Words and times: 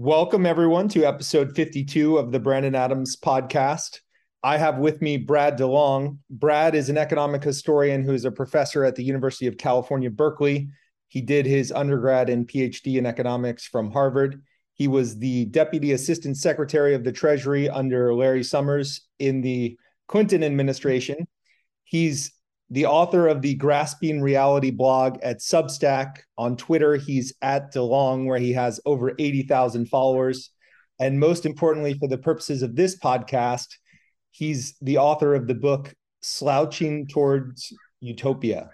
Welcome, 0.00 0.46
everyone, 0.46 0.86
to 0.90 1.02
episode 1.02 1.56
52 1.56 2.18
of 2.18 2.30
the 2.30 2.38
Brandon 2.38 2.76
Adams 2.76 3.16
podcast. 3.16 3.98
I 4.44 4.56
have 4.56 4.78
with 4.78 5.02
me 5.02 5.16
Brad 5.16 5.58
DeLong. 5.58 6.18
Brad 6.30 6.76
is 6.76 6.88
an 6.88 6.96
economic 6.96 7.42
historian 7.42 8.04
who 8.04 8.14
is 8.14 8.24
a 8.24 8.30
professor 8.30 8.84
at 8.84 8.94
the 8.94 9.02
University 9.02 9.48
of 9.48 9.58
California, 9.58 10.08
Berkeley. 10.08 10.68
He 11.08 11.20
did 11.20 11.46
his 11.46 11.72
undergrad 11.72 12.30
and 12.30 12.46
PhD 12.46 12.96
in 12.96 13.06
economics 13.06 13.66
from 13.66 13.90
Harvard. 13.90 14.40
He 14.74 14.86
was 14.86 15.18
the 15.18 15.46
deputy 15.46 15.90
assistant 15.90 16.36
secretary 16.36 16.94
of 16.94 17.02
the 17.02 17.10
Treasury 17.10 17.68
under 17.68 18.14
Larry 18.14 18.44
Summers 18.44 19.00
in 19.18 19.40
the 19.40 19.76
Clinton 20.06 20.44
administration. 20.44 21.26
He's 21.82 22.30
the 22.70 22.86
author 22.86 23.28
of 23.28 23.40
the 23.40 23.54
Grasping 23.54 24.20
Reality 24.20 24.70
blog 24.70 25.18
at 25.22 25.38
Substack. 25.38 26.18
On 26.36 26.56
Twitter, 26.56 26.96
he's 26.96 27.32
at 27.40 27.72
DeLong, 27.72 28.26
where 28.26 28.38
he 28.38 28.52
has 28.52 28.80
over 28.84 29.12
80,000 29.18 29.86
followers. 29.86 30.50
And 31.00 31.18
most 31.18 31.46
importantly, 31.46 31.94
for 31.94 32.08
the 32.08 32.18
purposes 32.18 32.62
of 32.62 32.76
this 32.76 32.98
podcast, 32.98 33.68
he's 34.32 34.76
the 34.82 34.98
author 34.98 35.34
of 35.34 35.46
the 35.46 35.54
book 35.54 35.94
Slouching 36.20 37.06
Towards 37.06 37.72
Utopia. 38.00 38.70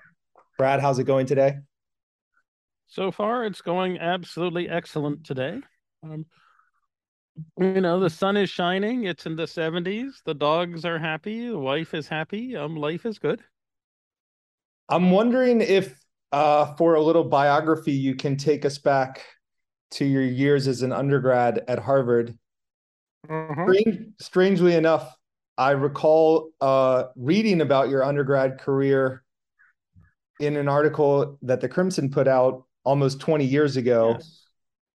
Brad, 0.59 0.81
how's 0.81 0.99
it 0.99 1.05
going 1.05 1.27
today? 1.27 1.57
So 2.87 3.11
far, 3.11 3.45
it's 3.45 3.61
going 3.61 3.99
absolutely 3.99 4.69
excellent 4.69 5.25
today. 5.25 5.61
Um, 6.03 6.27
you 7.59 7.81
know, 7.81 7.99
the 7.99 8.11
sun 8.11 8.37
is 8.37 8.51
shining. 8.51 9.05
It's 9.05 9.27
in 9.27 9.37
the 9.37 9.45
70s. 9.45 10.23
The 10.25 10.35
dogs 10.35 10.85
are 10.85 10.99
happy. 10.99 11.49
The 11.49 11.59
wife 11.59 11.95
is 11.95 12.09
happy. 12.09 12.57
Um, 12.57 12.77
life 12.77 13.07
is 13.07 13.19
good. 13.19 13.43
I'm 14.89 15.11
wondering 15.11 15.61
if, 15.61 15.99
uh, 16.33 16.75
for 16.77 16.95
a 16.95 17.03
little 17.03 17.25
biography, 17.25 17.93
you 17.93 18.15
can 18.15 18.37
take 18.37 18.65
us 18.65 18.79
back 18.79 19.25
to 19.93 20.05
your 20.05 20.23
years 20.23 20.67
as 20.69 20.83
an 20.83 20.93
undergrad 20.93 21.65
at 21.69 21.79
Harvard. 21.79 22.37
Mm-hmm. 23.29 23.63
Strange, 23.63 24.07
strangely 24.21 24.75
enough, 24.75 25.17
I 25.57 25.71
recall 25.71 26.51
uh, 26.61 27.05
reading 27.17 27.61
about 27.61 27.89
your 27.89 28.05
undergrad 28.05 28.59
career 28.59 29.23
in 30.41 30.57
an 30.57 30.69
article 30.69 31.39
that 31.43 31.61
the 31.61 31.69
Crimson 31.69 32.11
put 32.11 32.27
out 32.27 32.65
almost 32.83 33.21
20 33.21 33.45
years 33.45 33.77
ago. 33.77 34.17
Yes. 34.19 34.41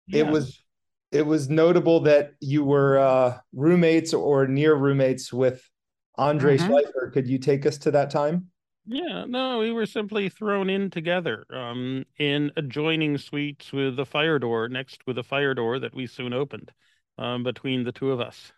It 0.10 0.26
yes. 0.26 0.32
was 0.32 0.64
it 1.12 1.26
was 1.26 1.50
notable 1.50 2.02
that 2.02 2.34
you 2.40 2.64
were 2.64 3.00
uh, 3.00 3.38
roommates 3.54 4.14
or 4.14 4.48
near 4.48 4.76
roommates 4.76 5.34
with 5.34 5.68
Andre 6.16 6.58
mm-hmm. 6.58 6.72
Shleifer. 6.72 7.14
Could 7.14 7.28
you 7.28 7.40
take 7.40 7.66
us 7.66 7.78
to 7.80 7.92
that 7.92 8.12
time? 8.12 8.50
Yeah, 8.86 9.26
no, 9.28 9.60
we 9.60 9.72
were 9.72 9.86
simply 9.86 10.30
thrown 10.30 10.70
in 10.70 10.90
together 10.90 11.46
um, 11.54 12.06
in 12.18 12.52
adjoining 12.58 13.18
suites 13.18 13.72
with 13.72 14.00
a 14.00 14.06
fire 14.06 14.40
door 14.40 14.68
next 14.68 15.06
with 15.06 15.18
a 15.18 15.24
fire 15.24 15.54
door 15.54 15.80
that 15.80 15.94
we 15.94 16.08
soon 16.08 16.34
opened 16.34 16.72
um, 17.18 17.44
between 17.44 17.84
the 17.84 17.92
two 17.92 18.12
of 18.12 18.20
us. 18.20 18.52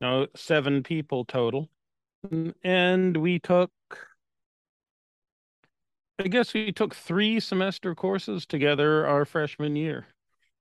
Now, 0.00 0.28
seven 0.34 0.82
people 0.82 1.24
total. 1.24 1.68
And 2.64 3.16
we 3.16 3.38
took, 3.38 3.70
I 6.18 6.28
guess 6.28 6.54
we 6.54 6.72
took 6.72 6.94
three 6.94 7.40
semester 7.40 7.94
courses 7.94 8.46
together 8.46 9.06
our 9.06 9.24
freshman 9.24 9.76
year. 9.76 10.06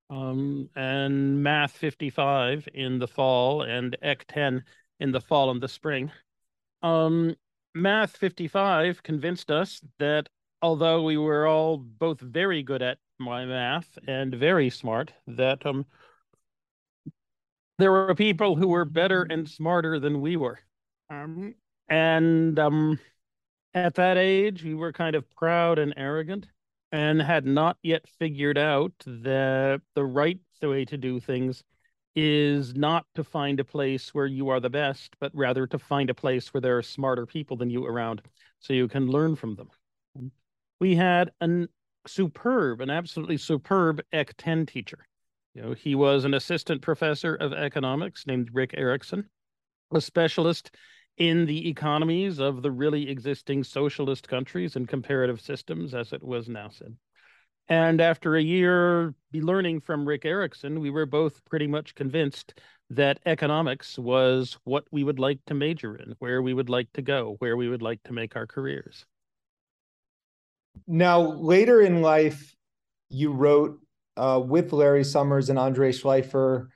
Um, 0.10 0.70
and 0.76 1.44
Math 1.44 1.72
55 1.72 2.68
in 2.74 3.00
the 3.00 3.08
fall 3.08 3.62
and 3.62 3.98
Ec 4.02 4.26
10 4.28 4.64
in 5.00 5.12
the 5.12 5.22
fall 5.22 5.52
and 5.52 5.62
the 5.62 5.68
spring. 5.68 6.12
Um, 6.82 7.36
Math 7.78 8.18
55 8.18 9.04
convinced 9.04 9.52
us 9.52 9.82
that 10.00 10.30
although 10.62 11.04
we 11.04 11.18
were 11.18 11.48
all 11.48 11.78
both 11.78 12.20
very 12.20 12.64
good 12.64 12.82
at 12.82 12.98
my 13.20 13.46
math 13.46 13.98
and 14.08 14.34
very 14.34 14.70
smart, 14.70 15.14
that 15.28 15.66
um, 15.66 15.86
there 17.78 17.92
were 17.92 18.16
people 18.16 18.56
who 18.56 18.68
were 18.68 18.86
better 18.86 19.24
and 19.30 19.48
smarter 19.48 20.00
than 20.00 20.22
we 20.22 20.38
were. 20.38 20.60
Um, 21.10 21.54
and 21.88 22.58
um, 22.58 23.00
at 23.74 23.96
that 23.96 24.18
age, 24.18 24.64
we 24.64 24.74
were 24.74 24.92
kind 24.92 25.16
of 25.16 25.30
proud 25.36 25.78
and 25.78 25.94
arrogant 25.98 26.48
and 26.92 27.22
had 27.22 27.46
not 27.46 27.78
yet 27.84 28.08
figured 28.18 28.58
out 28.58 28.94
that 29.06 29.82
the 29.94 30.04
right 30.04 30.40
way 30.62 30.86
to 30.86 30.98
do 30.98 31.20
things 31.20 31.64
is 32.20 32.74
not 32.74 33.06
to 33.14 33.24
find 33.24 33.60
a 33.60 33.64
place 33.64 34.12
where 34.12 34.26
you 34.26 34.50
are 34.50 34.60
the 34.60 34.72
best, 34.72 35.16
but 35.20 35.32
rather 35.36 35.68
to 35.68 35.78
find 35.78 36.10
a 36.10 36.16
place 36.16 36.52
where 36.52 36.62
there 36.62 36.76
are 36.76 36.82
smarter 36.82 37.28
people 37.28 37.56
than 37.56 37.70
you 37.70 37.86
around 37.86 38.24
so 38.60 38.74
you 38.74 38.88
can 38.88 39.06
learn 39.06 39.36
from 39.36 39.56
them. 39.56 39.70
We 40.80 40.96
had 40.96 41.30
an 41.42 41.68
superb, 42.08 42.82
an 42.82 42.90
absolutely 42.90 43.38
superb 43.38 44.02
Ec 44.12 44.34
10 44.36 44.66
teacher. 44.66 45.06
You 45.54 45.62
know, 45.62 45.74
he 45.74 45.94
was 45.94 46.26
an 46.26 46.34
assistant 46.34 46.82
professor 46.82 47.36
of 47.36 47.54
economics 47.54 48.26
named 48.26 48.50
Rick 48.52 48.74
Ericson, 48.76 49.30
a 49.94 50.02
specialist 50.02 50.72
in 51.18 51.46
the 51.46 51.70
economies 51.70 52.40
of 52.40 52.64
the 52.64 52.72
really 52.72 53.10
existing 53.12 53.64
socialist 53.64 54.28
countries 54.28 54.76
and 54.76 54.88
comparative 54.88 55.40
systems, 55.40 55.94
as 55.94 56.14
it 56.14 56.24
was 56.24 56.50
now 56.50 56.70
said. 56.70 56.96
And 57.70 58.00
after 58.00 58.36
a 58.36 58.42
year 58.42 59.14
be 59.32 59.42
learning 59.42 59.82
from 59.82 60.08
Rick 60.08 60.26
Ericson, 60.26 60.80
we 60.80 60.90
were 60.90 61.06
both 61.06 61.44
pretty 61.46 61.68
much 61.68 61.96
convinced 61.96 62.60
that 62.90 63.20
economics 63.26 64.00
was 64.00 64.58
what 64.64 64.86
we 64.92 65.04
would 65.04 65.20
like 65.20 65.40
to 65.48 65.54
major 65.54 65.96
in, 65.96 66.16
where 66.20 66.42
we 66.42 66.54
would 66.54 66.70
like 66.70 66.92
to 66.94 67.02
go, 67.02 67.36
where 67.40 67.58
we 67.58 67.68
would 67.68 67.82
like 67.82 68.02
to 68.04 68.14
make 68.14 68.36
our 68.38 68.48
careers. 68.48 69.06
Now, 70.88 71.20
later 71.20 71.82
in 71.82 72.02
life, 72.02 72.56
you 73.10 73.34
wrote 73.34 73.80
uh, 74.16 74.42
with 74.44 74.72
Larry 74.72 75.04
Summers 75.04 75.50
and 75.50 75.60
Andre 75.60 75.92
Shleifer. 75.92 76.68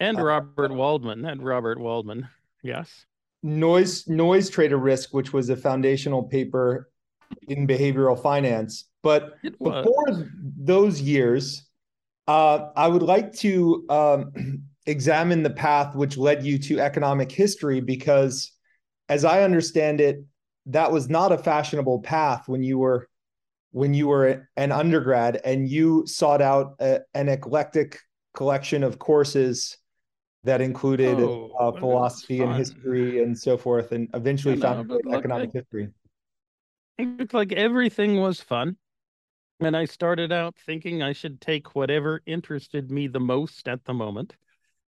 And 0.00 0.18
uh, 0.18 0.22
Robert 0.22 0.72
Waldman, 0.72 1.26
and 1.26 1.42
Robert 1.42 1.78
Waldman, 1.78 2.28
yes. 2.62 3.04
Noise 3.42 4.08
Noise 4.08 4.48
Trader 4.48 4.78
Risk, 4.78 5.12
which 5.12 5.32
was 5.32 5.50
a 5.50 5.56
foundational 5.56 6.22
paper 6.22 6.88
in 7.48 7.66
behavioral 7.66 8.20
finance. 8.20 8.84
But 9.02 9.42
before 9.42 10.28
those 10.56 11.00
years, 11.00 11.68
uh, 12.28 12.68
I 12.76 12.88
would 12.88 13.02
like 13.02 13.32
to 13.38 13.84
um, 13.88 14.32
examine 14.86 15.42
the 15.42 15.50
path 15.50 15.94
which 15.94 16.16
led 16.16 16.44
you 16.44 16.58
to 16.58 16.80
economic 16.80 17.30
history 17.30 17.80
because, 17.80 18.52
as 19.08 19.24
I 19.24 19.42
understand 19.42 20.00
it, 20.00 20.24
that 20.66 20.92
was 20.92 21.08
not 21.08 21.32
a 21.32 21.38
fashionable 21.38 22.00
path 22.00 22.48
when 22.48 22.62
you 22.62 22.78
were 22.78 23.08
when 23.72 23.94
you 23.94 24.06
were 24.06 24.46
an 24.56 24.70
undergrad 24.70 25.40
and 25.44 25.66
you 25.68 26.04
sought 26.06 26.42
out 26.42 26.74
a, 26.78 27.00
an 27.14 27.28
eclectic 27.28 27.98
collection 28.34 28.84
of 28.84 28.98
courses 28.98 29.78
that 30.44 30.60
included 30.60 31.18
oh, 31.18 31.50
uh, 31.58 31.72
philosophy 31.72 32.40
and 32.40 32.54
history 32.54 33.22
and 33.22 33.38
so 33.38 33.56
forth, 33.56 33.92
and 33.92 34.08
eventually 34.14 34.56
found 34.56 34.90
economic 35.12 35.50
history. 35.52 35.88
It's 36.98 37.34
like 37.34 37.52
everything 37.52 38.20
was 38.20 38.40
fun. 38.40 38.76
And 39.60 39.76
I 39.76 39.84
started 39.84 40.32
out 40.32 40.56
thinking 40.66 41.02
I 41.02 41.12
should 41.12 41.40
take 41.40 41.74
whatever 41.74 42.20
interested 42.26 42.90
me 42.90 43.06
the 43.06 43.20
most 43.20 43.68
at 43.68 43.84
the 43.84 43.94
moment, 43.94 44.36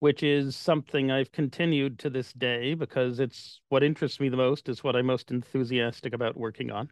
which 0.00 0.22
is 0.22 0.56
something 0.56 1.10
I've 1.10 1.32
continued 1.32 1.98
to 2.00 2.10
this 2.10 2.32
day 2.34 2.74
because 2.74 3.18
it's 3.18 3.60
what 3.70 3.82
interests 3.82 4.20
me 4.20 4.28
the 4.28 4.36
most 4.36 4.68
is 4.68 4.84
what 4.84 4.94
I'm 4.94 5.06
most 5.06 5.30
enthusiastic 5.30 6.12
about 6.12 6.36
working 6.36 6.70
on. 6.70 6.90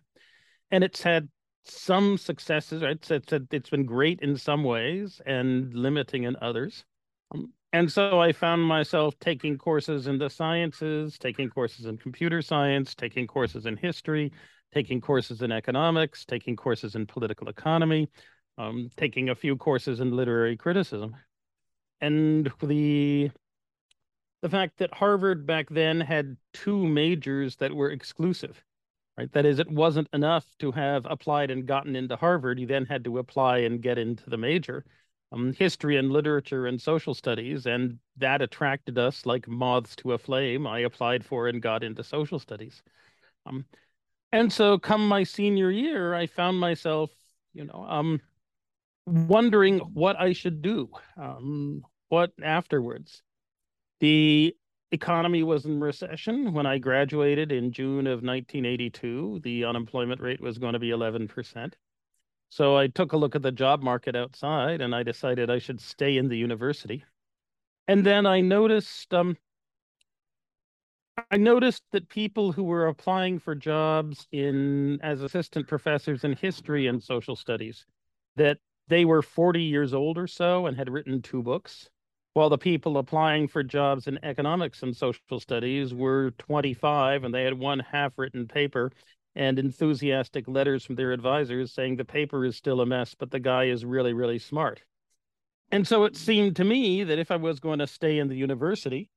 And 0.71 0.83
it's 0.83 1.03
had 1.03 1.29
some 1.65 2.17
successes, 2.17 2.83
right? 2.83 2.93
It's, 2.93 3.11
it's, 3.11 3.33
it's 3.51 3.71
been 3.71 3.85
great 3.85 4.21
in 4.21 4.37
some 4.37 4.65
ways 4.65 5.21
and 5.27 5.73
limiting 5.75 6.25
in 6.25 6.37
others. 6.41 6.85
Um, 7.35 7.53
and 7.73 7.93
so 7.93 8.21
I 8.21 8.33
found 8.33 8.63
myself 8.63 9.19
taking 9.19 9.59
courses 9.59 10.07
in 10.07 10.17
the 10.19 10.31
sciences, 10.31 11.19
taking 11.19 11.51
courses 11.51 11.85
in 11.85 11.99
computer 11.99 12.41
science, 12.41 12.95
taking 12.95 13.27
courses 13.27 13.67
in 13.67 13.77
history, 13.77 14.33
taking 14.77 15.01
courses 15.01 15.41
in 15.41 15.51
economics, 15.51 16.27
taking 16.27 16.55
courses 16.55 16.95
in 16.97 17.07
political 17.07 17.49
economy, 17.49 18.07
um, 18.59 18.91
taking 18.99 19.31
a 19.31 19.35
few 19.35 19.57
courses 19.57 20.01
in 20.01 20.15
literary 20.15 20.55
criticism. 20.55 21.17
And 22.03 22.53
the 22.63 23.31
the 24.43 24.51
fact 24.51 24.77
that 24.77 24.93
Harvard 24.93 25.47
back 25.47 25.71
then 25.71 25.99
had 25.99 26.37
two 26.53 26.87
majors 26.87 27.57
that 27.57 27.73
were 27.73 27.91
exclusive, 27.91 28.63
right? 29.17 29.33
That 29.33 29.47
is, 29.47 29.59
it 29.59 29.71
wasn't 29.71 30.09
enough 30.13 30.45
to 30.59 30.71
have 30.73 31.07
applied 31.09 31.51
and 31.51 31.67
gotten 31.67 31.97
into 31.97 32.17
Harvard. 32.17 32.61
You 32.61 32.67
then 32.67 32.85
had 32.85 33.03
to 33.05 33.17
apply 33.17 33.61
and 33.61 33.81
get 33.81 33.97
into 33.97 34.29
the 34.29 34.37
major, 34.37 34.85
um, 35.33 35.55
history 35.55 35.97
and 35.97 36.11
literature 36.11 36.67
and 36.67 36.79
social 36.79 37.15
studies, 37.15 37.65
and 37.65 37.99
that 38.19 38.43
attracted 38.43 38.99
us 38.99 39.25
like 39.25 39.49
moths 39.49 39.97
to 39.97 40.13
a 40.13 40.19
flame. 40.19 40.67
I 40.67 40.81
applied 40.81 41.25
for 41.25 41.49
and 41.49 41.63
got 41.63 41.83
into 41.83 42.05
social 42.05 42.39
studies. 42.39 42.83
Um, 43.47 43.65
and 44.37 44.53
so 44.53 44.79
come 44.79 45.09
my 45.09 45.25
senior 45.25 45.71
year, 45.71 46.15
I 46.15 46.27
found 46.27 46.59
myself, 46.59 47.11
you 47.55 47.65
know, 47.65 47.87
um, 47.89 48.21
wondering 49.07 49.79
what 49.79 50.21
I 50.21 50.33
should 50.33 50.63
do, 50.63 50.91
um, 51.17 51.83
what 52.09 52.33
afterwards. 52.43 53.23
The 54.01 54.55
economy 54.93 55.43
was 55.43 55.65
in 55.65 55.81
recession 55.81 56.53
when 56.53 56.67
I 56.67 56.79
graduated 56.79 57.51
in 57.51 57.73
June 57.73 58.07
of 58.07 58.23
1982. 58.23 59.41
The 59.43 59.65
unemployment 59.65 60.21
rate 60.21 60.41
was 60.41 60.59
going 60.59 60.75
to 60.75 60.79
be 60.79 60.91
11%. 60.91 61.73
So 62.51 62.77
I 62.77 62.87
took 62.89 63.13
a 63.13 63.17
look 63.17 63.35
at 63.35 63.43
the 63.43 63.53
job 63.53 63.83
market 63.83 64.15
outside 64.15 64.81
and 64.81 64.95
I 64.95 65.03
decided 65.03 65.51
I 65.51 65.59
should 65.59 65.81
stay 65.81 66.17
in 66.17 66.29
the 66.29 66.39
university. 66.39 67.05
And 67.89 68.05
then 68.05 68.27
I 68.27 68.41
noticed 68.41 69.13
um, 69.15 69.37
I 71.31 71.39
noticed 71.39 71.83
that 71.93 72.11
people 72.11 72.53
who 72.53 72.65
were 72.65 72.89
applying 72.89 73.39
for 73.39 73.55
jobs 73.55 74.27
in 74.33 75.01
as 75.03 75.23
assistant 75.23 75.67
professors 75.67 76.25
in 76.25 76.35
history 76.35 76.87
and 76.87 77.03
social 77.03 77.37
studies 77.37 77.87
that 78.37 78.59
they 78.89 79.05
were 79.05 79.23
40 79.23 79.63
years 79.63 79.95
old 79.95 80.19
or 80.19 80.27
so 80.27 80.67
and 80.67 80.77
had 80.77 80.91
written 80.91 81.23
two 81.23 81.43
books 81.43 81.89
while 82.35 82.51
the 82.51 82.59
people 82.59 82.99
applying 82.99 83.49
for 83.49 83.63
jobs 83.63 84.07
in 84.07 84.23
economics 84.23 84.83
and 84.83 84.95
social 84.95 85.41
studies 85.41 85.95
were 85.95 86.33
25 86.33 87.25
and 87.25 87.35
they 87.35 87.45
had 87.45 87.59
one 87.59 87.79
half 87.79 88.13
written 88.19 88.47
paper 88.47 88.93
and 89.35 89.59
enthusiastic 89.59 90.47
letters 90.47 90.85
from 90.85 90.97
their 90.97 91.13
advisors 91.13 91.73
saying 91.73 91.97
the 91.97 92.05
paper 92.05 92.45
is 92.45 92.57
still 92.57 92.83
a 92.83 92.87
mess 92.87 93.15
but 93.15 93.31
the 93.31 93.41
guy 93.41 93.65
is 93.65 93.87
really 93.87 94.13
really 94.13 94.39
smart. 94.39 94.83
And 95.73 95.87
so 95.87 96.05
it 96.05 96.15
seemed 96.15 96.57
to 96.57 96.65
me 96.65 97.05
that 97.05 97.19
if 97.19 97.31
i 97.31 97.37
was 97.37 97.59
going 97.59 97.79
to 97.79 97.87
stay 97.87 98.19
in 98.19 98.29
the 98.29 98.37
university 98.37 99.09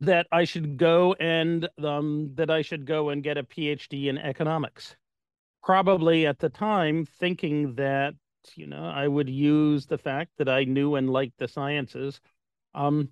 that 0.00 0.26
I 0.32 0.44
should 0.44 0.76
go 0.76 1.14
and 1.14 1.68
um, 1.82 2.30
that 2.34 2.50
I 2.50 2.62
should 2.62 2.86
go 2.86 3.10
and 3.10 3.22
get 3.22 3.38
a 3.38 3.42
PhD 3.42 4.06
in 4.06 4.18
economics. 4.18 4.96
Probably 5.62 6.26
at 6.26 6.38
the 6.38 6.48
time, 6.48 7.06
thinking 7.18 7.74
that 7.74 8.14
you 8.54 8.66
know 8.66 8.84
I 8.84 9.08
would 9.08 9.28
use 9.28 9.86
the 9.86 9.98
fact 9.98 10.32
that 10.38 10.48
I 10.48 10.64
knew 10.64 10.94
and 10.94 11.10
liked 11.10 11.38
the 11.38 11.48
sciences 11.48 12.20
um, 12.74 13.10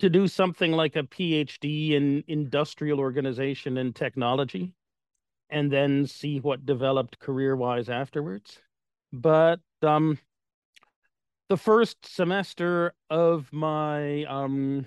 to 0.00 0.10
do 0.10 0.28
something 0.28 0.72
like 0.72 0.96
a 0.96 1.04
PhD 1.04 1.92
in 1.92 2.24
industrial 2.26 3.00
organization 3.00 3.78
and 3.78 3.94
technology, 3.94 4.72
and 5.48 5.72
then 5.72 6.06
see 6.06 6.40
what 6.40 6.66
developed 6.66 7.18
career-wise 7.18 7.88
afterwards. 7.88 8.58
But 9.12 9.60
um, 9.82 10.18
the 11.48 11.56
first 11.56 12.04
semester 12.04 12.92
of 13.08 13.50
my 13.52 14.24
um, 14.24 14.86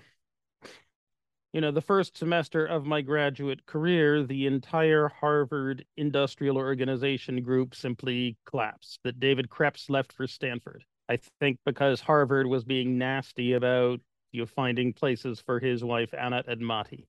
you 1.54 1.62
know, 1.62 1.72
the 1.72 1.82
first 1.82 2.18
semester 2.18 2.66
of 2.66 2.86
my 2.86 3.02
graduate 3.02 3.66
career, 3.66 4.24
the 4.24 4.46
entire 4.46 5.08
Harvard 5.08 5.84
Industrial 5.98 6.58
Organization 6.58 7.42
group 7.42 7.74
simply 7.74 8.38
collapsed. 8.46 9.00
That 9.04 9.20
David 9.20 9.50
Kreps 9.50 9.90
left 9.90 10.14
for 10.14 10.28
Stanford. 10.28 10.84
I 11.10 11.18
think 11.40 11.58
because 11.66 12.02
Harvard 12.02 12.46
was 12.46 12.64
being 12.64 13.00
nasty 13.00 13.54
about 13.54 14.00
you 14.32 14.42
know 14.42 14.46
finding 14.46 14.94
places 14.94 15.42
for 15.44 15.60
his 15.60 15.84
wife 15.84 16.14
Anna 16.14 16.44
Admati. 16.44 17.06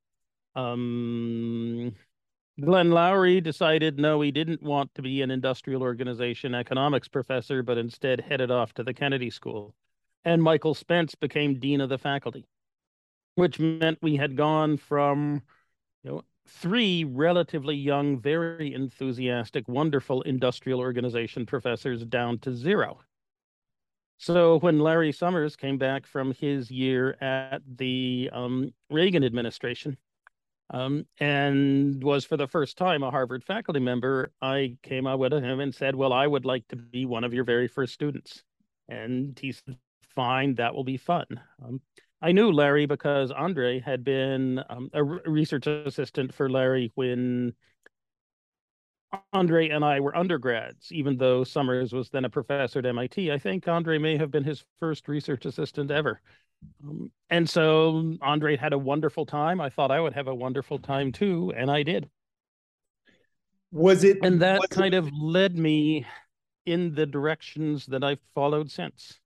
Um, 0.57 1.95
Glenn 2.59 2.91
Loury 2.91 3.43
decided 3.43 3.99
no, 3.99 4.23
he 4.23 4.31
didn't 4.31 4.63
want 4.63 4.95
to 4.95 5.03
be 5.03 5.21
an 5.21 5.31
industrial 5.31 5.83
organization 5.83 6.55
economics 6.55 7.09
professor, 7.09 7.63
but 7.63 7.77
instead 7.77 8.23
headed 8.23 8.51
off 8.51 8.73
to 8.75 8.83
the 8.83 8.95
Kennedy 8.95 9.31
School. 9.31 9.75
And 10.25 10.43
Michael 10.43 10.75
Spence 10.75 11.15
became 11.15 11.61
dean 11.61 11.81
of 11.83 11.91
the 11.91 11.99
faculty 11.99 12.47
which 13.35 13.59
meant 13.59 13.99
we 14.03 14.17
had 14.17 14.37
gone 14.37 14.77
from 14.77 15.43
you 16.03 16.11
know 16.11 16.25
three 16.47 17.05
relatively 17.05 17.77
young, 17.77 18.21
very 18.21 18.75
enthusiastic, 18.75 19.69
wonderful 19.69 20.23
industrial 20.23 20.81
organization 20.81 21.47
professors 21.47 22.05
down 22.05 22.39
to 22.41 22.55
zero. 22.55 23.01
So 24.19 24.59
when 24.59 24.81
Larry 24.81 25.13
Summers 25.13 25.57
came 25.57 25.79
back 25.79 26.07
from 26.07 26.33
his 26.33 26.71
year 26.71 27.17
at 27.23 27.63
the 27.77 28.29
um, 28.35 28.75
Reagan 28.91 29.25
administration 29.25 29.97
um, 30.69 31.07
and 31.19 32.05
was 32.05 32.27
for 32.27 32.37
the 32.37 32.47
first 32.47 32.77
time 32.77 33.03
a 33.03 33.11
Harvard 33.11 33.43
faculty 33.43 33.81
member, 33.81 34.31
I 34.43 34.77
came 34.83 35.07
out 35.07 35.21
with 35.21 35.33
him 35.33 35.61
and 35.61 35.75
said, 35.75 35.97
well, 35.97 36.13
I 36.13 36.27
would 36.27 36.45
like 36.45 36.69
to 36.69 36.77
be 36.77 37.07
one 37.07 37.25
of 37.25 37.33
your 37.33 37.45
very 37.45 37.67
first 37.67 37.95
students. 37.95 38.45
And 38.91 39.39
he 39.39 39.53
said, 39.53 39.79
fine, 40.15 40.57
that 40.57 40.75
will 40.75 40.85
be 40.85 40.99
fun. 40.99 41.25
Um, 41.65 41.81
I 42.23 42.33
knew 42.33 42.53
Larry 42.53 42.87
because 42.87 43.31
Andre 43.31 43.81
had 43.81 44.05
been 44.05 44.63
um, 44.69 44.91
a 44.93 45.03
research 45.03 45.67
assistant 45.67 46.35
for 46.35 46.51
Larry 46.51 46.93
when 46.95 47.55
Andre 49.33 49.71
and 49.71 49.85
I 49.85 50.01
were 50.01 50.17
undergrads, 50.17 50.93
even 50.93 51.17
though 51.17 51.45
Summers 51.45 51.93
was 51.93 52.11
then 52.11 52.25
a 52.25 52.31
professor 52.31 52.81
at 52.81 52.87
MIT. 52.87 53.33
I 53.33 53.39
think 53.39 53.67
Andre 53.67 53.99
may 53.99 54.19
have 54.19 54.31
been 54.31 54.45
his 54.45 54.65
first 54.79 55.09
research 55.09 55.47
assistant 55.47 55.91
ever. 55.91 56.21
Um, 56.85 57.11
and 57.31 57.49
so 57.49 58.17
Andre 58.21 58.57
had 58.57 58.75
a 58.75 58.79
wonderful 58.79 59.25
time. 59.25 59.61
I 59.61 59.71
thought 59.71 59.91
I 59.91 60.01
would 60.01 60.13
have 60.13 60.29
a 60.29 60.35
wonderful 60.35 60.79
time 60.79 61.13
too, 61.13 61.53
and 61.57 61.71
I 61.71 61.83
did. 61.83 62.09
Was 63.73 64.05
it? 64.05 64.19
And 64.23 64.43
that 64.43 64.61
kind 64.71 64.95
it... 64.95 64.99
of 64.99 65.11
led 65.13 65.57
me 65.57 66.05
in 66.67 66.95
the 66.95 67.07
directions 67.07 67.87
that 67.87 68.05
I've 68.05 68.21
followed 68.35 68.71
since 68.71 69.20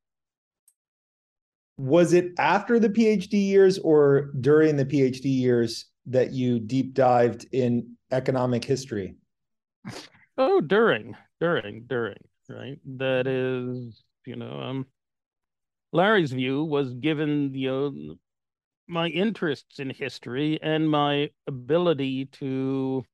was 1.77 2.13
it 2.13 2.33
after 2.39 2.79
the 2.79 2.89
PhD 2.89 3.33
years 3.33 3.79
or 3.79 4.31
during 4.41 4.77
the 4.77 4.85
PhD 4.85 5.25
years 5.25 5.87
that 6.07 6.33
you 6.33 6.61
deep 6.61 6.95
dived 6.95 7.47
in 7.53 7.97
economic 8.11 8.65
history? 8.65 9.17
Oh, 10.37 10.61
during, 10.61 11.17
during, 11.41 11.85
during, 11.87 12.19
right? 12.49 12.79
That 12.97 13.27
is, 13.27 14.03
you 14.27 14.37
know, 14.37 14.61
um, 14.61 14.87
Larry's 15.93 16.33
view 16.33 16.65
was 16.65 16.93
given 16.95 17.55
you 17.55 17.69
know, 17.69 18.15
my 18.89 19.09
interests 19.09 19.79
in 19.79 19.91
history 19.91 20.59
and 20.63 20.91
my 20.91 21.31
ability 21.47 22.27
to 22.27 23.05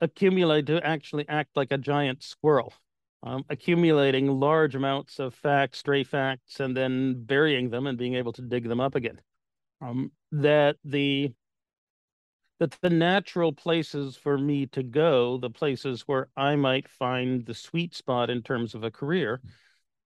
accumulate 0.00 0.66
to 0.66 0.84
actually 0.84 1.28
act 1.28 1.50
like 1.56 1.70
a 1.70 1.78
giant 1.78 2.22
squirrel 2.22 2.72
um, 3.22 3.44
accumulating 3.48 4.28
large 4.28 4.74
amounts 4.74 5.18
of 5.18 5.34
facts, 5.34 5.78
stray 5.78 6.04
facts, 6.04 6.60
and 6.60 6.76
then 6.76 7.24
burying 7.24 7.70
them 7.70 7.86
and 7.86 7.98
being 7.98 8.14
able 8.14 8.32
to 8.34 8.42
dig 8.42 8.68
them 8.68 8.80
up 8.80 8.94
again. 8.94 9.20
Um, 9.80 10.12
that 10.32 10.76
the 10.84 11.32
that 12.60 12.76
the 12.80 12.90
natural 12.90 13.52
places 13.52 14.16
for 14.16 14.36
me 14.36 14.66
to 14.66 14.82
go, 14.82 15.38
the 15.38 15.50
places 15.50 16.02
where 16.06 16.28
I 16.36 16.56
might 16.56 16.88
find 16.88 17.46
the 17.46 17.54
sweet 17.54 17.94
spot 17.94 18.30
in 18.30 18.42
terms 18.42 18.74
of 18.74 18.82
a 18.82 18.90
career, 18.90 19.40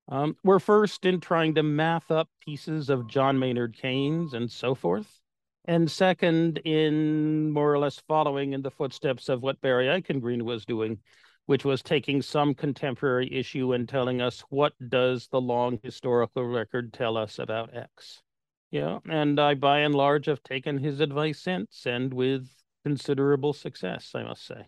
um, 0.09 0.37
were 0.45 0.61
first 0.61 1.07
in 1.07 1.21
trying 1.21 1.55
to 1.55 1.63
math 1.63 2.11
up 2.11 2.29
pieces 2.45 2.91
of 2.91 3.07
John 3.07 3.39
Maynard 3.39 3.75
Keynes 3.81 4.35
and 4.35 4.51
so 4.51 4.75
forth. 4.75 5.21
And 5.65 5.91
second, 5.91 6.59
in 6.59 7.53
more 7.53 7.73
or 7.73 7.79
less 7.79 8.03
following 8.09 8.53
in 8.53 8.63
the 8.63 8.71
footsteps 8.71 9.29
of 9.29 9.43
what 9.43 9.61
Barry 9.61 9.87
Eichengreen 9.87 10.43
was 10.43 10.67
doing, 10.67 10.99
which 11.47 11.65
was 11.65 11.83
taking 11.83 12.23
some 12.23 12.55
contemporary 12.55 13.33
issue 13.33 13.73
and 13.73 13.89
telling 13.89 14.21
us 14.21 14.45
what 14.49 14.73
does 14.89 15.29
the 15.29 15.41
long 15.41 15.79
historical 15.83 16.47
record 16.47 16.93
tell 16.93 17.17
us 17.17 17.39
about 17.39 17.75
X. 17.75 18.23
Yeah, 18.71 19.01
and 19.09 19.39
I 19.39 19.55
by 19.55 19.81
and 19.81 19.95
large 19.95 20.27
have 20.27 20.43
taken 20.43 20.79
his 20.79 21.01
advice 21.01 21.41
since, 21.41 21.85
and 21.85 22.13
with 22.13 22.49
considerable 22.85 23.53
success, 23.53 24.13
I 24.15 24.23
must 24.23 24.47
say. 24.47 24.67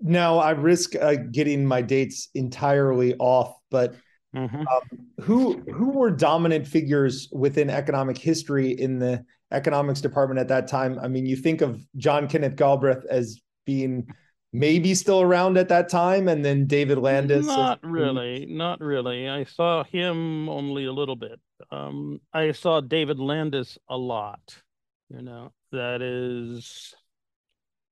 Now 0.00 0.38
I 0.38 0.50
risk 0.50 0.94
uh, 0.94 1.14
getting 1.32 1.64
my 1.64 1.82
dates 1.82 2.28
entirely 2.34 3.14
off, 3.16 3.54
but 3.70 3.94
mm-hmm. 4.36 4.60
um, 4.60 5.06
who 5.20 5.60
who 5.72 5.90
were 5.90 6.10
dominant 6.10 6.66
figures 6.66 7.28
within 7.32 7.70
economic 7.70 8.18
history 8.18 8.72
in 8.72 8.98
the 8.98 9.24
economics 9.50 10.00
department 10.00 10.38
at 10.38 10.48
that 10.48 10.68
time? 10.68 10.98
I 11.00 11.08
mean, 11.08 11.26
you 11.26 11.36
think 11.36 11.62
of 11.62 11.82
John 11.96 12.28
Kenneth 12.28 12.56
Galbraith 12.56 13.04
as 13.10 13.40
being 13.64 14.06
maybe 14.52 14.94
still 14.94 15.20
around 15.20 15.58
at 15.58 15.68
that 15.68 15.88
time, 15.88 16.28
and 16.28 16.44
then 16.44 16.66
David 16.66 16.98
Landes. 16.98 17.46
Not 17.46 17.80
really, 17.82 18.46
not 18.46 18.80
really. 18.80 19.28
I 19.28 19.44
saw 19.44 19.84
him 19.84 20.48
only 20.48 20.86
a 20.86 20.92
little 20.92 21.16
bit. 21.16 21.40
Um, 21.70 22.20
I 22.32 22.52
saw 22.52 22.80
David 22.80 23.18
Landes 23.18 23.78
a 23.88 23.96
lot. 23.96 24.62
You 25.10 25.22
know, 25.22 25.52
that 25.72 26.02
is 26.02 26.94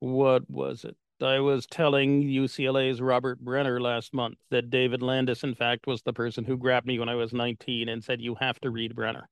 what 0.01 0.49
was 0.51 0.85
it? 0.85 0.97
I 1.23 1.41
was 1.41 1.67
telling 1.67 2.25
UCLA's 2.25 3.01
Robert 3.01 3.41
Brenner 3.41 3.81
last 3.81 4.13
month 4.13 4.37
that 4.51 4.69
David 4.69 5.03
Landes, 5.03 5.43
in 5.45 5.55
fact, 5.55 5.87
was 5.87 6.03
the 6.03 6.13
person 6.13 6.45
who 6.45 6.59
grabbed 6.59 6.87
me 6.87 6.99
when 6.99 7.09
I 7.09 7.15
was 7.15 7.33
19 7.33 7.89
and 7.89 8.05
said, 8.05 8.21
You 8.21 8.35
have 8.35 8.61
to 8.61 8.71
read 8.71 8.95
Brenner. 8.95 9.29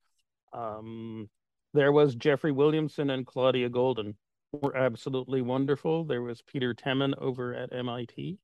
Um, 0.51 1.29
there 1.75 1.91
was 1.91 2.15
Jeffrey 2.15 2.51
Williamson 2.51 3.11
and 3.11 3.25
Claudia 3.25 3.69
Goldin 3.69 4.15
were 4.61 4.75
absolutely 4.75 5.41
wonderful. 5.41 6.03
There 6.03 6.21
was 6.21 6.41
Peter 6.41 6.73
Temin 6.73 7.13
over 7.17 7.53
at 7.53 7.73
MIT. 7.73 8.39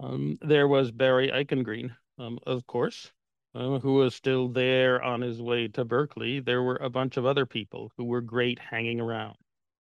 Um, 0.00 0.38
there 0.40 0.68
was 0.68 0.90
Barry 0.90 1.30
Eichengreen, 1.30 1.96
um, 2.18 2.38
of 2.46 2.66
course, 2.66 3.12
uh, 3.54 3.78
who 3.78 3.94
was 3.94 4.14
still 4.14 4.48
there 4.48 5.02
on 5.02 5.20
his 5.20 5.40
way 5.40 5.68
to 5.68 5.84
Berkeley. 5.84 6.40
There 6.40 6.62
were 6.62 6.76
a 6.76 6.90
bunch 6.90 7.16
of 7.16 7.26
other 7.26 7.46
people 7.46 7.90
who 7.96 8.04
were 8.04 8.20
great 8.20 8.58
hanging 8.58 9.00
around. 9.00 9.36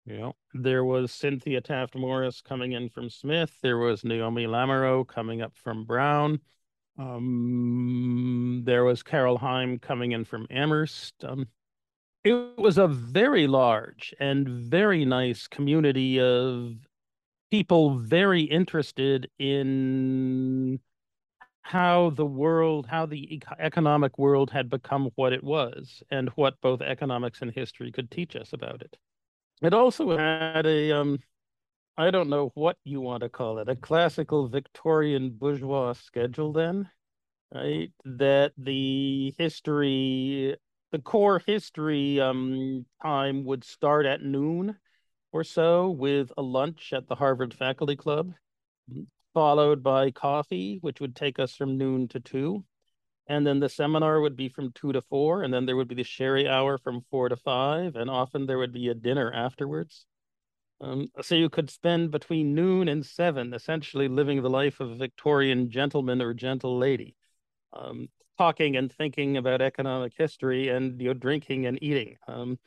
You 0.06 0.18
know, 0.18 0.36
there 0.54 0.84
was 0.84 1.12
Cynthia 1.12 1.62
Taft 1.62 1.96
Morris 1.96 2.42
coming 2.42 2.72
in 2.72 2.90
from 2.90 3.10
Smith. 3.10 3.52
There 3.62 3.78
was 3.78 4.04
Naomi 4.04 4.46
Lamoreaux 4.48 5.08
coming 5.08 5.42
up 5.42 5.56
from 5.56 5.86
Brown. 5.86 6.40
Um, 6.98 8.64
there 8.66 8.84
was 8.84 9.04
Carol 9.04 9.38
Heim 9.38 9.78
coming 9.78 10.14
in 10.14 10.26
from 10.26 10.48
Amherst. 10.50 11.14
Um, 11.24 11.48
it 12.24 12.58
was 12.58 12.78
a 12.78 12.88
very 12.88 13.48
large 13.48 14.14
and 14.20 14.48
very 14.48 15.06
nice 15.06 15.48
community 15.48 16.20
of 16.20 16.74
people 17.52 17.98
very 18.00 18.42
interested 18.42 19.30
in 19.40 20.80
how 21.62 22.10
the 22.12 22.26
world, 22.26 22.88
how 22.88 23.06
the 23.06 23.42
economic 23.60 24.18
world 24.18 24.50
had 24.52 24.70
become 24.70 25.10
what 25.16 25.34
it 25.34 25.44
was, 25.44 26.02
and 26.10 26.30
what 26.30 26.60
both 26.62 26.82
economics 26.82 27.42
and 27.42 27.52
history 27.52 27.92
could 27.92 28.10
teach 28.10 28.36
us 28.36 28.54
about 28.54 28.82
it. 28.82 28.98
It 29.62 29.74
also 29.74 30.18
had 30.18 30.66
a, 30.66 30.92
um, 30.92 31.20
I 31.98 32.12
don't 32.12 32.30
know 32.30 32.52
what 32.56 32.78
you 32.84 33.02
want 33.02 33.22
to 33.22 33.30
call 33.30 33.60
it, 33.60 33.70
a 33.70 33.76
classical 33.76 34.48
Victorian 34.48 35.32
bourgeois 35.32 35.94
schedule 35.94 36.54
then, 36.54 36.90
right? 37.54 37.92
That 38.06 38.54
the 38.58 39.36
history, 39.38 40.56
the 40.91 41.00
core 41.00 41.39
history 41.46 42.19
um, 42.19 42.86
time 43.01 43.46
would 43.46 43.63
start 43.63 44.05
at 44.05 44.22
noon 44.22 44.77
or 45.31 45.43
so 45.43 45.89
with 45.89 46.31
a 46.38 46.41
lunch 46.41 46.91
at 46.93 47.08
the 47.08 47.15
Harvard 47.15 47.53
Faculty 47.53 47.96
Club 47.96 48.34
followed 49.34 49.84
by 49.84 50.12
coffee, 50.12 50.79
which 50.81 51.00
would 51.00 51.15
take 51.15 51.39
us 51.39 51.55
from 51.55 51.77
noon 51.77 52.08
to 52.10 52.19
two. 52.19 52.63
And 53.27 53.46
then 53.46 53.60
the 53.60 53.69
seminar 53.69 54.19
would 54.22 54.36
be 54.36 54.50
from 54.50 54.72
two 54.74 54.91
to 54.91 55.01
four. 55.01 55.43
And 55.43 55.53
then 55.53 55.65
there 55.65 55.75
would 55.75 55.88
be 55.88 55.96
the 55.96 56.03
sherry 56.03 56.48
hour 56.48 56.77
from 56.77 57.05
four 57.12 57.29
to 57.29 57.36
five. 57.36 57.96
And 57.96 58.10
often 58.10 58.48
there 58.48 58.58
would 58.58 58.74
be 58.74 58.89
a 58.89 58.96
dinner 58.96 59.31
afterwards. 59.31 60.05
Um, 60.81 61.12
so 61.22 61.36
you 61.36 61.50
could 61.50 61.69
spend 61.69 62.10
between 62.10 62.55
noon 62.55 62.88
and 62.88 63.05
seven 63.05 63.53
essentially 63.53 64.08
living 64.08 64.41
the 64.41 64.50
life 64.50 64.79
of 64.79 64.91
a 64.91 64.96
Victorian 64.96 65.69
gentleman 65.69 66.22
or 66.22 66.34
gentle 66.34 66.77
lady, 66.77 67.15
um, 67.74 68.08
talking 68.39 68.77
and 68.77 68.89
thinking 68.89 69.36
about 69.36 69.62
economic 69.62 70.13
history 70.17 70.69
and 70.69 71.00
you 71.01 71.10
know 71.10 71.13
drinking 71.13 71.65
and 71.65 71.77
eating. 71.84 72.15
Um, 72.27 72.58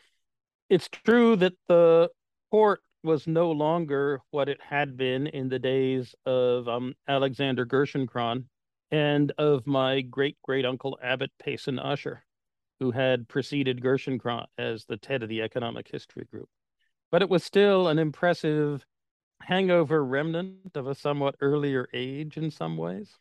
it's 0.69 0.89
true 0.89 1.35
that 1.37 1.55
the 1.67 2.11
court 2.51 2.81
was 3.03 3.27
no 3.27 3.51
longer 3.51 4.21
what 4.31 4.51
it 4.51 4.61
had 4.61 4.97
been 4.99 5.27
in 5.27 5.49
the 5.49 5.59
days 5.59 6.15
of 6.27 6.69
um, 6.69 6.95
Alexander 7.09 7.65
Gerschenkron 7.65 8.45
and 8.91 9.33
of 9.39 9.67
my 9.67 10.03
great 10.03 10.37
great 10.43 10.67
uncle 10.67 10.99
Abbot 11.03 11.31
Payson 11.43 11.79
Usher, 11.79 12.23
who 12.79 12.91
had 12.91 13.27
preceded 13.27 13.81
Gerschenkron 13.83 14.45
as 14.59 14.85
the 14.85 14.99
head 15.09 15.23
of 15.23 15.31
the 15.31 15.41
Economic 15.41 15.89
History 15.91 16.27
Group. 16.31 16.51
But 17.11 17.23
it 17.23 17.31
was 17.31 17.45
still 17.45 17.89
an 17.89 17.99
impressive 17.99 18.85
hangover 19.41 20.05
remnant 20.05 20.77
of 20.77 20.87
a 20.87 20.95
somewhat 20.95 21.37
earlier 21.41 21.89
age 21.95 22.37
in 22.37 22.51
some 22.51 22.77
ways. 22.77 23.19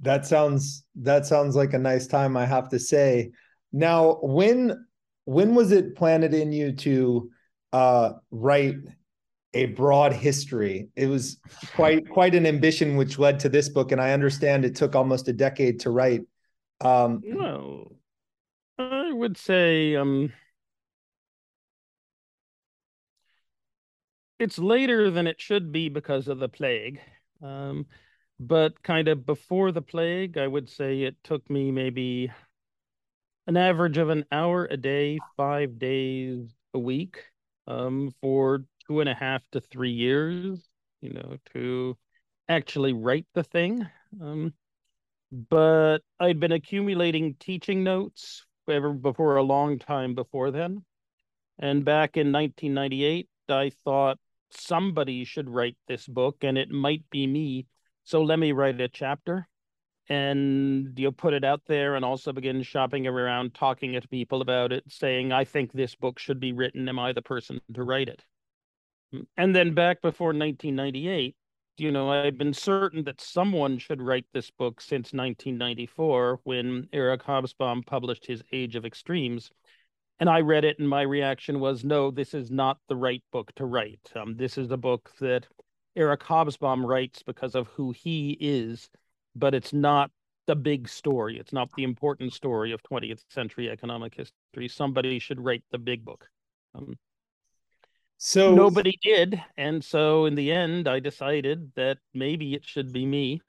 That 0.00 0.26
sounds 0.26 0.84
that 0.96 1.26
sounds 1.26 1.56
like 1.56 1.72
a 1.74 1.78
nice 1.78 2.06
time, 2.06 2.36
I 2.36 2.46
have 2.46 2.68
to 2.70 2.78
say. 2.78 3.30
Now, 3.72 4.18
when 4.22 4.86
when 5.24 5.54
was 5.54 5.72
it 5.72 5.96
planted 5.96 6.34
in 6.34 6.52
you 6.52 6.72
to 6.72 7.30
uh, 7.72 8.12
write 8.30 8.76
a 9.54 9.66
broad 9.66 10.12
history. 10.12 10.88
It 10.96 11.06
was 11.06 11.38
quite 11.74 12.08
quite 12.08 12.34
an 12.34 12.46
ambition, 12.46 12.96
which 12.96 13.18
led 13.18 13.40
to 13.40 13.48
this 13.48 13.68
book, 13.68 13.92
and 13.92 14.00
I 14.00 14.12
understand 14.12 14.64
it 14.64 14.74
took 14.74 14.94
almost 14.94 15.28
a 15.28 15.32
decade 15.32 15.80
to 15.80 15.90
write. 15.90 16.22
Um, 16.80 17.22
well, 17.24 17.92
I 18.78 19.12
would 19.12 19.36
say 19.36 19.94
um, 19.96 20.32
it's 24.38 24.58
later 24.58 25.10
than 25.10 25.26
it 25.26 25.40
should 25.40 25.70
be 25.70 25.88
because 25.88 26.28
of 26.28 26.38
the 26.38 26.48
plague. 26.48 27.00
Um, 27.42 27.86
but 28.42 28.82
kind 28.82 29.08
of 29.08 29.24
before 29.24 29.72
the 29.72 29.82
plague, 29.82 30.36
I 30.36 30.46
would 30.46 30.68
say 30.68 31.02
it 31.02 31.16
took 31.22 31.48
me 31.48 31.70
maybe 31.70 32.30
an 33.46 33.56
average 33.56 33.98
of 33.98 34.08
an 34.10 34.24
hour 34.32 34.66
a 34.66 34.76
day, 34.76 35.20
five 35.36 35.78
days 35.78 36.54
a 36.74 36.78
week 36.78 37.24
um, 37.66 38.12
for 38.20 38.64
two 38.86 39.00
and 39.00 39.08
a 39.08 39.14
half 39.14 39.42
to 39.52 39.60
three 39.60 39.92
years, 39.92 40.68
you 41.00 41.12
know, 41.12 41.36
to 41.52 41.96
actually 42.48 42.92
write 42.92 43.26
the 43.34 43.44
thing. 43.44 43.86
Um, 44.20 44.52
but 45.30 45.98
I'd 46.20 46.40
been 46.40 46.52
accumulating 46.52 47.34
teaching 47.34 47.84
notes 47.84 48.44
ever 48.68 48.92
before 48.92 49.36
a 49.36 49.42
long 49.42 49.78
time 49.78 50.14
before 50.14 50.50
then. 50.50 50.84
And 51.58 51.84
back 51.84 52.16
in 52.16 52.32
1998, 52.32 53.28
I 53.48 53.70
thought 53.84 54.18
somebody 54.50 55.24
should 55.24 55.48
write 55.48 55.76
this 55.86 56.06
book 56.06 56.38
and 56.42 56.58
it 56.58 56.70
might 56.70 57.08
be 57.10 57.26
me. 57.26 57.66
So 58.04 58.22
let 58.22 58.38
me 58.38 58.52
write 58.52 58.80
a 58.80 58.88
chapter 58.88 59.46
and 60.08 60.98
you 60.98 61.12
put 61.12 61.34
it 61.34 61.44
out 61.44 61.62
there 61.66 61.94
and 61.94 62.04
also 62.04 62.32
begin 62.32 62.62
shopping 62.62 63.06
around 63.06 63.54
talking 63.54 63.92
to 63.92 64.08
people 64.08 64.42
about 64.42 64.72
it 64.72 64.82
saying 64.88 65.32
i 65.32 65.44
think 65.44 65.72
this 65.72 65.94
book 65.94 66.18
should 66.18 66.40
be 66.40 66.52
written. 66.52 66.88
Am 66.88 66.98
i 66.98 67.12
the 67.12 67.22
person 67.22 67.60
to 67.72 67.82
write 67.82 68.08
it? 68.08 68.22
And 69.36 69.54
then 69.54 69.74
back 69.74 70.02
before 70.02 70.28
1998 70.28 71.36
you 71.78 71.90
know 71.90 72.10
i'd 72.10 72.36
been 72.36 72.52
certain 72.52 73.02
that 73.04 73.20
someone 73.20 73.78
should 73.78 74.02
write 74.02 74.26
this 74.34 74.50
book 74.50 74.80
since 74.80 75.12
1994 75.12 76.40
when 76.44 76.86
eric 76.92 77.22
hobsbawm 77.22 77.84
published 77.86 78.26
his 78.26 78.42
age 78.52 78.76
of 78.76 78.84
extremes. 78.84 79.50
And 80.20 80.28
i 80.28 80.40
read 80.40 80.64
it 80.64 80.78
and 80.78 80.88
my 80.88 81.02
reaction 81.02 81.60
was 81.60 81.84
no 81.84 82.10
this 82.10 82.34
is 82.34 82.50
not 82.50 82.78
the 82.88 82.96
right 82.96 83.22
book 83.32 83.52
to 83.56 83.64
write. 83.64 84.10
Um, 84.14 84.36
this 84.36 84.58
is 84.58 84.70
a 84.70 84.76
book 84.76 85.10
that 85.20 85.46
eric 85.96 86.20
hobsbawm 86.20 86.84
writes 86.84 87.22
because 87.22 87.54
of 87.54 87.66
who 87.68 87.92
he 87.92 88.36
is 88.40 88.88
but 89.34 89.54
it's 89.54 89.72
not 89.72 90.10
the 90.46 90.56
big 90.56 90.88
story. 90.88 91.38
It's 91.38 91.52
not 91.52 91.70
the 91.76 91.84
important 91.84 92.32
story 92.32 92.72
of 92.72 92.82
20th 92.82 93.22
century 93.30 93.70
economic 93.70 94.14
history. 94.14 94.68
Somebody 94.68 95.18
should 95.18 95.40
write 95.40 95.64
the 95.70 95.78
big 95.78 96.04
book. 96.04 96.26
Um, 96.74 96.98
so 98.18 98.54
nobody 98.54 98.98
did, 99.02 99.42
and 99.56 99.84
so 99.84 100.26
in 100.26 100.36
the 100.36 100.52
end, 100.52 100.86
I 100.86 101.00
decided 101.00 101.72
that 101.74 101.98
maybe 102.14 102.54
it 102.54 102.64
should 102.64 102.92
be 102.92 103.04
me. 103.04 103.40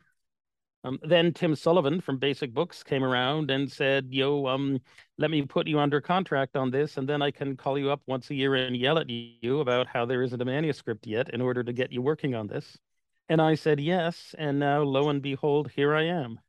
Um, 0.86 1.00
then 1.04 1.34
Tim 1.34 1.56
Sullivan 1.56 2.02
from 2.02 2.18
Basic 2.18 2.54
Books 2.54 2.84
came 2.84 3.04
around 3.04 3.50
and 3.52 3.72
said, 3.72 4.08
"Yo, 4.10 4.48
um, 4.48 4.82
let 5.18 5.32
me 5.32 5.42
put 5.44 5.68
you 5.68 5.80
under 5.80 6.02
contract 6.02 6.58
on 6.58 6.72
this, 6.72 6.98
and 6.98 7.08
then 7.08 7.22
I 7.22 7.32
can 7.32 7.56
call 7.56 7.78
you 7.78 7.90
up 7.90 8.02
once 8.06 8.30
a 8.30 8.36
year 8.36 8.56
and 8.56 8.76
yell 8.76 8.98
at 8.98 9.10
you 9.10 9.62
about 9.62 9.88
how 9.88 10.06
there 10.06 10.24
isn't 10.24 10.42
a 10.42 10.46
manuscript 10.46 11.08
yet 11.08 11.34
in 11.34 11.42
order 11.42 11.64
to 11.64 11.74
get 11.74 11.92
you 11.92 12.02
working 12.02 12.36
on 12.36 12.48
this." 12.48 12.78
And 13.30 13.42
I 13.42 13.56
said 13.56 13.80
yes. 13.80 14.36
And 14.38 14.60
now, 14.60 14.82
lo 14.82 15.10
and 15.10 15.22
behold, 15.22 15.72
here 15.72 15.96
I 15.96 16.04
am. 16.04 16.40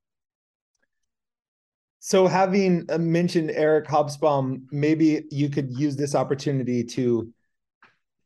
So, 2.01 2.27
having 2.27 2.85
uh, 2.91 2.99
mentioned 2.99 3.51
Eric 3.53 3.87
Hobsbawm, 3.87 4.67
maybe 4.71 5.25
you 5.31 5.49
could 5.49 5.71
use 5.71 5.97
this 5.97 6.15
opportunity 6.15 6.85
to 6.85 7.33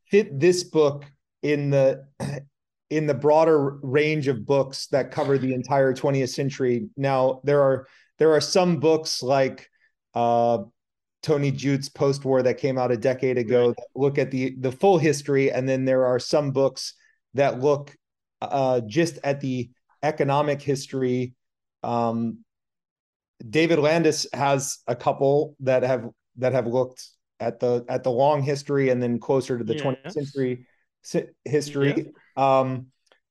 fit 0.07 0.39
this 0.39 0.63
book 0.63 1.05
in 1.43 1.69
the 1.69 2.05
in 2.89 3.05
the 3.05 3.13
broader 3.13 3.77
range 3.81 4.27
of 4.27 4.45
books 4.45 4.87
that 4.87 5.11
cover 5.11 5.37
the 5.37 5.53
entire 5.53 5.93
20th 5.93 6.29
century. 6.29 6.89
Now, 6.97 7.41
there 7.43 7.61
are 7.61 7.87
there 8.17 8.33
are 8.33 8.41
some 8.41 8.79
books 8.79 9.23
like 9.23 9.69
uh, 10.13 10.59
Tony 11.21 11.51
Judt's 11.51 11.89
Post 11.89 12.25
War 12.25 12.41
that 12.43 12.57
came 12.57 12.77
out 12.77 12.91
a 12.91 12.97
decade 12.97 13.37
ago 13.37 13.67
right. 13.67 13.75
that 13.75 13.87
look 13.95 14.17
at 14.17 14.31
the 14.31 14.55
the 14.59 14.71
full 14.71 14.97
history, 14.97 15.51
and 15.51 15.67
then 15.67 15.85
there 15.85 16.05
are 16.05 16.19
some 16.19 16.51
books 16.51 16.93
that 17.35 17.59
look 17.59 17.95
uh, 18.41 18.81
just 18.81 19.19
at 19.23 19.39
the 19.41 19.69
economic 20.03 20.61
history, 20.61 21.33
um, 21.83 22.39
David 23.49 23.79
Landes 23.79 24.27
has 24.33 24.79
a 24.87 24.95
couple 24.95 25.55
that 25.61 25.83
have 25.83 26.09
that 26.37 26.53
have 26.53 26.67
looked 26.67 27.07
at 27.39 27.59
the 27.59 27.85
at 27.87 28.03
the 28.03 28.11
long 28.11 28.41
history 28.41 28.89
and 28.89 29.01
then 29.01 29.19
closer 29.19 29.57
to 29.57 29.63
the 29.63 29.75
yes. 29.75 29.83
20th 29.83 30.11
century 30.11 30.65
history. 31.45 32.11
Um, 32.39 32.87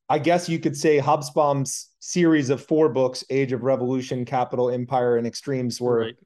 I 0.08 0.18
guess 0.18 0.48
you 0.48 0.58
could 0.58 0.76
say 0.76 0.98
Hobsbawm's 0.98 1.90
series 1.98 2.50
of 2.50 2.62
four 2.62 2.88
books, 2.88 3.24
Age 3.30 3.52
of 3.52 3.62
Revolution, 3.62 4.24
Capital, 4.24 4.70
Empire, 4.70 5.16
and 5.16 5.26
Extremes, 5.26 5.80
were 5.80 6.00
right. 6.00 6.16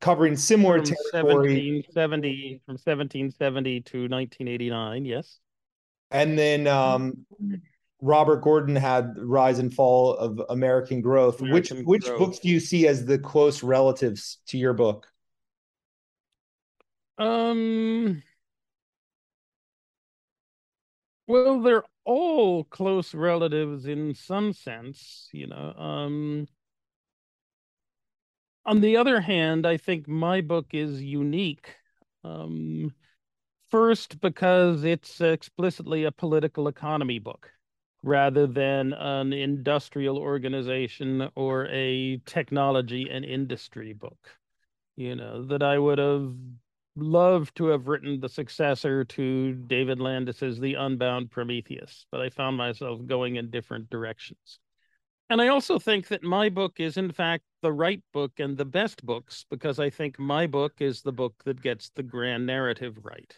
covering 0.00 0.36
similar 0.36 0.78
from 0.78 0.96
territory. 1.12 1.84
1770, 1.94 2.62
from 2.66 2.72
1770 2.74 3.80
to 3.80 3.98
1989, 4.08 5.04
yes. 5.04 5.38
And 6.10 6.38
then 6.38 6.66
um, 6.66 7.26
Robert 8.00 8.42
Gordon 8.42 8.76
had 8.76 9.14
Rise 9.18 9.58
and 9.58 9.72
Fall 9.72 10.14
of 10.14 10.40
American 10.50 11.00
Growth. 11.00 11.40
American 11.40 11.78
which 11.78 11.86
which 11.86 12.04
Growth. 12.04 12.18
books 12.18 12.38
do 12.38 12.48
you 12.48 12.60
see 12.60 12.86
as 12.86 13.04
the 13.04 13.18
close 13.18 13.62
relatives 13.62 14.38
to 14.48 14.58
your 14.58 14.74
book? 14.74 15.06
Um 17.16 18.22
well, 21.26 21.62
they're 21.62 21.84
all 22.04 22.64
close 22.64 23.14
relatives 23.14 23.86
in 23.86 24.14
some 24.14 24.52
sense, 24.52 25.28
you 25.32 25.46
know. 25.46 25.74
Um 25.76 26.46
on 28.66 28.80
the 28.80 28.96
other 28.96 29.20
hand, 29.20 29.66
I 29.66 29.76
think 29.76 30.08
my 30.08 30.40
book 30.40 30.68
is 30.72 31.02
unique. 31.02 31.76
Um 32.22 32.94
first 33.70 34.20
because 34.20 34.84
it's 34.84 35.20
explicitly 35.20 36.04
a 36.04 36.12
political 36.12 36.68
economy 36.68 37.18
book 37.18 37.52
rather 38.02 38.46
than 38.46 38.92
an 38.94 39.32
industrial 39.32 40.18
organization 40.18 41.28
or 41.36 41.66
a 41.68 42.18
technology 42.26 43.08
and 43.10 43.24
industry 43.24 43.92
book. 43.94 44.18
You 44.96 45.16
know, 45.16 45.44
that 45.46 45.62
I 45.62 45.78
would 45.78 45.98
have 45.98 46.34
love 46.96 47.52
to 47.54 47.66
have 47.66 47.88
written 47.88 48.20
the 48.20 48.28
successor 48.28 49.04
to 49.04 49.52
David 49.52 50.00
Landes's 50.00 50.58
The 50.60 50.74
Unbound 50.74 51.30
Prometheus, 51.30 52.06
but 52.10 52.20
I 52.20 52.28
found 52.28 52.56
myself 52.56 53.04
going 53.06 53.36
in 53.36 53.50
different 53.50 53.90
directions. 53.90 54.60
And 55.30 55.40
I 55.40 55.48
also 55.48 55.78
think 55.78 56.08
that 56.08 56.22
my 56.22 56.48
book 56.48 56.74
is, 56.78 56.96
in 56.96 57.10
fact, 57.10 57.44
the 57.62 57.72
right 57.72 58.02
book 58.12 58.32
and 58.38 58.56
the 58.56 58.64
best 58.64 59.04
books 59.04 59.46
because 59.50 59.80
I 59.80 59.90
think 59.90 60.18
my 60.18 60.46
book 60.46 60.74
is 60.80 61.02
the 61.02 61.12
book 61.12 61.34
that 61.44 61.62
gets 61.62 61.90
the 61.90 62.02
grand 62.02 62.46
narrative 62.46 62.98
right. 63.02 63.34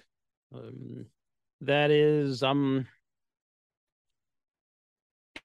Um, 0.52 1.06
that 1.60 1.90
is, 1.90 2.42
um, 2.42 2.86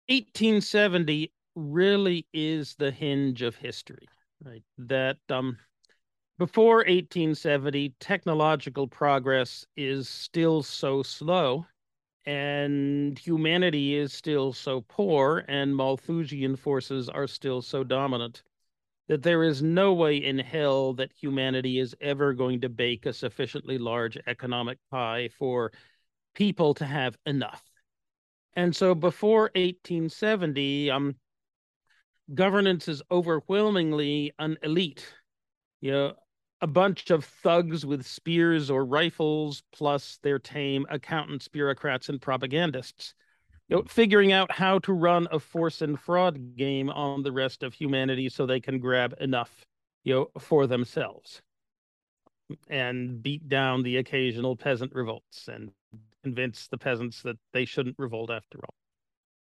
1870 0.08 1.32
really 1.56 2.28
is 2.34 2.76
the 2.76 2.92
hinge 2.92 3.44
of 3.44 3.56
history, 3.56 4.08
right? 4.44 4.64
That 4.78 5.18
um, 5.30 5.58
before 6.42 6.78
1870, 6.78 7.94
technological 8.00 8.88
progress 8.88 9.64
is 9.78 10.10
still 10.10 10.64
so 10.64 11.04
slow 11.04 11.64
and 12.26 13.20
humanity 13.20 13.94
is 13.94 14.12
still 14.12 14.52
so 14.52 14.82
poor 14.82 15.46
and 15.48 15.76
Malthusian 15.76 16.56
forces 16.56 17.08
are 17.10 17.28
still 17.28 17.62
so 17.62 17.84
dominant 17.84 18.42
that 19.08 19.22
there 19.22 19.44
is 19.44 19.62
no 19.62 19.94
way 19.94 20.18
in 20.18 20.40
hell 20.40 20.94
that 20.94 21.12
humanity 21.14 21.78
is 21.78 21.96
ever 22.02 22.34
going 22.34 22.60
to 22.62 22.70
bake 22.70 23.06
a 23.06 23.14
sufficiently 23.14 23.78
large 23.78 24.18
economic 24.26 24.80
pie 24.90 25.30
for 25.38 25.72
people 26.34 26.74
to 26.74 26.86
have 26.86 27.16
enough. 27.28 27.64
And 28.56 28.76
so 28.76 28.96
before 28.96 29.52
1870, 29.54 30.90
um, 30.90 31.16
governance 32.34 32.88
is 32.88 33.04
overwhelmingly 33.12 34.34
an 34.40 34.58
elite. 34.64 35.06
You 35.82 35.92
know, 35.92 36.14
a 36.62 36.68
bunch 36.68 37.10
of 37.10 37.26
thugs 37.26 37.86
with 37.86 38.06
spears 38.06 38.70
or 38.70 38.86
rifles, 38.86 39.64
plus 39.72 40.20
their 40.22 40.40
tame 40.40 40.86
accountants, 40.90 41.48
bureaucrats, 41.48 42.10
and 42.10 42.22
propagandists. 42.22 43.14
You 43.68 43.78
know, 43.78 43.84
figuring 43.88 44.32
out 44.32 44.52
how 44.52 44.80
to 44.80 44.94
run 44.94 45.28
a 45.32 45.40
force 45.40 45.82
and 45.82 46.00
fraud 46.00 46.58
game 46.58 46.90
on 46.90 47.24
the 47.24 47.32
rest 47.32 47.64
of 47.64 47.74
humanity 47.74 48.30
so 48.30 48.46
they 48.46 48.60
can 48.60 48.80
grab 48.80 49.16
enough, 49.20 49.66
you 50.04 50.14
know, 50.14 50.30
for 50.40 50.68
themselves 50.68 51.42
and 52.70 53.24
beat 53.24 53.48
down 53.48 53.82
the 53.82 53.98
occasional 53.98 54.58
peasant 54.58 54.94
revolts 54.94 55.48
and 55.48 55.72
convince 56.24 56.68
the 56.68 56.78
peasants 56.78 57.22
that 57.22 57.38
they 57.54 57.66
shouldn't 57.66 57.96
revolt 57.98 58.30
after 58.30 58.60
all. 58.60 58.81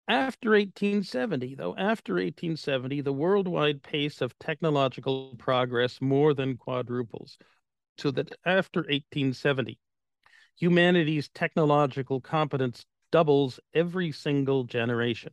After 0.09 0.55
1870, 0.55 1.53
though, 1.53 1.75
after 1.77 2.15
1870, 2.15 3.01
the 3.01 3.13
worldwide 3.13 3.83
pace 3.83 4.21
of 4.21 4.37
technological 4.39 5.35
progress 5.37 6.01
more 6.01 6.33
than 6.33 6.57
quadruples, 6.57 7.37
so 7.95 8.09
that 8.11 8.35
after 8.43 8.79
1870, 8.79 9.77
humanity's 10.55 11.29
technological 11.29 12.19
competence 12.19 12.87
doubles 13.11 13.59
every 13.75 14.11
single 14.11 14.63
generation, 14.63 15.31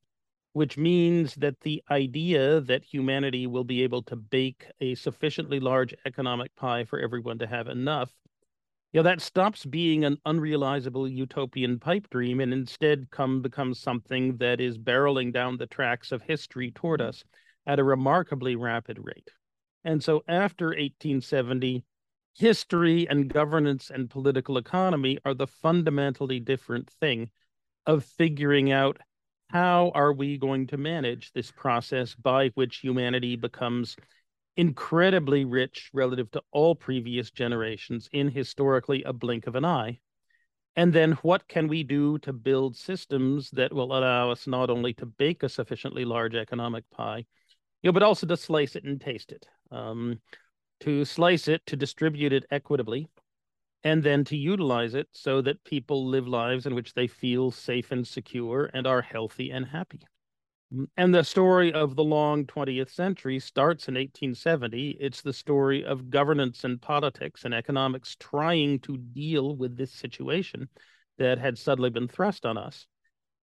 which 0.53 0.77
means 0.77 1.35
that 1.37 1.61
the 1.63 1.83
idea 1.91 2.61
that 2.61 2.85
humanity 2.85 3.47
will 3.47 3.65
be 3.65 3.83
able 3.83 4.03
to 4.03 4.15
bake 4.15 4.67
a 4.81 4.95
sufficiently 4.95 5.59
large 5.59 5.95
economic 6.05 6.55
pie 6.55 6.85
for 6.85 7.01
everyone 7.01 7.39
to 7.39 7.47
have 7.47 7.67
enough 7.67 8.13
you 8.97 9.03
know, 9.03 9.11
that 9.11 9.21
stops 9.21 9.67
being 9.67 10.07
an 10.07 10.17
unrealizable 10.25 11.07
utopian 11.07 11.79
pipe 11.79 12.09
dream 12.09 12.41
and 12.41 12.51
instead 12.51 13.11
come 13.11 13.43
becomes 13.43 13.79
something 13.79 14.39
that 14.39 14.59
is 14.59 14.79
barreling 14.79 15.35
down 15.35 15.59
the 15.59 15.67
tracks 15.67 16.13
of 16.13 16.23
history 16.23 16.71
toward 16.71 17.03
us 17.03 17.23
at 17.67 17.79
a 17.79 17.85
remarkably 17.85 18.57
rapid 18.57 18.99
rate. 18.99 19.29
And 19.85 20.03
so 20.03 20.25
after 20.27 20.69
1870, 20.69 21.85
history 22.39 23.07
and 23.11 23.29
governance 23.29 23.91
and 23.91 24.09
political 24.09 24.57
economy 24.57 25.19
are 25.27 25.35
the 25.35 25.47
fundamentally 25.47 26.41
different 26.41 26.89
thing 26.99 27.29
of 27.85 28.03
figuring 28.03 28.73
out 28.73 28.97
how 29.51 29.93
are 29.95 30.15
we 30.15 30.39
going 30.39 30.69
to 30.69 30.79
manage 30.79 31.35
this 31.35 31.51
process 31.51 32.15
by 32.15 32.49
which 32.55 32.79
humanity 32.79 33.37
becomes 33.37 33.95
incredibly 34.57 35.45
rich 35.45 35.91
relative 35.93 36.31
to 36.31 36.43
all 36.51 36.75
previous 36.75 37.31
generations 37.31 38.09
in 38.13 38.29
historically 38.29 39.03
a 39.03 39.13
blink 39.13 39.47
of 39.47 39.55
an 39.55 39.65
eye. 39.65 39.99
And 40.77 40.93
then 40.93 41.13
what 41.23 41.49
can 41.49 41.69
we 41.69 41.83
do 41.83 42.19
to 42.19 42.33
build 42.33 42.77
systems 42.77 43.51
that 43.53 43.73
will 43.73 43.97
allow 43.97 44.31
us 44.31 44.47
not 44.47 44.69
only 44.69 44.93
to 44.95 45.07
bake 45.07 45.43
a 45.43 45.49
sufficiently 45.49 46.05
large 46.05 46.35
economic 46.35 46.85
pie, 46.91 47.25
you 47.83 47.89
know, 47.89 47.93
but 47.93 48.03
also 48.03 48.27
to 48.27 48.37
slice 48.37 48.77
it 48.77 48.85
and 48.85 49.01
taste 49.01 49.33
it, 49.33 49.47
um, 49.71 50.21
to 50.81 51.05
slice 51.05 51.49
it, 51.49 51.65
to 51.67 51.77
distribute 51.77 52.33
it 52.33 52.45
equitably, 52.51 53.09
and 53.85 54.03
then 54.03 54.25
to 54.25 54.37
utilize 54.37 54.95
it 54.95 55.09
so 55.13 55.41
that 55.41 55.65
people 55.65 56.07
live 56.07 56.27
lives 56.27 56.67
in 56.67 56.75
which 56.75 56.93
they 56.93 57.07
feel 57.07 57.51
safe 57.51 57.93
and 57.93 58.07
secure 58.07 58.71
and 58.75 58.87
are 58.87 59.03
healthy 59.03 59.51
and 59.51 59.67
happy. 59.67 60.01
And 60.97 61.15
the 61.15 61.23
story 61.23 61.73
of 61.73 61.95
the 61.95 62.03
long 62.03 62.45
20th 62.45 62.91
century 62.91 63.39
starts 63.39 63.87
in 63.87 63.95
1870. 63.95 64.97
It's 64.99 65.23
the 65.23 65.33
story 65.33 65.85
of 65.85 66.11
governance 66.11 66.65
and 66.65 66.83
politics 66.83 67.45
and 67.45 67.55
economics 67.55 68.17
trying 68.19 68.81
to 68.81 68.97
deal 68.97 69.55
with 69.55 69.77
this 69.77 69.93
situation 69.93 70.69
that 71.19 71.39
had 71.39 71.57
suddenly 71.57 71.91
been 71.91 72.09
thrust 72.09 72.45
on 72.45 72.59
us. 72.59 72.87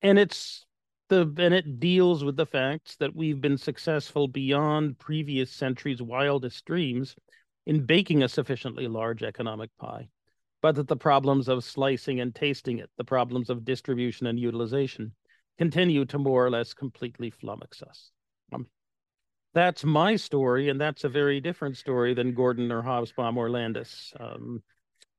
And 0.01 0.19
it's 0.19 0.65
the 1.07 1.33
and 1.37 1.53
it 1.53 1.79
deals 1.79 2.25
with 2.25 2.35
the 2.35 2.45
facts 2.45 2.97
that 2.97 3.15
we've 3.15 3.39
been 3.39 3.57
successful 3.57 4.27
beyond 4.27 4.99
previous 4.99 5.49
centuries' 5.49 6.01
wildest 6.01 6.65
dreams 6.65 7.15
in 7.65 7.85
baking 7.85 8.23
a 8.23 8.29
sufficiently 8.29 8.87
large 8.87 9.23
economic 9.23 9.69
pie, 9.77 10.09
but 10.61 10.75
that 10.75 10.89
the 10.89 10.97
problems 10.97 11.47
of 11.47 11.63
slicing 11.63 12.19
and 12.19 12.35
tasting 12.35 12.79
it, 12.79 12.89
the 12.97 13.03
problems 13.05 13.49
of 13.49 13.63
distribution 13.63 14.27
and 14.27 14.37
utilization, 14.37 15.13
continue 15.57 16.05
to 16.05 16.17
more 16.17 16.45
or 16.45 16.49
less 16.49 16.73
completely 16.73 17.31
flummox 17.31 17.81
us. 17.83 18.11
Um, 18.53 18.67
that's 19.53 19.83
my 19.83 20.15
story, 20.15 20.69
and 20.69 20.79
that's 20.81 21.03
a 21.03 21.09
very 21.09 21.39
different 21.39 21.77
story 21.77 22.13
than 22.13 22.33
Gordon 22.33 22.71
or 22.71 22.81
Hobsbawm 22.81 23.37
or 23.37 23.49
Landes. 23.49 24.13
Um, 24.19 24.63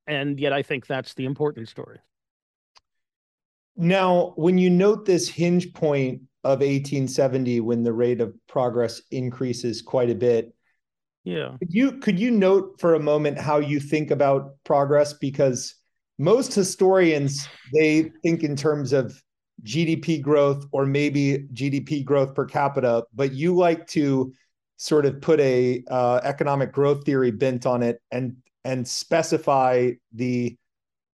and 0.06 0.38
yet, 0.38 0.52
I 0.52 0.62
think 0.62 0.86
that's 0.86 1.14
the 1.14 1.24
important 1.24 1.68
story. 1.68 1.98
Now, 3.76 4.34
when 4.36 4.58
you 4.58 4.70
note 4.70 5.04
this 5.04 5.28
hinge 5.28 5.72
point 5.72 6.22
of 6.44 6.60
1870, 6.60 7.60
when 7.60 7.82
the 7.82 7.92
rate 7.92 8.20
of 8.20 8.34
progress 8.46 9.02
increases 9.10 9.82
quite 9.82 10.10
a 10.10 10.14
bit, 10.14 10.54
yeah, 11.24 11.56
could 11.58 11.72
you 11.72 11.92
could 11.92 12.20
you 12.20 12.30
note 12.30 12.78
for 12.78 12.94
a 12.94 13.00
moment 13.00 13.38
how 13.38 13.58
you 13.58 13.80
think 13.80 14.10
about 14.10 14.56
progress? 14.64 15.14
Because 15.14 15.74
most 16.18 16.54
historians 16.54 17.48
they 17.72 18.10
think 18.22 18.42
in 18.42 18.56
terms 18.56 18.92
of 18.92 19.20
GDP 19.64 20.20
growth 20.20 20.66
or 20.72 20.86
maybe 20.86 21.46
GDP 21.52 22.04
growth 22.04 22.34
per 22.34 22.44
capita, 22.44 23.04
but 23.14 23.32
you 23.32 23.54
like 23.54 23.86
to 23.88 24.32
sort 24.76 25.06
of 25.06 25.20
put 25.20 25.40
a 25.40 25.82
uh, 25.90 26.20
economic 26.22 26.72
growth 26.72 27.04
theory 27.04 27.30
bent 27.30 27.66
on 27.66 27.82
it 27.82 28.00
and 28.10 28.36
and 28.64 28.86
specify 28.86 29.90
the 30.12 30.56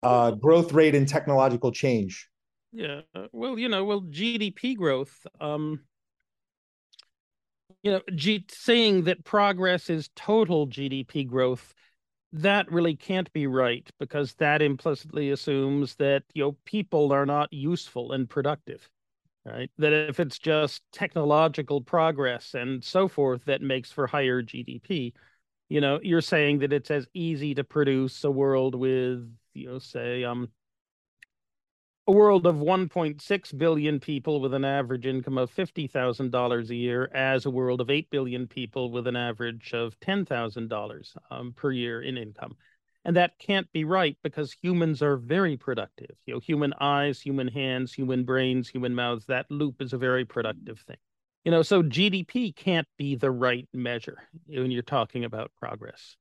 uh, 0.03 0.31
growth 0.31 0.73
rate 0.73 0.95
and 0.95 1.07
technological 1.07 1.71
change. 1.71 2.29
Yeah, 2.71 3.01
well, 3.31 3.57
you 3.57 3.69
know, 3.69 3.85
well, 3.85 4.01
GDP 4.01 4.75
growth. 4.75 5.25
Um, 5.39 5.81
you 7.83 7.91
know, 7.91 8.01
G- 8.15 8.45
saying 8.49 9.03
that 9.03 9.23
progress 9.23 9.89
is 9.89 10.09
total 10.15 10.67
GDP 10.67 11.25
growth 11.25 11.73
that 12.33 12.71
really 12.71 12.95
can't 12.95 13.31
be 13.33 13.47
right 13.47 13.89
because 13.99 14.33
that 14.35 14.61
implicitly 14.61 15.31
assumes 15.31 15.95
that 15.95 16.23
you 16.33 16.43
know 16.43 16.57
people 16.65 17.11
are 17.13 17.25
not 17.25 17.51
useful 17.51 18.11
and 18.11 18.29
productive 18.29 18.89
right? 19.45 19.71
That 19.77 19.93
if 19.93 20.19
it's 20.19 20.37
just 20.37 20.83
technological 20.91 21.81
progress 21.81 22.53
and 22.53 22.83
so 22.83 23.07
forth 23.07 23.45
that 23.45 23.61
makes 23.61 23.91
for 23.91 24.05
higher 24.07 24.43
gdp 24.43 25.13
you 25.69 25.81
know 25.81 25.99
you're 26.03 26.21
saying 26.21 26.59
that 26.59 26.73
it's 26.73 26.91
as 26.91 27.07
easy 27.13 27.55
to 27.55 27.63
produce 27.63 28.23
a 28.23 28.31
world 28.31 28.75
with 28.75 29.29
you 29.53 29.67
know 29.67 29.79
say 29.79 30.23
um 30.23 30.49
a 32.07 32.11
world 32.11 32.47
of 32.47 32.55
1.6 32.55 33.57
billion 33.57 33.99
people 33.99 34.39
with 34.39 34.53
an 34.53 34.63
average 34.63 35.05
income 35.05 35.37
of 35.37 35.53
$50,000 35.53 36.69
a 36.69 36.75
year 36.75 37.11
as 37.13 37.45
a 37.45 37.49
world 37.49 37.81
of 37.81 37.89
8 37.89 38.09
billion 38.09 38.47
people 38.47 38.91
with 38.91 39.07
an 39.07 39.17
average 39.17 39.73
of 39.73 39.99
$10,000 39.99 41.17
um, 41.29 41.53
per 41.53 41.71
year 41.71 42.01
in 42.01 42.17
income. 42.17 42.55
And 43.03 43.17
that 43.17 43.37
can't 43.39 43.69
be 43.73 43.83
right 43.83 44.17
because 44.23 44.53
humans 44.53 45.01
are 45.01 45.17
very 45.17 45.57
productive. 45.57 46.15
You 46.25 46.35
know, 46.35 46.39
human 46.39 46.73
eyes, 46.79 47.19
human 47.19 47.49
hands, 47.49 47.93
human 47.93 48.23
brains, 48.23 48.69
human 48.69 48.95
mouths, 48.95 49.25
that 49.25 49.45
loop 49.49 49.81
is 49.81 49.91
a 49.91 49.97
very 49.97 50.23
productive 50.23 50.79
thing. 50.79 50.97
You 51.43 51.51
know, 51.51 51.61
so 51.61 51.83
GDP 51.83 52.55
can't 52.55 52.87
be 52.97 53.15
the 53.15 53.31
right 53.31 53.67
measure 53.73 54.17
when 54.47 54.71
you're 54.71 54.81
talking 54.81 55.25
about 55.25 55.51
progress. 55.59 56.15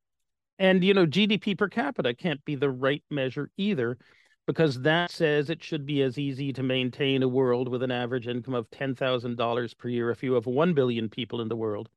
And, 0.58 0.82
you 0.82 0.94
know, 0.94 1.06
GDP 1.06 1.56
per 1.56 1.68
capita 1.68 2.14
can't 2.14 2.44
be 2.44 2.54
the 2.56 2.70
right 2.70 3.02
measure 3.10 3.50
either 3.56 3.98
because 4.46 4.80
that 4.82 5.10
says 5.10 5.50
it 5.50 5.62
should 5.62 5.84
be 5.84 6.02
as 6.02 6.18
easy 6.18 6.52
to 6.52 6.62
maintain 6.62 7.22
a 7.22 7.28
world 7.28 7.68
with 7.68 7.82
an 7.82 7.90
average 7.90 8.28
income 8.28 8.54
of 8.54 8.70
$10,000 8.70 9.78
per 9.78 9.88
year 9.88 10.10
if 10.10 10.22
you 10.22 10.34
have 10.34 10.46
1 10.46 10.74
billion 10.74 11.08
people 11.08 11.40
in 11.40 11.48
the 11.48 11.56
world 11.56 11.88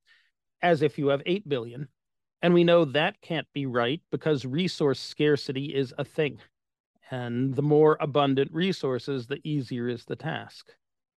as 0.61 0.81
if 0.81 0.97
you 0.97 1.07
have 1.07 1.21
8 1.25 1.47
billion. 1.47 1.87
And 2.41 2.53
we 2.53 2.63
know 2.63 2.85
that 2.85 3.21
can't 3.21 3.47
be 3.53 3.65
right 3.65 4.01
because 4.11 4.45
resource 4.45 4.99
scarcity 4.99 5.75
is 5.75 5.93
a 5.97 6.05
thing. 6.05 6.39
And 7.11 7.55
the 7.55 7.61
more 7.61 7.97
abundant 7.99 8.51
resources, 8.53 9.27
the 9.27 9.39
easier 9.43 9.87
is 9.87 10.05
the 10.05 10.15
task. 10.15 10.71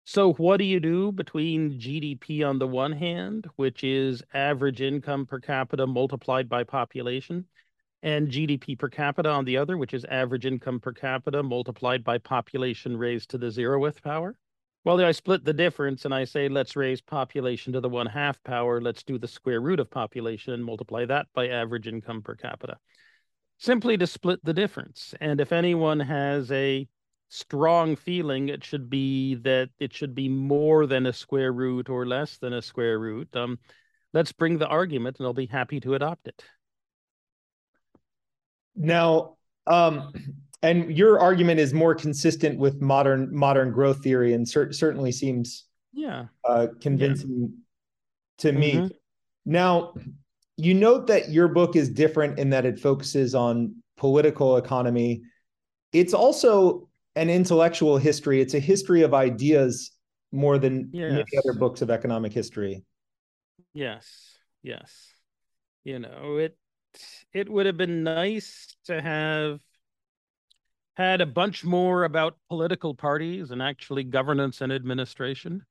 So, 0.04 0.34
what 0.34 0.58
do 0.58 0.64
you 0.64 0.80
do 0.80 1.12
between 1.12 1.80
GDP 1.80 2.48
on 2.48 2.58
the 2.58 2.68
one 2.68 2.92
hand, 2.92 3.48
which 3.56 3.84
is 3.84 4.24
average 4.34 4.82
income 4.82 5.26
per 5.28 5.40
capita 5.40 5.86
multiplied 5.86 6.50
by 6.50 6.64
population, 6.64 7.46
and 8.04 8.30
GDP 8.30 8.78
per 8.78 8.90
capita 8.90 9.30
on 9.30 9.46
the 9.46 9.58
other, 9.58 9.78
which 9.78 9.94
is 9.94 10.06
average 10.06 10.46
income 10.46 10.80
per 10.80 10.92
capita 10.92 11.44
multiplied 11.44 12.04
by 12.04 12.18
population 12.18 12.98
raised 12.98 13.30
to 13.32 13.38
the 13.38 13.48
zeroth 13.48 14.02
power? 14.02 14.36
Well, 14.84 15.00
I 15.00 15.12
split 15.12 15.46
the 15.46 15.54
difference 15.54 16.06
and 16.06 16.14
I 16.14 16.24
say, 16.24 16.50
let's 16.50 16.76
raise 16.76 17.02
population 17.02 17.74
to 17.74 17.82
the 17.82 17.90
one 17.90 18.08
half 18.08 18.44
power. 18.44 18.82
Let's 18.82 19.04
do 19.04 19.20
the 19.20 19.28
square 19.28 19.62
root 19.62 19.80
of 19.80 19.92
population 19.92 20.54
and 20.54 20.66
multiply 20.66 21.06
that 21.06 21.28
by 21.36 21.50
average 21.50 21.88
income 21.88 22.24
per 22.24 22.36
capita. 22.36 22.78
Simply 23.60 23.96
to 23.98 24.08
split 24.08 24.44
the 24.44 24.56
difference. 24.56 25.14
And 25.22 25.40
if 25.40 25.52
anyone 25.52 26.00
has 26.00 26.52
a 26.52 26.88
strong 27.30 27.96
feeling, 27.96 28.50
it 28.50 28.64
should 28.64 28.90
be 28.90 29.36
that 29.36 29.70
it 29.78 29.94
should 29.94 30.16
be 30.16 30.28
more 30.28 30.88
than 30.88 31.06
a 31.06 31.14
square 31.14 31.54
root 31.54 31.88
or 31.88 32.08
less 32.08 32.40
than 32.40 32.54
a 32.54 32.62
square 32.62 32.98
root. 32.98 33.36
Um, 33.36 33.60
let's 34.14 34.32
bring 34.32 34.58
the 34.58 34.68
argument 34.68 35.20
and 35.20 35.28
I'll 35.28 35.34
be 35.34 35.46
happy 35.46 35.80
to 35.82 35.94
adopt 35.94 36.28
it. 36.28 36.44
Now, 38.76 39.38
um, 39.68 40.14
and 40.62 40.96
your 40.96 41.20
argument 41.20 41.60
is 41.60 41.74
more 41.74 41.96
consistent 41.96 42.60
with 42.60 42.82
modern 42.82 43.34
modern 43.36 43.72
growth 43.72 44.04
theory, 44.04 44.34
and 44.34 44.48
cer- 44.48 44.72
certainly 44.72 45.12
seems 45.12 45.66
yeah 45.94 46.26
uh, 46.48 46.68
convincing 46.80 47.52
yeah. 47.52 47.58
to 48.40 48.52
me. 48.52 48.74
Mm-hmm. 48.74 48.88
Now, 49.46 49.94
you 50.58 50.74
note 50.74 51.08
that 51.08 51.30
your 51.30 51.48
book 51.48 51.76
is 51.76 51.90
different 51.90 52.38
in 52.40 52.52
that 52.52 52.66
it 52.66 52.80
focuses 52.80 53.34
on 53.34 53.76
political 53.98 54.58
economy. 54.58 55.24
It's 55.94 56.14
also 56.14 56.90
an 57.16 57.30
intellectual 57.30 57.98
history. 57.98 58.42
It's 58.42 58.54
a 58.54 58.60
history 58.60 59.02
of 59.02 59.14
ideas 59.14 59.92
more 60.32 60.58
than 60.58 60.90
yes. 60.94 61.12
many 61.12 61.26
other 61.38 61.58
books 61.58 61.82
of 61.82 61.90
economic 61.90 62.32
history. 62.32 62.84
Yes, 63.74 64.38
yes. 64.64 65.08
You 65.84 66.00
know, 66.00 66.38
it 66.38 66.56
it 67.34 67.50
would 67.50 67.66
have 67.66 67.78
been 67.78 68.04
nice 68.04 68.76
to 68.86 69.02
have 69.02 69.60
had 70.96 71.22
a 71.22 71.26
bunch 71.26 71.64
more 71.64 72.04
about 72.04 72.38
political 72.50 72.94
parties 72.94 73.52
and 73.52 73.62
actually 73.62 74.04
governance 74.04 74.62
and 74.62 74.72
administration. 74.72 75.66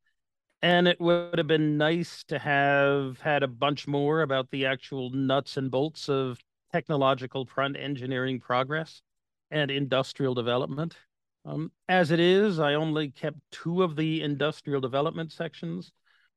And 0.62 0.88
it 0.88 1.00
would 1.00 1.38
have 1.38 1.46
been 1.46 1.78
nice 1.78 2.24
to 2.24 2.38
have 2.38 3.20
had 3.20 3.42
a 3.42 3.48
bunch 3.48 3.86
more 3.86 4.22
about 4.22 4.50
the 4.50 4.66
actual 4.66 5.10
nuts 5.10 5.56
and 5.56 5.70
bolts 5.70 6.08
of 6.08 6.38
technological 6.72 7.46
front 7.46 7.76
engineering 7.76 8.40
progress 8.40 9.02
and 9.50 9.70
industrial 9.70 10.34
development. 10.34 10.96
Um, 11.44 11.72
as 11.88 12.10
it 12.10 12.20
is, 12.20 12.58
I 12.58 12.74
only 12.74 13.10
kept 13.10 13.38
two 13.50 13.82
of 13.82 13.96
the 13.96 14.22
industrial 14.22 14.80
development 14.80 15.32
sections 15.32 15.92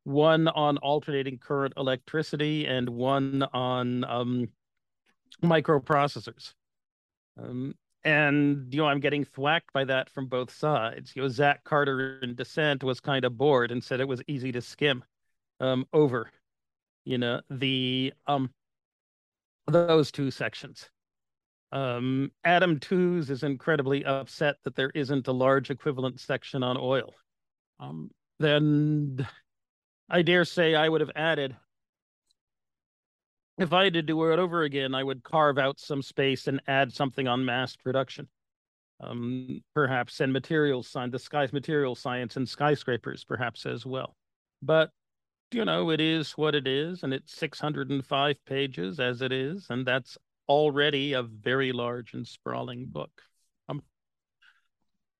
one 0.05 0.49
on 0.49 0.77
alternating 0.79 1.37
current 1.37 1.73
electricity 1.77 2.65
and 2.65 2.89
one 2.89 3.43
on 3.53 4.03
um, 4.03 4.49
microprocessors. 5.41 6.53
Um, 7.41 7.75
and 8.03 8.67
you 8.73 8.79
know, 8.79 8.87
I'm 8.87 8.99
getting 8.99 9.23
thwacked 9.23 9.71
by 9.73 9.85
that 9.85 10.09
from 10.09 10.27
both 10.27 10.51
sides. 10.51 11.15
You 11.15 11.21
know, 11.21 11.27
Zach 11.29 11.63
Carter 11.63 12.19
in 12.21 12.35
dissent 12.35 12.83
was 12.83 12.99
kind 12.99 13.25
of 13.25 13.37
bored 13.37 13.71
and 13.71 13.83
said 13.83 13.99
it 13.99 14.07
was 14.07 14.21
easy 14.27 14.51
to 14.51 14.61
skim 14.61 15.03
um, 15.59 15.85
over, 15.93 16.29
you 17.05 17.17
know, 17.17 17.41
the 17.49 18.13
um 18.27 18.49
those 19.67 20.11
two 20.11 20.29
sections. 20.31 20.89
Um, 21.71 22.31
Adam 22.43 22.79
Tooze 22.79 23.29
is 23.31 23.43
incredibly 23.43 24.05
upset 24.05 24.57
that 24.63 24.75
there 24.75 24.91
isn't 24.93 25.27
a 25.27 25.31
large 25.31 25.71
equivalent 25.71 26.19
section 26.19 26.61
on 26.61 26.77
oil. 26.77 27.15
Um, 27.79 28.11
then 28.39 29.27
I 30.09 30.21
dare 30.21 30.45
say 30.45 30.75
I 30.75 30.87
would 30.87 31.01
have 31.01 31.11
added 31.15 31.55
if 33.57 33.73
I 33.73 33.85
had 33.85 33.93
to 33.93 34.01
do 34.01 34.31
it 34.31 34.39
over 34.39 34.63
again, 34.63 34.95
I 34.95 35.03
would 35.03 35.23
carve 35.23 35.57
out 35.57 35.79
some 35.79 36.01
space 36.01 36.47
and 36.47 36.61
add 36.67 36.91
something 36.91 37.27
on 37.27 37.45
mass 37.45 37.75
production. 37.75 38.27
Um, 38.99 39.61
perhaps 39.73 40.19
and 40.21 40.31
materials 40.31 40.87
science, 40.87 41.11
the 41.11 41.19
sky's 41.19 41.51
material 41.51 41.95
science 41.95 42.37
and 42.37 42.47
skyscrapers, 42.47 43.23
perhaps 43.23 43.65
as 43.65 43.85
well. 43.85 44.15
But 44.61 44.91
you 45.51 45.65
know, 45.65 45.91
it 45.91 46.01
is 46.01 46.31
what 46.31 46.55
it 46.55 46.67
is, 46.67 47.03
and 47.03 47.13
it's 47.13 47.35
605 47.35 48.37
pages 48.45 48.99
as 48.99 49.21
it 49.21 49.31
is, 49.31 49.67
and 49.69 49.85
that's 49.85 50.17
already 50.47 51.13
a 51.13 51.23
very 51.23 51.71
large 51.71 52.13
and 52.13 52.27
sprawling 52.27 52.85
book. 52.85 53.11
Um, 53.69 53.83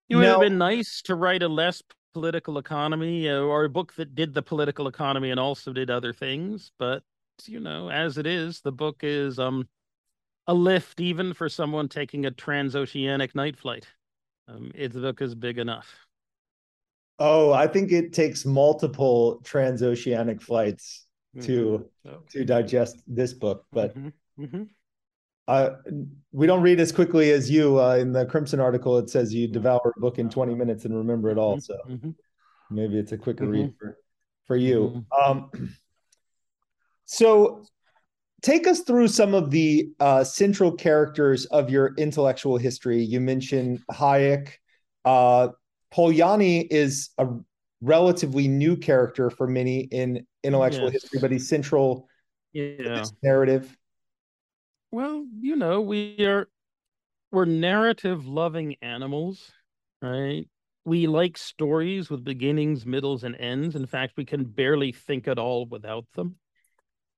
it 0.09 0.15
would 0.15 0.23
now, 0.23 0.31
have 0.31 0.41
been 0.41 0.57
nice 0.57 1.01
to 1.03 1.15
write 1.15 1.43
a 1.43 1.47
less 1.47 1.83
political 2.13 2.57
economy 2.57 3.29
uh, 3.29 3.39
or 3.39 3.65
a 3.65 3.69
book 3.69 3.93
that 3.95 4.15
did 4.15 4.33
the 4.33 4.41
political 4.41 4.87
economy 4.87 5.29
and 5.29 5.39
also 5.39 5.73
did 5.73 5.89
other 5.89 6.13
things, 6.13 6.71
but 6.79 7.03
you 7.45 7.59
know, 7.59 7.89
as 7.89 8.17
it 8.17 8.27
is, 8.27 8.61
the 8.61 8.71
book 8.71 8.97
is 9.01 9.39
um 9.39 9.67
a 10.47 10.53
lift 10.53 10.99
even 10.99 11.33
for 11.33 11.49
someone 11.49 11.87
taking 11.87 12.25
a 12.25 12.31
transoceanic 12.31 13.33
night 13.35 13.57
flight. 13.57 13.87
Um, 14.47 14.71
its 14.75 14.93
the 14.93 15.01
book 15.01 15.21
is 15.21 15.35
big 15.35 15.57
enough. 15.57 15.95
Oh, 17.19 17.53
I 17.53 17.67
think 17.67 17.91
it 17.91 18.13
takes 18.13 18.45
multiple 18.45 19.39
transoceanic 19.43 20.41
flights 20.41 21.05
mm-hmm. 21.35 21.45
to 21.47 21.89
okay. 22.05 22.17
to 22.31 22.45
digest 22.45 23.01
this 23.07 23.33
book, 23.33 23.65
but 23.71 23.97
mm-hmm. 23.97 24.43
Mm-hmm. 24.43 24.63
Uh, 25.47 25.71
we 26.31 26.47
don't 26.47 26.61
read 26.61 26.79
as 26.79 26.91
quickly 26.91 27.31
as 27.31 27.51
you. 27.51 27.79
Uh, 27.79 27.95
in 27.95 28.13
the 28.13 28.25
Crimson 28.25 28.59
article, 28.59 28.97
it 28.97 29.09
says 29.09 29.33
you 29.33 29.47
devour 29.47 29.93
a 29.95 29.99
book 29.99 30.17
in 30.17 30.29
20 30.29 30.55
minutes 30.55 30.85
and 30.85 30.95
remember 30.95 31.29
it 31.29 31.37
all. 31.37 31.57
Mm-hmm. 31.57 31.59
So 31.59 31.77
mm-hmm. 31.89 32.09
maybe 32.69 32.97
it's 32.97 33.11
a 33.11 33.17
quicker 33.17 33.45
read 33.45 33.67
mm-hmm. 33.67 33.77
for 33.77 33.97
for 34.45 34.55
you. 34.55 35.05
Um, 35.23 35.49
so 37.13 37.63
take 38.41 38.65
us 38.65 38.81
through 38.81 39.07
some 39.07 39.35
of 39.35 39.51
the 39.51 39.89
uh, 39.99 40.23
central 40.23 40.71
characters 40.71 41.45
of 41.45 41.69
your 41.69 41.93
intellectual 41.95 42.57
history. 42.57 43.03
You 43.03 43.19
mentioned 43.19 43.81
Hayek. 43.91 44.49
Uh, 45.05 45.49
Polanyi 45.93 46.65
is 46.71 47.11
a 47.19 47.27
relatively 47.81 48.47
new 48.47 48.75
character 48.75 49.29
for 49.29 49.45
many 49.45 49.81
in 49.81 50.25
intellectual 50.43 50.85
yes. 50.85 51.03
history, 51.03 51.19
but 51.19 51.31
he's 51.31 51.47
central 51.47 52.09
yeah. 52.51 53.05
narrative. 53.21 53.77
Well, 54.91 55.23
you 55.39 55.55
know, 55.55 55.81
we 55.81 56.15
are 56.21 56.49
we're 57.31 57.45
narrative 57.45 58.25
loving 58.25 58.75
animals, 58.81 59.51
right? 60.01 60.47
We 60.83 61.05
like 61.05 61.37
stories 61.37 62.09
with 62.09 62.23
beginnings, 62.23 62.87
middles, 62.87 63.23
and 63.23 63.35
ends. 63.35 63.75
In 63.75 63.85
fact, 63.85 64.13
we 64.17 64.25
can 64.25 64.45
barely 64.45 64.91
think 64.91 65.27
at 65.27 65.37
all 65.37 65.67
without 65.67 66.05
them. 66.15 66.37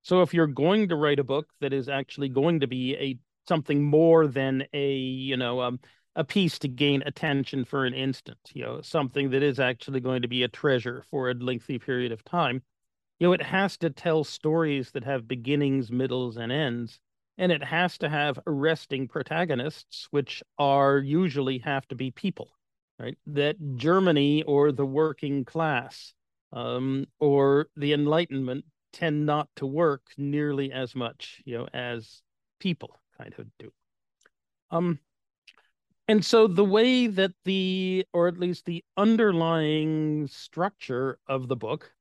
So 0.06 0.22
if 0.22 0.36
you're 0.36 0.46
going 0.46 0.90
to 0.90 0.96
write 0.96 1.18
a 1.18 1.24
book 1.24 1.48
that 1.62 1.74
is 1.74 1.90
actually 1.90 2.30
going 2.30 2.60
to 2.60 2.68
be 2.68 2.96
a 2.96 3.18
something 3.48 3.84
more 3.84 4.28
than 4.28 4.64
a 4.72 4.94
you 4.94 5.36
know 5.36 5.62
um, 5.62 5.80
a 6.16 6.24
piece 6.24 6.60
to 6.60 6.68
gain 6.68 7.02
attention 7.08 7.66
for 7.66 7.86
an 7.86 7.96
instant, 7.96 8.38
you 8.54 8.62
know, 8.62 8.82
something 8.82 9.32
that 9.32 9.42
is 9.42 9.60
actually 9.60 10.00
going 10.00 10.22
to 10.22 10.28
be 10.28 10.44
a 10.44 10.48
treasure 10.48 11.04
for 11.10 11.32
a 11.32 11.34
lengthy 11.34 11.80
period 11.80 12.12
of 12.12 12.24
time, 12.24 12.62
you 13.18 13.28
know, 13.28 13.34
it 13.34 13.42
has 13.42 13.78
to 13.78 13.90
tell 13.90 14.24
stories 14.24 14.92
that 14.92 15.04
have 15.04 15.28
beginnings, 15.28 15.92
middles, 15.92 16.38
and 16.38 16.52
ends. 16.52 17.00
And 17.40 17.52
it 17.52 17.64
has 17.64 17.98
to 17.98 18.08
have 18.08 18.40
arresting 18.46 19.08
protagonists, 19.08 20.08
which 20.12 20.44
are 20.60 21.00
usually 21.00 21.58
have 21.60 21.88
to 21.88 21.96
be 21.96 22.12
people, 22.12 22.52
right? 23.00 23.18
That 23.26 23.58
Germany 23.76 24.44
or 24.44 24.72
the 24.72 24.86
working 24.86 25.46
class 25.46 26.14
um, 26.54 27.08
or 27.20 27.68
the 27.76 27.92
Enlightenment 27.92 28.66
tend 28.96 29.26
not 29.26 29.50
to 29.58 29.68
work 29.68 30.02
nearly 30.18 30.72
as 30.72 30.96
much, 30.96 31.42
you 31.46 31.58
know, 31.58 31.68
as 31.74 32.22
people 32.60 33.00
kind 33.18 33.36
of 33.38 33.46
do. 33.60 33.72
Um, 34.72 35.00
and 36.08 36.24
so 36.24 36.48
the 36.48 36.64
way 36.66 37.08
that 37.08 37.34
the, 37.44 38.06
or 38.14 38.28
at 38.28 38.40
least 38.40 38.66
the 38.66 38.84
underlying 38.96 40.28
structure 40.28 41.20
of 41.28 41.48
the 41.48 41.56
book 41.56 41.92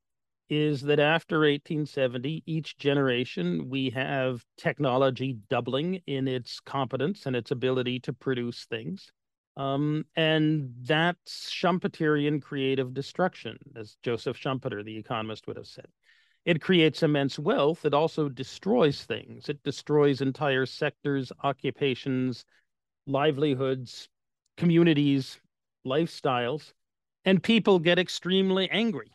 is 0.49 0.83
that 0.83 1.01
after 1.01 1.41
1870, 1.41 2.45
each 2.47 2.77
generation, 2.77 3.69
we 3.69 3.91
have 3.91 4.45
technology 4.57 5.39
doubling 5.49 6.01
in 6.07 6.29
its 6.29 6.61
competence 6.61 7.27
and 7.27 7.35
its 7.35 7.51
ability 7.51 7.99
to 8.01 8.13
produce 8.13 8.67
things. 8.67 9.11
Um, 9.57 10.05
and 10.17 10.75
that's 10.83 11.51
Schumpeterian 11.51 12.43
creative 12.43 12.93
destruction, 12.95 13.59
as 13.75 13.97
Joseph 14.03 14.39
Schumpeter, 14.39 14.85
the 14.85 14.97
economist, 14.97 15.47
would 15.47 15.57
have 15.57 15.67
said. 15.67 15.87
It 16.45 16.61
creates 16.61 17.03
immense 17.03 17.39
wealth. 17.39 17.85
It 17.85 17.95
also 17.95 18.29
destroys 18.29 19.03
things. 19.05 19.49
It 19.49 19.63
destroys 19.63 20.21
entire 20.21 20.67
sectors, 20.67 21.33
occupations, 21.43 22.45
livelihoods, 23.07 24.09
communities, 24.57 25.41
lifestyles, 25.87 26.73
and 27.25 27.43
people 27.43 27.79
get 27.79 27.99
extremely 27.99 28.69
angry. 28.71 29.11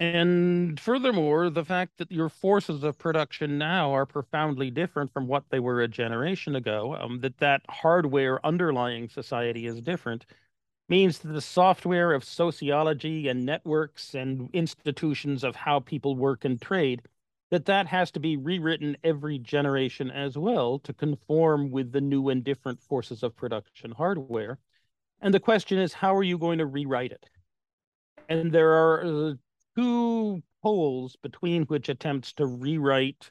And 0.00 0.78
furthermore, 0.78 1.50
the 1.50 1.64
fact 1.64 1.98
that 1.98 2.12
your 2.12 2.28
forces 2.28 2.84
of 2.84 2.98
production 2.98 3.58
now 3.58 3.92
are 3.92 4.06
profoundly 4.06 4.70
different 4.70 5.12
from 5.12 5.26
what 5.26 5.44
they 5.50 5.58
were 5.58 5.80
a 5.82 5.88
generation 5.88 6.54
ago, 6.54 6.96
um, 7.00 7.20
that 7.20 7.38
that 7.38 7.62
hardware 7.68 8.44
underlying 8.46 9.08
society 9.08 9.66
is 9.66 9.80
different, 9.80 10.24
means 10.88 11.18
that 11.18 11.32
the 11.32 11.40
software 11.40 12.12
of 12.12 12.24
sociology 12.24 13.28
and 13.28 13.44
networks 13.44 14.14
and 14.14 14.48
institutions 14.52 15.44
of 15.44 15.54
how 15.54 15.80
people 15.80 16.16
work 16.16 16.44
and 16.44 16.60
trade, 16.60 17.02
that 17.50 17.66
that 17.66 17.86
has 17.86 18.10
to 18.10 18.20
be 18.20 18.36
rewritten 18.36 18.96
every 19.04 19.38
generation 19.38 20.10
as 20.10 20.36
well 20.36 20.78
to 20.78 20.92
conform 20.92 21.70
with 21.70 21.92
the 21.92 22.00
new 22.00 22.28
and 22.28 22.44
different 22.44 22.80
forces 22.80 23.22
of 23.22 23.36
production 23.36 23.92
hardware. 23.92 24.58
And 25.20 25.34
the 25.34 25.40
question 25.40 25.78
is, 25.78 25.92
how 25.92 26.14
are 26.14 26.22
you 26.22 26.38
going 26.38 26.58
to 26.58 26.66
rewrite 26.66 27.12
it? 27.12 27.28
And 28.28 28.52
there 28.52 28.72
are 28.72 29.04
uh, 29.04 29.34
two 29.76 30.42
poles 30.62 31.16
between 31.22 31.64
which 31.64 31.88
attempts 31.88 32.32
to 32.34 32.46
rewrite 32.46 33.30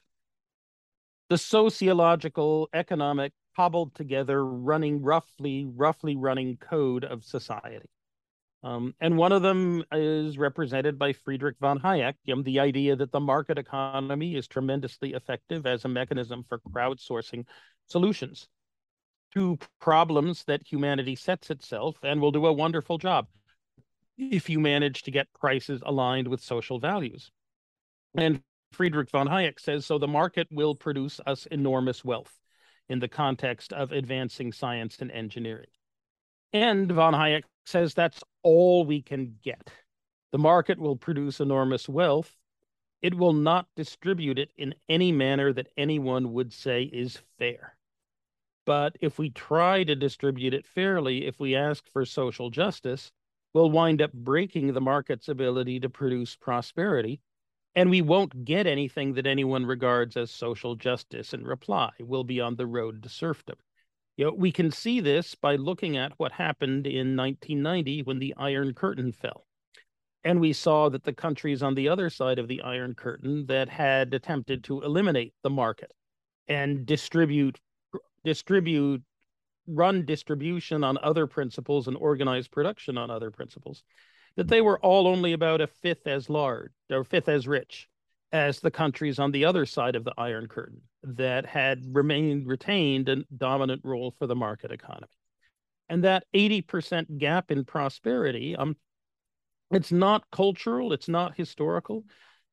the 1.28 1.38
sociological, 1.38 2.68
economic, 2.72 3.32
cobbled 3.58 3.92
together, 3.96 4.44
running 4.44 5.02
roughly, 5.02 5.66
roughly 5.74 6.14
running 6.14 6.56
code 6.58 7.02
of 7.02 7.24
society. 7.24 7.90
Um, 8.62 8.94
and 9.00 9.16
one 9.16 9.32
of 9.32 9.42
them 9.42 9.82
is 9.90 10.38
represented 10.38 10.96
by 10.96 11.12
Friedrich 11.12 11.56
von 11.60 11.80
Hayek, 11.80 12.14
the 12.44 12.60
idea 12.60 12.94
that 12.94 13.10
the 13.10 13.18
market 13.18 13.58
economy 13.58 14.36
is 14.36 14.46
tremendously 14.46 15.12
effective 15.12 15.66
as 15.66 15.84
a 15.84 15.88
mechanism 15.88 16.44
for 16.48 16.60
crowdsourcing 16.70 17.46
solutions 17.88 18.46
to 19.34 19.58
problems 19.80 20.44
that 20.44 20.62
humanity 20.64 21.16
sets 21.16 21.50
itself 21.50 21.96
and 22.04 22.20
will 22.20 22.32
do 22.32 22.46
a 22.46 22.52
wonderful 22.52 22.96
job 22.96 23.26
if 24.16 24.48
you 24.48 24.60
manage 24.60 25.02
to 25.02 25.10
get 25.10 25.26
prices 25.32 25.82
aligned 25.84 26.28
with 26.28 26.40
social 26.40 26.78
values. 26.78 27.32
And 28.16 28.40
Friedrich 28.70 29.10
von 29.10 29.26
Hayek 29.26 29.58
says 29.58 29.84
so 29.84 29.98
the 29.98 30.06
market 30.06 30.46
will 30.52 30.76
produce 30.76 31.20
us 31.26 31.46
enormous 31.46 32.04
wealth 32.04 32.38
in 32.88 32.98
the 32.98 33.08
context 33.08 33.72
of 33.72 33.92
advancing 33.92 34.52
science 34.52 34.98
and 35.00 35.10
engineering. 35.10 35.68
And 36.52 36.90
von 36.90 37.14
Hayek 37.14 37.42
says 37.66 37.94
that's 37.94 38.22
all 38.42 38.84
we 38.84 39.02
can 39.02 39.36
get. 39.42 39.70
The 40.32 40.38
market 40.38 40.78
will 40.78 40.96
produce 40.96 41.40
enormous 41.40 41.88
wealth. 41.88 42.34
It 43.02 43.14
will 43.14 43.32
not 43.32 43.66
distribute 43.76 44.38
it 44.38 44.50
in 44.56 44.74
any 44.88 45.12
manner 45.12 45.52
that 45.52 45.68
anyone 45.76 46.32
would 46.32 46.52
say 46.52 46.82
is 46.82 47.18
fair. 47.38 47.76
But 48.66 48.96
if 49.00 49.18
we 49.18 49.30
try 49.30 49.84
to 49.84 49.94
distribute 49.94 50.52
it 50.52 50.66
fairly, 50.66 51.26
if 51.26 51.40
we 51.40 51.54
ask 51.54 51.88
for 51.90 52.04
social 52.04 52.50
justice, 52.50 53.12
we'll 53.54 53.70
wind 53.70 54.02
up 54.02 54.12
breaking 54.12 54.72
the 54.72 54.80
market's 54.80 55.28
ability 55.28 55.80
to 55.80 55.88
produce 55.88 56.36
prosperity. 56.36 57.20
And 57.78 57.90
we 57.90 58.02
won't 58.02 58.44
get 58.44 58.66
anything 58.66 59.14
that 59.14 59.24
anyone 59.24 59.64
regards 59.64 60.16
as 60.16 60.32
social 60.32 60.74
justice 60.74 61.32
in 61.32 61.44
reply. 61.44 61.90
We'll 62.00 62.24
be 62.24 62.40
on 62.40 62.56
the 62.56 62.66
road 62.66 63.04
to 63.04 63.08
serfdom. 63.08 63.54
You 64.16 64.24
know, 64.24 64.32
we 64.32 64.50
can 64.50 64.72
see 64.72 64.98
this 64.98 65.36
by 65.36 65.54
looking 65.54 65.96
at 65.96 66.10
what 66.16 66.32
happened 66.32 66.88
in 66.88 67.14
1990 67.14 68.02
when 68.02 68.18
the 68.18 68.34
Iron 68.36 68.74
Curtain 68.74 69.12
fell. 69.12 69.46
And 70.24 70.40
we 70.40 70.52
saw 70.52 70.88
that 70.88 71.04
the 71.04 71.12
countries 71.12 71.62
on 71.62 71.76
the 71.76 71.88
other 71.88 72.10
side 72.10 72.40
of 72.40 72.48
the 72.48 72.62
Iron 72.62 72.96
Curtain 72.96 73.46
that 73.46 73.68
had 73.68 74.12
attempted 74.12 74.64
to 74.64 74.82
eliminate 74.82 75.34
the 75.44 75.50
market 75.50 75.92
and 76.48 76.84
distribute 76.84 77.60
distribute 78.24 79.04
run 79.68 80.04
distribution 80.04 80.82
on 80.82 80.98
other 81.00 81.28
principles 81.28 81.86
and 81.86 81.96
organize 81.96 82.48
production 82.48 82.98
on 82.98 83.08
other 83.08 83.30
principles, 83.30 83.84
that 84.38 84.46
they 84.46 84.60
were 84.60 84.78
all 84.78 85.08
only 85.08 85.32
about 85.32 85.60
a 85.60 85.66
fifth 85.66 86.06
as 86.06 86.30
large 86.30 86.70
or 86.92 87.02
fifth 87.02 87.28
as 87.28 87.48
rich 87.48 87.88
as 88.30 88.60
the 88.60 88.70
countries 88.70 89.18
on 89.18 89.32
the 89.32 89.44
other 89.44 89.66
side 89.66 89.96
of 89.96 90.04
the 90.04 90.14
Iron 90.16 90.46
Curtain 90.46 90.80
that 91.02 91.44
had 91.44 91.82
remained 91.92 92.46
retained 92.46 93.08
a 93.08 93.24
dominant 93.36 93.80
role 93.82 94.14
for 94.16 94.28
the 94.28 94.36
market 94.36 94.70
economy. 94.70 95.08
And 95.88 96.04
that 96.04 96.22
80% 96.32 97.18
gap 97.18 97.50
in 97.50 97.64
prosperity, 97.64 98.54
um, 98.54 98.76
it's 99.72 99.90
not 99.90 100.22
cultural, 100.30 100.92
it's 100.92 101.08
not 101.08 101.36
historical. 101.36 102.04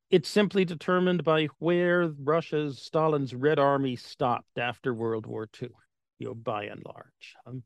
It's 0.09 0.27
simply 0.27 0.65
determined 0.65 1.23
by 1.23 1.49
where 1.59 2.11
Russia's 2.19 2.81
Stalin's 2.81 3.35
Red 3.35 3.59
Army 3.59 3.95
stopped 3.95 4.57
after 4.57 4.91
World 4.91 5.27
War 5.27 5.47
II 5.61 5.69
you 6.17 6.27
know, 6.29 6.33
by 6.33 6.63
and 6.63 6.81
large. 6.83 7.35
Um, 7.45 7.61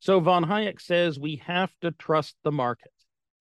so 0.00 0.18
von 0.18 0.44
Hayek 0.44 0.80
says 0.80 1.20
we 1.20 1.36
have 1.46 1.72
to 1.82 1.92
trust 1.92 2.34
the 2.42 2.50
market. 2.50 2.90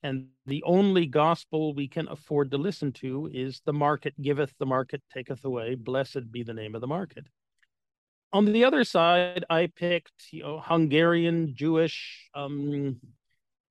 And 0.03 0.27
the 0.45 0.61
only 0.63 1.05
gospel 1.05 1.73
we 1.73 1.87
can 1.87 2.09
afford 2.09 2.51
to 2.51 2.57
listen 2.57 2.91
to 2.93 3.29
is 3.33 3.61
the 3.65 3.71
market 3.71 4.13
giveth, 4.21 4.53
the 4.59 4.65
market 4.65 5.01
taketh 5.13 5.45
away. 5.45 5.75
Blessed 5.75 6.29
be 6.29 6.43
the 6.43 6.53
name 6.53 6.75
of 6.75 6.81
the 6.81 6.87
market. 6.87 7.25
On 8.33 8.45
the 8.45 8.65
other 8.65 8.83
side, 8.83 9.45
I 9.49 9.67
picked 9.67 10.33
you 10.33 10.43
know 10.43 10.59
Hungarian 10.59 11.55
Jewish, 11.55 12.29
um, 12.33 12.99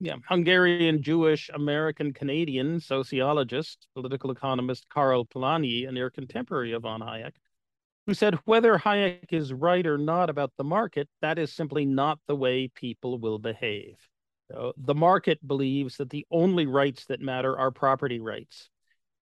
yeah, 0.01 0.17
Hungarian 0.27 1.03
Jewish 1.03 1.51
American 1.53 2.15
Canadian 2.15 2.81
sociologist, 2.81 3.87
political 3.95 4.31
economist 4.31 4.89
Karl 4.89 5.27
Polanyi, 5.27 5.87
a 5.87 5.93
near 5.93 6.09
contemporary 6.09 6.73
of 6.73 6.83
von 6.83 7.01
Hayek, 7.01 7.33
who 8.07 8.15
said 8.15 8.39
whether 8.45 8.79
Hayek 8.79 9.33
is 9.33 9.53
right 9.53 9.87
or 9.87 9.99
not 9.99 10.31
about 10.31 10.53
the 10.57 10.65
market, 10.65 11.09
that 11.21 11.39
is 11.39 11.53
simply 11.53 11.85
not 11.85 12.21
the 12.27 12.37
way 12.37 12.69
people 12.69 13.19
will 13.19 13.39
behave. 13.39 13.97
So 14.53 14.75
the 14.77 14.95
market 14.95 15.47
believes 15.47 15.97
that 15.97 16.11
the 16.11 16.27
only 16.31 16.67
rights 16.67 17.07
that 17.07 17.21
matter 17.21 17.59
are 17.59 17.71
property 17.71 18.21
rights. 18.21 18.69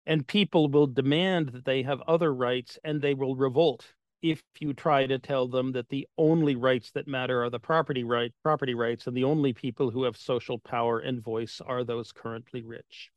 And 0.05 0.25
people 0.25 0.69
will 0.69 0.87
demand 0.87 1.49
that 1.49 1.65
they 1.65 1.83
have 1.83 2.01
other 2.07 2.33
rights 2.33 2.79
and 2.85 3.01
they 3.01 3.13
will 3.13 3.35
revolt 3.35 3.85
if 4.21 4.41
you 4.59 4.73
try 4.73 5.05
to 5.05 5.19
tell 5.19 5.47
them 5.47 5.73
that 5.73 5.89
the 5.89 6.07
only 6.17 6.55
rights 6.55 6.91
that 6.91 7.07
matter 7.07 7.43
are 7.43 7.49
the 7.49 7.59
property 7.59 8.03
right 8.03 8.31
property 8.41 8.73
rights 8.73 9.05
and 9.05 9.15
the 9.15 9.25
only 9.25 9.53
people 9.53 9.91
who 9.91 10.03
have 10.03 10.15
social 10.15 10.57
power 10.59 10.99
and 10.99 11.21
voice 11.21 11.61
are 11.65 11.83
those 11.83 12.13
currently 12.13 12.63
rich. 12.63 13.11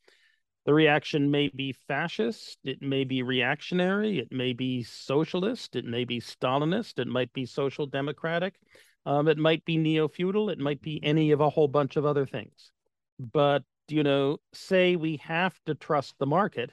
The 0.67 0.75
reaction 0.75 1.31
may 1.31 1.49
be 1.49 1.73
fascist, 1.73 2.59
it 2.65 2.83
may 2.83 3.05
be 3.05 3.23
reactionary, 3.23 4.19
it 4.19 4.33
may 4.33 4.53
be 4.53 4.83
socialist, 4.83 5.75
it 5.77 5.85
may 5.85 6.05
be 6.05 6.21
Stalinist, 6.21 6.99
it 6.99 7.09
might 7.09 7.33
be 7.33 7.47
social 7.47 7.87
democratic, 7.87 8.57
um, 9.07 9.29
it 9.29 9.39
might 9.39 9.65
be 9.65 9.77
neo 9.77 10.09
feudal, 10.09 10.51
it 10.51 10.59
might 10.59 10.83
be 10.83 11.03
any 11.03 11.31
of 11.31 11.41
a 11.41 11.51
whole 11.51 11.69
bunch 11.69 11.97
of 11.97 12.05
other 12.05 12.27
things. 12.27 12.73
But, 13.19 13.63
you 13.89 14.03
know, 14.03 14.39
say 14.53 14.97
we 14.97 15.17
have 15.19 15.59
to 15.67 15.75
trust 15.75 16.15
the 16.19 16.27
market, 16.27 16.71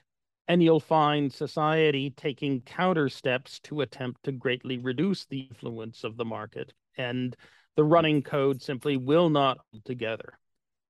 and 0.47 0.63
you'll 0.63 0.79
find 0.79 1.31
society 1.31 2.09
taking 2.11 2.61
counter 2.61 3.09
steps 3.09 3.59
to 3.61 3.81
attempt 3.81 4.23
to 4.23 4.31
greatly 4.31 4.77
reduce 4.77 5.25
the 5.25 5.41
influence 5.41 6.03
of 6.03 6.15
the 6.17 6.25
market. 6.25 6.73
And 6.97 7.35
the 7.75 7.83
running 7.83 8.23
code 8.23 8.61
simply 8.61 8.97
will 8.97 9.29
not 9.29 9.57
hold 9.71 9.85
together. 9.85 10.39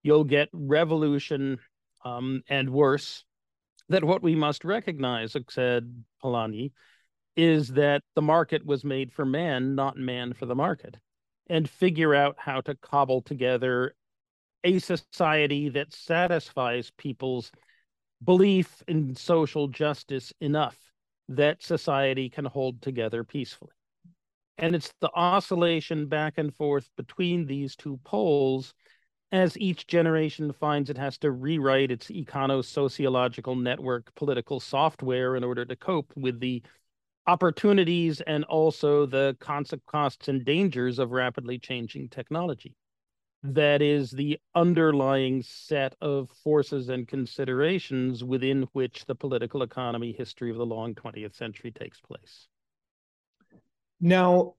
You'll 0.04 0.24
get 0.24 0.50
revolution 0.54 1.60
um, 2.06 2.44
and 2.48 2.70
worse, 2.70 3.26
that 3.90 4.04
what 4.04 4.22
we 4.22 4.36
must 4.36 4.64
recognize, 4.64 5.36
said 5.50 6.04
Polanyi, 6.24 6.72
is 7.36 7.70
that 7.70 8.04
the 8.16 8.22
market 8.22 8.66
was 8.66 8.84
made 8.84 9.12
for 9.12 9.26
man, 9.26 9.76
not 9.76 9.98
man 9.98 10.34
for 10.34 10.46
the 10.46 10.56
market, 10.56 10.98
and 11.50 11.70
figure 11.70 12.14
out 12.14 12.36
how 12.38 12.62
to 12.62 12.76
cobble 12.76 13.22
together 13.22 13.96
a 14.64 14.80
society 14.80 15.70
that 15.70 15.94
satisfies 15.94 16.92
people's 16.98 17.52
belief 18.24 18.84
in 18.88 19.16
social 19.16 19.68
justice 19.68 20.34
enough 20.42 20.78
that 21.30 21.62
society 21.62 22.30
can 22.30 22.46
hold 22.46 22.82
together 22.82 23.24
peacefully. 23.24 23.72
And 24.58 24.76
it's 24.76 24.92
the 25.02 25.12
oscillation 25.14 26.08
back 26.08 26.34
and 26.38 26.54
forth 26.54 26.90
between 26.98 27.46
these 27.46 27.76
two 27.76 28.00
poles 28.04 28.74
as 29.32 29.58
each 29.58 29.88
generation 29.88 30.54
finds 30.54 30.90
it 30.90 30.98
has 30.98 31.18
to 31.20 31.32
rewrite 31.32 31.92
its 31.92 32.08
econo-sociological 32.08 33.56
network 33.56 34.14
political 34.16 34.60
software 34.60 35.36
in 35.36 35.44
order 35.44 35.66
to 35.66 35.76
cope 35.76 36.14
with 36.16 36.40
the 36.40 36.64
opportunities 37.28 38.22
and 38.22 38.44
also 38.46 39.06
the 39.06 39.36
costs 39.86 40.28
and 40.28 40.46
dangers 40.46 40.98
of 40.98 41.12
rapidly 41.12 41.60
changing 41.60 42.10
technology. 42.10 42.76
That 43.44 43.82
is 43.82 44.10
the 44.10 44.40
underlying 44.56 45.44
set 45.44 45.96
of 46.02 46.30
forces 46.44 46.90
and 46.90 47.08
considerations 47.08 48.24
within 48.24 48.68
which 48.74 49.06
the 49.06 49.16
political 49.16 49.62
economy 49.62 50.12
history 50.12 50.50
of 50.50 50.58
the 50.58 50.66
long 50.66 50.96
20th 50.96 51.36
century 51.36 51.72
takes 51.72 52.02
place. 52.02 52.48
Now, 54.02 54.56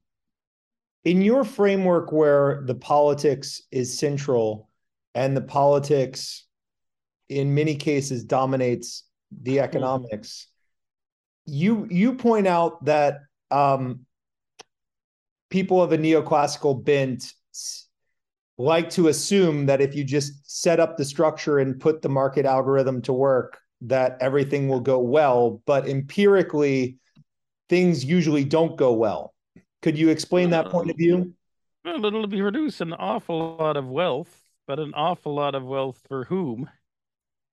in 1.04 1.22
your 1.22 1.44
framework 1.44 2.12
where 2.12 2.62
the 2.64 2.74
politics 2.74 3.62
is 3.70 3.98
central 3.98 4.68
and 5.14 5.36
the 5.36 5.42
politics 5.42 6.44
in 7.28 7.54
many 7.54 7.74
cases 7.76 8.24
dominates 8.24 9.04
the 9.42 9.56
mm-hmm. 9.56 9.64
economics. 9.64 10.48
You 11.48 11.86
you 11.90 12.14
point 12.14 12.46
out 12.46 12.84
that 12.84 13.20
um, 13.50 14.06
people 15.50 15.82
of 15.82 15.92
a 15.92 15.98
neoclassical 15.98 16.82
bent 16.84 17.32
like 18.58 18.90
to 18.90 19.08
assume 19.08 19.66
that 19.66 19.80
if 19.80 19.94
you 19.94 20.04
just 20.04 20.50
set 20.50 20.80
up 20.80 20.96
the 20.96 21.04
structure 21.04 21.58
and 21.58 21.80
put 21.80 22.02
the 22.02 22.08
market 22.08 22.44
algorithm 22.44 23.00
to 23.02 23.12
work 23.12 23.60
that 23.82 24.18
everything 24.20 24.68
will 24.68 24.80
go 24.80 24.98
well, 24.98 25.62
but 25.64 25.88
empirically, 25.88 26.98
things 27.68 28.04
usually 28.04 28.44
don't 28.44 28.76
go 28.76 28.92
well. 28.92 29.34
Could 29.82 29.96
you 29.96 30.08
explain 30.08 30.50
that 30.50 30.68
point 30.70 30.90
of 30.90 30.96
view? 30.96 31.34
Well, 31.84 32.04
it'll 32.04 32.28
produce 32.28 32.80
an 32.80 32.92
awful 32.92 33.56
lot 33.56 33.76
of 33.76 33.86
wealth, 33.88 34.42
but 34.66 34.80
an 34.80 34.92
awful 34.94 35.34
lot 35.34 35.54
of 35.54 35.64
wealth 35.64 36.00
for 36.08 36.24
whom? 36.24 36.68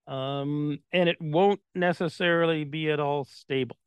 Um, 0.07 0.79
and 0.91 1.07
it 1.07 1.17
won't 1.21 1.61
necessarily 1.75 2.63
be 2.63 2.89
at 2.89 2.99
all 2.99 3.25
stable. 3.25 3.77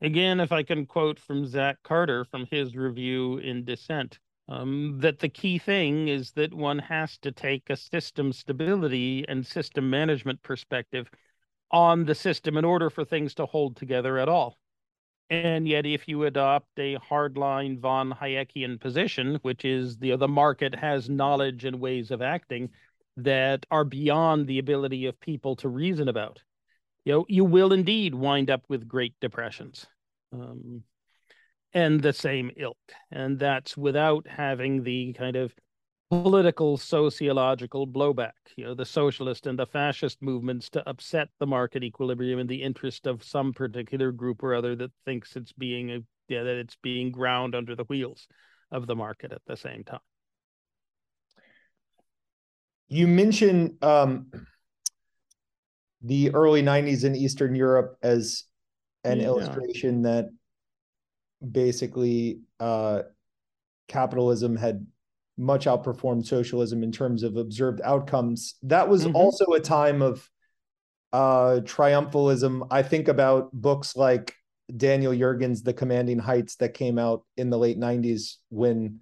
Again, 0.00 0.40
if 0.40 0.52
I 0.52 0.62
can 0.62 0.86
quote 0.86 1.18
from 1.18 1.46
Zach 1.46 1.78
Carter 1.82 2.24
from 2.24 2.46
his 2.50 2.76
review 2.76 3.38
in 3.38 3.64
Dissent, 3.64 4.18
um, 4.48 4.98
that 5.00 5.20
the 5.20 5.28
key 5.28 5.58
thing 5.58 6.08
is 6.08 6.32
that 6.32 6.52
one 6.52 6.78
has 6.78 7.16
to 7.18 7.32
take 7.32 7.70
a 7.70 7.76
system 7.76 8.32
stability 8.32 9.24
and 9.28 9.46
system 9.46 9.88
management 9.88 10.42
perspective 10.42 11.10
on 11.70 12.04
the 12.04 12.14
system 12.14 12.56
in 12.56 12.64
order 12.64 12.90
for 12.90 13.04
things 13.04 13.34
to 13.34 13.46
hold 13.46 13.76
together 13.76 14.18
at 14.18 14.28
all. 14.28 14.58
And 15.30 15.66
yet, 15.66 15.86
if 15.86 16.06
you 16.06 16.24
adopt 16.24 16.78
a 16.78 16.96
hardline 16.96 17.78
von 17.78 18.12
Hayekian 18.12 18.78
position, 18.78 19.38
which 19.40 19.64
is 19.64 19.96
the 19.96 20.16
the 20.16 20.28
market 20.28 20.74
has 20.74 21.08
knowledge 21.08 21.64
and 21.64 21.80
ways 21.80 22.10
of 22.10 22.20
acting 22.20 22.68
that 23.16 23.64
are 23.70 23.84
beyond 23.84 24.46
the 24.46 24.58
ability 24.58 25.06
of 25.06 25.18
people 25.18 25.56
to 25.56 25.68
reason 25.68 26.08
about, 26.08 26.42
you 27.04 27.12
know, 27.12 27.24
you 27.28 27.44
will 27.44 27.72
indeed 27.72 28.14
wind 28.14 28.50
up 28.50 28.62
with 28.68 28.88
great 28.88 29.14
depressions. 29.20 29.86
Um, 30.32 30.82
and 31.74 32.00
the 32.00 32.12
same 32.12 32.50
ilk. 32.56 32.78
And 33.10 33.38
that's 33.38 33.76
without 33.76 34.26
having 34.28 34.84
the 34.84 35.12
kind 35.12 35.36
of 35.36 35.52
political 36.10 36.76
sociological 36.76 37.86
blowback 37.88 38.32
you 38.56 38.64
know 38.64 38.74
the 38.74 38.84
socialist 38.84 39.46
and 39.46 39.58
the 39.58 39.66
fascist 39.66 40.20
movements 40.20 40.68
to 40.68 40.86
upset 40.88 41.28
the 41.40 41.46
market 41.46 41.82
equilibrium 41.82 42.38
in 42.38 42.46
the 42.46 42.62
interest 42.62 43.06
of 43.06 43.24
some 43.24 43.52
particular 43.52 44.12
group 44.12 44.42
or 44.42 44.54
other 44.54 44.76
that 44.76 44.92
thinks 45.04 45.34
it's 45.34 45.52
being 45.52 45.90
a, 45.90 45.98
yeah, 46.28 46.42
that 46.42 46.56
it's 46.56 46.76
being 46.82 47.10
ground 47.10 47.54
under 47.54 47.74
the 47.74 47.84
wheels 47.84 48.28
of 48.70 48.86
the 48.86 48.94
market 48.94 49.32
at 49.32 49.40
the 49.46 49.56
same 49.56 49.82
time 49.82 49.98
you 52.88 53.08
mentioned 53.08 53.82
um, 53.82 54.26
the 56.04 56.32
early 56.34 56.62
90s 56.62 57.04
in 57.04 57.16
eastern 57.16 57.54
europe 57.54 57.96
as 58.02 58.44
an 59.04 59.20
yeah. 59.20 59.26
illustration 59.26 60.02
that 60.02 60.28
basically 61.52 62.40
uh, 62.60 63.02
capitalism 63.88 64.56
had 64.56 64.86
much 65.36 65.66
outperformed 65.66 66.24
socialism 66.24 66.82
in 66.82 66.92
terms 66.92 67.22
of 67.22 67.36
observed 67.36 67.80
outcomes. 67.82 68.54
That 68.62 68.88
was 68.88 69.04
mm-hmm. 69.04 69.16
also 69.16 69.44
a 69.52 69.60
time 69.60 70.00
of 70.00 70.28
uh, 71.12 71.60
triumphalism. 71.62 72.66
I 72.70 72.82
think 72.82 73.08
about 73.08 73.52
books 73.52 73.96
like 73.96 74.34
Daniel 74.74 75.12
Yergin's 75.12 75.62
The 75.62 75.72
Commanding 75.72 76.18
Heights 76.18 76.56
that 76.56 76.74
came 76.74 76.98
out 76.98 77.24
in 77.36 77.50
the 77.50 77.58
late 77.58 77.78
90s 77.78 78.36
when 78.50 79.00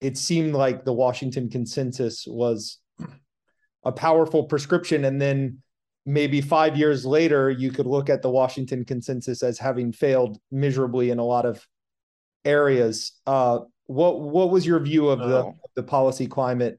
it 0.00 0.16
seemed 0.16 0.54
like 0.54 0.84
the 0.84 0.92
Washington 0.92 1.48
consensus 1.48 2.26
was 2.26 2.78
a 3.84 3.92
powerful 3.92 4.44
prescription. 4.44 5.04
And 5.04 5.20
then 5.20 5.62
maybe 6.10 6.40
five 6.40 6.76
years 6.76 7.06
later, 7.06 7.50
you 7.50 7.70
could 7.70 7.86
look 7.86 8.10
at 8.10 8.22
the 8.22 8.30
Washington 8.30 8.84
consensus 8.84 9.42
as 9.42 9.58
having 9.58 9.92
failed 9.92 10.38
miserably 10.50 11.10
in 11.10 11.18
a 11.18 11.24
lot 11.24 11.46
of 11.46 11.66
areas. 12.44 13.12
Uh, 13.26 13.60
what 13.86 14.20
what 14.20 14.50
was 14.50 14.66
your 14.66 14.80
view 14.80 15.08
of 15.08 15.20
the 15.20 15.44
oh. 15.44 15.58
the 15.74 15.82
policy 15.82 16.26
climate 16.26 16.78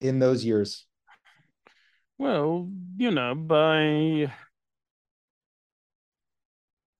in 0.00 0.18
those 0.18 0.44
years? 0.44 0.86
Well, 2.18 2.70
you 2.96 3.10
know, 3.10 3.34
by 3.34 4.32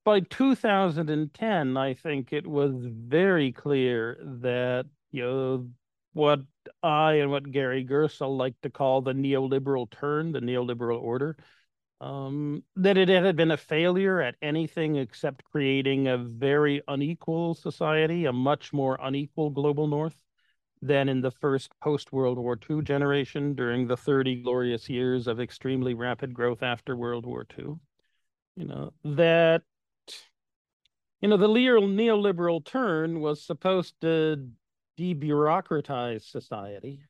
by 0.04 0.20
2010, 0.20 1.76
I 1.76 1.94
think 1.94 2.32
it 2.32 2.46
was 2.46 2.72
very 2.76 3.52
clear 3.52 4.18
that 4.40 4.86
you 5.10 5.22
know 5.22 5.68
what 6.12 6.40
I 6.82 7.14
and 7.14 7.30
what 7.30 7.50
Gary 7.50 7.84
Gerstle 7.84 8.36
like 8.36 8.54
to 8.62 8.70
call 8.70 9.02
the 9.02 9.12
neoliberal 9.12 9.90
turn, 9.90 10.32
the 10.32 10.40
neoliberal 10.40 11.00
order, 11.00 11.36
um, 12.00 12.62
that 12.76 12.96
it 12.96 13.08
had 13.08 13.36
been 13.36 13.50
a 13.50 13.56
failure 13.56 14.20
at 14.20 14.36
anything 14.42 14.96
except 14.96 15.44
creating 15.44 16.08
a 16.08 16.18
very 16.18 16.82
unequal 16.88 17.54
society, 17.54 18.26
a 18.26 18.32
much 18.32 18.72
more 18.72 18.98
unequal 19.00 19.50
global 19.50 19.86
north 19.86 20.16
than 20.82 21.08
in 21.08 21.22
the 21.22 21.30
first 21.30 21.70
post 21.80 22.12
World 22.12 22.38
War 22.38 22.58
II 22.68 22.82
generation 22.82 23.54
during 23.54 23.86
the 23.86 23.96
30 23.96 24.42
glorious 24.42 24.88
years 24.88 25.26
of 25.26 25.40
extremely 25.40 25.94
rapid 25.94 26.34
growth 26.34 26.62
after 26.62 26.96
World 26.96 27.24
War 27.24 27.46
II. 27.58 27.76
You 28.56 28.64
know, 28.66 28.92
that, 29.04 29.62
you 31.20 31.28
know, 31.28 31.36
the 31.36 31.48
neoliberal 31.48 32.64
turn 32.64 33.20
was 33.20 33.42
supposed 33.42 33.94
to 34.02 34.48
debureaucratize 34.98 36.22
society. 36.22 37.00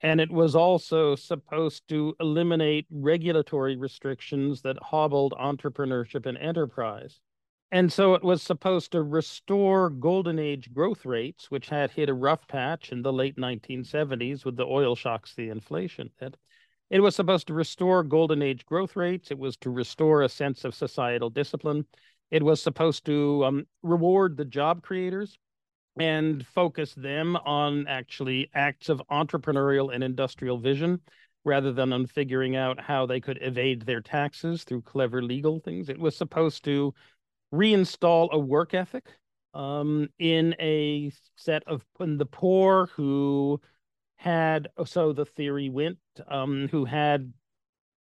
And 0.00 0.20
it 0.20 0.30
was 0.30 0.54
also 0.54 1.16
supposed 1.16 1.88
to 1.88 2.14
eliminate 2.20 2.86
regulatory 2.90 3.76
restrictions 3.76 4.62
that 4.62 4.76
hobbled 4.80 5.34
entrepreneurship 5.38 6.24
and 6.24 6.38
enterprise. 6.38 7.20
And 7.70 7.92
so 7.92 8.14
it 8.14 8.22
was 8.22 8.42
supposed 8.42 8.92
to 8.92 9.02
restore 9.02 9.90
golden 9.90 10.38
age 10.38 10.72
growth 10.72 11.04
rates, 11.04 11.50
which 11.50 11.68
had 11.68 11.90
hit 11.90 12.08
a 12.08 12.14
rough 12.14 12.46
patch 12.48 12.92
in 12.92 13.02
the 13.02 13.12
late 13.12 13.36
1970s 13.36 14.44
with 14.44 14.56
the 14.56 14.64
oil 14.64 14.94
shocks, 14.94 15.34
the 15.34 15.50
inflation. 15.50 16.10
It, 16.20 16.36
it 16.90 17.00
was 17.00 17.14
supposed 17.14 17.48
to 17.48 17.54
restore 17.54 18.02
golden 18.02 18.40
age 18.40 18.64
growth 18.64 18.96
rates. 18.96 19.30
It 19.30 19.38
was 19.38 19.56
to 19.58 19.70
restore 19.70 20.22
a 20.22 20.28
sense 20.28 20.64
of 20.64 20.74
societal 20.74 21.28
discipline. 21.28 21.84
It 22.30 22.42
was 22.42 22.62
supposed 22.62 23.04
to 23.06 23.44
um, 23.44 23.66
reward 23.82 24.36
the 24.36 24.44
job 24.44 24.82
creators 24.82 25.38
and 26.00 26.46
focus 26.46 26.94
them 26.94 27.36
on 27.36 27.86
actually 27.86 28.50
acts 28.54 28.88
of 28.88 29.02
entrepreneurial 29.10 29.94
and 29.94 30.02
industrial 30.02 30.58
vision 30.58 31.00
rather 31.44 31.72
than 31.72 31.92
on 31.92 32.06
figuring 32.06 32.56
out 32.56 32.80
how 32.80 33.06
they 33.06 33.20
could 33.20 33.38
evade 33.40 33.82
their 33.82 34.00
taxes 34.00 34.64
through 34.64 34.82
clever 34.82 35.22
legal 35.22 35.60
things. 35.60 35.88
It 35.88 35.98
was 35.98 36.16
supposed 36.16 36.64
to 36.64 36.94
reinstall 37.54 38.30
a 38.32 38.38
work 38.38 38.74
ethic 38.74 39.06
um, 39.54 40.08
in 40.18 40.54
a 40.60 41.10
set 41.36 41.62
of 41.66 41.84
in 42.00 42.18
the 42.18 42.26
poor 42.26 42.86
who 42.94 43.60
had, 44.16 44.68
so 44.84 45.12
the 45.12 45.24
theory 45.24 45.68
went, 45.68 45.98
um, 46.26 46.68
who 46.70 46.84
had 46.84 47.32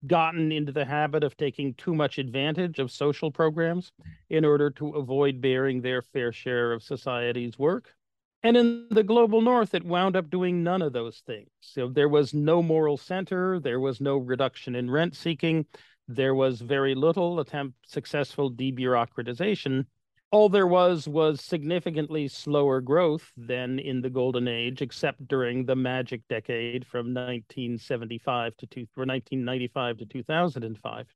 gotten 0.06 0.52
into 0.52 0.72
the 0.72 0.84
habit 0.84 1.24
of 1.24 1.36
taking 1.36 1.74
too 1.74 1.94
much 1.94 2.18
advantage 2.18 2.78
of 2.78 2.90
social 2.90 3.30
programs 3.30 3.92
in 4.30 4.44
order 4.44 4.70
to 4.70 4.90
avoid 4.90 5.40
bearing 5.40 5.80
their 5.80 6.02
fair 6.02 6.32
share 6.32 6.72
of 6.72 6.82
society's 6.82 7.58
work. 7.58 7.94
And 8.42 8.56
in 8.56 8.86
the 8.90 9.02
global 9.02 9.40
north, 9.40 9.74
it 9.74 9.84
wound 9.84 10.14
up 10.14 10.30
doing 10.30 10.62
none 10.62 10.82
of 10.82 10.92
those 10.92 11.22
things. 11.26 11.48
So 11.60 11.88
there 11.88 12.08
was 12.08 12.32
no 12.32 12.62
moral 12.62 12.96
center, 12.96 13.58
there 13.58 13.80
was 13.80 14.00
no 14.00 14.18
reduction 14.18 14.76
in 14.76 14.90
rent 14.90 15.16
seeking, 15.16 15.66
there 16.08 16.34
was 16.34 16.60
very 16.60 16.94
little 16.94 17.40
attempt 17.40 17.76
successful 17.90 18.50
debureaucratization 18.52 19.86
all 20.30 20.48
there 20.48 20.66
was 20.66 21.06
was 21.06 21.40
significantly 21.40 22.28
slower 22.28 22.80
growth 22.80 23.32
than 23.36 23.78
in 23.78 24.00
the 24.00 24.10
golden 24.10 24.48
age 24.48 24.82
except 24.82 25.26
during 25.28 25.64
the 25.64 25.76
magic 25.76 26.22
decade 26.28 26.86
from 26.86 27.14
1975 27.14 28.56
to 28.56 28.66
two, 28.66 28.80
or 28.96 29.06
1995 29.06 29.98
to 29.98 30.06
2005 30.06 31.06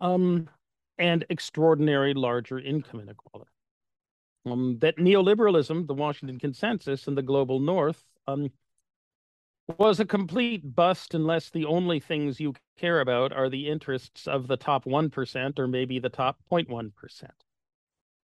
um, 0.00 0.48
and 0.98 1.24
extraordinary 1.30 2.14
larger 2.14 2.58
income 2.58 3.00
inequality. 3.00 3.50
Um, 4.44 4.78
that 4.80 4.96
neoliberalism 4.96 5.86
the 5.86 5.94
washington 5.94 6.40
consensus 6.40 7.06
and 7.06 7.16
the 7.16 7.22
global 7.22 7.60
north 7.60 8.02
um, 8.26 8.50
was 9.78 10.00
a 10.00 10.04
complete 10.04 10.74
bust 10.74 11.14
unless 11.14 11.50
the 11.50 11.64
only 11.64 12.00
things 12.00 12.40
you 12.40 12.54
care 12.76 13.00
about 13.00 13.32
are 13.32 13.48
the 13.48 13.68
interests 13.68 14.26
of 14.26 14.48
the 14.48 14.56
top 14.56 14.84
1% 14.84 15.58
or 15.60 15.68
maybe 15.68 16.00
the 16.00 16.08
top 16.08 16.38
0.1% 16.50 16.90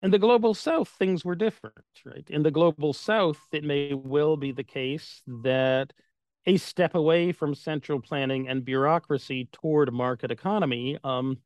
in 0.05 0.11
the 0.11 0.19
global 0.19 0.53
south, 0.53 0.89
things 0.89 1.25
were 1.25 1.33
different, 1.33 1.75
right? 2.05 2.29
In 2.29 2.43
the 2.43 2.51
global 2.51 2.93
south, 2.93 3.39
it 3.51 3.63
may 3.63 3.91
well 3.95 4.37
be 4.37 4.51
the 4.51 4.63
case 4.63 5.23
that 5.25 5.93
a 6.45 6.57
step 6.57 6.93
away 6.93 7.31
from 7.31 7.55
central 7.55 7.99
planning 7.99 8.47
and 8.47 8.63
bureaucracy 8.63 9.49
toward 9.51 9.91
market 9.91 10.29
economy 10.29 10.99
um, 11.03 11.39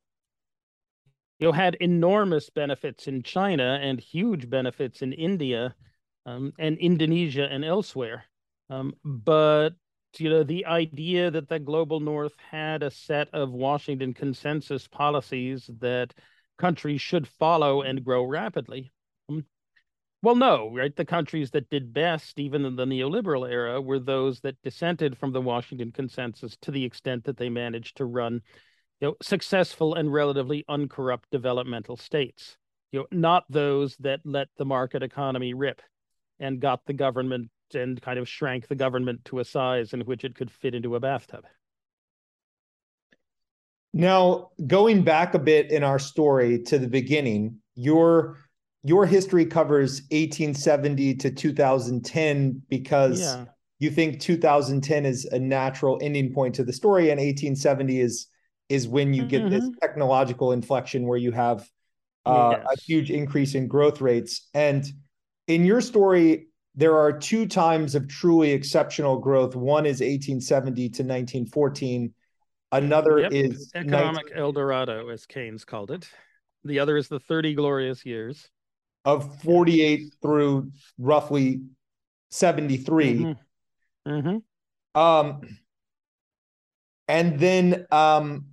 you 1.40 1.48
know, 1.48 1.54
had 1.54 1.76
enormous 1.76 2.50
benefits 2.50 3.08
in 3.08 3.24
China 3.24 3.80
and 3.82 3.98
huge 3.98 4.50
benefits 4.50 5.02
in 5.02 5.14
India 5.14 5.74
um, 6.26 6.52
and 6.60 6.78
Indonesia 6.80 7.48
and 7.50 7.64
elsewhere. 7.64 8.26
Um, 8.70 8.94
but 9.06 9.70
you 10.18 10.30
know, 10.30 10.44
the 10.44 10.66
idea 10.66 11.32
that 11.32 11.48
the 11.48 11.60
global 11.60 12.02
north 12.02 12.34
had 12.52 12.84
a 12.84 12.92
set 12.92 13.30
of 13.34 13.52
Washington 13.52 14.14
consensus 14.14 14.86
policies 14.86 15.70
that 15.80 16.14
countries 16.60 17.02
should 17.02 17.28
follow 17.28 17.82
and 17.82 18.04
grow 18.04 18.24
rapidly. 18.24 18.92
Um, 19.30 19.46
well, 20.22 20.36
no, 20.36 20.72
right? 20.76 20.96
The 20.96 21.06
countries 21.06 21.52
that 21.52 21.70
did 21.70 21.94
best, 21.94 22.40
even 22.40 22.66
in 22.66 22.76
the 22.76 22.86
neoliberal 22.86 23.50
era, 23.50 23.82
were 23.82 24.00
those 24.00 24.42
that 24.42 24.62
dissented 24.62 25.18
from 25.18 25.32
the 25.32 25.42
Washington 25.42 25.92
consensus 25.92 26.58
to 26.62 26.72
the 26.72 26.84
extent 26.84 27.24
that 27.24 27.38
they 27.38 27.50
managed 27.50 27.98
to 27.98 28.06
run 28.06 28.42
you 29.00 29.08
know, 29.08 29.16
successful 29.22 29.96
and 29.96 30.12
relatively 30.12 30.66
uncorrupt 30.68 31.30
developmental 31.32 31.96
states. 31.96 32.58
You 32.92 33.00
know, 33.00 33.06
not 33.12 33.46
those 33.50 33.96
that 33.98 34.20
let 34.26 34.50
the 34.58 34.66
market 34.66 35.04
economy 35.04 35.54
rip 35.54 35.82
and 36.40 36.60
got 36.60 36.86
the 36.86 36.94
government 36.94 37.50
and 37.74 38.02
kind 38.02 38.20
of 38.20 38.28
shrank 38.28 38.68
the 38.68 38.76
government 38.76 39.24
to 39.26 39.40
a 39.40 39.46
size 39.46 39.94
in 39.94 40.02
which 40.02 40.24
it 40.24 40.36
could 40.36 40.52
fit 40.52 40.76
into 40.76 40.96
a 40.96 41.00
bathtub. 41.00 41.46
Now, 43.94 44.50
going 44.68 45.04
back 45.04 45.34
a 45.34 45.40
bit 45.40 45.72
in 45.72 45.84
our 45.84 46.00
story 46.00 46.62
to 46.64 46.78
the 46.78 46.88
beginning, 46.88 47.58
your 47.76 48.38
your 48.84 49.06
history 49.06 49.46
covers 49.46 50.02
1870 50.12 51.16
to 51.16 51.32
2010 51.32 52.62
because 52.70 53.20
yeah. 53.20 53.46
you 53.80 53.90
think 53.90 54.20
2010 54.20 55.06
is 55.06 55.26
a 55.26 55.40
natural 55.40 56.00
ending 56.02 56.34
point 56.34 56.56
to 56.56 56.64
the 56.64 56.72
story 56.72 57.10
and 57.10 57.20
1870 57.20 58.00
is 58.00 58.28
is 58.70 58.88
when 58.88 59.14
you 59.14 59.26
get 59.26 59.42
mm-hmm. 59.42 59.50
this 59.50 59.70
technological 59.82 60.52
inflection 60.52 61.08
where 61.08 61.18
you 61.18 61.32
have 61.32 61.68
uh, 62.26 62.56
yes. 62.56 62.68
a 62.72 62.82
huge 62.82 63.12
increase 63.12 63.56
in 63.56 63.68
growth 63.68 64.00
rates 64.00 64.48
and 64.54 64.86
in 65.48 65.66
your 65.66 65.82
story 65.82 66.48
there 66.76 66.96
are 66.98 67.12
two 67.12 67.46
times 67.46 67.96
of 67.96 68.08
truly 68.08 68.52
exceptional 68.52 69.18
growth 69.18 69.56
one 69.56 69.86
is 69.86 70.00
1870 70.00 70.82
to 70.82 71.04
1914 71.04 72.14
another 72.72 73.20
yep. 73.20 73.32
is 73.32 73.72
economic 73.76 74.34
19- 74.34 74.38
el 74.38 74.52
dorado 74.52 75.10
as 75.10 75.26
keynes 75.26 75.66
called 75.66 75.92
it 75.92 76.10
the 76.64 76.80
other 76.80 76.98
is 76.98 77.08
the 77.08 77.20
30 77.20 77.56
glorious 77.56 78.06
years 78.06 78.50
of 79.06 79.42
48 79.42 80.14
through 80.22 80.72
roughly 80.98 81.62
73. 82.30 83.14
Mm-hmm. 83.16 84.12
Mm-hmm. 84.12 85.00
Um, 85.00 85.42
and 87.08 87.40
then 87.40 87.86
um, 87.92 88.46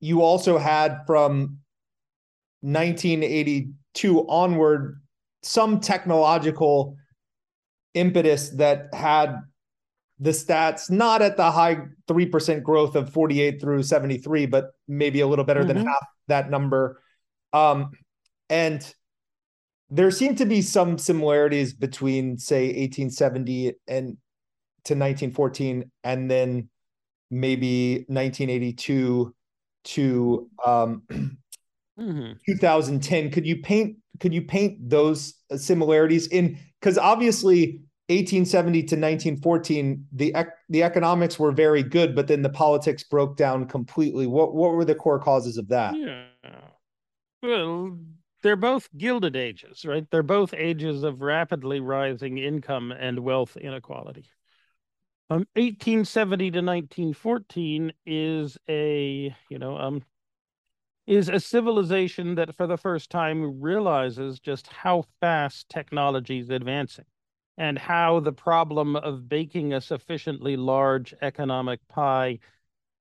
you 0.00 0.22
also 0.22 0.58
had 0.58 1.02
from 1.06 1.58
1982 2.62 4.28
onward 4.28 5.00
some 5.42 5.80
technological 5.80 6.96
impetus 7.94 8.50
that 8.50 8.92
had 8.92 9.40
the 10.18 10.30
stats 10.30 10.90
not 10.90 11.20
at 11.22 11.36
the 11.36 11.50
high 11.50 11.78
3% 12.08 12.62
growth 12.62 12.96
of 12.96 13.12
48 13.12 13.60
through 13.60 13.82
73 13.82 14.46
but 14.46 14.70
maybe 14.88 15.20
a 15.20 15.26
little 15.26 15.44
better 15.44 15.60
mm-hmm. 15.60 15.68
than 15.68 15.86
half 15.86 16.06
that 16.28 16.50
number 16.50 17.00
um, 17.52 17.90
and 18.48 18.94
there 19.90 20.10
seem 20.10 20.34
to 20.34 20.46
be 20.46 20.62
some 20.62 20.98
similarities 20.98 21.72
between 21.74 22.38
say 22.38 22.66
1870 22.66 23.74
and 23.86 24.16
to 24.84 24.94
1914 24.94 25.90
and 26.04 26.30
then 26.30 26.68
maybe 27.30 28.04
1982 28.08 29.34
to 29.84 30.50
um, 30.64 31.02
mm-hmm. 31.10 32.32
2010 32.46 33.30
could 33.30 33.46
you 33.46 33.62
paint 33.62 33.96
could 34.20 34.32
you 34.32 34.42
paint 34.42 34.88
those 34.88 35.34
similarities 35.56 36.26
in 36.28 36.58
because 36.80 36.98
obviously 36.98 37.80
1870 38.08 38.78
to 38.82 38.94
1914 38.94 40.06
the 40.12 40.34
the 40.68 40.82
economics 40.82 41.38
were 41.38 41.50
very 41.50 41.82
good 41.82 42.14
but 42.14 42.28
then 42.28 42.40
the 42.40 42.48
politics 42.48 43.02
broke 43.02 43.36
down 43.36 43.66
completely 43.66 44.28
what 44.28 44.54
what 44.54 44.72
were 44.72 44.84
the 44.84 44.94
core 44.94 45.18
causes 45.18 45.56
of 45.56 45.66
that 45.68 45.94
yeah 45.96 46.24
well 47.42 47.98
they're 48.46 48.54
both 48.54 48.88
gilded 48.96 49.34
ages, 49.34 49.84
right? 49.84 50.08
They're 50.08 50.22
both 50.22 50.54
ages 50.54 51.02
of 51.02 51.20
rapidly 51.20 51.80
rising 51.80 52.38
income 52.38 52.92
and 52.92 53.18
wealth 53.18 53.56
inequality. 53.56 54.30
Um, 55.30 55.48
1870 55.54 56.52
to 56.52 56.58
1914 56.58 57.92
is 58.06 58.56
a, 58.68 59.34
you 59.50 59.58
know, 59.58 59.76
um, 59.76 60.04
is 61.08 61.28
a 61.28 61.40
civilization 61.40 62.36
that 62.36 62.54
for 62.54 62.68
the 62.68 62.76
first 62.76 63.10
time 63.10 63.60
realizes 63.60 64.38
just 64.38 64.68
how 64.68 65.04
fast 65.20 65.68
technology 65.68 66.38
is 66.38 66.50
advancing 66.50 67.06
and 67.58 67.78
how 67.78 68.20
the 68.20 68.32
problem 68.32 68.96
of 68.96 69.28
baking 69.28 69.72
a 69.72 69.80
sufficiently 69.80 70.56
large 70.56 71.14
economic 71.22 71.80
pie, 71.88 72.38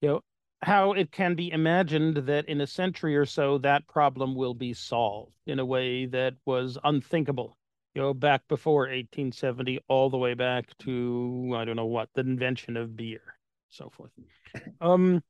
you 0.01 0.07
know, 0.09 0.21
how 0.61 0.93
it 0.93 1.11
can 1.11 1.35
be 1.35 1.51
imagined 1.51 2.17
that 2.17 2.47
in 2.47 2.61
a 2.61 2.67
century 2.67 3.15
or 3.15 3.25
so 3.25 3.57
that 3.59 3.87
problem 3.87 4.35
will 4.35 4.53
be 4.53 4.73
solved 4.73 5.33
in 5.45 5.59
a 5.59 5.65
way 5.65 6.05
that 6.05 6.33
was 6.45 6.77
unthinkable 6.83 7.57
you 7.93 8.01
know 8.01 8.13
back 8.13 8.47
before 8.47 8.81
1870 8.81 9.79
all 9.87 10.09
the 10.09 10.17
way 10.17 10.33
back 10.33 10.65
to 10.79 11.53
i 11.55 11.65
don't 11.65 11.75
know 11.75 11.85
what 11.85 12.09
the 12.13 12.21
invention 12.21 12.77
of 12.77 12.95
beer 12.95 13.21
so 13.69 13.89
forth. 13.89 14.11
Um 14.81 15.21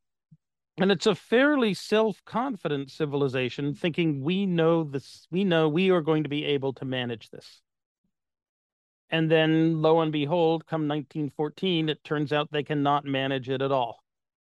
and 0.78 0.92
it's 0.92 1.06
a 1.06 1.16
fairly 1.16 1.74
self-confident 1.74 2.92
civilization 2.92 3.74
thinking 3.74 4.22
we 4.24 4.46
know 4.46 4.84
this 4.84 5.28
we 5.32 5.44
know 5.44 5.70
we 5.70 5.90
are 5.90 6.02
going 6.02 6.24
to 6.24 6.30
be 6.30 6.46
able 6.46 6.74
to 6.74 6.86
manage 6.86 7.30
this 7.30 7.62
and 9.10 9.30
then 9.30 9.82
lo 9.82 10.02
and 10.02 10.12
behold 10.12 10.66
come 10.66 10.88
1914 10.88 11.90
it 11.90 12.04
turns 12.04 12.34
out 12.34 12.52
they 12.52 12.64
cannot 12.64 13.06
manage 13.06 13.50
it 13.50 13.62
at 13.62 13.72
all 13.72 14.04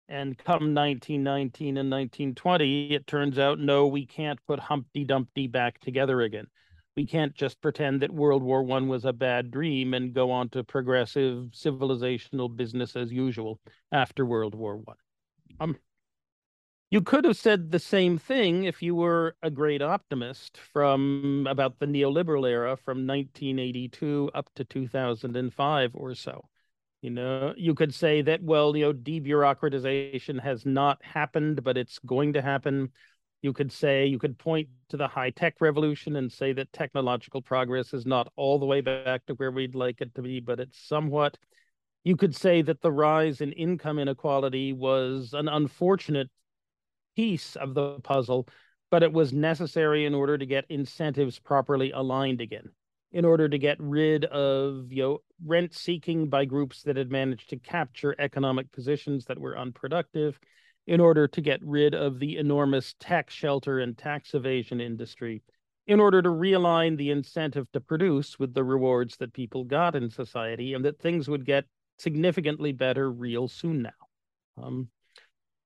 and 0.09 0.36
come 0.36 0.74
1919 0.74 1.78
and 1.78 1.90
1920, 1.90 2.92
it 2.92 3.07
turns 3.07 3.38
out, 3.38 3.59
no, 3.59 3.86
we 3.86 4.05
can't 4.05 4.38
put 4.46 4.59
Humpty 4.59 5.05
Dumpty 5.05 5.46
back 5.46 5.80
together 5.80 6.20
again. 6.20 6.46
We 6.96 7.07
can't 7.07 7.34
just 7.34 7.61
pretend 7.61 8.02
that 8.02 8.12
World 8.12 8.42
War 8.42 8.62
One 8.62 8.86
was 8.86 9.05
a 9.05 9.12
bad 9.12 9.50
dream 9.50 9.94
and 9.94 10.14
go 10.14 10.30
on 10.30 10.48
to 10.50 10.62
progressive 10.62 11.46
civilizational 11.52 12.55
business 12.55 12.94
as 12.94 13.12
usual 13.12 13.59
after 13.90 14.24
World 14.24 14.55
War 14.55 14.76
One. 14.76 14.96
Um, 15.59 15.76
you 16.95 17.03
could 17.03 17.24
have 17.24 17.36
said 17.36 17.72
the 17.72 17.80
same 17.80 18.18
thing 18.18 18.62
if 18.62 18.80
you 18.80 18.95
were 18.95 19.34
a 19.42 19.51
great 19.51 19.82
optimist 19.82 20.57
from 20.57 21.45
about 21.51 21.80
the 21.80 21.86
neoliberal 21.86 22.49
era 22.49 22.76
from 22.76 22.99
1982 23.05 24.30
up 24.32 24.49
to 24.55 24.62
2005 24.62 25.90
or 25.95 26.14
so. 26.14 26.49
You 27.03 27.11
know, 27.11 27.53
you 27.57 27.74
could 27.74 27.92
say 27.92 28.22
that, 28.22 28.45
well, 28.45 28.76
you 28.76 28.84
know, 28.84 28.92
debureaucratization 28.92 30.40
has 30.40 30.64
not 30.64 31.05
happened, 31.05 31.64
but 31.64 31.76
it's 31.76 31.99
going 32.07 32.32
to 32.34 32.42
happen. 32.42 32.92
You 33.42 33.53
could 33.53 33.72
say, 33.72 34.07
you 34.07 34.20
could 34.20 34.38
point 34.38 34.68
to 34.90 34.97
the 34.97 35.09
high 35.09 35.30
tech 35.30 35.57
revolution 35.61 36.14
and 36.14 36.30
say 36.30 36.53
that 36.53 36.72
technological 36.72 37.42
progress 37.42 37.92
is 37.92 38.07
not 38.07 38.32
all 38.36 38.61
the 38.61 38.66
way 38.66 38.82
back 38.82 39.26
to 39.26 39.34
where 39.34 39.51
we'd 39.51 39.74
like 39.74 40.01
it 40.01 40.14
to 40.14 40.22
be, 40.22 40.38
but 40.38 40.61
it's 40.61 40.78
somewhat. 40.78 41.38
You 42.05 42.16
could 42.16 42.36
say 42.36 42.62
that 42.62 42.82
the 42.82 42.92
rise 42.92 43.40
in 43.40 43.51
income 43.51 43.99
inequality 43.99 44.72
was 44.72 45.32
an 45.32 45.49
unfortunate 45.49 46.30
piece 47.16 47.56
of 47.56 47.74
the 47.74 48.00
puzzle, 48.00 48.48
but 48.90 49.02
it 49.02 49.12
was 49.12 49.32
necessary 49.32 50.04
in 50.04 50.14
order 50.14 50.38
to 50.38 50.46
get 50.46 50.64
incentives 50.68 51.38
properly 51.38 51.90
aligned 51.90 52.40
again 52.40 52.68
in 53.14 53.24
order 53.24 53.48
to 53.48 53.58
get 53.58 53.76
rid 53.80 54.24
of 54.26 54.92
you 54.92 55.02
know 55.02 55.18
rent 55.46 55.72
seeking 55.72 56.28
by 56.28 56.44
groups 56.44 56.82
that 56.82 56.96
had 56.96 57.10
managed 57.10 57.48
to 57.48 57.56
capture 57.56 58.14
economic 58.18 58.70
positions 58.72 59.24
that 59.24 59.38
were 59.38 59.56
unproductive 59.56 60.38
in 60.86 61.00
order 61.00 61.26
to 61.26 61.40
get 61.40 61.60
rid 61.62 61.94
of 61.94 62.18
the 62.18 62.36
enormous 62.36 62.94
tax 63.00 63.32
shelter 63.32 63.78
and 63.78 63.96
tax 63.96 64.34
evasion 64.34 64.80
industry 64.80 65.42
in 65.86 66.00
order 66.00 66.20
to 66.20 66.28
realign 66.28 66.96
the 66.96 67.10
incentive 67.10 67.70
to 67.72 67.80
produce 67.80 68.38
with 68.38 68.52
the 68.52 68.64
rewards 68.64 69.16
that 69.16 69.32
people 69.32 69.64
got 69.64 69.94
in 69.94 70.10
society 70.10 70.74
and 70.74 70.84
that 70.84 70.98
things 70.98 71.28
would 71.28 71.44
get 71.44 71.64
significantly 71.98 72.72
better 72.72 73.10
real 73.10 73.48
soon 73.48 73.82
now. 73.82 74.62
Um, 74.62 74.88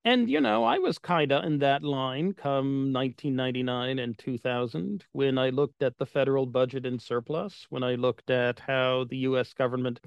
and, 0.05 0.29
you 0.29 0.39
know, 0.39 0.63
I 0.63 0.77
was 0.77 0.97
kind 0.97 1.31
of 1.31 1.43
in 1.43 1.59
that 1.59 1.83
line 1.83 2.33
come 2.33 2.93
1999 2.93 3.99
and 3.99 4.17
2000 4.17 5.05
when 5.11 5.37
I 5.37 5.49
looked 5.49 5.83
at 5.83 5.97
the 5.97 6.05
federal 6.05 6.45
budget 6.45 6.85
in 6.85 6.99
surplus, 6.99 7.65
when 7.69 7.83
I 7.83 7.95
looked 7.95 8.29
at 8.29 8.59
how 8.59 9.05
the 9.09 9.17
US 9.17 9.53
government 9.53 9.99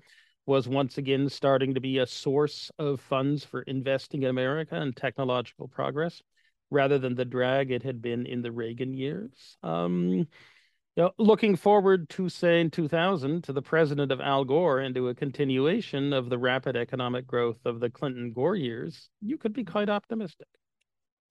was 0.47 0.67
once 0.67 0.99
again 0.99 1.29
starting 1.29 1.75
to 1.75 1.81
be 1.81 1.99
a 1.99 2.07
source 2.07 2.71
of 2.79 3.01
funds 3.01 3.45
for 3.45 3.63
investing 3.63 4.23
in 4.23 4.31
America 4.31 4.77
and 4.77 4.97
technological 4.97 5.69
progress 5.69 6.23
rather 6.71 6.99
than 6.99 7.15
the 7.15 7.25
drag 7.25 7.71
it 7.71 7.83
had 7.83 8.01
been 8.01 8.27
in 8.27 8.43
the 8.43 8.51
Reagan 8.51 8.95
years. 8.95 9.57
Um, 9.63 10.27
you 10.97 11.05
know, 11.05 11.13
looking 11.19 11.57
forward 11.57 12.09
to, 12.11 12.29
say, 12.29 12.61
in 12.61 12.71
2000, 12.71 13.45
to 13.45 13.53
the 13.53 13.63
president 13.63 14.13
of 14.13 14.21
Al 14.21 14.45
Gore 14.45 14.81
and 14.81 14.95
to 14.95 15.09
a 15.09 15.15
continuation 15.15 16.13
of 16.13 16.29
the 16.29 16.39
rapid 16.39 16.77
economic 16.77 17.27
growth 17.27 17.65
of 17.65 17.81
the 17.81 17.89
Clinton 17.89 18.33
Gore 18.33 18.57
years, 18.57 19.09
you 19.23 19.39
could 19.39 19.55
be 19.55 19.65
quite 19.65 19.89
optimistic. 19.89 20.49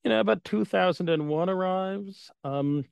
You 0.03 0.09
know, 0.09 0.23
but 0.23 0.43
2001 0.43 1.49
arrives, 1.49 2.31
um, 2.43 2.85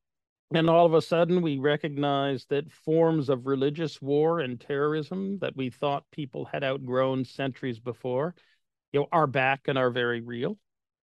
and 0.53 0.69
all 0.69 0.85
of 0.85 0.93
a 0.93 1.01
sudden 1.01 1.41
we 1.41 1.57
recognize 1.57 2.45
that 2.49 2.71
forms 2.71 3.29
of 3.29 3.47
religious 3.47 3.99
war 3.99 4.39
and 4.39 4.61
terrorism 4.61 5.39
that 5.39 5.55
we 5.55 5.71
thought 5.71 6.03
people 6.11 6.45
had 6.45 6.63
outgrown 6.63 7.25
centuries 7.25 7.79
before, 7.79 8.35
you 8.91 8.99
know, 8.99 9.07
are 9.11 9.27
back 9.27 9.61
and 9.67 9.77
are 9.77 9.89
very 9.89 10.21
real. 10.21 10.55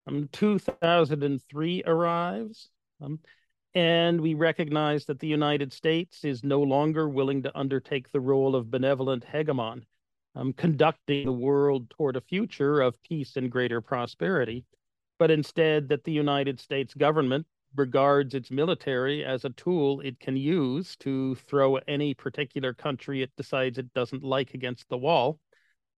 Um, 0.07 0.27
2003 0.33 1.83
arrives. 1.85 2.69
Um, 3.01 3.19
and 3.75 4.21
we 4.21 4.33
recognize 4.35 5.05
that 5.05 5.19
the 5.19 5.27
United 5.27 5.73
States 5.73 6.23
is 6.23 6.43
no 6.43 6.61
longer 6.61 7.09
willing 7.09 7.43
to 7.43 7.57
undertake 7.57 8.11
the 8.11 8.19
role 8.19 8.55
of 8.55 8.69
benevolent 8.69 9.25
hegemon, 9.25 9.83
um, 10.35 10.53
conducting 10.53 11.25
the 11.25 11.31
world 11.31 11.89
toward 11.89 12.15
a 12.15 12.21
future 12.21 12.81
of 12.81 13.01
peace 13.03 13.35
and 13.35 13.51
greater 13.51 13.81
prosperity, 13.81 14.65
but 15.17 15.31
instead 15.31 15.89
that 15.89 16.03
the 16.03 16.11
United 16.11 16.59
States 16.59 16.93
government 16.93 17.47
regards 17.75 18.35
its 18.35 18.51
military 18.51 19.25
as 19.25 19.45
a 19.45 19.49
tool 19.51 19.99
it 20.01 20.19
can 20.19 20.37
use 20.37 20.95
to 20.97 21.33
throw 21.33 21.77
any 21.87 22.13
particular 22.13 22.71
country 22.71 23.23
it 23.23 23.31
decides 23.35 23.79
it 23.79 23.91
doesn't 23.95 24.23
like 24.23 24.53
against 24.53 24.87
the 24.89 24.97
wall, 24.97 25.39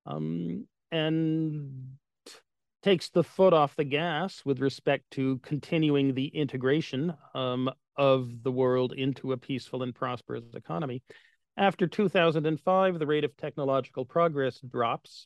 um, 0.05 0.65
and 0.91 1.97
takes 2.85 3.09
the 3.09 3.23
foot 3.23 3.51
off 3.51 3.75
the 3.75 3.83
gas 3.83 4.43
with 4.45 4.59
respect 4.59 5.09
to 5.09 5.39
continuing 5.39 6.13
the 6.13 6.27
integration 6.27 7.11
um, 7.33 7.67
of 7.97 8.43
the 8.43 8.51
world 8.51 8.93
into 8.93 9.31
a 9.31 9.37
peaceful 9.37 9.81
and 9.81 9.95
prosperous 9.95 10.43
economy. 10.53 11.01
After 11.57 11.87
2005, 11.87 12.99
the 12.99 13.07
rate 13.07 13.23
of 13.23 13.35
technological 13.37 14.05
progress 14.05 14.59
drops, 14.59 15.25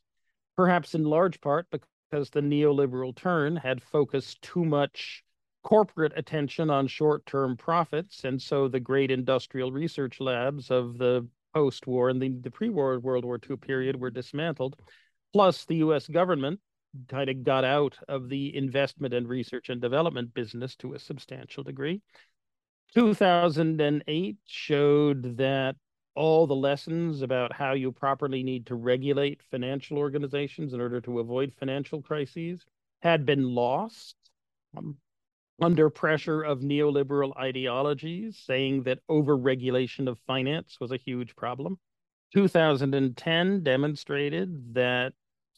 perhaps 0.55 0.95
in 0.95 1.03
large 1.03 1.41
part 1.41 1.67
because 1.69 2.29
the 2.29 2.39
neoliberal 2.39 3.13
turn 3.13 3.57
had 3.57 3.83
focused 3.83 4.41
too 4.41 4.63
much 4.63 5.21
corporate 5.61 6.13
attention 6.15 6.69
on 6.69 6.87
short 6.87 7.25
term 7.25 7.57
profits. 7.57 8.23
And 8.23 8.41
so 8.41 8.69
the 8.69 8.79
great 8.79 9.11
industrial 9.11 9.73
research 9.73 10.21
labs 10.21 10.71
of 10.71 10.97
the 10.97 11.27
post 11.53 11.87
war 11.87 12.07
and 12.07 12.21
the, 12.21 12.29
the 12.29 12.51
pre 12.51 12.69
war 12.69 12.97
World 13.01 13.25
War 13.25 13.37
II 13.49 13.57
period 13.57 13.99
were 13.99 14.11
dismantled. 14.11 14.77
Plus, 15.33 15.65
the 15.65 15.75
US 15.77 16.07
government 16.07 16.61
kind 17.07 17.29
of 17.29 17.43
got 17.43 17.63
out 17.63 17.97
of 18.07 18.29
the 18.29 18.55
investment 18.55 19.13
and 19.13 19.27
research 19.27 19.69
and 19.69 19.81
development 19.81 20.33
business 20.33 20.75
to 20.77 20.93
a 20.93 20.99
substantial 20.99 21.63
degree. 21.63 22.01
2008 22.93 24.37
showed 24.45 25.37
that 25.37 25.75
all 26.15 26.47
the 26.47 26.55
lessons 26.55 27.21
about 27.21 27.53
how 27.53 27.73
you 27.73 27.91
properly 27.91 28.43
need 28.43 28.65
to 28.65 28.75
regulate 28.75 29.41
financial 29.51 29.97
organizations 29.97 30.73
in 30.73 30.81
order 30.81 30.99
to 30.99 31.19
avoid 31.19 31.53
financial 31.59 32.01
crises 32.01 32.65
had 33.01 33.25
been 33.25 33.43
lost 33.43 34.15
um, 34.75 34.97
under 35.61 35.89
pressure 35.89 36.41
of 36.41 36.59
neoliberal 36.59 37.35
ideologies 37.37 38.41
saying 38.45 38.83
that 38.83 38.99
overregulation 39.09 40.07
of 40.07 40.17
finance 40.25 40.77
was 40.79 40.91
a 40.91 40.97
huge 40.97 41.35
problem. 41.35 41.77
2010 42.33 43.63
demonstrated 43.63 44.73
that 44.73 45.13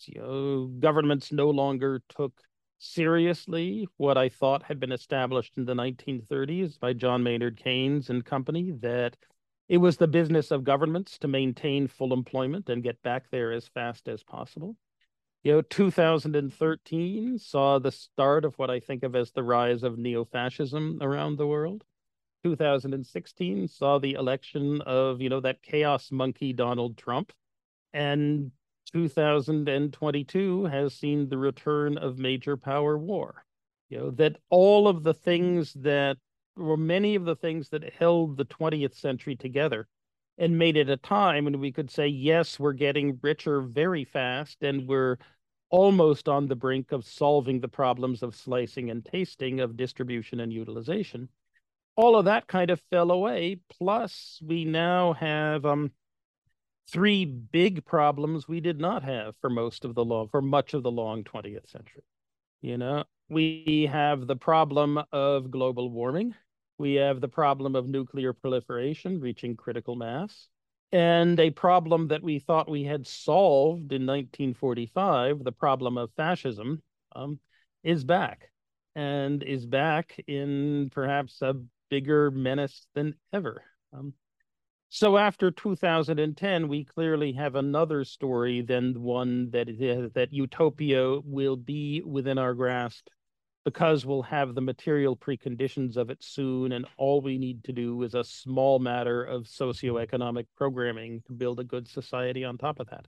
you 0.07 0.21
know, 0.21 0.65
governments 0.79 1.31
no 1.31 1.49
longer 1.49 2.01
took 2.09 2.41
seriously 2.77 3.87
what 3.97 4.17
I 4.17 4.29
thought 4.29 4.63
had 4.63 4.79
been 4.79 4.91
established 4.91 5.53
in 5.57 5.65
the 5.65 5.75
1930s 5.75 6.79
by 6.79 6.93
John 6.93 7.21
Maynard 7.23 7.57
Keynes 7.63 8.09
and 8.09 8.25
company 8.25 8.71
that 8.81 9.15
it 9.69 9.77
was 9.77 9.97
the 9.97 10.07
business 10.07 10.51
of 10.51 10.63
governments 10.63 11.17
to 11.19 11.27
maintain 11.27 11.87
full 11.87 12.11
employment 12.11 12.69
and 12.69 12.83
get 12.83 13.01
back 13.03 13.29
there 13.29 13.51
as 13.51 13.67
fast 13.67 14.07
as 14.07 14.23
possible. 14.23 14.75
You 15.43 15.53
know, 15.53 15.61
2013 15.61 17.37
saw 17.37 17.79
the 17.79 17.91
start 17.91 18.45
of 18.45 18.55
what 18.59 18.69
I 18.69 18.79
think 18.79 19.03
of 19.03 19.15
as 19.15 19.31
the 19.31 19.43
rise 19.43 19.83
of 19.83 19.97
neo 19.97 20.25
fascism 20.25 20.99
around 21.01 21.37
the 21.37 21.47
world. 21.47 21.83
2016 22.43 23.67
saw 23.67 23.99
the 23.99 24.13
election 24.13 24.81
of, 24.81 25.21
you 25.21 25.29
know, 25.29 25.39
that 25.39 25.61
chaos 25.61 26.11
monkey 26.11 26.53
Donald 26.53 26.97
Trump. 26.97 27.31
And 27.93 28.51
2022 28.93 30.65
has 30.65 30.93
seen 30.93 31.29
the 31.29 31.37
return 31.37 31.97
of 31.97 32.17
major 32.17 32.57
power 32.57 32.97
war. 32.97 33.45
You 33.89 33.97
know, 33.97 34.11
that 34.11 34.37
all 34.49 34.87
of 34.87 35.03
the 35.03 35.13
things 35.13 35.73
that 35.73 36.17
were 36.55 36.77
many 36.77 37.15
of 37.15 37.25
the 37.25 37.35
things 37.35 37.69
that 37.69 37.93
held 37.93 38.37
the 38.37 38.45
20th 38.45 38.95
century 38.95 39.35
together 39.35 39.87
and 40.37 40.57
made 40.57 40.77
it 40.77 40.89
a 40.89 40.97
time 40.97 41.45
when 41.45 41.59
we 41.59 41.71
could 41.71 41.91
say, 41.91 42.07
yes, 42.07 42.59
we're 42.59 42.73
getting 42.73 43.19
richer 43.21 43.61
very 43.61 44.05
fast 44.05 44.63
and 44.63 44.87
we're 44.87 45.17
almost 45.69 46.27
on 46.27 46.47
the 46.47 46.55
brink 46.55 46.91
of 46.91 47.05
solving 47.05 47.59
the 47.59 47.67
problems 47.67 48.23
of 48.23 48.35
slicing 48.35 48.89
and 48.89 49.05
tasting, 49.05 49.59
of 49.59 49.77
distribution 49.77 50.39
and 50.39 50.51
utilization. 50.51 51.29
All 51.95 52.15
of 52.15 52.25
that 52.25 52.47
kind 52.47 52.69
of 52.69 52.81
fell 52.89 53.11
away. 53.11 53.59
Plus, 53.69 54.41
we 54.45 54.65
now 54.65 55.13
have 55.13 55.65
um, 55.65 55.91
three 56.89 57.25
big 57.25 57.85
problems 57.85 58.47
we 58.47 58.59
did 58.59 58.79
not 58.79 59.03
have 59.03 59.35
for 59.37 59.49
most 59.49 59.85
of 59.85 59.95
the 59.95 60.03
long, 60.03 60.27
for 60.29 60.41
much 60.41 60.73
of 60.73 60.83
the 60.83 60.91
long 60.91 61.23
20th 61.23 61.69
century. 61.69 62.03
You 62.61 62.77
know, 62.77 63.03
we 63.29 63.89
have 63.91 64.27
the 64.27 64.35
problem 64.35 65.01
of 65.11 65.51
global 65.51 65.89
warming. 65.89 66.35
We 66.77 66.95
have 66.95 67.21
the 67.21 67.27
problem 67.27 67.75
of 67.75 67.87
nuclear 67.87 68.33
proliferation 68.33 69.19
reaching 69.19 69.55
critical 69.55 69.95
mass. 69.95 70.47
And 70.91 71.39
a 71.39 71.51
problem 71.51 72.09
that 72.09 72.21
we 72.21 72.39
thought 72.39 72.69
we 72.69 72.83
had 72.83 73.07
solved 73.07 73.93
in 73.93 74.05
1945, 74.05 75.43
the 75.43 75.51
problem 75.51 75.97
of 75.97 76.11
fascism, 76.17 76.81
um, 77.15 77.39
is 77.83 78.03
back 78.03 78.51
and 78.95 79.41
is 79.41 79.65
back 79.65 80.19
in 80.27 80.89
perhaps 80.91 81.41
a 81.41 81.55
bigger 81.89 82.31
menace 82.31 82.85
than 82.93 83.15
ever. 83.31 83.63
Um, 83.93 84.13
so 84.93 85.17
after 85.17 85.51
2010, 85.51 86.67
we 86.67 86.83
clearly 86.83 87.31
have 87.31 87.55
another 87.55 88.03
story 88.03 88.61
than 88.61 88.91
the 88.91 88.99
one 88.99 89.49
that 89.51 90.11
that 90.13 90.33
utopia 90.33 91.21
will 91.21 91.55
be 91.55 92.01
within 92.05 92.37
our 92.37 92.53
grasp 92.53 93.07
because 93.63 94.05
we'll 94.05 94.23
have 94.23 94.53
the 94.53 94.59
material 94.59 95.15
preconditions 95.15 95.95
of 95.95 96.09
it 96.09 96.21
soon, 96.21 96.73
and 96.73 96.85
all 96.97 97.21
we 97.21 97.37
need 97.37 97.63
to 97.63 97.71
do 97.71 98.03
is 98.03 98.15
a 98.15 98.23
small 98.25 98.79
matter 98.79 99.23
of 99.23 99.43
socioeconomic 99.43 100.47
programming 100.57 101.23
to 101.25 101.31
build 101.31 101.61
a 101.61 101.63
good 101.63 101.87
society 101.87 102.43
on 102.43 102.57
top 102.57 102.81
of 102.81 102.89
that. 102.89 103.07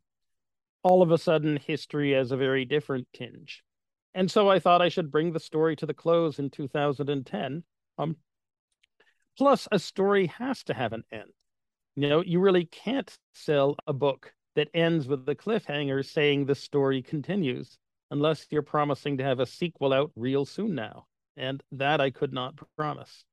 All 0.84 1.02
of 1.02 1.12
a 1.12 1.18
sudden, 1.18 1.58
history 1.58 2.14
has 2.14 2.32
a 2.32 2.38
very 2.38 2.64
different 2.64 3.10
tinge. 3.14 3.62
And 4.14 4.32
so 4.32 4.50
I 4.50 4.60
thought 4.60 4.82
I 4.82 4.88
should 4.88 5.12
bring 5.12 5.34
the 5.34 5.40
story 5.42 5.76
to 5.76 5.86
the 5.86 5.94
close 5.94 6.40
in 6.40 6.50
2010. 6.50 7.66
Um, 7.98 8.16
plus, 9.38 9.68
a 9.70 9.80
story 9.80 10.28
has 10.28 10.64
to 10.64 10.74
have 10.74 10.94
an 10.94 11.04
end. 11.12 11.32
You 11.96 12.10
know, 12.10 12.24
you 12.24 12.40
really 12.40 12.66
can't 12.66 13.16
sell 13.34 13.76
a 13.88 13.94
book 13.94 14.34
that 14.56 14.70
ends 14.74 15.08
with 15.08 15.26
the 15.26 15.36
cliffhanger 15.36 16.06
saying 16.06 16.46
the 16.46 16.56
story 16.56 17.02
continues 17.02 17.78
unless 18.12 18.48
you're 18.50 18.62
promising 18.62 19.18
to 19.18 19.24
have 19.24 19.40
a 19.40 19.46
sequel 19.46 19.94
out 19.94 20.12
real 20.16 20.46
soon 20.46 20.76
now. 20.76 21.06
And 21.36 21.64
that 21.72 22.00
I 22.00 22.12
could 22.12 22.32
not 22.32 22.60
promise. 22.78 23.26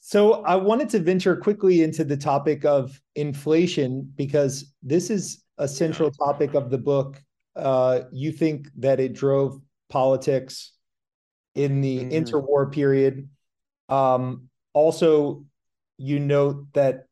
So 0.00 0.42
I 0.44 0.56
wanted 0.56 0.90
to 0.90 1.00
venture 1.00 1.36
quickly 1.36 1.82
into 1.82 2.04
the 2.04 2.16
topic 2.16 2.64
of 2.64 3.00
inflation 3.14 4.10
because 4.16 4.72
this 4.82 5.10
is 5.10 5.42
a 5.58 5.66
central 5.66 6.10
topic 6.10 6.54
of 6.54 6.70
the 6.70 6.78
book. 6.78 7.22
Uh, 7.56 8.02
you 8.12 8.32
think 8.32 8.68
that 8.78 9.00
it 9.00 9.12
drove 9.12 9.60
politics 9.88 10.72
in 11.54 11.80
the 11.80 11.98
mm-hmm. 11.98 12.10
interwar 12.10 12.70
period. 12.70 13.28
Um, 13.88 14.48
also, 14.72 15.44
you 15.98 16.20
note 16.20 16.64
that 16.72 17.06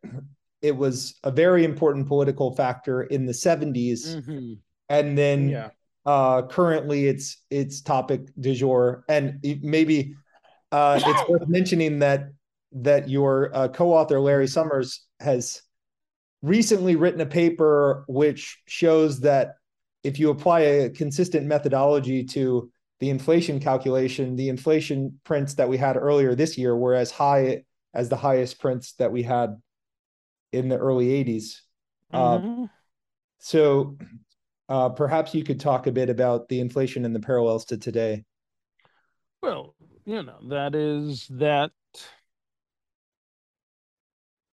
it 0.63 0.77
was 0.77 1.15
a 1.25 1.31
very 1.31 1.65
important 1.65 2.07
political 2.07 2.55
factor 2.55 3.03
in 3.03 3.27
the 3.27 3.33
70s 3.33 4.17
mm-hmm. 4.17 4.55
and 4.89 5.19
then 5.19 5.49
yeah. 5.49 5.71
uh, 6.07 6.43
currently 6.43 7.07
it's 7.07 7.43
it's 7.51 7.83
topic 7.83 8.29
du 8.41 8.55
jour 8.55 9.05
and 9.09 9.45
maybe 9.63 10.15
uh, 10.73 11.01
it's 11.05 11.29
worth 11.29 11.47
mentioning 11.49 11.99
that 11.99 12.31
that 12.73 13.09
your 13.09 13.55
uh, 13.55 13.69
co-author 13.69 14.21
larry 14.21 14.47
summers 14.47 15.05
has 15.21 15.63
recently 16.43 16.97
written 16.97 17.21
a 17.21 17.27
paper 17.27 18.05
which 18.09 18.61
shows 18.67 19.21
that 19.21 19.55
if 20.05 20.19
you 20.19 20.31
apply 20.31 20.61
a 20.61 20.91
consistent 20.91 21.47
methodology 21.47 22.23
to 22.23 22.71
the 23.01 23.11
inflation 23.11 23.61
calculation 23.61 24.37
the 24.37 24.49
inflation 24.49 25.19
prints 25.25 25.55
that 25.55 25.69
we 25.69 25.77
had 25.77 25.97
earlier 25.97 26.35
this 26.35 26.57
year 26.57 26.77
were 26.77 26.95
as 26.95 27.11
high 27.11 27.63
as 27.97 28.11
the 28.11 28.17
highest 28.17 28.61
prints 28.61 28.93
that 28.93 29.11
we 29.11 29.23
had 29.23 29.57
in 30.53 30.69
the 30.69 30.77
early 30.77 31.07
80s. 31.25 31.61
Uh, 32.13 32.39
mm-hmm. 32.39 32.63
Uh, 32.65 32.67
so 33.39 33.97
uh, 34.69 34.91
perhaps 34.91 35.35
you 35.35 35.43
could 35.43 35.59
talk 35.59 35.87
a 35.87 35.93
bit 35.93 36.11
about 36.11 36.49
the 36.49 36.61
inflation 36.61 37.07
and 37.07 37.17
the 37.17 37.21
parallels 37.21 37.65
to 37.67 37.79
today. 37.79 38.25
Well, 39.43 39.75
you 40.05 40.23
know, 40.23 40.39
that 40.51 40.75
is 40.75 41.27
that 41.31 41.71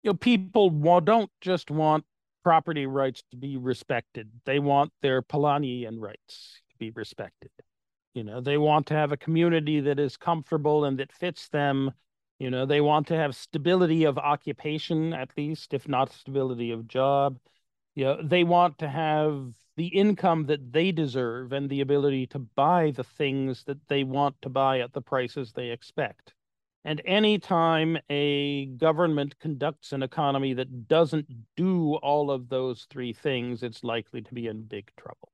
you 0.04 0.12
know 0.12 0.14
people 0.14 0.70
don't 1.02 1.32
just 1.42 1.72
want 1.72 2.06
property 2.44 2.86
rights 2.86 3.24
to 3.32 3.38
be 3.38 3.58
respected. 3.58 4.30
They 4.46 4.60
want 4.60 4.92
their 5.02 5.24
Polanyian 5.24 6.00
rights 6.00 6.62
to 6.70 6.78
be 6.78 6.92
respected. 6.92 7.52
You 8.14 8.24
know, 8.24 8.40
they 8.40 8.58
want 8.58 8.88
to 8.88 8.94
have 8.94 9.12
a 9.12 9.18
community 9.18 9.80
that 9.82 10.00
is 10.00 10.16
comfortable 10.18 10.86
and 10.86 11.00
that 11.00 11.12
fits 11.12 11.48
them 11.50 11.92
you 12.42 12.50
know, 12.50 12.66
they 12.66 12.82
want 12.82 13.08
to 13.08 13.16
have 13.16 13.36
stability 13.36 14.04
of 14.06 14.18
occupation, 14.18 15.14
at 15.14 15.30
least, 15.38 15.74
if 15.76 15.88
not 15.88 16.12
stability 16.12 16.72
of 16.72 16.88
job. 16.88 17.40
You 17.96 18.06
know, 18.06 18.22
they 18.24 18.44
want 18.44 18.80
to 18.80 18.90
have 18.90 19.54
the 19.78 19.88
income 19.88 20.48
that 20.48 20.74
they 20.74 20.92
deserve 20.92 21.54
and 21.54 21.70
the 21.70 21.82
ability 21.82 22.28
to 22.28 22.40
buy 22.40 22.92
the 22.92 23.04
things 23.04 23.64
that 23.66 23.88
they 23.90 24.04
want 24.04 24.42
to 24.42 24.50
buy 24.50 24.80
at 24.80 24.94
the 24.94 25.02
prices 25.02 25.54
they 25.54 25.70
expect. 25.70 26.34
And 26.84 27.02
anytime 27.06 28.00
a 28.10 28.66
government 28.78 29.38
conducts 29.40 29.94
an 29.94 30.02
economy 30.04 30.54
that 30.56 30.88
doesn't 30.88 31.28
do 31.56 31.96
all 31.98 32.32
of 32.32 32.50
those 32.50 32.88
three 32.90 33.14
things, 33.14 33.62
it's 33.64 33.84
likely 33.84 34.22
to 34.24 34.34
be 34.34 34.48
in 34.48 34.64
big 34.64 34.92
trouble. 34.98 35.32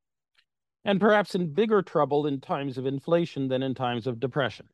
and 0.86 1.00
perhaps 1.00 1.36
in 1.36 1.54
bigger 1.54 1.82
trouble 1.84 2.28
in 2.28 2.42
times 2.42 2.78
of 2.78 2.86
inflation 2.86 3.48
than 3.50 3.64
in 3.64 3.76
times 3.76 4.08
of 4.08 4.20
depression. 4.20 4.68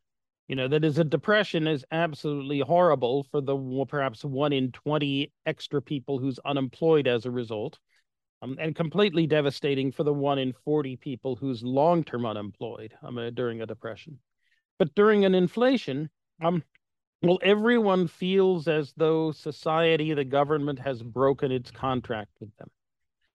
You 0.47 0.57
know, 0.57 0.67
that 0.67 0.83
is 0.83 0.97
a 0.97 1.03
depression 1.03 1.67
is 1.67 1.85
absolutely 1.91 2.59
horrible 2.59 3.23
for 3.31 3.39
the 3.39 3.85
perhaps 3.87 4.25
one 4.25 4.51
in 4.51 4.71
20 4.71 5.31
extra 5.45 5.81
people 5.81 6.19
who's 6.19 6.39
unemployed 6.43 7.07
as 7.07 7.25
a 7.25 7.31
result, 7.31 7.79
um, 8.41 8.57
and 8.59 8.75
completely 8.75 9.25
devastating 9.25 9.91
for 9.91 10.03
the 10.03 10.13
one 10.13 10.37
in 10.37 10.53
40 10.65 10.97
people 10.97 11.37
who's 11.37 11.63
long 11.63 12.03
term 12.03 12.25
unemployed 12.25 12.93
um, 13.01 13.17
uh, 13.17 13.29
during 13.29 13.61
a 13.61 13.65
depression. 13.65 14.19
But 14.77 14.93
during 14.95 15.23
an 15.23 15.33
inflation, 15.33 16.09
um, 16.43 16.61
well, 17.21 17.39
everyone 17.41 18.07
feels 18.07 18.67
as 18.67 18.93
though 18.97 19.31
society, 19.31 20.13
the 20.13 20.25
government 20.25 20.79
has 20.79 21.01
broken 21.01 21.53
its 21.53 21.71
contract 21.71 22.31
with 22.41 22.53
them 22.57 22.69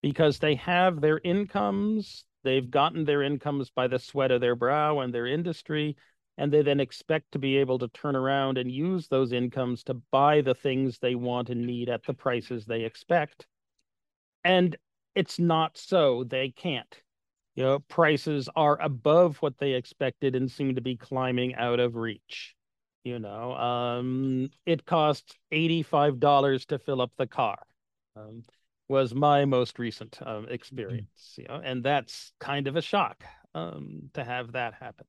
because 0.02 0.38
they 0.38 0.56
have 0.56 1.00
their 1.00 1.18
incomes, 1.24 2.24
they've 2.44 2.70
gotten 2.70 3.06
their 3.06 3.22
incomes 3.22 3.70
by 3.70 3.88
the 3.88 3.98
sweat 3.98 4.30
of 4.30 4.42
their 4.42 4.54
brow 4.54 5.00
and 5.00 5.14
their 5.14 5.26
industry, 5.26 5.96
and 6.38 6.52
they 6.52 6.62
then 6.62 6.78
expect 6.78 7.32
to 7.32 7.38
be 7.38 7.56
able 7.56 7.80
to 7.80 7.88
turn 7.88 8.14
around 8.14 8.58
and 8.58 8.70
use 8.70 9.08
those 9.08 9.32
incomes 9.32 9.82
to 9.82 9.94
buy 10.12 10.40
the 10.40 10.54
things 10.54 10.98
they 10.98 11.16
want 11.16 11.50
and 11.50 11.66
need 11.66 11.88
at 11.88 12.04
the 12.04 12.14
prices 12.14 12.64
they 12.64 12.84
expect. 12.84 13.46
And 14.44 14.76
it's 15.16 15.40
not 15.40 15.76
so. 15.76 16.22
They 16.22 16.50
can't. 16.50 16.96
You 17.56 17.64
know, 17.64 17.78
prices 17.80 18.48
are 18.54 18.80
above 18.80 19.38
what 19.38 19.58
they 19.58 19.72
expected 19.72 20.36
and 20.36 20.48
seem 20.48 20.76
to 20.76 20.80
be 20.80 20.96
climbing 20.96 21.56
out 21.56 21.80
of 21.80 21.96
reach. 21.96 22.54
You 23.02 23.18
know, 23.18 23.54
um, 23.54 24.50
it 24.64 24.86
costs 24.86 25.34
$85 25.52 26.66
to 26.66 26.78
fill 26.78 27.02
up 27.02 27.10
the 27.18 27.26
car. 27.26 27.58
Um, 28.14 28.44
was 28.88 29.12
my 29.12 29.44
most 29.44 29.78
recent 29.78 30.18
um, 30.22 30.44
mm-hmm. 30.44 30.52
experience, 30.52 31.34
you 31.36 31.46
know, 31.48 31.60
and 31.62 31.84
that's 31.84 32.32
kind 32.38 32.68
of 32.68 32.76
a 32.76 32.82
shock 32.82 33.24
um, 33.54 34.10
to 34.14 34.22
have 34.22 34.52
that 34.52 34.74
happen. 34.74 35.06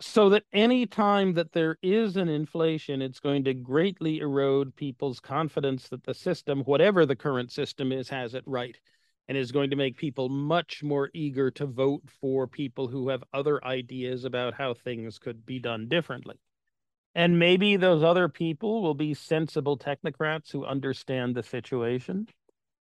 So 0.00 0.28
that 0.28 0.44
any 0.52 0.86
time 0.86 1.34
that 1.34 1.52
there 1.52 1.76
is 1.82 2.16
an 2.16 2.28
inflation, 2.28 3.02
it's 3.02 3.18
going 3.18 3.44
to 3.44 3.54
greatly 3.54 4.20
erode 4.20 4.76
people's 4.76 5.18
confidence 5.18 5.88
that 5.88 6.04
the 6.04 6.14
system, 6.14 6.60
whatever 6.60 7.04
the 7.04 7.16
current 7.16 7.50
system 7.50 7.90
is, 7.90 8.08
has 8.08 8.34
it 8.34 8.44
right, 8.46 8.78
and 9.26 9.36
is 9.36 9.50
going 9.50 9.70
to 9.70 9.76
make 9.76 9.96
people 9.96 10.28
much 10.28 10.84
more 10.84 11.10
eager 11.14 11.50
to 11.50 11.66
vote 11.66 12.02
for 12.20 12.46
people 12.46 12.86
who 12.86 13.08
have 13.08 13.24
other 13.32 13.64
ideas 13.64 14.24
about 14.24 14.54
how 14.54 14.72
things 14.72 15.18
could 15.18 15.44
be 15.44 15.58
done 15.58 15.88
differently. 15.88 16.36
And 17.16 17.40
maybe 17.40 17.76
those 17.76 18.04
other 18.04 18.28
people 18.28 18.82
will 18.82 18.94
be 18.94 19.14
sensible 19.14 19.76
technocrats 19.76 20.52
who 20.52 20.64
understand 20.64 21.34
the 21.34 21.42
situation 21.42 22.28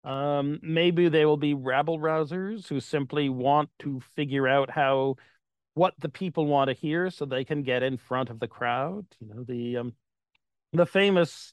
um, 0.06 0.60
maybe 0.62 1.08
they 1.08 1.26
will 1.26 1.36
be 1.36 1.52
rabble 1.52 1.98
rousers 1.98 2.68
who 2.68 2.78
simply 2.78 3.28
want 3.28 3.70
to 3.80 4.00
figure 4.14 4.46
out 4.46 4.70
how 4.70 5.16
what 5.76 5.92
the 5.98 6.08
people 6.08 6.46
want 6.46 6.68
to 6.68 6.74
hear 6.74 7.10
so 7.10 7.26
they 7.26 7.44
can 7.44 7.62
get 7.62 7.82
in 7.82 7.98
front 7.98 8.30
of 8.30 8.40
the 8.40 8.48
crowd. 8.48 9.04
You 9.20 9.28
know, 9.28 9.44
the 9.44 9.76
um, 9.76 9.92
the 10.72 10.86
famous, 10.86 11.52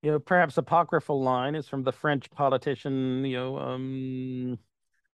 you 0.00 0.12
know, 0.12 0.20
perhaps 0.20 0.56
apocryphal 0.56 1.20
line 1.20 1.56
is 1.56 1.68
from 1.68 1.82
the 1.82 1.90
French 1.90 2.30
politician, 2.30 3.24
you 3.24 3.36
know, 3.36 3.58
um, 3.58 4.58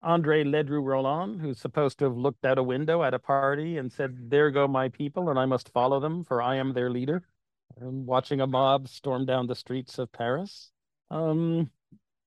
Andre 0.01 0.43
Ledru 0.43 0.83
Rollin, 0.83 1.39
who's 1.39 1.59
supposed 1.59 1.99
to 1.99 2.05
have 2.05 2.17
looked 2.17 2.45
out 2.45 2.57
a 2.57 2.63
window 2.63 3.03
at 3.03 3.13
a 3.13 3.19
party 3.19 3.77
and 3.77 3.91
said, 3.91 4.17
There 4.27 4.49
go 4.49 4.67
my 4.67 4.89
people, 4.89 5.29
and 5.29 5.37
I 5.37 5.45
must 5.45 5.69
follow 5.69 5.99
them, 5.99 6.23
for 6.23 6.41
I 6.41 6.55
am 6.55 6.73
their 6.73 6.89
leader. 6.89 7.21
And 7.79 8.07
watching 8.07 8.41
a 8.41 8.47
mob 8.47 8.87
storm 8.87 9.27
down 9.27 9.45
the 9.45 9.55
streets 9.55 9.99
of 9.99 10.11
Paris. 10.11 10.71
Um, 11.11 11.69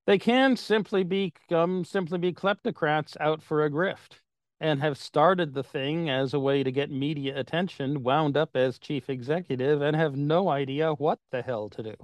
they 0.07 0.19
can 0.19 0.57
simply 0.57 1.03
be 1.03 1.33
um, 1.51 1.85
simply 1.85 2.19
be 2.19 2.33
kleptocrats 2.33 3.17
out 3.19 3.43
for 3.43 3.65
a 3.65 3.71
grift 3.71 4.21
and 4.61 4.81
have 4.81 4.99
started 4.99 5.55
the 5.55 5.63
thing 5.63 6.11
as 6.11 6.35
a 6.35 6.41
way 6.41 6.63
to 6.63 6.71
get 6.71 6.91
media 6.91 7.39
attention, 7.39 8.03
wound 8.03 8.37
up 8.37 8.55
as 8.55 8.79
chief 8.79 9.09
executive, 9.09 9.81
and 9.81 9.97
have 9.97 10.17
no 10.17 10.49
idea 10.49 10.93
what 10.93 11.19
the 11.31 11.43
hell 11.43 11.71
to 11.71 11.83
do. 11.83 11.95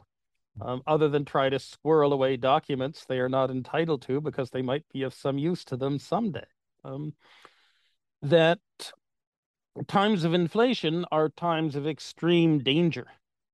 Um, 0.59 0.83
other 0.87 1.11
than 1.11 1.27
try 1.27 1.51
to 1.51 1.59
squirrel 1.59 2.15
away 2.15 2.39
documents 2.39 3.05
they 3.05 3.19
are 3.19 3.29
not 3.29 3.51
entitled 3.51 4.01
to 4.03 4.23
because 4.23 4.49
they 4.51 4.63
might 4.63 4.85
be 4.91 5.03
of 5.03 5.13
some 5.13 5.37
use 5.37 5.67
to 5.67 5.77
them 5.77 5.99
someday. 5.99 6.47
Um, 6.83 7.13
that 8.23 8.59
times 9.87 10.25
of 10.25 10.33
inflation 10.33 11.05
are 11.13 11.29
times 11.29 11.77
of 11.77 11.87
extreme 11.87 12.61
danger 12.61 13.07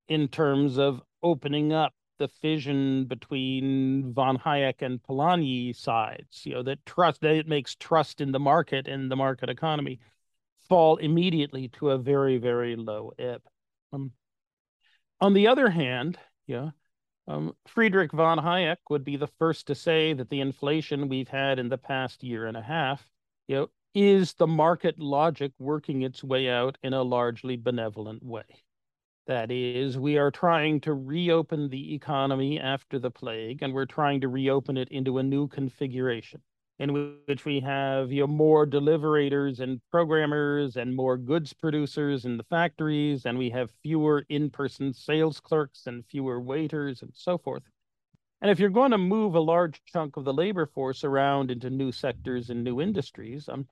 in 0.07 0.29
terms 0.29 0.77
of 0.77 1.01
opening 1.21 1.73
up 1.73 1.93
the 2.19 2.27
fission 2.27 3.05
between 3.05 4.13
von 4.13 4.37
Hayek 4.37 4.81
and 4.81 5.01
Polanyi 5.01 5.75
sides, 5.75 6.45
you 6.45 6.53
know, 6.53 6.63
that 6.63 6.85
trust 6.85 7.21
that 7.21 7.35
it 7.35 7.47
makes 7.47 7.75
trust 7.75 8.21
in 8.21 8.31
the 8.31 8.39
market 8.39 8.87
and 8.87 9.11
the 9.11 9.15
market 9.15 9.49
economy 9.49 9.99
fall 10.69 10.97
immediately 10.97 11.67
to 11.69 11.91
a 11.91 11.97
very, 11.97 12.37
very 12.37 12.75
low 12.75 13.11
ebb. 13.19 13.41
Um, 13.91 14.11
on 15.19 15.33
the 15.33 15.47
other 15.47 15.69
hand, 15.69 16.17
yeah, 16.47 16.71
um, 17.27 17.55
Friedrich 17.67 18.11
von 18.11 18.37
Hayek 18.37 18.77
would 18.89 19.03
be 19.03 19.15
the 19.15 19.27
first 19.39 19.67
to 19.67 19.75
say 19.75 20.13
that 20.13 20.29
the 20.29 20.41
inflation 20.41 21.09
we've 21.09 21.29
had 21.29 21.59
in 21.59 21.69
the 21.69 21.77
past 21.77 22.23
year 22.23 22.45
and 22.45 22.57
a 22.57 22.61
half, 22.61 23.07
you 23.47 23.55
know, 23.55 23.69
is 23.95 24.33
the 24.33 24.47
market 24.47 24.99
logic 24.99 25.51
working 25.59 26.01
its 26.01 26.23
way 26.23 26.49
out 26.49 26.77
in 26.83 26.93
a 26.93 27.03
largely 27.03 27.55
benevolent 27.55 28.23
way. 28.23 28.63
That 29.27 29.51
is, 29.51 29.97
we 29.97 30.17
are 30.17 30.31
trying 30.31 30.81
to 30.81 30.93
reopen 30.93 31.69
the 31.69 31.93
economy 31.93 32.59
after 32.59 32.99
the 32.99 33.11
plague, 33.11 33.61
and 33.61 33.73
we're 33.73 33.85
trying 33.85 34.21
to 34.21 34.27
reopen 34.27 34.77
it 34.77 34.89
into 34.89 35.17
a 35.17 35.23
new 35.23 35.47
configuration 35.47 36.41
in 36.79 37.17
which 37.27 37.45
we 37.45 37.59
have 37.61 38.11
you 38.11 38.21
know, 38.21 38.27
more 38.27 38.65
deliverators 38.65 39.59
and 39.59 39.81
programmers 39.91 40.75
and 40.75 40.95
more 40.95 41.17
goods 41.17 41.53
producers 41.53 42.25
in 42.25 42.37
the 42.37 42.43
factories, 42.43 43.25
and 43.25 43.37
we 43.37 43.49
have 43.49 43.71
fewer 43.81 44.25
in-person 44.29 44.93
sales 44.93 45.39
clerks 45.39 45.87
and 45.87 46.05
fewer 46.05 46.41
waiters 46.41 47.01
and 47.01 47.11
so 47.13 47.37
forth. 47.37 47.63
And 48.41 48.51
if 48.51 48.59
you're 48.59 48.69
going 48.69 48.91
to 48.91 48.97
move 48.97 49.35
a 49.35 49.39
large 49.39 49.81
chunk 49.85 50.17
of 50.17 50.25
the 50.25 50.33
labor 50.33 50.65
force 50.65 51.03
around 51.05 51.49
into 51.51 51.69
new 51.69 51.91
sectors 51.93 52.49
and 52.49 52.63
new 52.63 52.81
industries, 52.81 53.47
um, 53.47 53.67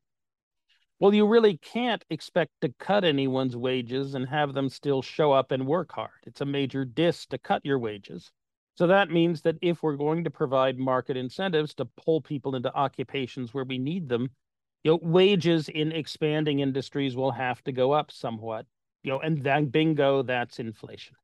well, 1.01 1.15
you 1.15 1.25
really 1.25 1.57
can't 1.57 2.05
expect 2.11 2.51
to 2.61 2.69
cut 2.77 3.03
anyone's 3.03 3.57
wages 3.57 4.13
and 4.13 4.29
have 4.29 4.53
them 4.53 4.69
still 4.69 5.01
show 5.01 5.31
up 5.31 5.51
and 5.51 5.65
work 5.65 5.91
hard. 5.91 6.11
It's 6.27 6.41
a 6.41 6.45
major 6.45 6.85
diss 6.85 7.25
to 7.25 7.39
cut 7.39 7.65
your 7.65 7.79
wages. 7.79 8.31
So 8.75 8.85
that 8.85 9.09
means 9.09 9.41
that 9.41 9.57
if 9.63 9.81
we're 9.81 9.95
going 9.95 10.23
to 10.25 10.29
provide 10.29 10.77
market 10.77 11.17
incentives 11.17 11.73
to 11.75 11.85
pull 11.85 12.21
people 12.21 12.55
into 12.55 12.71
occupations 12.75 13.51
where 13.51 13.63
we 13.63 13.79
need 13.79 14.09
them, 14.09 14.29
you 14.83 14.91
know, 14.91 14.99
wages 15.01 15.69
in 15.69 15.91
expanding 15.91 16.59
industries 16.59 17.15
will 17.15 17.31
have 17.31 17.63
to 17.63 17.71
go 17.71 17.93
up 17.93 18.11
somewhat. 18.11 18.67
You 19.01 19.09
know, 19.09 19.19
and 19.21 19.43
then 19.43 19.65
bingo, 19.65 20.21
that's 20.21 20.59
inflation. 20.59 21.15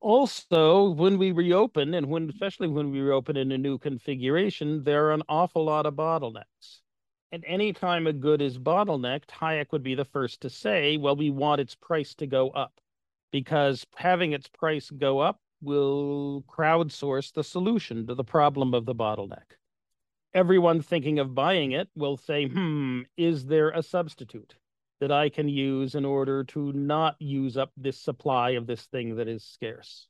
Also, 0.00 0.90
when 0.90 1.18
we 1.18 1.32
reopen, 1.32 1.94
and 1.94 2.06
when 2.06 2.30
especially 2.30 2.68
when 2.68 2.92
we 2.92 3.00
reopen 3.00 3.36
in 3.36 3.50
a 3.50 3.58
new 3.58 3.78
configuration, 3.78 4.84
there 4.84 5.06
are 5.06 5.12
an 5.12 5.22
awful 5.28 5.64
lot 5.64 5.86
of 5.86 5.94
bottlenecks. 5.94 6.83
And 7.34 7.44
anytime 7.48 8.06
a 8.06 8.12
good 8.12 8.40
is 8.40 8.58
bottlenecked, 8.58 9.30
Hayek 9.40 9.72
would 9.72 9.82
be 9.82 9.96
the 9.96 10.04
first 10.04 10.40
to 10.42 10.48
say, 10.48 10.96
well, 10.96 11.16
we 11.16 11.30
want 11.30 11.60
its 11.60 11.74
price 11.74 12.14
to 12.14 12.28
go 12.28 12.50
up 12.50 12.80
because 13.32 13.84
having 13.96 14.30
its 14.30 14.46
price 14.46 14.88
go 14.88 15.18
up 15.18 15.40
will 15.60 16.44
crowdsource 16.46 17.32
the 17.32 17.42
solution 17.42 18.06
to 18.06 18.14
the 18.14 18.22
problem 18.22 18.72
of 18.72 18.86
the 18.86 18.94
bottleneck. 18.94 19.56
Everyone 20.32 20.80
thinking 20.80 21.18
of 21.18 21.34
buying 21.34 21.72
it 21.72 21.88
will 21.96 22.16
say, 22.16 22.46
hmm, 22.46 23.00
is 23.16 23.46
there 23.46 23.70
a 23.70 23.82
substitute 23.82 24.54
that 25.00 25.10
I 25.10 25.28
can 25.28 25.48
use 25.48 25.96
in 25.96 26.04
order 26.04 26.44
to 26.44 26.72
not 26.72 27.16
use 27.18 27.56
up 27.56 27.72
this 27.76 27.98
supply 27.98 28.50
of 28.50 28.68
this 28.68 28.84
thing 28.84 29.16
that 29.16 29.26
is 29.26 29.42
scarce? 29.42 30.06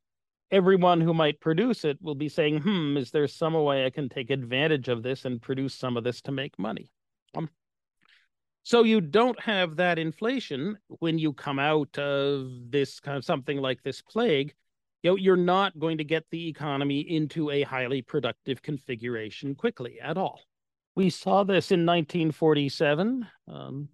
Everyone 0.51 1.01
who 1.01 1.15
might 1.15 1.41
produce 1.41 1.87
it 1.87 1.97
will 2.03 2.17
be 2.17 2.29
saying, 2.29 2.61
hmm, 2.61 2.99
is 2.99 3.13
there 3.13 3.27
some 3.27 3.55
way 3.55 3.87
I 3.87 3.89
can 3.89 4.11
take 4.11 4.29
advantage 4.29 4.89
of 4.89 5.03
this 5.03 5.25
and 5.25 5.41
produce 5.41 5.75
some 5.75 5.97
of 5.97 6.05
this 6.05 6.21
to 6.21 6.31
make 6.31 6.59
money? 6.59 6.91
Um, 7.37 7.49
so 8.63 8.83
you 8.83 9.01
don't 9.03 9.39
have 9.41 9.77
that 9.77 9.99
inflation 9.99 10.79
when 10.89 11.19
you 11.19 11.33
come 11.35 11.59
out 11.59 11.99
of 11.99 12.49
this 12.71 12.99
kind 12.99 13.17
of 13.17 13.25
something 13.25 13.59
like 13.59 13.83
this 13.83 14.01
plague. 14.01 14.55
You 15.03 15.11
know, 15.11 15.17
you're 15.17 15.37
not 15.37 15.79
going 15.79 15.99
to 15.99 16.05
get 16.05 16.25
the 16.31 16.49
economy 16.49 17.01
into 17.01 17.51
a 17.51 17.63
highly 17.63 18.01
productive 18.01 18.63
configuration 18.63 19.55
quickly 19.55 20.01
at 20.01 20.17
all. 20.17 20.41
We 20.97 21.11
saw 21.11 21.45
this 21.45 21.73
in 21.73 21.81
1947 21.81 23.27
um, 23.49 23.89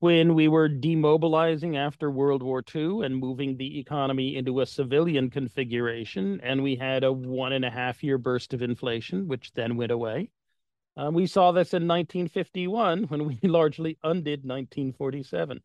when 0.00 0.34
we 0.34 0.48
were 0.48 0.68
demobilizing 0.68 1.76
after 1.76 2.10
World 2.10 2.42
War 2.42 2.62
II 2.74 3.04
and 3.04 3.16
moving 3.16 3.56
the 3.56 3.78
economy 3.78 4.36
into 4.36 4.60
a 4.60 4.66
civilian 4.66 5.30
configuration, 5.30 6.40
and 6.42 6.62
we 6.62 6.76
had 6.76 7.04
a 7.04 7.12
one 7.12 7.52
and 7.52 7.64
a 7.64 7.70
half 7.70 8.02
year 8.02 8.18
burst 8.18 8.52
of 8.52 8.60
inflation, 8.60 9.28
which 9.28 9.52
then 9.52 9.76
went 9.76 9.92
away. 9.92 10.30
Um, 11.00 11.14
we 11.14 11.26
saw 11.26 11.50
this 11.50 11.72
in 11.72 11.88
1951 11.88 13.04
when 13.04 13.24
we 13.24 13.38
largely 13.42 13.96
undid 14.04 14.40
1947, 14.44 15.62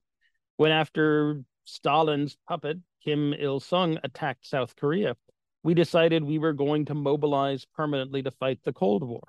when 0.55 0.71
after 0.71 1.43
Stalin's 1.65 2.37
puppet, 2.47 2.77
Kim 3.03 3.33
Il 3.33 3.59
sung, 3.59 3.99
attacked 4.05 4.47
South 4.47 4.77
Korea, 4.77 5.17
we 5.61 5.73
decided 5.73 6.23
we 6.23 6.39
were 6.39 6.53
going 6.53 6.85
to 6.85 6.93
mobilize 6.93 7.65
permanently 7.65 8.23
to 8.23 8.31
fight 8.31 8.59
the 8.63 8.71
Cold 8.71 9.03
War. 9.03 9.23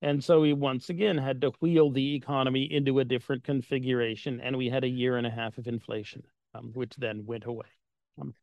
And 0.00 0.24
so 0.24 0.40
we 0.40 0.52
once 0.52 0.90
again 0.90 1.16
had 1.16 1.40
to 1.42 1.52
wheel 1.60 1.92
the 1.92 2.16
economy 2.16 2.64
into 2.64 2.98
a 2.98 3.04
different 3.04 3.44
configuration, 3.44 4.40
and 4.40 4.56
we 4.56 4.68
had 4.68 4.82
a 4.82 4.88
year 4.88 5.16
and 5.16 5.28
a 5.28 5.30
half 5.30 5.58
of 5.58 5.68
inflation, 5.68 6.24
um, 6.56 6.72
which 6.74 6.96
then 6.96 7.24
went 7.24 7.44
away. 7.44 7.68
Um, 8.20 8.34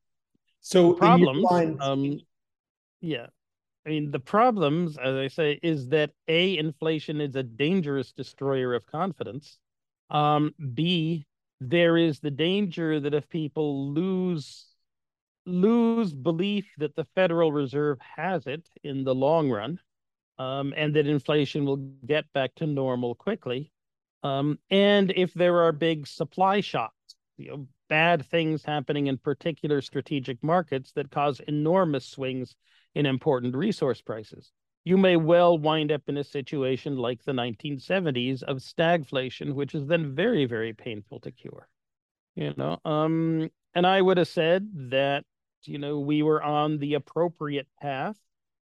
so 0.62 0.94
problems, 0.94 1.46
mind... 1.52 1.82
um, 1.82 2.22
yeah, 3.02 3.28
I 3.86 3.90
mean 3.90 4.12
the 4.12 4.20
problems, 4.20 4.98
as 4.98 5.16
I 5.16 5.28
say, 5.28 5.60
is 5.64 5.88
that 5.90 6.12
a 6.28 6.58
inflation 6.58 7.22
is 7.22 7.36
a 7.36 7.44
dangerous 7.44 8.12
destroyer 8.12 8.74
of 8.74 8.86
confidence. 8.86 9.58
Um, 10.10 10.54
B, 10.74 11.26
there 11.62 11.98
is 11.98 12.20
the 12.20 12.32
danger 12.32 13.00
that 13.00 13.14
if 13.14 13.30
people 13.30 13.94
lose 13.94 14.66
lose 15.46 16.14
belief 16.14 16.68
that 16.78 16.96
the 16.96 17.08
Federal 17.16 17.52
Reserve 17.52 18.00
has 18.18 18.46
it 18.46 18.70
in 18.84 19.04
the 19.04 19.16
long 19.16 19.50
run, 19.50 19.80
um, 20.38 20.74
and 20.78 20.96
that 20.96 21.08
inflation 21.08 21.66
will 21.66 21.78
get 21.78 22.32
back 22.34 22.54
to 22.56 22.68
normal 22.68 23.16
quickly. 23.16 23.72
Um, 24.24 24.60
and 24.70 25.12
if 25.16 25.34
there 25.34 25.62
are 25.62 25.72
big 25.72 26.06
supply 26.06 26.62
shocks, 26.62 27.16
you 27.38 27.50
know, 27.50 27.68
bad 27.88 28.26
things 28.26 28.64
happening 28.64 29.08
in 29.08 29.18
particular 29.18 29.82
strategic 29.82 30.44
markets 30.44 30.92
that 30.94 31.10
cause 31.10 31.40
enormous 31.48 32.06
swings 32.06 32.56
in 32.96 33.06
important 33.06 33.56
resource 33.56 34.02
prices, 34.02 34.52
you 34.84 34.98
may 34.98 35.16
well 35.18 35.58
wind 35.58 35.92
up 35.92 36.04
in 36.08 36.18
a 36.18 36.24
situation 36.24 36.96
like 36.96 37.24
the 37.24 37.32
1970s 37.32 38.44
of 38.44 38.58
stagflation, 38.58 39.54
which 39.54 39.76
is 39.76 39.86
then 39.88 40.16
very, 40.16 40.46
very 40.46 40.74
painful 40.74 41.20
to 41.22 41.32
cure. 41.32 41.68
You 42.36 42.54
know, 42.58 42.80
um, 42.86 43.50
and 43.76 43.86
I 43.86 44.02
would 44.02 44.18
have 44.18 44.28
said 44.28 44.70
that 44.92 45.26
you 45.64 45.78
know 45.78 46.00
we 46.00 46.24
were 46.24 46.42
on 46.42 46.78
the 46.78 46.94
appropriate 46.94 47.68
path 47.82 48.18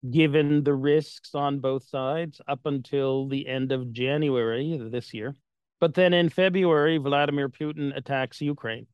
given 0.10 0.64
the 0.64 0.74
risks 0.74 1.36
on 1.36 1.60
both 1.60 1.84
sides 1.88 2.42
up 2.48 2.66
until 2.66 3.28
the 3.28 3.48
end 3.48 3.72
of 3.72 3.94
January 3.94 4.80
this 4.92 5.14
year. 5.14 5.36
But 5.80 5.94
then 5.94 6.14
in 6.14 6.30
February, 6.30 6.98
Vladimir 6.98 7.50
Putin 7.50 7.96
attacks 7.96 8.42
Ukraine. 8.42 8.88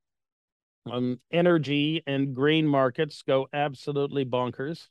Um, 0.92 1.20
energy 1.32 2.02
and 2.08 2.34
grain 2.34 2.68
markets 2.68 3.22
go 3.22 3.48
absolutely 3.52 4.26
bonkers. 4.26 4.88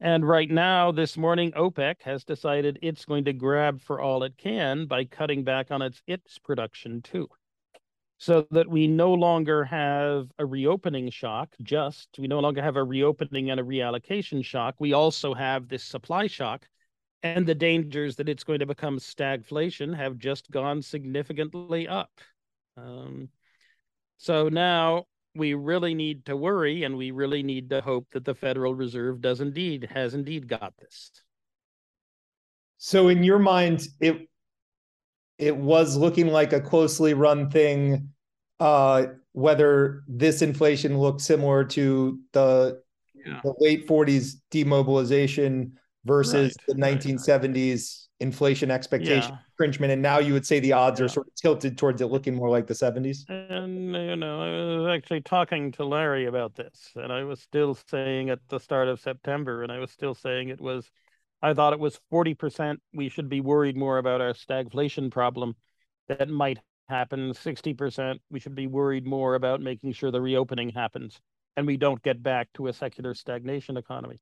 And 0.00 0.28
right 0.28 0.50
now, 0.50 0.92
this 0.92 1.16
morning, 1.16 1.52
OPEC 1.52 2.02
has 2.02 2.22
decided 2.22 2.78
it's 2.82 3.06
going 3.06 3.24
to 3.24 3.32
grab 3.32 3.80
for 3.80 4.00
all 4.00 4.22
it 4.24 4.36
can 4.36 4.86
by 4.86 5.04
cutting 5.04 5.42
back 5.42 5.70
on 5.70 5.80
its 5.80 6.02
its 6.06 6.38
production 6.38 7.00
too. 7.00 7.28
So 8.18 8.46
that 8.50 8.68
we 8.68 8.86
no 8.86 9.12
longer 9.12 9.64
have 9.64 10.30
a 10.38 10.44
reopening 10.44 11.10
shock 11.10 11.54
just 11.62 12.08
we 12.18 12.26
no 12.26 12.40
longer 12.40 12.62
have 12.62 12.76
a 12.76 12.84
reopening 12.84 13.50
and 13.50 13.60
a 13.60 13.62
reallocation 13.62 14.44
shock. 14.44 14.74
We 14.78 14.92
also 14.92 15.34
have 15.34 15.68
this 15.68 15.84
supply 15.84 16.26
shock 16.26 16.66
and 17.22 17.46
the 17.46 17.54
dangers 17.54 18.16
that 18.16 18.28
it's 18.28 18.44
going 18.44 18.60
to 18.60 18.66
become 18.66 18.98
stagflation 18.98 19.96
have 19.96 20.18
just 20.18 20.50
gone 20.50 20.82
significantly 20.82 21.88
up. 21.88 22.20
Um, 22.76 23.28
so 24.18 24.48
now 24.48 25.06
we 25.36 25.54
really 25.54 25.94
need 25.94 26.24
to 26.26 26.36
worry 26.36 26.84
and 26.84 26.96
we 26.96 27.10
really 27.10 27.42
need 27.42 27.70
to 27.70 27.80
hope 27.80 28.06
that 28.12 28.24
the 28.24 28.34
federal 28.34 28.74
reserve 28.74 29.20
does 29.20 29.40
indeed 29.40 29.88
has 29.92 30.14
indeed 30.14 30.48
got 30.48 30.72
this 30.78 31.10
so 32.78 33.08
in 33.08 33.22
your 33.22 33.38
mind 33.38 33.86
it 34.00 34.28
it 35.38 35.56
was 35.56 35.96
looking 35.96 36.28
like 36.28 36.52
a 36.52 36.60
closely 36.60 37.14
run 37.14 37.50
thing. 37.50 38.10
Uh, 38.58 39.06
whether 39.32 40.02
this 40.08 40.40
inflation 40.40 40.98
looked 40.98 41.20
similar 41.20 41.62
to 41.62 42.18
the, 42.32 42.80
yeah. 43.14 43.40
the 43.44 43.52
late 43.58 43.86
40s 43.86 44.36
demobilization 44.50 45.72
versus 46.06 46.56
right, 46.66 46.96
the 47.02 47.06
1970s 47.06 47.68
right. 47.68 48.05
Inflation 48.20 48.70
expectation 48.70 49.32
yeah. 49.32 49.38
infringement, 49.52 49.92
and 49.92 50.00
now 50.02 50.18
you 50.18 50.32
would 50.32 50.46
say 50.46 50.60
the 50.60 50.72
odds 50.72 51.00
yeah. 51.00 51.06
are 51.06 51.08
sort 51.08 51.26
of 51.26 51.34
tilted 51.34 51.76
towards 51.76 52.00
it 52.00 52.06
looking 52.06 52.34
more 52.34 52.48
like 52.48 52.66
the 52.66 52.74
70s. 52.74 53.28
And 53.28 53.94
you 53.94 54.16
know, 54.16 54.40
I 54.40 54.76
was 54.76 54.96
actually 54.96 55.22
talking 55.22 55.72
to 55.72 55.84
Larry 55.84 56.26
about 56.26 56.54
this, 56.54 56.90
and 56.96 57.12
I 57.12 57.24
was 57.24 57.40
still 57.40 57.76
saying 57.90 58.30
at 58.30 58.40
the 58.48 58.58
start 58.58 58.88
of 58.88 59.00
September, 59.00 59.62
and 59.62 59.70
I 59.70 59.78
was 59.78 59.90
still 59.90 60.14
saying 60.14 60.48
it 60.48 60.60
was 60.60 60.90
I 61.42 61.54
thought 61.54 61.74
it 61.74 61.78
was 61.78 62.00
40%. 62.12 62.76
We 62.94 63.08
should 63.08 63.28
be 63.28 63.40
worried 63.40 63.76
more 63.76 63.98
about 63.98 64.20
our 64.20 64.32
stagflation 64.32 65.10
problem 65.10 65.54
that 66.08 66.28
might 66.28 66.58
happen. 66.88 67.32
60%, 67.32 68.18
we 68.30 68.40
should 68.40 68.54
be 68.54 68.66
worried 68.66 69.06
more 69.06 69.34
about 69.34 69.60
making 69.60 69.92
sure 69.92 70.10
the 70.10 70.20
reopening 70.20 70.70
happens 70.70 71.20
and 71.56 71.66
we 71.66 71.76
don't 71.76 72.02
get 72.02 72.22
back 72.22 72.48
to 72.54 72.68
a 72.68 72.72
secular 72.72 73.14
stagnation 73.14 73.76
economy. 73.76 74.20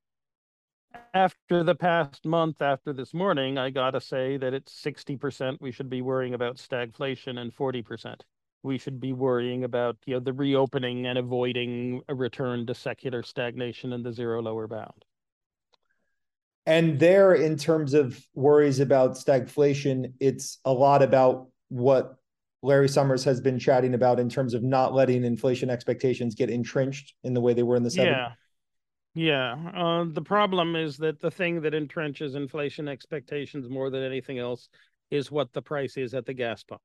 After 1.13 1.63
the 1.63 1.75
past 1.75 2.25
month, 2.25 2.61
after 2.61 2.93
this 2.93 3.13
morning, 3.13 3.57
I 3.57 3.69
got 3.69 3.91
to 3.91 4.01
say 4.01 4.37
that 4.37 4.53
it's 4.53 4.73
60% 4.83 5.57
we 5.61 5.71
should 5.71 5.89
be 5.89 6.01
worrying 6.01 6.33
about 6.33 6.57
stagflation 6.57 7.39
and 7.39 7.55
40% 7.55 8.21
we 8.65 8.77
should 8.79 8.99
be 8.99 9.13
worrying 9.13 9.63
about 9.63 9.95
you 10.05 10.15
know 10.15 10.19
the 10.19 10.33
reopening 10.33 11.05
and 11.05 11.17
avoiding 11.17 12.01
a 12.09 12.15
return 12.15 12.65
to 12.65 12.73
secular 12.73 13.21
stagnation 13.21 13.93
and 13.93 14.03
the 14.03 14.11
zero 14.11 14.41
lower 14.41 14.67
bound. 14.67 15.05
And 16.65 16.99
there, 16.99 17.35
in 17.35 17.57
terms 17.57 17.93
of 17.93 18.25
worries 18.33 18.79
about 18.79 19.11
stagflation, 19.11 20.13
it's 20.19 20.57
a 20.65 20.73
lot 20.73 21.03
about 21.03 21.49
what 21.69 22.15
Larry 22.63 22.89
Summers 22.89 23.23
has 23.23 23.39
been 23.39 23.59
chatting 23.59 23.93
about 23.93 24.19
in 24.19 24.29
terms 24.29 24.55
of 24.55 24.63
not 24.63 24.91
letting 24.91 25.23
inflation 25.23 25.69
expectations 25.69 26.33
get 26.33 26.49
entrenched 26.49 27.13
in 27.23 27.35
the 27.35 27.41
way 27.41 27.53
they 27.53 27.61
were 27.61 27.75
in 27.75 27.83
the 27.83 27.89
70s. 27.89 28.05
Yeah. 28.05 28.31
Yeah. 29.15 29.55
Uh, 29.73 30.05
the 30.09 30.21
problem 30.21 30.75
is 30.75 30.97
that 30.97 31.21
the 31.21 31.31
thing 31.31 31.61
that 31.61 31.73
entrenches 31.73 32.35
inflation 32.35 32.89
expectations 32.89 33.69
more 33.69 33.89
than 33.89 34.03
anything 34.03 34.39
else 34.39 34.67
is 35.09 35.31
what 35.31 35.53
the 35.53 35.61
price 35.61 35.95
is 35.95 36.13
at 36.13 36.25
the 36.25 36.33
gas 36.33 36.63
pump. 36.63 36.81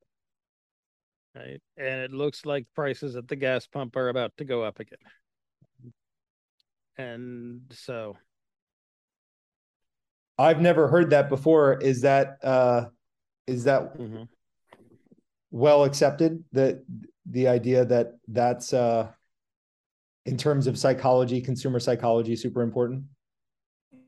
Right. 1.34 1.60
And 1.76 2.00
it 2.00 2.12
looks 2.12 2.46
like 2.46 2.66
prices 2.74 3.16
at 3.16 3.26
the 3.26 3.36
gas 3.36 3.66
pump 3.66 3.96
are 3.96 4.08
about 4.08 4.36
to 4.38 4.44
go 4.44 4.62
up 4.62 4.78
again. 4.78 4.98
And 6.96 7.62
so 7.72 8.16
I've 10.38 10.60
never 10.60 10.88
heard 10.88 11.10
that 11.10 11.28
before. 11.28 11.78
Is 11.78 12.02
that 12.02 12.38
uh, 12.42 12.86
is 13.46 13.64
that 13.64 13.96
mm-hmm. 13.98 14.22
well 15.50 15.84
accepted? 15.84 16.44
That 16.52 16.84
the 17.26 17.48
idea 17.48 17.84
that 17.84 18.12
that's 18.28 18.72
uh, 18.72 19.08
in 20.26 20.36
terms 20.36 20.66
of 20.66 20.78
psychology, 20.78 21.40
consumer 21.40 21.80
psychology, 21.80 22.36
super 22.36 22.62
important. 22.62 23.04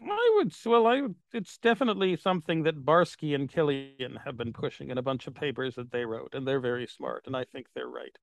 I 0.04 0.32
would 0.36 0.52
well, 0.66 0.86
I 0.86 1.02
it's 1.32 1.58
definitely 1.58 2.16
something 2.16 2.62
that 2.64 2.84
Barsky 2.84 3.34
and 3.34 3.50
Kilian 3.50 4.16
have 4.24 4.36
been 4.36 4.52
pushing 4.52 4.90
in 4.90 4.98
a 4.98 5.02
bunch 5.02 5.26
of 5.26 5.34
papers 5.34 5.74
that 5.76 5.90
they 5.90 6.04
wrote, 6.04 6.34
and 6.34 6.46
they're 6.46 6.60
very 6.60 6.86
smart, 6.86 7.24
and 7.26 7.36
I 7.36 7.44
think 7.44 7.66
they're 7.74 7.88
right. 7.88 8.16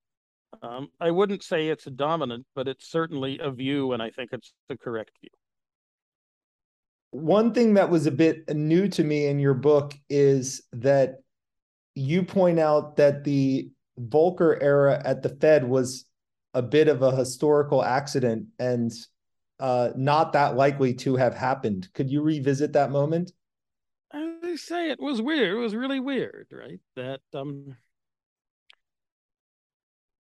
Um, 0.62 0.90
I 1.00 1.12
wouldn't 1.12 1.44
say 1.44 1.68
it's 1.68 1.88
a 1.88 1.92
dominant, 1.92 2.46
but 2.56 2.68
it's 2.68 2.90
certainly 2.90 3.40
a 3.40 3.52
view, 3.52 3.94
and 3.94 4.02
I 4.02 4.10
think 4.10 4.32
it's 4.34 4.54
the 4.68 4.78
correct 4.78 5.12
view 5.22 5.30
one 7.12 7.54
thing 7.54 7.74
that 7.74 7.90
was 7.90 8.06
a 8.06 8.12
bit 8.12 8.48
new 8.56 8.88
to 8.88 9.04
me 9.04 9.28
in 9.28 9.40
your 9.40 9.54
book 9.54 9.96
is 10.10 10.62
that 10.74 11.18
you 11.96 12.24
point 12.24 12.60
out 12.60 12.98
that 12.98 13.24
the 13.24 13.70
Volcker 14.00 14.58
era 14.62 15.02
at 15.04 15.24
the 15.24 15.30
Fed 15.30 15.68
was 15.68 16.06
a 16.60 16.62
bit 16.62 16.90
of 16.90 17.02
a 17.02 17.16
historical 17.16 17.82
accident 17.84 18.48
and 18.60 18.92
uh, 19.62 19.92
not 19.96 20.34
that 20.34 20.58
likely 20.58 20.94
to 20.94 21.16
have 21.16 21.34
happened. 21.34 21.88
Could 21.94 22.10
you 22.10 22.22
revisit 22.22 22.74
that 22.74 22.92
moment? 22.92 23.32
I 24.12 24.56
say 24.58 24.90
it 24.90 25.00
was 25.00 25.22
weird. 25.22 25.56
It 25.56 25.60
was 25.60 25.74
really 25.74 26.02
weird, 26.02 26.48
right? 26.52 26.80
That 26.98 27.22
um 27.34 27.78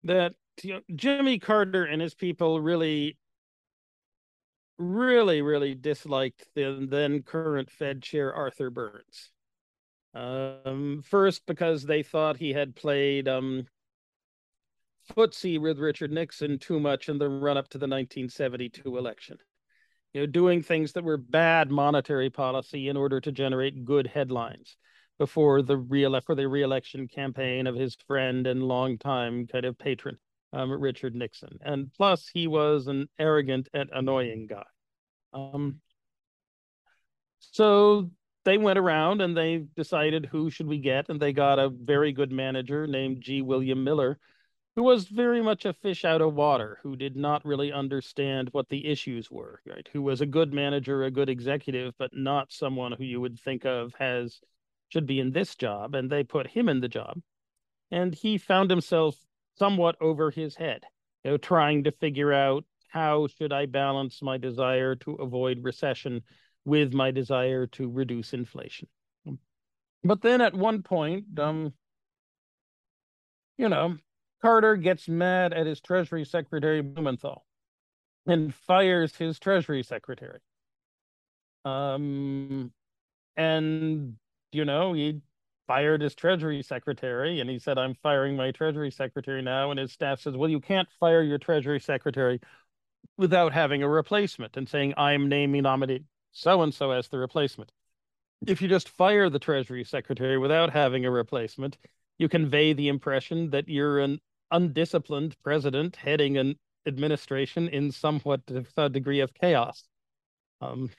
that 0.05 0.35
you 0.63 0.75
know, 0.75 0.81
Jimmy 0.95 1.41
Carter 1.41 1.85
and 1.85 2.01
his 2.01 2.15
people 2.15 2.61
really 2.61 3.17
really, 4.79 5.43
really 5.43 5.75
disliked 5.75 6.47
the 6.55 6.87
then 6.89 7.23
current 7.23 7.69
Fed 7.69 8.01
chair 8.01 8.33
Arthur 8.33 8.71
Burns. 8.71 9.31
Um, 10.15 11.03
first, 11.05 11.47
because 11.47 11.83
they 11.83 12.05
thought 12.05 12.37
he 12.37 12.53
had 12.53 12.77
played 12.77 13.27
um, 13.27 13.67
footsie 15.09 15.61
with 15.61 15.79
Richard 15.79 16.13
Nixon 16.13 16.59
too 16.59 16.81
much 16.81 17.09
in 17.09 17.19
the 17.19 17.29
run 17.29 17.57
up 17.57 17.69
to 17.71 17.79
the 17.79 17.85
1972 17.85 18.97
election. 18.97 19.39
You 20.13 20.23
know, 20.23 20.27
doing 20.27 20.63
things 20.63 20.93
that 20.93 21.05
were 21.05 21.17
bad 21.17 21.71
monetary 21.71 22.31
policy 22.31 22.89
in 22.89 22.97
order 22.97 23.21
to 23.21 23.33
generate 23.33 23.85
good 23.85 24.07
headlines 24.07 24.77
before 25.19 25.63
the 25.63 25.77
real 25.77 26.19
for 26.21 26.35
the 26.35 26.49
reelection 26.49 27.09
campaign 27.09 27.67
of 27.67 27.75
his 27.75 27.97
friend 28.07 28.47
and 28.47 28.63
longtime 28.63 29.47
kind 29.49 29.65
of 29.65 29.77
patron 29.79 30.17
um, 30.53 30.71
Richard 30.71 31.15
Nixon. 31.15 31.59
And 31.61 31.93
plus, 31.93 32.29
he 32.33 32.47
was 32.47 32.87
an 32.87 33.09
arrogant 33.19 33.69
and 33.75 33.91
annoying 33.93 34.47
guy. 34.47 34.65
Um, 35.33 35.81
so 37.41 38.11
they 38.45 38.59
went 38.59 38.79
around 38.79 39.21
and 39.21 39.37
they 39.37 39.65
decided 39.77 40.27
who 40.27 40.51
should 40.51 40.67
we 40.67 40.79
get, 40.79 41.09
and 41.09 41.21
they 41.21 41.33
got 41.33 41.59
a 41.59 41.69
very 41.69 42.13
good 42.13 42.33
manager 42.33 42.87
named 42.87 43.21
G. 43.21 43.43
William 43.43 43.85
Miller, 43.85 44.19
who 44.79 44.85
was 44.85 45.09
very 45.09 45.43
much 45.43 45.65
a 45.65 45.73
fish 45.73 46.05
out 46.05 46.21
of 46.21 46.35
water, 46.35 46.79
who 46.85 46.95
did 46.95 47.17
not 47.17 47.45
really 47.45 47.73
understand 47.73 48.49
what 48.53 48.69
the 48.69 48.87
issues 48.87 49.29
were, 49.29 49.61
right? 49.67 49.89
Who 49.93 50.03
was 50.03 50.21
a 50.21 50.27
good 50.27 50.55
manager, 50.55 51.03
a 51.03 51.11
good 51.11 51.29
executive, 51.29 51.95
but 51.99 52.13
not 52.15 52.53
someone 52.53 52.93
who 52.93 53.03
you 53.03 53.21
would 53.21 53.41
think 53.41 53.65
of 53.65 53.93
as 53.99 54.41
should 54.91 55.05
be 55.05 55.19
in 55.19 55.33
this 55.33 55.57
job, 55.57 55.97
and 55.97 56.09
they 56.09 56.23
put 56.23 56.47
him 56.47 56.69
in 56.69 56.79
the 56.79 56.87
job. 56.87 57.21
And 57.91 58.15
he 58.15 58.39
found 58.39 58.71
himself 58.71 59.17
somewhat 59.59 59.97
over 60.01 60.31
his 60.31 60.55
head, 60.55 60.85
you 61.25 61.33
know, 61.33 61.39
trying 61.39 61.83
to 61.83 61.91
figure 61.91 62.33
out 62.33 62.65
how 62.87 63.27
should 63.27 63.53
I 63.53 63.67
balance 63.67 64.23
my 64.23 64.39
desire 64.39 64.95
to 64.95 65.15
avoid 65.15 65.65
recession 65.65 66.23
with 66.65 66.95
my 66.95 67.11
desire 67.11 67.67
to 67.67 67.91
reduce 67.91 68.33
inflation. 68.33 68.87
But 70.05 70.23
then 70.23 70.41
at 70.41 70.55
one 70.55 70.85
point, 70.85 71.37
um, 71.37 71.73
you 73.57 73.69
know, 73.69 73.97
Carter 74.41 74.77
gets 74.77 75.09
mad 75.09 75.53
at 75.53 75.67
his 75.67 75.81
Treasury 75.81 76.25
Secretary 76.25 76.81
Blumenthal 76.81 77.45
and 78.27 78.55
fires 78.55 79.17
his 79.17 79.39
Treasury 79.39 79.83
Secretary. 79.83 80.41
Um, 81.65 82.73
and 83.37 84.17
you 84.53 84.65
know, 84.65 84.93
he 84.93 85.21
fired 85.67 86.01
his 86.01 86.15
Treasury 86.15 86.63
Secretary, 86.63 87.41
and 87.41 87.51
he 87.51 87.59
said, 87.59 87.79
"I'm 87.79 87.95
firing 87.95 88.37
my 88.37 88.53
Treasury 88.53 88.91
Secretary 88.91 89.43
now." 89.43 89.71
And 89.71 89.81
his 89.81 89.93
staff 89.93 90.21
says, 90.21 90.37
"Well, 90.37 90.51
you 90.51 90.61
can't 90.61 90.89
fire 91.01 91.23
your 91.23 91.39
Treasury 91.39 91.81
Secretary 91.81 92.41
without 93.17 93.53
having 93.53 93.83
a 93.83 93.89
replacement 93.89 94.57
and 94.57 94.69
saying 94.69 94.95
I'm 94.97 95.29
naming 95.29 95.63
nominee 95.63 96.05
so 96.33 96.63
and 96.63 96.73
so 96.73 96.93
as 96.93 97.09
the 97.09 97.19
replacement." 97.19 97.73
If 98.47 98.63
you 98.63 98.69
just 98.69 98.89
fire 98.89 99.29
the 99.29 99.41
Treasury 99.41 99.85
Secretary 99.85 100.39
without 100.39 100.71
having 100.71 101.05
a 101.05 101.11
replacement, 101.11 101.77
you 102.19 102.29
convey 102.29 102.73
the 102.73 102.89
impression 102.89 103.51
that 103.51 103.69
you're 103.69 103.99
an 103.99 104.21
undisciplined 104.51 105.37
president 105.43 105.97
heading 105.97 106.37
an 106.37 106.57
administration 106.87 107.69
in 107.69 107.91
somewhat 107.93 108.43
a 108.77 108.89
degree 108.89 109.21
of 109.21 109.35
chaos. 109.35 109.85
Um, 110.61 110.91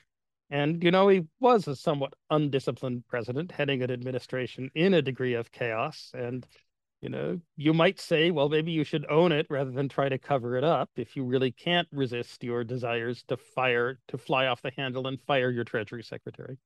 and, 0.49 0.83
you 0.83 0.91
know, 0.91 1.07
he 1.07 1.27
was 1.39 1.67
a 1.67 1.75
somewhat 1.75 2.13
undisciplined 2.29 3.05
president 3.07 3.51
heading 3.51 3.83
an 3.83 3.91
administration 3.91 4.71
in 4.73 4.93
a 4.93 5.01
degree 5.01 5.35
of 5.35 5.51
chaos. 5.51 6.11
And, 6.13 6.45
you 7.01 7.09
know, 7.09 7.39
you 7.55 7.73
might 7.73 7.99
say, 7.99 8.31
well, 8.31 8.49
maybe 8.49 8.71
you 8.71 8.83
should 8.83 9.05
own 9.09 9.31
it 9.31 9.47
rather 9.49 9.71
than 9.71 9.89
try 9.89 10.09
to 10.09 10.17
cover 10.17 10.57
it 10.57 10.63
up 10.63 10.89
if 10.95 11.15
you 11.15 11.23
really 11.23 11.51
can't 11.51 11.87
resist 11.91 12.43
your 12.43 12.63
desires 12.63 13.23
to 13.27 13.37
fire, 13.37 13.99
to 14.07 14.17
fly 14.17 14.47
off 14.47 14.61
the 14.61 14.71
handle 14.75 15.07
and 15.07 15.21
fire 15.21 15.51
your 15.51 15.63
Treasury 15.63 16.03
Secretary. 16.03 16.57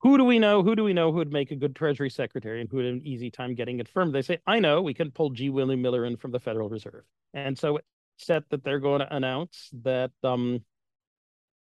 Who 0.00 0.16
do 0.16 0.24
we 0.24 0.38
know? 0.38 0.62
Who 0.62 0.76
do 0.76 0.84
we 0.84 0.92
know 0.92 1.10
who 1.10 1.18
would 1.18 1.32
make 1.32 1.50
a 1.50 1.56
good 1.56 1.74
Treasury 1.74 2.10
Secretary 2.10 2.60
and 2.60 2.70
who 2.70 2.76
would 2.76 2.86
have 2.86 2.94
an 2.94 3.06
easy 3.06 3.30
time 3.30 3.54
getting 3.54 3.80
it 3.80 3.88
firm? 3.88 4.12
They 4.12 4.22
say, 4.22 4.38
I 4.46 4.60
know, 4.60 4.80
we 4.80 4.94
can 4.94 5.10
pull 5.10 5.30
G. 5.30 5.50
William 5.50 5.82
Miller 5.82 6.04
in 6.04 6.16
from 6.16 6.30
the 6.30 6.38
Federal 6.38 6.68
Reserve. 6.68 7.02
And 7.34 7.58
so 7.58 7.80
set 8.16 8.48
that 8.50 8.62
they're 8.62 8.78
going 8.78 9.00
to 9.00 9.14
announce 9.14 9.70
that 9.82 10.12
um, 10.22 10.60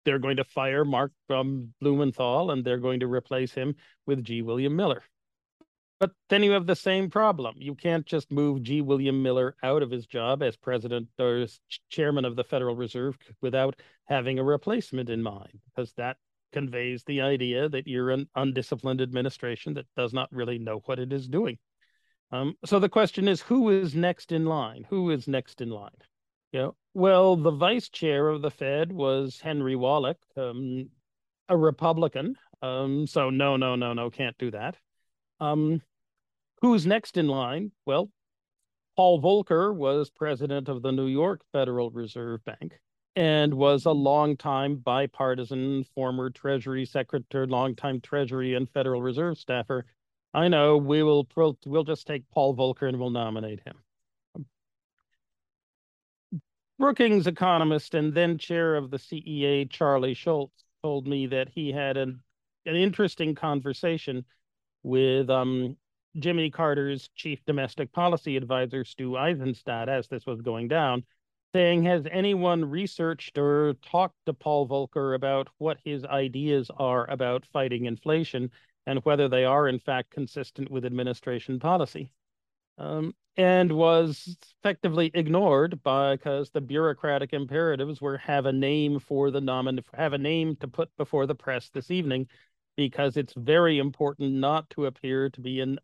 they're 0.06 0.20
going 0.20 0.38
to 0.38 0.44
fire 0.44 0.86
Mark 0.86 1.12
um, 1.30 1.74
Blumenthal 1.82 2.52
and 2.52 2.64
they're 2.64 2.78
going 2.78 3.00
to 3.00 3.08
replace 3.08 3.54
him 3.54 3.76
with 4.06 4.24
G. 4.24 4.42
William 4.42 4.76
Miller. 4.76 5.04
But 6.00 6.12
then 6.30 6.44
you 6.44 6.52
have 6.52 6.68
the 6.68 6.76
same 6.76 7.10
problem. 7.10 7.56
You 7.58 7.74
can't 7.74 8.06
just 8.06 8.32
move 8.32 8.62
G. 8.62 8.82
William 8.82 9.24
Miller 9.24 9.56
out 9.64 9.82
of 9.82 9.90
his 9.90 10.06
job 10.06 10.44
as 10.44 10.56
president 10.56 11.08
or 11.18 11.38
as 11.38 11.60
chairman 11.90 12.24
of 12.24 12.36
the 12.36 12.44
Federal 12.44 12.76
Reserve 12.76 13.18
without 13.42 13.82
having 14.06 14.38
a 14.38 14.44
replacement 14.44 15.10
in 15.10 15.24
mind, 15.24 15.60
because 15.66 15.94
that 15.94 16.18
conveys 16.52 17.04
the 17.04 17.22
idea 17.22 17.70
that 17.70 17.88
you're 17.88 18.12
an 18.12 18.28
undisciplined 18.36 19.02
administration 19.02 19.74
that 19.76 19.88
does 19.96 20.14
not 20.14 20.32
really 20.32 20.60
know 20.60 20.82
what 20.86 21.00
it 21.00 21.12
is 21.14 21.28
doing. 21.28 21.58
Um, 22.32 22.56
so 22.66 22.80
the 22.80 22.90
question 22.90 23.28
is, 23.28 23.42
who 23.42 23.70
is 23.70 23.96
next 23.96 24.32
in 24.32 24.46
line? 24.46 24.86
Who 24.90 25.12
is 25.12 25.28
next 25.28 25.62
in 25.62 25.70
line? 25.70 25.92
Yeah. 26.52 26.70
Well, 26.94 27.36
the 27.36 27.52
vice 27.52 27.90
chair 27.90 28.28
of 28.28 28.42
the 28.42 28.52
Fed 28.52 28.92
was 28.92 29.40
Henry 29.40 29.76
Wallich, 29.76 30.18
um, 30.36 30.90
a 31.48 31.56
Republican. 31.56 32.36
Um, 32.62 33.08
so 33.08 33.30
no, 33.30 33.56
no, 33.56 33.76
no, 33.76 33.94
no, 33.94 34.10
can't 34.10 34.38
do 34.38 34.52
that. 34.52 34.76
Um, 35.40 35.82
who's 36.62 36.86
next 36.86 37.18
in 37.18 37.28
line? 37.28 37.72
Well, 37.86 38.10
Paul 38.96 39.22
Volcker 39.22 39.76
was 39.76 40.10
president 40.10 40.70
of 40.70 40.82
the 40.82 40.92
New 40.92 41.06
York 41.06 41.42
Federal 41.54 41.92
Reserve 41.92 42.44
Bank 42.46 42.80
and 43.18 43.52
was 43.52 43.86
a 43.86 43.92
longtime 43.92 44.76
bipartisan 44.76 45.84
former 45.96 46.30
Treasury 46.30 46.86
Secretary, 46.86 47.48
longtime 47.48 48.00
Treasury 48.00 48.54
and 48.54 48.70
Federal 48.70 49.02
Reserve 49.02 49.40
staffer. 49.40 49.88
I 50.36 50.48
know 50.50 50.78
we 50.78 51.02
will 51.02 51.28
we'll 51.66 51.84
just 51.84 52.06
take 52.06 52.30
Paul 52.30 52.56
Volcker 52.56 52.88
and 52.88 53.00
we'll 53.00 53.10
nominate 53.10 53.62
him. 53.66 54.46
Brookings 56.78 57.26
economist 57.26 57.96
and 57.96 58.14
then 58.14 58.38
chair 58.38 58.76
of 58.76 58.92
the 58.92 58.98
CEA, 58.98 59.68
Charlie 59.68 60.14
Schultze, 60.14 60.64
told 60.84 61.08
me 61.08 61.26
that 61.26 61.50
he 61.50 61.72
had 61.72 61.98
an, 61.98 62.22
an 62.68 62.76
interesting 62.76 63.34
conversation 63.34 64.26
with 64.84 65.28
um, 65.32 65.76
Jimmy 66.20 66.52
Carter's 66.52 67.10
chief 67.16 67.44
domestic 67.48 67.92
policy 67.92 68.38
advisor, 68.38 68.84
Stu 68.86 69.14
Eizenstat, 69.14 69.88
as 69.88 70.08
this 70.08 70.28
was 70.28 70.40
going 70.42 70.68
down, 70.68 71.04
saying, 71.54 71.84
Has 71.84 72.06
anyone 72.12 72.66
researched 72.66 73.38
or 73.38 73.74
talked 73.76 74.18
to 74.26 74.34
Paul 74.34 74.68
Volcker 74.68 75.16
about 75.16 75.50
what 75.58 75.78
his 75.84 76.04
ideas 76.06 76.70
are 76.78 77.10
about 77.10 77.46
fighting 77.46 77.86
inflation 77.86 78.52
and 78.86 79.00
whether 79.04 79.28
they 79.28 79.46
are, 79.46 79.68
in 79.68 79.80
fact, 79.80 80.12
consistent 80.12 80.70
with 80.72 80.86
administration 80.86 81.60
policy? 81.60 82.12
Um, 82.78 83.14
and 83.38 83.72
was 83.72 84.36
effectively 84.60 85.12
ignored 85.14 85.80
because 85.84 86.50
the 86.50 86.62
bureaucratic 86.62 87.34
imperatives 87.34 88.02
were 88.02 88.18
have 88.18 88.46
a 88.46 88.52
name 88.52 89.00
for 89.00 89.30
the 89.32 89.40
nomin 89.40 89.84
have 89.94 90.14
a 90.14 90.18
name 90.18 90.56
to 90.58 90.68
put 90.68 90.96
before 90.98 91.28
the 91.28 91.36
press 91.36 91.70
this 91.70 91.92
evening 91.92 92.28
because 92.76 93.16
it's 93.16 93.34
very 93.34 93.78
important 93.78 94.34
not 94.34 94.70
to 94.72 94.86
appear 94.86 95.30
to 95.30 95.42
be 95.42 95.62
an 95.62 95.80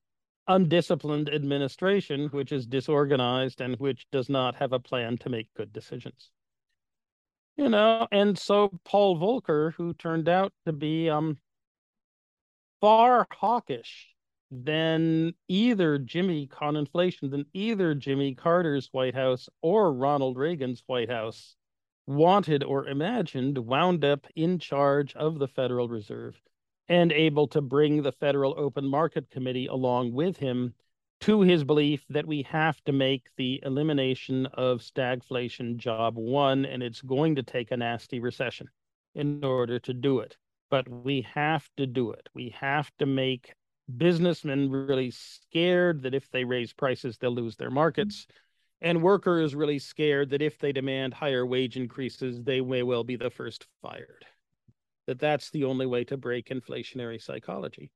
undisciplined 0.47 1.29
administration 1.29 2.27
which 2.29 2.51
is 2.51 2.65
disorganized 2.67 3.61
and 3.61 3.79
which 3.79 4.05
does 4.11 4.29
not 4.29 4.55
have 4.55 4.73
a 4.73 4.79
plan 4.79 5.17
to 5.17 5.29
make 5.29 5.53
good 5.55 5.71
decisions. 5.71 6.31
You 7.55 7.69
know 7.69 8.07
and 8.11 8.37
so 8.37 8.71
paul 8.83 9.17
volcker 9.17 9.73
who 9.73 9.93
turned 9.93 10.27
out 10.27 10.51
to 10.65 10.73
be 10.73 11.09
um 11.09 11.37
far 12.81 13.27
hawkish 13.31 14.13
than 14.51 15.33
either 15.47 15.97
Jimmy 15.97 16.47
con 16.47 16.75
inflation 16.75 17.29
than 17.29 17.45
either 17.53 17.95
Jimmy 17.95 18.35
Carter's 18.35 18.89
White 18.91 19.15
House 19.15 19.49
or 19.61 19.91
Ronald 19.93 20.37
Reagan's 20.37 20.83
White 20.85 21.09
House 21.09 21.55
wanted 22.05 22.63
or 22.63 22.87
imagined 22.87 23.57
wound 23.57 24.05
up 24.05 24.27
in 24.35 24.59
charge 24.59 25.15
of 25.15 25.39
the 25.39 25.47
Federal 25.47 25.87
Reserve 25.87 26.39
and 26.89 27.11
able 27.11 27.47
to 27.47 27.61
bring 27.61 28.01
the 28.01 28.11
Federal 28.11 28.53
Open 28.57 28.85
Market 28.85 29.29
Committee 29.29 29.67
along 29.67 30.13
with 30.13 30.37
him 30.37 30.73
to 31.21 31.41
his 31.41 31.63
belief 31.63 32.03
that 32.09 32.27
we 32.27 32.41
have 32.43 32.83
to 32.83 32.91
make 32.91 33.29
the 33.37 33.61
elimination 33.63 34.45
of 34.47 34.81
stagflation 34.81 35.77
job 35.77 36.15
one, 36.17 36.65
and 36.65 36.83
it's 36.83 37.01
going 37.01 37.35
to 37.35 37.43
take 37.43 37.71
a 37.71 37.77
nasty 37.77 38.19
recession 38.19 38.67
in 39.15 39.43
order 39.43 39.79
to 39.79 39.93
do 39.93 40.19
it. 40.19 40.35
But 40.69 40.89
we 40.89 41.25
have 41.33 41.69
to 41.77 41.85
do 41.85 42.11
it. 42.11 42.27
We 42.33 42.53
have 42.59 42.91
to 42.99 43.05
make 43.05 43.53
businessmen 43.97 44.69
really 44.69 45.11
scared 45.11 46.03
that 46.03 46.13
if 46.13 46.29
they 46.31 46.43
raise 46.43 46.73
prices, 46.73 47.17
they'll 47.17 47.31
lose 47.31 47.55
their 47.55 47.71
markets. 47.71 48.25
Mm-hmm. 48.25 48.37
And 48.89 49.01
workers 49.01 49.55
really 49.55 49.79
scared 49.79 50.31
that 50.31 50.41
if 50.41 50.59
they 50.59 50.73
demand 50.73 51.13
higher 51.13 51.45
wage 51.45 51.77
increases, 51.77 52.41
they 52.43 52.59
may 52.59 52.83
well 52.83 53.05
be 53.05 53.15
the 53.15 53.29
first 53.29 53.65
fired. 53.81 54.25
That 55.07 55.19
that's 55.19 55.49
the 55.51 55.65
only 55.65 55.85
way 55.85 56.03
to 56.05 56.17
break 56.17 56.49
inflationary 56.49 57.21
psychology. 57.21 57.91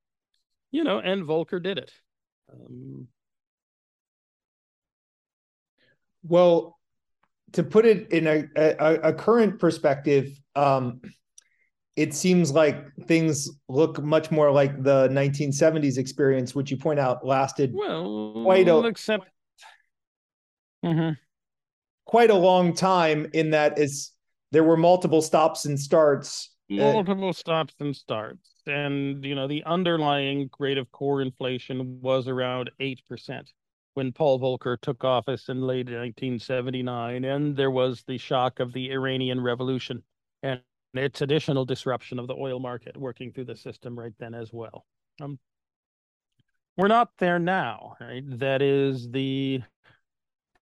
You 0.72 0.84
know, 0.84 1.00
and 1.00 1.24
Volcker 1.24 1.64
did 1.64 1.78
it. 1.78 1.92
Um, 2.52 3.08
well, 6.24 6.78
to 7.54 7.64
put 7.64 7.86
it 7.86 8.12
in 8.12 8.28
a, 8.28 8.44
a, 8.56 8.94
a 9.10 9.14
current 9.14 9.60
perspective, 9.60 10.30
um, 10.56 11.02
it 11.96 12.14
seems 12.14 12.52
like 12.52 12.86
things 13.06 13.50
look 13.68 14.02
much 14.02 14.30
more 14.30 14.52
like 14.52 14.84
the 14.84 15.10
1970s 15.10 15.98
experience, 15.98 16.54
which 16.54 16.70
you 16.70 16.78
point 16.78 17.00
out 17.00 17.26
lasted 17.26 17.74
well, 17.74 18.44
quite 18.44 18.68
a 18.68 18.86
except 18.86 19.26
mm-hmm. 20.86 21.14
quite 22.06 22.30
a 22.30 22.36
long 22.36 22.74
time. 22.74 23.28
In 23.34 23.50
that 23.52 23.80
is 23.80 24.12
there 24.52 24.64
were 24.64 24.78
multiple 24.78 25.24
stops 25.24 25.66
and 25.66 25.80
starts, 25.80 26.56
multiple 26.70 27.34
stops 27.34 27.76
and 27.80 27.96
starts, 27.96 28.50
and 28.66 29.24
you 29.24 29.36
know 29.36 29.48
the 29.48 29.64
underlying 29.66 30.50
rate 30.60 30.78
of 30.78 30.92
core 30.92 31.22
inflation 31.22 32.02
was 32.02 32.28
around 32.28 32.72
eight 32.80 33.02
percent 33.08 33.52
when 33.94 34.12
Paul 34.12 34.40
Volcker 34.40 34.80
took 34.80 35.04
office 35.04 35.50
in 35.50 35.62
late 35.62 35.88
1979, 35.88 37.26
and 37.26 37.56
there 37.58 37.72
was 37.72 38.04
the 38.08 38.20
shock 38.20 38.60
of 38.60 38.72
the 38.72 38.92
Iranian 38.92 39.42
Revolution 39.42 40.04
and 40.44 40.62
its 40.94 41.22
additional 41.22 41.66
disruption 41.66 42.20
of 42.20 42.28
the 42.28 42.36
oil 42.36 42.60
market 42.60 42.96
working 42.96 43.32
through 43.32 43.46
the 43.46 43.56
system 43.56 43.98
right 43.98 44.14
then 44.20 44.36
as 44.36 44.54
well. 44.54 44.86
Um, 45.20 45.40
we're 46.78 46.88
not 46.88 47.10
there 47.18 47.40
now, 47.40 47.96
right? 48.00 48.24
That 48.38 48.62
is 48.62 49.10
the 49.10 49.64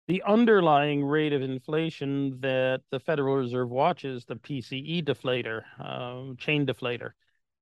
the 0.07 0.21
underlying 0.23 1.03
rate 1.03 1.33
of 1.33 1.41
inflation 1.41 2.39
that 2.41 2.81
the 2.91 2.99
Federal 2.99 3.37
Reserve 3.37 3.69
watches, 3.69 4.25
the 4.25 4.35
PCE 4.35 5.03
deflator, 5.03 5.63
um, 5.79 6.37
chain 6.37 6.65
deflator, 6.65 7.11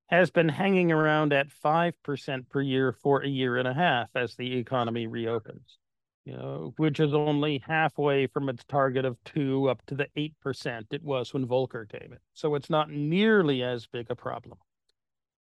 has 0.07 0.29
been 0.29 0.49
hanging 0.49 0.91
around 0.91 1.31
at 1.31 1.47
5% 1.49 2.49
per 2.49 2.61
year 2.61 2.91
for 2.91 3.21
a 3.21 3.27
year 3.27 3.57
and 3.57 3.67
a 3.67 3.73
half 3.73 4.09
as 4.15 4.35
the 4.35 4.57
economy 4.57 5.07
reopens, 5.07 5.79
you 6.25 6.33
know, 6.33 6.73
which 6.77 6.99
is 6.99 7.13
only 7.13 7.63
halfway 7.65 8.27
from 8.27 8.49
its 8.49 8.65
target 8.65 9.05
of 9.05 9.17
two 9.23 9.69
up 9.69 9.81
to 9.87 9.95
the 9.95 10.07
8% 10.17 10.85
it 10.91 11.01
was 11.01 11.33
when 11.33 11.47
Volcker 11.47 11.89
came 11.89 12.11
in. 12.11 12.19
So 12.33 12.55
it's 12.55 12.69
not 12.69 12.89
nearly 12.89 13.63
as 13.63 13.87
big 13.87 14.07
a 14.09 14.15
problem. 14.15 14.57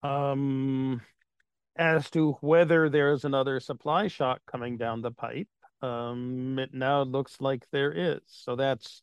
Um, 0.03 1.01
as 1.77 2.11
to 2.11 2.33
whether 2.41 2.91
there's 2.91 3.25
another 3.25 3.59
supply 3.59 4.09
shock 4.09 4.41
coming 4.47 4.77
down 4.77 5.01
the 5.01 5.11
pipe, 5.11 5.49
um, 5.83 6.59
it 6.59 6.73
now 6.73 7.03
looks 7.03 7.41
like 7.41 7.67
there 7.71 7.93
is. 7.93 8.21
So 8.27 8.57
that's 8.57 9.03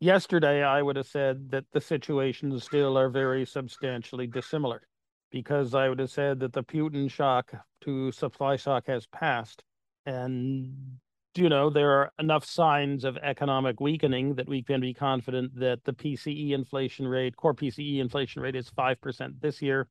yesterday. 0.00 0.62
I 0.62 0.82
would 0.82 0.96
have 0.96 1.06
said 1.06 1.50
that 1.50 1.64
the 1.72 1.80
situations 1.80 2.64
still 2.64 2.98
are 2.98 3.08
very 3.08 3.46
substantially 3.46 4.26
dissimilar, 4.26 4.82
because 5.30 5.74
I 5.74 5.88
would 5.88 5.98
have 5.98 6.10
said 6.10 6.40
that 6.40 6.52
the 6.52 6.62
Putin 6.62 7.10
shock 7.10 7.52
to 7.82 8.12
supply 8.12 8.56
shock 8.56 8.86
has 8.86 9.06
passed, 9.06 9.62
and 10.06 10.98
you 11.34 11.48
know 11.48 11.70
there 11.70 11.90
are 11.90 12.12
enough 12.18 12.44
signs 12.44 13.04
of 13.04 13.16
economic 13.18 13.80
weakening 13.80 14.36
that 14.36 14.48
we 14.48 14.62
can 14.62 14.80
be 14.80 14.94
confident 14.94 15.58
that 15.58 15.84
the 15.84 15.92
PCE 15.92 16.52
inflation 16.52 17.06
rate, 17.06 17.36
core 17.36 17.54
PCE 17.54 17.98
inflation 17.98 18.42
rate, 18.42 18.56
is 18.56 18.68
five 18.70 19.00
percent 19.00 19.40
this 19.40 19.60
year 19.60 19.88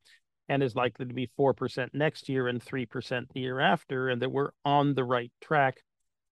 and 0.50 0.62
is 0.62 0.76
likely 0.76 1.06
to 1.06 1.14
be 1.14 1.30
4% 1.40 1.90
next 1.94 2.30
year 2.30 2.48
and 2.48 2.64
3% 2.64 3.26
the 3.34 3.40
year 3.40 3.60
after, 3.60 4.10
and 4.10 4.22
that 4.22 4.32
we're 4.32 4.52
on 4.66 4.94
the 4.94 5.04
right 5.04 5.32
track, 5.42 5.78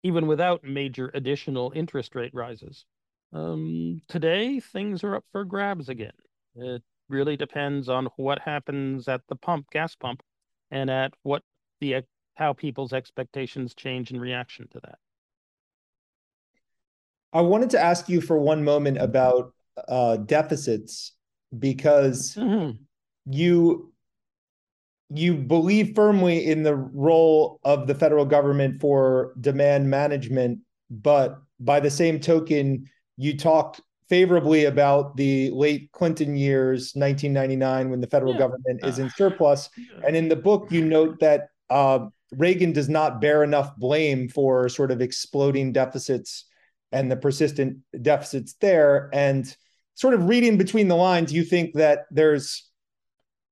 even 0.03 0.27
without 0.27 0.63
major 0.63 1.11
additional 1.13 1.71
interest 1.75 2.15
rate 2.15 2.33
rises. 2.33 2.85
Um, 3.33 4.01
today, 4.07 4.59
things 4.59 5.03
are 5.03 5.15
up 5.15 5.25
for 5.31 5.45
grabs 5.45 5.89
again. 5.89 6.13
It 6.55 6.81
really 7.09 7.37
depends 7.37 7.89
on 7.89 8.07
what 8.15 8.39
happens 8.39 9.07
at 9.07 9.21
the 9.27 9.35
pump, 9.35 9.67
gas 9.71 9.95
pump, 9.95 10.23
and 10.71 10.89
at 10.89 11.13
what 11.23 11.43
the 11.81 12.03
how 12.35 12.53
people's 12.53 12.93
expectations 12.93 13.73
change 13.75 14.11
in 14.11 14.19
reaction 14.19 14.67
to 14.71 14.79
that. 14.79 14.97
I 17.33 17.41
wanted 17.41 17.69
to 17.71 17.79
ask 17.79 18.09
you 18.09 18.21
for 18.21 18.39
one 18.39 18.63
moment 18.63 18.97
about 18.97 19.53
uh, 19.87 20.17
deficits 20.17 21.13
because 21.57 22.35
mm-hmm. 22.35 22.81
you 23.25 23.93
you 25.09 25.33
believe 25.33 25.95
firmly 25.95 26.45
in 26.45 26.63
the 26.63 26.75
role 26.75 27.59
of 27.63 27.87
the 27.87 27.95
federal 27.95 28.25
government 28.25 28.79
for 28.79 29.33
demand 29.39 29.89
management, 29.89 30.59
but 30.89 31.41
by 31.59 31.79
the 31.79 31.89
same 31.89 32.19
token, 32.19 32.85
you 33.17 33.37
talked 33.37 33.81
favorably 34.07 34.65
about 34.65 35.15
the 35.17 35.51
late 35.51 35.91
Clinton 35.91 36.35
years, 36.35 36.93
1999, 36.95 37.89
when 37.89 38.01
the 38.01 38.07
federal 38.07 38.33
yeah. 38.33 38.39
government 38.39 38.83
is 38.83 38.99
in 38.99 39.09
surplus. 39.11 39.69
And 40.05 40.15
in 40.15 40.29
the 40.29 40.35
book, 40.35 40.71
you 40.71 40.85
note 40.85 41.19
that 41.19 41.49
uh, 41.69 42.07
Reagan 42.31 42.73
does 42.73 42.89
not 42.89 43.21
bear 43.21 43.43
enough 43.43 43.75
blame 43.77 44.29
for 44.29 44.69
sort 44.69 44.91
of 44.91 45.01
exploding 45.01 45.73
deficits 45.73 46.45
and 46.91 47.11
the 47.11 47.17
persistent 47.17 47.77
deficits 48.01 48.55
there. 48.61 49.09
And 49.13 49.55
sort 49.95 50.13
of 50.13 50.27
reading 50.27 50.57
between 50.57 50.87
the 50.87 50.95
lines, 50.95 51.33
you 51.33 51.43
think 51.43 51.73
that 51.75 52.05
there's 52.11 52.68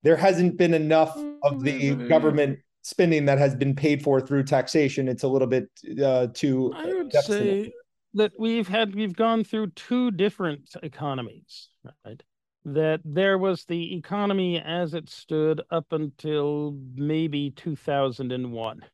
there 0.08 0.16
hasn't 0.16 0.55
been 0.55 0.74
enough 0.74 1.18
of 1.43 1.66
the 1.66 1.91
mm-hmm. 1.91 2.08
government 2.08 2.60
spending 2.82 3.26
that 3.26 3.38
has 3.38 3.53
been 3.53 3.76
paid 3.76 4.01
for 4.01 4.22
through 4.22 4.41
taxation. 4.41 5.10
It's 5.10 5.24
a 5.24 5.28
little 5.28 5.49
bit 5.49 5.70
uh, 6.01 6.28
too. 6.34 6.72
I 6.74 6.86
would 6.86 7.12
say 7.12 7.74
that 8.14 8.32
we've 8.39 8.70
had 8.70 8.95
we've 8.95 9.18
gone 9.18 9.43
through 9.43 9.72
two 9.72 10.12
different 10.12 10.70
economies, 10.82 11.68
right? 12.05 12.24
That 12.64 13.01
there 13.03 13.38
was 13.38 13.66
the 13.66 13.97
economy 13.97 14.62
as 14.62 14.93
it 14.93 15.10
stood 15.10 15.62
up 15.72 15.88
until 15.91 16.78
maybe 16.95 17.51
2001, 17.51 18.86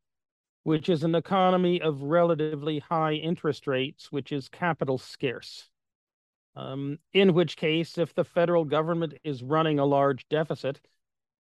which 0.63 0.89
is 0.89 1.03
an 1.03 1.13
economy 1.13 1.79
of 1.79 2.01
relatively 2.01 2.79
high 2.79 3.13
interest 3.13 3.67
rates, 3.67 4.11
which 4.11 4.31
is 4.31 4.49
capital 4.49 4.97
scarce. 4.97 5.69
Um, 6.55 6.97
in 7.13 7.35
which 7.35 7.55
case, 7.55 7.99
if 7.99 8.15
the 8.15 8.23
federal 8.23 8.65
government 8.65 9.13
is 9.23 9.43
running 9.43 9.77
a 9.77 9.85
large 9.85 10.27
deficit, 10.29 10.79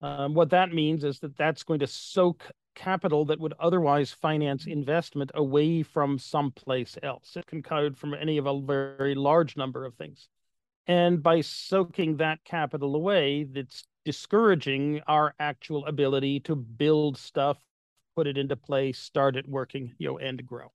um, 0.02 0.34
what 0.34 0.50
that 0.50 0.72
means 0.72 1.04
is 1.04 1.18
that 1.20 1.36
that's 1.36 1.62
going 1.62 1.80
to 1.80 1.86
soak 1.86 2.50
capital 2.74 3.24
that 3.26 3.40
would 3.40 3.54
otherwise 3.60 4.12
finance 4.12 4.66
investment 4.66 5.30
away 5.34 5.82
from 5.82 6.18
someplace 6.18 6.96
else. 7.02 7.36
It 7.36 7.46
can 7.46 7.62
come 7.62 7.94
from 7.94 8.14
any 8.14 8.38
of 8.38 8.46
a 8.46 8.60
very 8.60 9.14
large 9.14 9.56
number 9.56 9.84
of 9.84 9.94
things. 9.94 10.28
And 10.86 11.22
by 11.22 11.42
soaking 11.42 12.16
that 12.16 12.42
capital 12.44 12.96
away, 12.96 13.44
that's 13.44 13.84
discouraging 14.04 15.02
our 15.06 15.34
actual 15.38 15.84
ability 15.86 16.40
to 16.40 16.56
build 16.56 17.18
stuff, 17.18 17.58
put 18.16 18.26
it 18.26 18.38
into 18.38 18.56
place, 18.56 18.98
start 18.98 19.36
it 19.36 19.46
working, 19.46 19.94
you 19.98 20.08
know, 20.08 20.18
and 20.18 20.44
grow. 20.46 20.72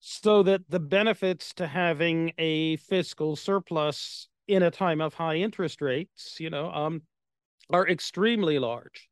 So 0.00 0.42
that 0.42 0.62
the 0.68 0.80
benefits 0.80 1.54
to 1.54 1.66
having 1.66 2.32
a 2.36 2.76
fiscal 2.76 3.36
surplus 3.36 4.28
in 4.48 4.62
a 4.62 4.70
time 4.70 5.00
of 5.00 5.14
high 5.14 5.36
interest 5.36 5.80
rates, 5.80 6.38
you 6.38 6.50
know, 6.50 6.70
um, 6.70 7.02
are 7.72 7.88
extremely 7.88 8.58
large, 8.58 9.08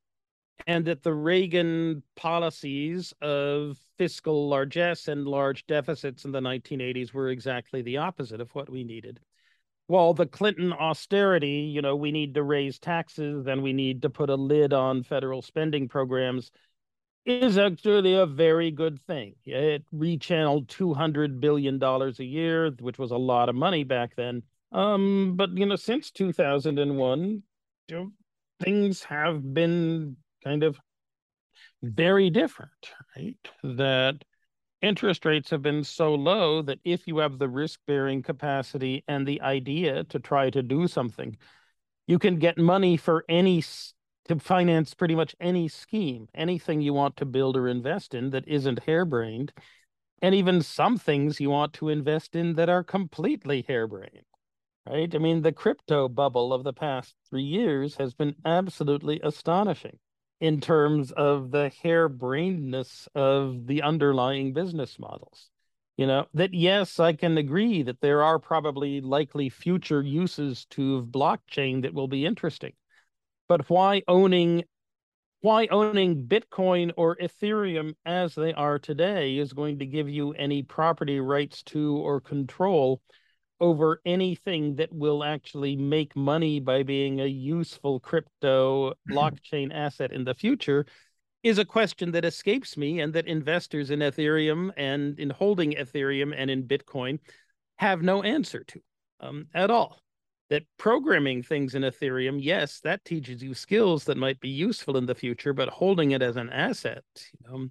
and 0.66 0.84
that 0.84 1.02
the 1.02 1.14
Reagan 1.14 2.02
policies 2.16 3.14
of 3.22 3.78
fiscal 3.96 4.48
largesse 4.48 5.08
and 5.08 5.26
large 5.26 5.66
deficits 5.66 6.24
in 6.24 6.32
the 6.32 6.40
1980s 6.40 7.12
were 7.12 7.30
exactly 7.30 7.82
the 7.82 7.96
opposite 7.96 8.40
of 8.40 8.54
what 8.54 8.70
we 8.70 8.84
needed. 8.84 9.20
While 9.86 10.14
the 10.14 10.26
Clinton 10.26 10.72
austerity, 10.72 11.70
you 11.74 11.82
know, 11.82 11.96
we 11.96 12.12
need 12.12 12.34
to 12.34 12.42
raise 12.44 12.78
taxes 12.78 13.46
and 13.46 13.62
we 13.62 13.72
need 13.72 14.02
to 14.02 14.10
put 14.10 14.30
a 14.30 14.36
lid 14.36 14.72
on 14.72 15.02
federal 15.02 15.42
spending 15.42 15.88
programs, 15.88 16.52
is 17.26 17.58
actually 17.58 18.14
a 18.14 18.26
very 18.26 18.70
good 18.70 19.00
thing. 19.06 19.34
It 19.44 19.84
rechanneled 19.94 20.66
$200 20.68 21.40
billion 21.40 21.82
a 21.82 22.10
year, 22.22 22.70
which 22.80 22.98
was 22.98 23.10
a 23.10 23.16
lot 23.16 23.48
of 23.48 23.54
money 23.54 23.84
back 23.84 24.14
then. 24.16 24.42
Um, 24.72 25.34
but 25.36 25.50
you 25.56 25.66
know, 25.66 25.76
since 25.76 26.10
2001, 26.10 27.42
things 28.60 29.02
have 29.04 29.54
been 29.54 30.16
kind 30.44 30.62
of 30.62 30.78
very 31.82 32.30
different, 32.30 32.90
right? 33.16 33.36
That 33.62 34.24
interest 34.82 35.24
rates 35.24 35.50
have 35.50 35.62
been 35.62 35.84
so 35.84 36.14
low 36.14 36.62
that 36.62 36.78
if 36.84 37.06
you 37.06 37.18
have 37.18 37.38
the 37.38 37.48
risk 37.48 37.80
bearing 37.86 38.22
capacity 38.22 39.04
and 39.08 39.26
the 39.26 39.40
idea 39.40 40.04
to 40.04 40.18
try 40.18 40.50
to 40.50 40.62
do 40.62 40.86
something, 40.86 41.36
you 42.06 42.18
can 42.18 42.38
get 42.38 42.58
money 42.58 42.96
for 42.96 43.24
any 43.28 43.62
to 44.26 44.38
finance 44.38 44.94
pretty 44.94 45.14
much 45.14 45.34
any 45.40 45.68
scheme, 45.68 46.28
anything 46.34 46.80
you 46.80 46.92
want 46.92 47.16
to 47.16 47.24
build 47.24 47.56
or 47.56 47.68
invest 47.68 48.14
in 48.14 48.30
that 48.30 48.46
isn't 48.46 48.84
harebrained, 48.84 49.52
and 50.22 50.34
even 50.34 50.62
some 50.62 50.98
things 50.98 51.40
you 51.40 51.50
want 51.50 51.72
to 51.72 51.88
invest 51.88 52.36
in 52.36 52.54
that 52.54 52.68
are 52.68 52.84
completely 52.84 53.64
harebrained 53.66 54.24
right? 54.90 55.14
I 55.14 55.18
mean, 55.18 55.42
the 55.42 55.52
crypto 55.52 56.08
bubble 56.08 56.52
of 56.52 56.64
the 56.64 56.72
past 56.72 57.14
three 57.28 57.42
years 57.42 57.96
has 57.96 58.12
been 58.12 58.34
absolutely 58.44 59.20
astonishing 59.22 59.98
in 60.40 60.60
terms 60.60 61.12
of 61.12 61.50
the 61.50 61.70
harebrainedness 61.84 63.06
of 63.14 63.66
the 63.66 63.82
underlying 63.82 64.52
business 64.52 64.98
models. 64.98 65.50
You 65.96 66.06
know, 66.06 66.26
that 66.34 66.54
yes, 66.54 66.98
I 66.98 67.12
can 67.12 67.36
agree 67.38 67.82
that 67.82 68.00
there 68.00 68.22
are 68.22 68.38
probably 68.38 69.00
likely 69.00 69.48
future 69.48 70.02
uses 70.02 70.64
to 70.70 71.06
blockchain 71.10 71.82
that 71.82 71.94
will 71.94 72.08
be 72.08 72.24
interesting. 72.24 72.72
But 73.48 73.68
why 73.68 74.02
owning 74.08 74.64
why 75.42 75.68
owning 75.68 76.26
Bitcoin 76.26 76.92
or 76.96 77.16
Ethereum 77.16 77.94
as 78.04 78.34
they 78.34 78.52
are 78.52 78.78
today 78.78 79.38
is 79.38 79.52
going 79.52 79.78
to 79.78 79.86
give 79.86 80.08
you 80.08 80.32
any 80.32 80.62
property 80.62 81.18
rights 81.20 81.62
to 81.64 81.96
or 81.96 82.20
control 82.20 83.00
over 83.60 84.00
anything 84.04 84.76
that 84.76 84.92
will 84.92 85.22
actually 85.22 85.76
make 85.76 86.16
money 86.16 86.60
by 86.60 86.82
being 86.82 87.20
a 87.20 87.26
useful 87.26 88.00
crypto 88.00 88.94
blockchain 89.10 89.74
asset 89.74 90.12
in 90.12 90.24
the 90.24 90.34
future 90.34 90.86
is 91.42 91.58
a 91.58 91.64
question 91.64 92.12
that 92.12 92.24
escapes 92.24 92.76
me 92.76 93.00
and 93.00 93.12
that 93.14 93.26
investors 93.26 93.90
in 93.90 94.00
Ethereum 94.00 94.70
and 94.76 95.18
in 95.18 95.30
holding 95.30 95.72
Ethereum 95.72 96.34
and 96.36 96.50
in 96.50 96.64
Bitcoin 96.64 97.18
have 97.76 98.02
no 98.02 98.22
answer 98.22 98.64
to 98.64 98.80
um, 99.20 99.46
at 99.54 99.70
all. 99.70 100.00
That 100.50 100.64
programming 100.78 101.42
things 101.42 101.74
in 101.74 101.82
Ethereum, 101.82 102.38
yes, 102.40 102.80
that 102.80 103.04
teaches 103.04 103.42
you 103.42 103.54
skills 103.54 104.04
that 104.04 104.16
might 104.16 104.40
be 104.40 104.48
useful 104.48 104.96
in 104.96 105.06
the 105.06 105.14
future, 105.14 105.52
but 105.52 105.68
holding 105.68 106.10
it 106.10 106.22
as 106.22 106.36
an 106.36 106.50
asset, 106.50 107.04
you 107.16 107.48
know, 107.48 107.68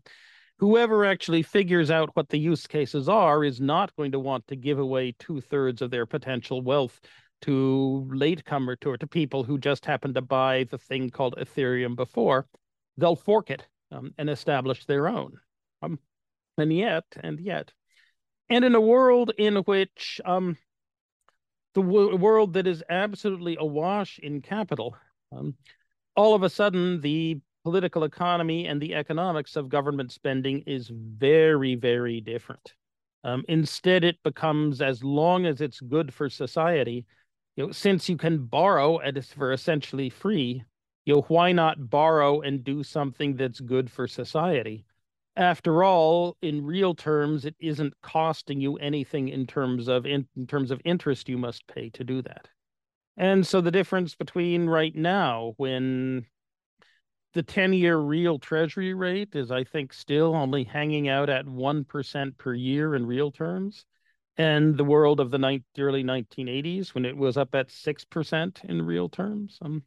whoever 0.59 1.05
actually 1.05 1.41
figures 1.41 1.89
out 1.89 2.09
what 2.15 2.29
the 2.29 2.37
use 2.37 2.67
cases 2.67 3.07
are 3.07 3.43
is 3.43 3.61
not 3.61 3.95
going 3.95 4.11
to 4.11 4.19
want 4.19 4.45
to 4.47 4.55
give 4.55 4.77
away 4.77 5.15
two 5.17 5.41
thirds 5.41 5.81
of 5.81 5.89
their 5.89 6.05
potential 6.05 6.61
wealth 6.61 6.99
to 7.41 8.05
latecomer 8.11 8.75
to, 8.75 8.97
to 8.97 9.07
people 9.07 9.43
who 9.43 9.57
just 9.57 9.85
happen 9.85 10.13
to 10.13 10.21
buy 10.21 10.65
the 10.69 10.77
thing 10.77 11.09
called 11.09 11.35
Ethereum 11.37 11.95
before. 11.95 12.45
They'll 12.97 13.15
fork 13.15 13.49
it 13.49 13.65
um, 13.91 14.13
and 14.17 14.29
establish 14.29 14.85
their 14.85 15.07
own. 15.07 15.39
Um, 15.81 15.99
and 16.57 16.73
yet, 16.75 17.05
and 17.23 17.39
yet, 17.39 17.71
and 18.49 18.65
in 18.65 18.75
a 18.75 18.81
world 18.81 19.31
in 19.37 19.55
which 19.57 20.19
um, 20.25 20.57
the 21.73 21.81
world 21.81 22.53
that 22.53 22.67
is 22.67 22.83
absolutely 22.89 23.55
awash 23.57 24.19
in 24.19 24.41
capital, 24.41 24.97
um, 25.31 25.55
all 26.17 26.35
of 26.35 26.43
a 26.43 26.49
sudden 26.49 26.99
the 26.99 27.39
political 27.63 28.03
economy 28.03 28.67
and 28.67 28.81
the 28.81 28.95
economics 28.95 29.55
of 29.55 29.69
government 29.69 30.11
spending 30.11 30.63
is 30.65 30.89
very, 30.93 31.75
very 31.75 32.21
different. 32.21 32.73
Um, 33.23 33.43
instead, 33.49 34.03
it 34.03 34.17
becomes 34.23 34.81
as 34.81 35.03
long 35.03 35.45
as 35.45 35.59
it's 35.59 35.81
good 35.81 36.13
for 36.13 36.29
society, 36.29 37.05
you 37.55 37.65
know, 37.65 37.71
since 37.71 38.07
you 38.07 38.15
can 38.15 38.45
borrow 38.45 38.99
and 38.99 39.17
it's 39.17 39.33
for 39.33 39.51
essentially 39.51 40.09
free, 40.09 40.63
you 41.05 41.15
know, 41.15 41.21
why 41.27 41.51
not 41.51 41.89
borrow 41.89 42.41
and 42.41 42.63
do 42.63 42.83
something 42.83 43.35
that's 43.35 43.59
good 43.59 43.91
for 43.91 44.07
society? 44.07 44.85
After 45.35 45.83
all, 45.83 46.37
in 46.41 46.65
real 46.65 46.95
terms, 46.95 47.45
it 47.45 47.55
isn't 47.59 47.93
costing 48.01 48.61
you 48.61 48.77
anything 48.77 49.29
in 49.29 49.47
terms 49.47 49.87
of 49.87 50.05
in, 50.05 50.27
in 50.35 50.47
terms 50.47 50.71
of 50.71 50.81
interest 50.85 51.29
you 51.29 51.37
must 51.37 51.67
pay 51.67 51.89
to 51.91 52.03
do 52.03 52.21
that. 52.21 52.47
And 53.17 53.45
so 53.45 53.59
the 53.59 53.71
difference 53.71 54.15
between 54.15 54.67
right 54.67 54.95
now, 54.95 55.53
when 55.57 56.25
the 57.33 57.43
10 57.43 57.73
year 57.73 57.97
real 57.97 58.39
treasury 58.39 58.93
rate 58.93 59.35
is, 59.35 59.51
I 59.51 59.63
think, 59.63 59.93
still 59.93 60.35
only 60.35 60.63
hanging 60.63 61.07
out 61.09 61.29
at 61.29 61.45
1% 61.45 62.37
per 62.37 62.53
year 62.53 62.95
in 62.95 63.05
real 63.05 63.31
terms, 63.31 63.85
and 64.37 64.75
the 64.75 64.83
world 64.83 65.19
of 65.19 65.31
the 65.31 65.37
ni- 65.37 65.63
early 65.77 66.03
1980s 66.03 66.95
when 66.95 67.05
it 67.05 67.15
was 67.15 67.37
up 67.37 67.53
at 67.53 67.69
6% 67.69 68.61
in 68.63 68.81
real 68.81 69.09
terms. 69.09 69.59
Um, 69.61 69.83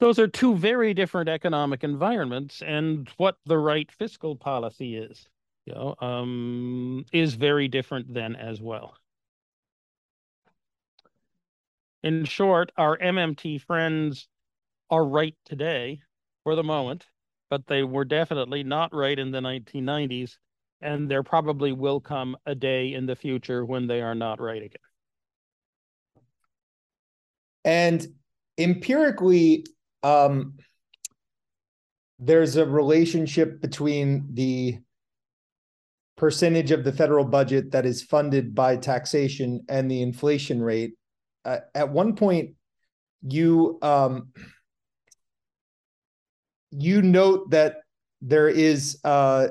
those 0.00 0.18
are 0.18 0.26
two 0.28 0.56
very 0.56 0.92
different 0.92 1.28
economic 1.28 1.84
environments, 1.84 2.62
and 2.62 3.08
what 3.16 3.38
the 3.46 3.58
right 3.58 3.90
fiscal 3.92 4.36
policy 4.36 4.96
is, 4.96 5.28
you 5.66 5.72
know, 5.72 5.94
um, 6.00 7.04
is 7.12 7.34
very 7.34 7.68
different 7.68 8.12
then 8.12 8.34
as 8.34 8.60
well. 8.60 8.96
In 12.02 12.24
short, 12.24 12.72
our 12.76 12.98
MMT 12.98 13.58
friends 13.58 14.28
are 14.90 15.04
right 15.04 15.34
today 15.44 16.02
for 16.46 16.54
the 16.54 16.62
moment, 16.62 17.04
but 17.50 17.66
they 17.66 17.82
were 17.82 18.04
definitely 18.04 18.62
not 18.62 18.94
right 18.94 19.18
in 19.18 19.32
the 19.32 19.40
1990s. 19.40 20.36
And 20.80 21.10
there 21.10 21.24
probably 21.24 21.72
will 21.72 21.98
come 21.98 22.36
a 22.46 22.54
day 22.54 22.94
in 22.94 23.04
the 23.04 23.16
future 23.16 23.64
when 23.64 23.88
they 23.88 24.00
are 24.00 24.14
not 24.14 24.40
right 24.40 24.62
again. 24.62 24.78
And 27.64 28.06
empirically, 28.56 29.66
um, 30.04 30.54
there's 32.20 32.54
a 32.54 32.64
relationship 32.64 33.60
between 33.60 34.28
the 34.32 34.78
percentage 36.16 36.70
of 36.70 36.84
the 36.84 36.92
federal 36.92 37.24
budget 37.24 37.72
that 37.72 37.84
is 37.84 38.04
funded 38.04 38.54
by 38.54 38.76
taxation 38.76 39.64
and 39.68 39.90
the 39.90 40.00
inflation 40.00 40.62
rate. 40.62 40.92
Uh, 41.44 41.58
at 41.74 41.90
one 41.90 42.14
point, 42.14 42.50
you 43.22 43.80
um, 43.82 44.28
you 46.78 47.02
note 47.02 47.50
that 47.50 47.76
there 48.20 48.48
is 48.48 48.98
uh, 49.04 49.48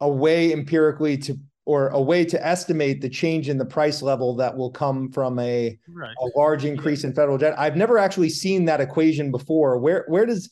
a 0.00 0.08
way 0.08 0.52
empirically 0.52 1.16
to 1.18 1.36
or 1.68 1.88
a 1.88 2.00
way 2.00 2.24
to 2.24 2.46
estimate 2.46 3.02
the 3.02 3.10
change 3.10 3.50
in 3.50 3.58
the 3.58 3.64
price 3.64 4.00
level 4.00 4.34
that 4.34 4.56
will 4.56 4.70
come 4.70 5.12
from 5.12 5.38
a, 5.38 5.78
right. 5.92 6.14
a 6.18 6.38
large 6.38 6.64
increase 6.64 7.04
in 7.04 7.12
federal 7.12 7.36
debt. 7.36 7.54
I've 7.58 7.76
never 7.76 7.98
actually 7.98 8.30
seen 8.30 8.64
that 8.64 8.80
equation 8.80 9.30
before. 9.30 9.78
Where 9.78 10.06
where 10.08 10.24
does 10.24 10.50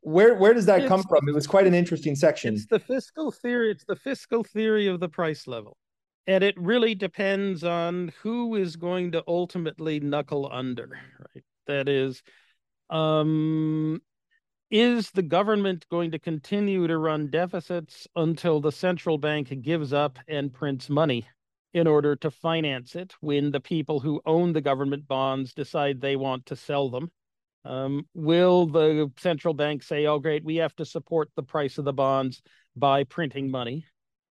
where 0.00 0.34
where 0.34 0.54
does 0.54 0.64
that 0.64 0.80
it's, 0.80 0.88
come 0.88 1.02
from? 1.02 1.28
It 1.28 1.34
was 1.34 1.46
quite 1.46 1.66
an 1.66 1.74
interesting 1.74 2.16
section. 2.16 2.54
It's 2.54 2.64
the 2.64 2.78
fiscal 2.78 3.32
theory. 3.32 3.70
It's 3.70 3.84
the 3.84 3.96
fiscal 3.96 4.42
theory 4.42 4.86
of 4.86 4.98
the 4.98 5.10
price 5.10 5.46
level, 5.46 5.76
and 6.26 6.42
it 6.42 6.58
really 6.58 6.94
depends 6.94 7.62
on 7.62 8.10
who 8.22 8.54
is 8.54 8.76
going 8.76 9.12
to 9.12 9.22
ultimately 9.28 10.00
knuckle 10.00 10.48
under. 10.50 10.88
Right. 11.34 11.44
That 11.66 11.88
is, 11.88 12.22
um, 12.88 14.00
is 14.74 15.12
the 15.12 15.22
government 15.22 15.86
going 15.88 16.10
to 16.10 16.18
continue 16.18 16.84
to 16.88 16.98
run 16.98 17.30
deficits 17.30 18.08
until 18.16 18.60
the 18.60 18.72
central 18.72 19.18
bank 19.18 19.62
gives 19.62 19.92
up 19.92 20.18
and 20.26 20.52
prints 20.52 20.90
money 20.90 21.24
in 21.74 21.86
order 21.86 22.16
to 22.16 22.28
finance 22.28 22.96
it 22.96 23.14
when 23.20 23.52
the 23.52 23.60
people 23.60 24.00
who 24.00 24.20
own 24.26 24.52
the 24.52 24.60
government 24.60 25.06
bonds 25.06 25.54
decide 25.54 26.00
they 26.00 26.16
want 26.16 26.44
to 26.46 26.56
sell 26.56 26.90
them? 26.90 27.08
Um, 27.64 28.08
will 28.14 28.66
the 28.66 29.12
central 29.16 29.54
bank 29.54 29.84
say, 29.84 30.06
oh, 30.06 30.18
great, 30.18 30.44
we 30.44 30.56
have 30.56 30.74
to 30.74 30.84
support 30.84 31.30
the 31.36 31.44
price 31.44 31.78
of 31.78 31.84
the 31.84 31.92
bonds 31.92 32.42
by 32.74 33.04
printing 33.04 33.52
money? 33.52 33.86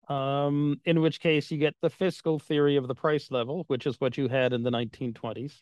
Um, 0.07 0.79
in 0.85 1.01
which 1.01 1.19
case, 1.19 1.51
you 1.51 1.57
get 1.57 1.75
the 1.81 1.89
fiscal 1.89 2.39
theory 2.39 2.77
of 2.77 2.87
the 2.87 2.95
price 2.95 3.29
level, 3.29 3.65
which 3.67 3.85
is 3.85 3.99
what 3.99 4.17
you 4.17 4.29
had 4.29 4.53
in 4.53 4.63
the 4.63 4.71
1920s. 4.71 5.61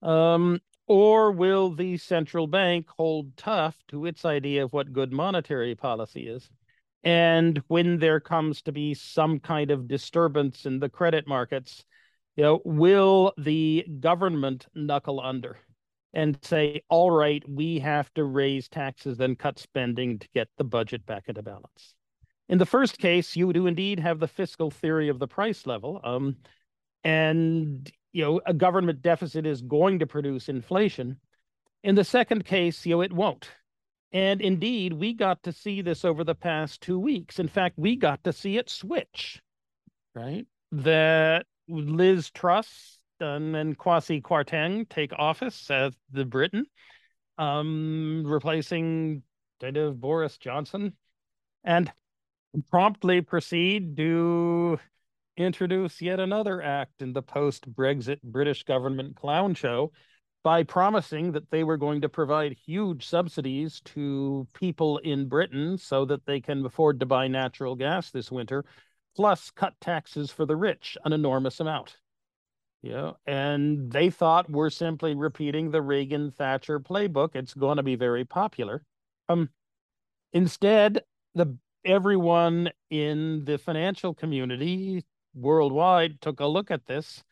Um, 0.00 0.58
or 0.86 1.32
will 1.32 1.70
the 1.70 1.96
central 1.96 2.46
bank 2.46 2.86
hold 2.96 3.36
tough 3.36 3.76
to 3.88 4.06
its 4.06 4.24
idea 4.24 4.64
of 4.64 4.72
what 4.72 4.92
good 4.92 5.12
monetary 5.12 5.74
policy 5.74 6.28
is? 6.28 6.48
And 7.02 7.62
when 7.68 7.98
there 7.98 8.20
comes 8.20 8.62
to 8.62 8.72
be 8.72 8.94
some 8.94 9.38
kind 9.38 9.70
of 9.70 9.88
disturbance 9.88 10.66
in 10.66 10.80
the 10.80 10.88
credit 10.88 11.26
markets, 11.28 11.84
you 12.36 12.42
know, 12.42 12.60
will 12.64 13.32
the 13.38 13.86
government 14.00 14.66
knuckle 14.74 15.20
under 15.20 15.58
and 16.12 16.38
say, 16.42 16.82
all 16.88 17.10
right, 17.10 17.42
we 17.48 17.78
have 17.78 18.12
to 18.14 18.24
raise 18.24 18.68
taxes 18.68 19.20
and 19.20 19.38
cut 19.38 19.58
spending 19.58 20.18
to 20.18 20.28
get 20.34 20.48
the 20.58 20.64
budget 20.64 21.06
back 21.06 21.24
into 21.28 21.42
balance? 21.42 21.94
In 22.48 22.58
the 22.58 22.66
first 22.66 22.98
case, 22.98 23.36
you 23.36 23.52
do 23.52 23.66
indeed 23.66 24.00
have 24.00 24.18
the 24.20 24.28
fiscal 24.28 24.70
theory 24.70 25.08
of 25.08 25.18
the 25.18 25.28
price 25.28 25.66
level. 25.66 26.00
Um, 26.04 26.36
and 27.02 27.90
you 28.16 28.22
know, 28.22 28.40
a 28.46 28.54
government 28.54 29.02
deficit 29.02 29.44
is 29.44 29.60
going 29.60 29.98
to 29.98 30.06
produce 30.06 30.48
inflation. 30.48 31.20
In 31.84 31.96
the 31.96 32.02
second 32.02 32.46
case, 32.46 32.86
you 32.86 32.94
know, 32.94 33.02
it 33.02 33.12
won't. 33.12 33.50
And 34.10 34.40
indeed, 34.40 34.94
we 34.94 35.12
got 35.12 35.42
to 35.42 35.52
see 35.52 35.82
this 35.82 36.02
over 36.02 36.24
the 36.24 36.34
past 36.34 36.80
two 36.80 36.98
weeks. 36.98 37.38
In 37.38 37.46
fact, 37.46 37.78
we 37.78 37.94
got 37.94 38.24
to 38.24 38.32
see 38.32 38.56
it 38.56 38.70
switch, 38.70 39.42
right? 40.14 40.46
That 40.72 41.44
Liz 41.68 42.30
Truss 42.30 42.98
and 43.20 43.76
Kwasi 43.76 44.22
Kwarteng 44.22 44.88
take 44.88 45.12
office 45.12 45.70
as 45.70 45.92
the 46.10 46.24
Britain, 46.24 46.64
um, 47.36 48.22
replacing 48.24 49.24
kind 49.60 49.76
of 49.76 50.00
Boris 50.00 50.38
Johnson, 50.38 50.94
and 51.64 51.92
promptly 52.70 53.20
proceed 53.20 53.94
to 53.98 54.78
introduce 55.36 56.00
yet 56.00 56.20
another 56.20 56.62
act 56.62 57.02
in 57.02 57.12
the 57.12 57.22
post 57.22 57.72
Brexit 57.72 58.22
British 58.22 58.62
government 58.64 59.16
clown 59.16 59.54
show 59.54 59.92
by 60.42 60.62
promising 60.62 61.32
that 61.32 61.50
they 61.50 61.64
were 61.64 61.76
going 61.76 62.00
to 62.00 62.08
provide 62.08 62.52
huge 62.52 63.06
subsidies 63.06 63.80
to 63.80 64.46
people 64.54 64.98
in 64.98 65.28
Britain 65.28 65.76
so 65.76 66.04
that 66.04 66.24
they 66.24 66.40
can 66.40 66.64
afford 66.64 67.00
to 67.00 67.06
buy 67.06 67.26
natural 67.26 67.74
gas 67.74 68.10
this 68.10 68.30
winter, 68.30 68.64
plus 69.16 69.50
cut 69.50 69.74
taxes 69.80 70.30
for 70.30 70.46
the 70.46 70.54
rich, 70.54 70.96
an 71.04 71.12
enormous 71.12 71.58
amount. 71.58 71.96
Yeah, 72.82 73.12
and 73.26 73.90
they 73.90 74.10
thought 74.10 74.48
we're 74.48 74.70
simply 74.70 75.16
repeating 75.16 75.70
the 75.70 75.82
Reagan 75.82 76.30
Thatcher 76.30 76.78
playbook. 76.78 77.34
It's 77.34 77.54
going 77.54 77.78
to 77.78 77.82
be 77.82 77.96
very 77.96 78.24
popular. 78.24 78.84
Um, 79.28 79.50
instead, 80.32 81.02
the 81.34 81.56
everyone 81.84 82.70
in 82.90 83.44
the 83.44 83.58
financial 83.58 84.14
community 84.14 85.04
worldwide 85.36 86.20
took 86.20 86.40
a 86.40 86.46
look 86.46 86.70
at 86.70 86.86
this 86.86 87.22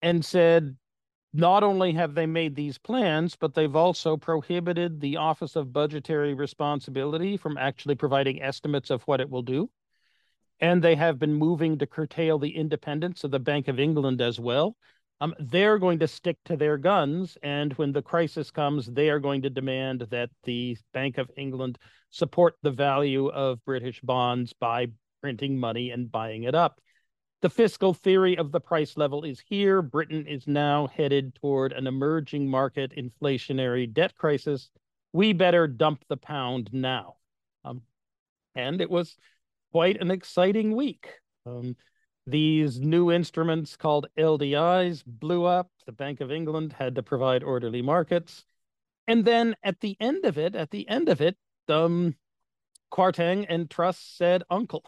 and 0.00 0.24
said, 0.24 0.76
not 1.34 1.62
only 1.62 1.92
have 1.92 2.14
they 2.14 2.26
made 2.26 2.54
these 2.54 2.78
plans, 2.78 3.36
but 3.36 3.54
they've 3.54 3.76
also 3.76 4.16
prohibited 4.16 5.00
the 5.00 5.18
Office 5.18 5.56
of 5.56 5.72
Budgetary 5.72 6.34
Responsibility 6.34 7.36
from 7.36 7.58
actually 7.58 7.96
providing 7.96 8.40
estimates 8.42 8.90
of 8.90 9.02
what 9.02 9.20
it 9.20 9.28
will 9.28 9.42
do. 9.42 9.70
And 10.60 10.82
they 10.82 10.96
have 10.96 11.18
been 11.18 11.34
moving 11.34 11.78
to 11.78 11.86
curtail 11.86 12.38
the 12.38 12.56
independence 12.56 13.24
of 13.24 13.30
the 13.30 13.38
Bank 13.38 13.68
of 13.68 13.78
England 13.78 14.20
as 14.20 14.40
well. 14.40 14.74
Um, 15.20 15.34
they're 15.38 15.78
going 15.78 15.98
to 15.98 16.08
stick 16.08 16.38
to 16.46 16.56
their 16.56 16.78
guns. 16.78 17.36
And 17.42 17.72
when 17.74 17.92
the 17.92 18.02
crisis 18.02 18.50
comes, 18.50 18.86
they 18.86 19.10
are 19.10 19.20
going 19.20 19.42
to 19.42 19.50
demand 19.50 20.06
that 20.10 20.30
the 20.44 20.78
Bank 20.94 21.18
of 21.18 21.30
England 21.36 21.78
support 22.10 22.54
the 22.62 22.70
value 22.70 23.28
of 23.28 23.64
British 23.64 24.00
bonds 24.00 24.54
by 24.54 24.86
printing 25.20 25.58
money 25.58 25.90
and 25.90 26.10
buying 26.10 26.44
it 26.44 26.54
up 26.54 26.80
the 27.40 27.50
fiscal 27.50 27.94
theory 27.94 28.36
of 28.36 28.50
the 28.50 28.60
price 28.60 28.96
level 28.96 29.24
is 29.24 29.40
here. 29.40 29.80
Britain 29.80 30.26
is 30.26 30.46
now 30.46 30.88
headed 30.88 31.34
toward 31.36 31.72
an 31.72 31.86
emerging 31.86 32.48
market 32.48 32.92
inflationary 32.96 33.92
debt 33.92 34.14
crisis. 34.16 34.70
We 35.12 35.32
better 35.32 35.66
dump 35.66 36.04
the 36.08 36.16
pound 36.16 36.70
now. 36.72 37.16
Um, 37.64 37.82
and 38.54 38.80
it 38.80 38.90
was 38.90 39.16
quite 39.72 40.00
an 40.00 40.10
exciting 40.10 40.74
week. 40.74 41.10
Um, 41.46 41.76
these 42.26 42.80
new 42.80 43.10
instruments 43.10 43.76
called 43.76 44.08
LDIs 44.18 45.02
blew 45.06 45.44
up. 45.44 45.70
The 45.86 45.92
Bank 45.92 46.20
of 46.20 46.32
England 46.32 46.74
had 46.74 46.96
to 46.96 47.02
provide 47.02 47.42
orderly 47.42 47.82
markets. 47.82 48.44
And 49.06 49.24
then 49.24 49.56
at 49.62 49.80
the 49.80 49.96
end 50.00 50.24
of 50.24 50.36
it, 50.36 50.54
at 50.54 50.70
the 50.70 50.86
end 50.88 51.08
of 51.08 51.20
it, 51.20 51.36
um, 51.68 52.16
Kwarteng 52.92 53.46
and 53.48 53.70
Truss 53.70 53.98
said, 53.98 54.42
Uncle. 54.50 54.84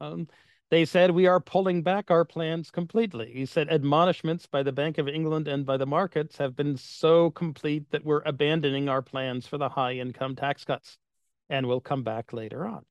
Um, 0.00 0.28
They 0.74 0.84
said 0.84 1.12
we 1.12 1.28
are 1.28 1.38
pulling 1.38 1.82
back 1.82 2.10
our 2.10 2.24
plans 2.24 2.72
completely. 2.72 3.30
He 3.32 3.46
said 3.46 3.68
admonishments 3.68 4.46
by 4.46 4.64
the 4.64 4.72
Bank 4.72 4.98
of 4.98 5.06
England 5.06 5.46
and 5.46 5.64
by 5.64 5.76
the 5.76 5.86
markets 5.86 6.36
have 6.38 6.56
been 6.56 6.76
so 6.76 7.30
complete 7.30 7.88
that 7.92 8.04
we're 8.04 8.22
abandoning 8.26 8.88
our 8.88 9.00
plans 9.00 9.46
for 9.46 9.56
the 9.56 9.68
high 9.68 9.92
income 9.92 10.34
tax 10.34 10.64
cuts 10.64 10.98
and 11.48 11.68
we'll 11.68 11.80
come 11.80 12.02
back 12.02 12.32
later 12.32 12.66
on. 12.66 12.84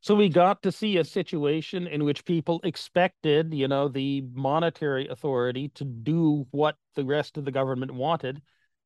So 0.00 0.14
we 0.14 0.28
got 0.28 0.62
to 0.62 0.70
see 0.70 0.96
a 0.96 1.02
situation 1.02 1.88
in 1.88 2.04
which 2.04 2.24
people 2.24 2.60
expected, 2.62 3.52
you 3.52 3.66
know, 3.66 3.88
the 3.88 4.20
monetary 4.32 5.08
authority 5.08 5.70
to 5.70 5.84
do 5.84 6.46
what 6.52 6.76
the 6.94 7.04
rest 7.04 7.36
of 7.36 7.44
the 7.44 7.50
government 7.50 7.90
wanted 7.90 8.42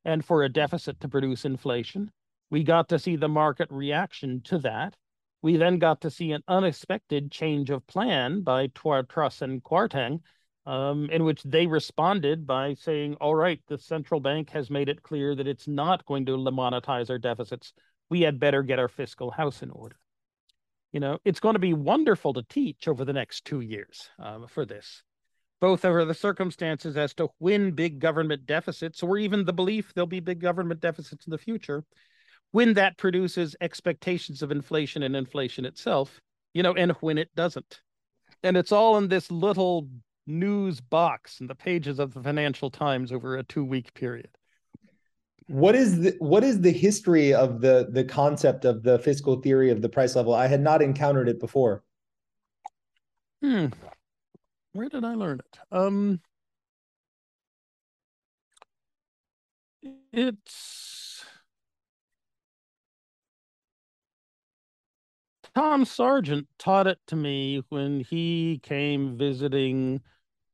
and 0.06 0.24
for 0.24 0.43
a 0.43 0.48
deficit 0.48 1.01
to 1.01 1.09
produce 1.10 1.44
inflation. 1.44 2.10
We 2.51 2.64
got 2.64 2.88
to 2.88 2.98
see 2.98 3.16
the 3.16 3.28
market 3.28 3.68
reaction 3.70 4.40
to 4.44 4.59
that. 4.60 4.97
We 5.47 5.56
then 5.56 5.78
got 5.78 6.01
to 6.01 6.10
see 6.10 6.32
an 6.32 6.43
unexpected 6.48 7.31
change 7.31 7.70
of 7.70 7.86
plan 7.86 8.43
by 8.43 8.66
Truss 8.66 9.43
and 9.43 9.62
Kwarteng, 9.62 10.20
um, 10.66 11.09
in 11.10 11.24
which 11.24 11.43
they 11.44 11.66
responded 11.66 12.47
by 12.47 12.74
saying, 12.74 13.14
all 13.20 13.35
right, 13.35 13.60
the 13.68 13.78
central 13.78 14.20
bank 14.20 14.51
has 14.51 14.70
made 14.70 14.89
it 14.89 15.02
clear 15.02 15.35
that 15.36 15.47
it's 15.47 15.68
not 15.68 16.05
going 16.05 16.27
to 16.27 16.36
monetize 16.36 17.10
our 17.10 17.18
deficits. 17.18 17.73
We 18.10 18.23
had 18.23 18.40
better 18.40 18.62
get 18.62 18.81
our 18.81 18.89
fiscal 18.89 19.31
house 19.31 19.62
in 19.62 19.70
order 19.70 19.97
you 20.93 21.01
know, 21.01 21.18
it's 21.27 21.40
going 21.40 21.55
to 21.55 21.59
be 21.60 21.74
wonderful 21.74 22.32
to 22.32 22.43
teach 22.43 22.89
over 22.89 23.05
the 23.05 23.12
next 23.12 23.44
two 23.44 23.60
years 23.60 24.09
um, 24.18 24.47
for 24.48 24.64
this, 24.64 25.02
both 25.60 25.85
over 25.85 26.06
the 26.06 26.14
circumstances 26.14 26.97
as 26.97 27.12
to 27.14 27.28
when 27.39 27.73
big 27.73 27.98
government 27.98 28.47
deficits, 28.47 29.02
or 29.02 29.18
even 29.18 29.44
the 29.44 29.52
belief 29.52 29.93
there'll 29.93 30.06
be 30.06 30.20
big 30.20 30.40
government 30.40 30.81
deficits 30.81 31.27
in 31.27 31.31
the 31.32 31.39
future, 31.39 31.85
when 32.56 32.72
that 32.72 32.96
produces 32.96 33.54
expectations 33.60 34.40
of 34.40 34.50
inflation 34.50 35.02
and 35.02 35.14
inflation 35.14 35.66
itself, 35.66 36.22
you 36.54 36.62
know, 36.62 36.72
and 36.72 36.92
when 37.00 37.18
it 37.18 37.28
doesn't. 37.36 37.82
And 38.42 38.56
it's 38.56 38.72
all 38.72 38.96
in 38.96 39.08
this 39.08 39.30
little 39.30 39.86
news 40.26 40.80
box 40.80 41.38
in 41.42 41.48
the 41.48 41.54
pages 41.54 41.98
of 41.98 42.14
the 42.14 42.22
Financial 42.22 42.70
Times 42.70 43.12
over 43.12 43.36
a 43.36 43.42
two 43.42 43.62
week 43.62 43.92
period. 43.92 44.30
What 45.48 45.74
is 45.74 46.00
the 46.00 46.16
what 46.18 46.44
is 46.44 46.62
the 46.62 46.70
history 46.72 47.34
of 47.34 47.60
the 47.60 47.88
the 47.90 48.04
concept 48.04 48.64
of 48.64 48.82
the 48.82 49.00
fiscal 49.00 49.36
theory 49.42 49.70
of 49.70 49.82
the 49.82 49.90
price 49.90 50.16
level? 50.16 50.32
I 50.32 50.46
had 50.46 50.62
not 50.62 50.80
encountered 50.80 51.28
it 51.28 51.38
before. 51.38 51.84
Hmm. 53.42 53.66
Where 54.72 54.88
did 54.88 55.04
i 55.04 55.14
learn 55.14 55.40
it? 55.40 55.58
Um 55.70 56.20
it's 60.10 61.05
tom 65.56 65.84
sargent 65.84 66.46
taught 66.58 66.86
it 66.86 66.98
to 67.06 67.16
me 67.16 67.62
when 67.70 68.00
he 68.00 68.60
came 68.62 69.16
visiting 69.18 70.00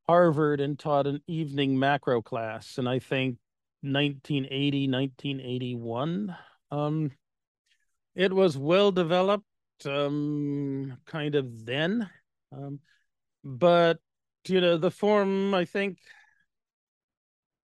harvard 0.07 0.59
and 0.59 0.79
taught 0.79 1.05
an 1.05 1.21
evening 1.27 1.77
macro 1.77 2.21
class 2.21 2.77
and 2.77 2.89
i 2.89 2.97
think 2.97 3.37
1980, 3.83 4.87
1981. 4.87 6.35
Um, 6.71 7.11
it 8.15 8.31
was 8.31 8.57
well 8.57 8.93
developed, 8.93 9.45
um, 9.85 10.97
kind 11.05 11.35
of 11.35 11.65
then, 11.65 12.09
um, 12.53 12.79
but 13.43 13.99
you 14.47 14.61
know 14.61 14.77
the 14.77 14.89
form. 14.89 15.53
I 15.53 15.65
think 15.65 15.97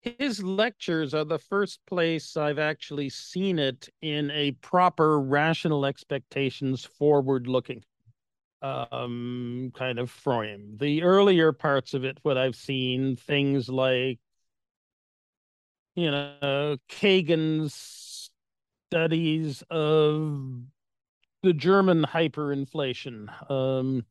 his 0.01 0.43
lectures 0.43 1.13
are 1.13 1.25
the 1.25 1.39
first 1.39 1.79
place 1.85 2.35
I've 2.35 2.59
actually 2.59 3.09
seen 3.09 3.59
it 3.59 3.87
in 4.01 4.31
a 4.31 4.51
proper 4.51 5.19
rational 5.19 5.85
expectations 5.85 6.85
forward 6.85 7.47
looking 7.47 7.83
um 8.63 9.71
kind 9.73 9.97
of 9.97 10.11
frame. 10.11 10.77
The 10.79 11.01
earlier 11.01 11.51
parts 11.51 11.95
of 11.95 12.03
it, 12.03 12.19
what 12.21 12.37
I've 12.37 12.55
seen, 12.55 13.15
things 13.15 13.69
like 13.69 14.19
you 15.95 16.09
know, 16.09 16.77
Cagan's 16.87 18.31
studies 18.89 19.63
of 19.69 20.61
the 21.43 21.53
German 21.53 22.03
hyperinflation 22.03 23.51
um, 23.51 24.05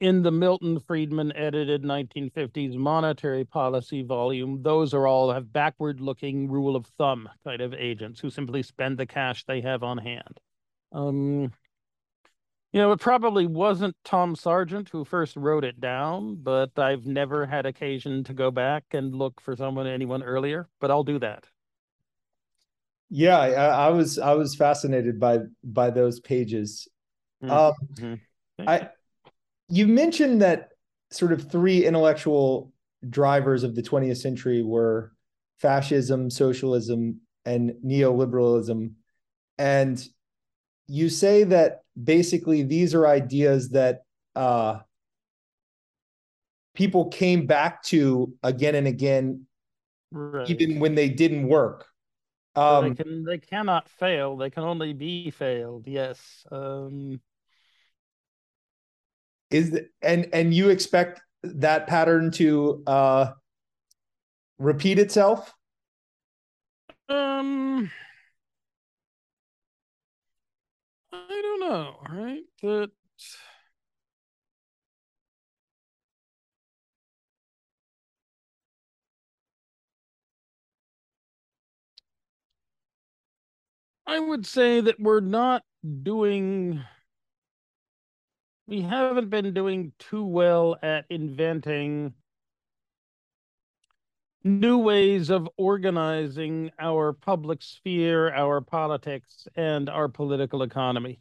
in 0.00 0.22
the 0.22 0.30
Milton 0.30 0.78
Friedman 0.80 1.34
edited 1.34 1.82
1950s 1.82 2.76
monetary 2.76 3.44
policy 3.44 4.02
volume. 4.02 4.62
Those 4.62 4.92
are 4.92 5.06
all 5.06 5.32
have 5.32 5.52
backward 5.52 6.00
looking 6.00 6.50
rule 6.50 6.76
of 6.76 6.86
thumb 6.98 7.28
kind 7.44 7.60
of 7.60 7.72
agents 7.72 8.20
who 8.20 8.30
simply 8.30 8.62
spend 8.62 8.98
the 8.98 9.06
cash 9.06 9.44
they 9.44 9.60
have 9.62 9.82
on 9.82 9.98
hand. 9.98 10.40
Um, 10.92 11.52
you 12.72 12.82
know, 12.82 12.92
it 12.92 13.00
probably 13.00 13.46
wasn't 13.46 13.96
Tom 14.04 14.36
Sargent 14.36 14.90
who 14.90 15.04
first 15.04 15.34
wrote 15.36 15.64
it 15.64 15.80
down, 15.80 16.36
but 16.42 16.78
I've 16.78 17.06
never 17.06 17.46
had 17.46 17.64
occasion 17.64 18.22
to 18.24 18.34
go 18.34 18.50
back 18.50 18.84
and 18.92 19.14
look 19.14 19.40
for 19.40 19.56
someone, 19.56 19.86
anyone 19.86 20.22
earlier, 20.22 20.68
but 20.78 20.90
I'll 20.90 21.04
do 21.04 21.18
that. 21.20 21.46
Yeah, 23.08 23.38
I, 23.38 23.50
I 23.52 23.88
was 23.90 24.18
I 24.18 24.34
was 24.34 24.56
fascinated 24.56 25.20
by 25.20 25.38
by 25.62 25.90
those 25.90 26.18
pages. 26.18 26.88
Mm-hmm. 27.42 28.04
Um, 28.04 28.20
I 28.66 28.88
you 29.68 29.86
mentioned 29.86 30.42
that 30.42 30.70
sort 31.10 31.32
of 31.32 31.50
three 31.50 31.84
intellectual 31.84 32.72
drivers 33.08 33.62
of 33.62 33.74
the 33.74 33.82
20th 33.82 34.18
century 34.18 34.62
were 34.62 35.12
fascism, 35.58 36.30
socialism, 36.30 37.20
and 37.44 37.72
neoliberalism, 37.84 38.92
and 39.58 40.08
you 40.88 41.08
say 41.08 41.44
that 41.44 41.82
basically 42.02 42.62
these 42.62 42.94
are 42.94 43.06
ideas 43.06 43.70
that 43.70 44.02
uh, 44.34 44.78
people 46.74 47.06
came 47.08 47.46
back 47.46 47.82
to 47.84 48.32
again 48.42 48.74
and 48.74 48.86
again, 48.86 49.46
right. 50.12 50.48
even 50.48 50.78
when 50.78 50.94
they 50.94 51.08
didn't 51.08 51.48
work. 51.48 51.86
Um, 52.54 52.88
they 52.94 53.02
can 53.02 53.24
they 53.24 53.38
cannot 53.38 53.88
fail. 53.88 54.36
They 54.36 54.50
can 54.50 54.62
only 54.62 54.92
be 54.92 55.30
failed. 55.30 55.84
Yes. 55.86 56.44
Um, 56.50 57.20
is 59.50 59.70
the, 59.70 59.88
and 60.02 60.28
and 60.32 60.52
you 60.54 60.70
expect 60.70 61.20
that 61.42 61.86
pattern 61.86 62.30
to 62.32 62.82
uh, 62.86 63.28
repeat 64.58 64.98
itself? 64.98 65.52
Um. 67.08 67.90
I 71.12 71.40
don't 71.42 71.60
know, 71.60 71.96
right? 72.10 72.42
That 72.62 72.90
I 84.06 84.20
would 84.20 84.46
say 84.46 84.80
that 84.80 85.00
we're 85.00 85.20
not 85.20 85.62
doing 86.02 86.82
we 88.66 88.80
haven't 88.80 89.30
been 89.30 89.54
doing 89.54 89.92
too 89.98 90.24
well 90.24 90.76
at 90.82 91.04
inventing 91.08 92.14
new 94.42 94.78
ways 94.78 95.30
of 95.30 95.48
organizing 95.56 96.70
our 96.78 97.12
public 97.12 97.62
sphere, 97.62 98.32
our 98.32 98.60
politics, 98.60 99.48
and 99.56 99.88
our 99.88 100.08
political 100.08 100.62
economy. 100.62 101.18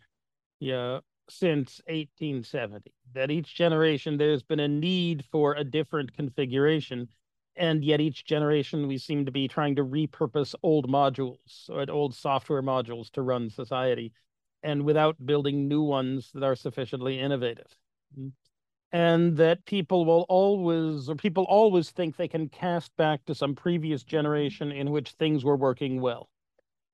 Yeah, 0.60 1.00
since 1.30 1.82
1870. 1.88 2.94
That 3.14 3.32
each 3.32 3.56
generation 3.56 4.18
there's 4.18 4.44
been 4.44 4.60
a 4.60 4.68
need 4.68 5.26
for 5.32 5.56
a 5.56 5.64
different 5.64 6.14
configuration, 6.14 7.08
and 7.56 7.84
yet 7.84 8.02
each 8.02 8.26
generation 8.26 8.88
we 8.88 8.98
seem 8.98 9.26
to 9.26 9.32
be 9.32 9.48
trying 9.48 9.76
to 9.76 9.84
repurpose 9.84 10.54
old 10.62 10.90
modules 10.90 11.70
or 11.70 11.90
old 11.90 12.14
software 12.16 12.62
modules 12.62 13.10
to 13.12 13.22
run 13.22 13.50
society, 13.50 14.14
and 14.66 14.84
without 14.84 15.24
building 15.26 15.68
new 15.68 15.84
ones 15.84 16.32
that 16.34 16.44
are 16.44 16.56
sufficiently 16.56 17.20
innovative. 17.20 17.78
And 18.92 19.38
that 19.38 19.66
people 19.66 20.06
will 20.06 20.26
always 20.28 21.08
or 21.08 21.16
people 21.16 21.44
always 21.44 21.92
think 21.92 22.16
they 22.16 22.28
can 22.28 22.50
cast 22.50 22.96
back 22.98 23.24
to 23.26 23.36
some 23.36 23.56
previous 23.56 24.04
generation 24.04 24.72
in 24.72 24.92
which 24.92 25.12
things 25.12 25.46
were 25.46 25.56
working 25.56 26.02
well. 26.02 26.30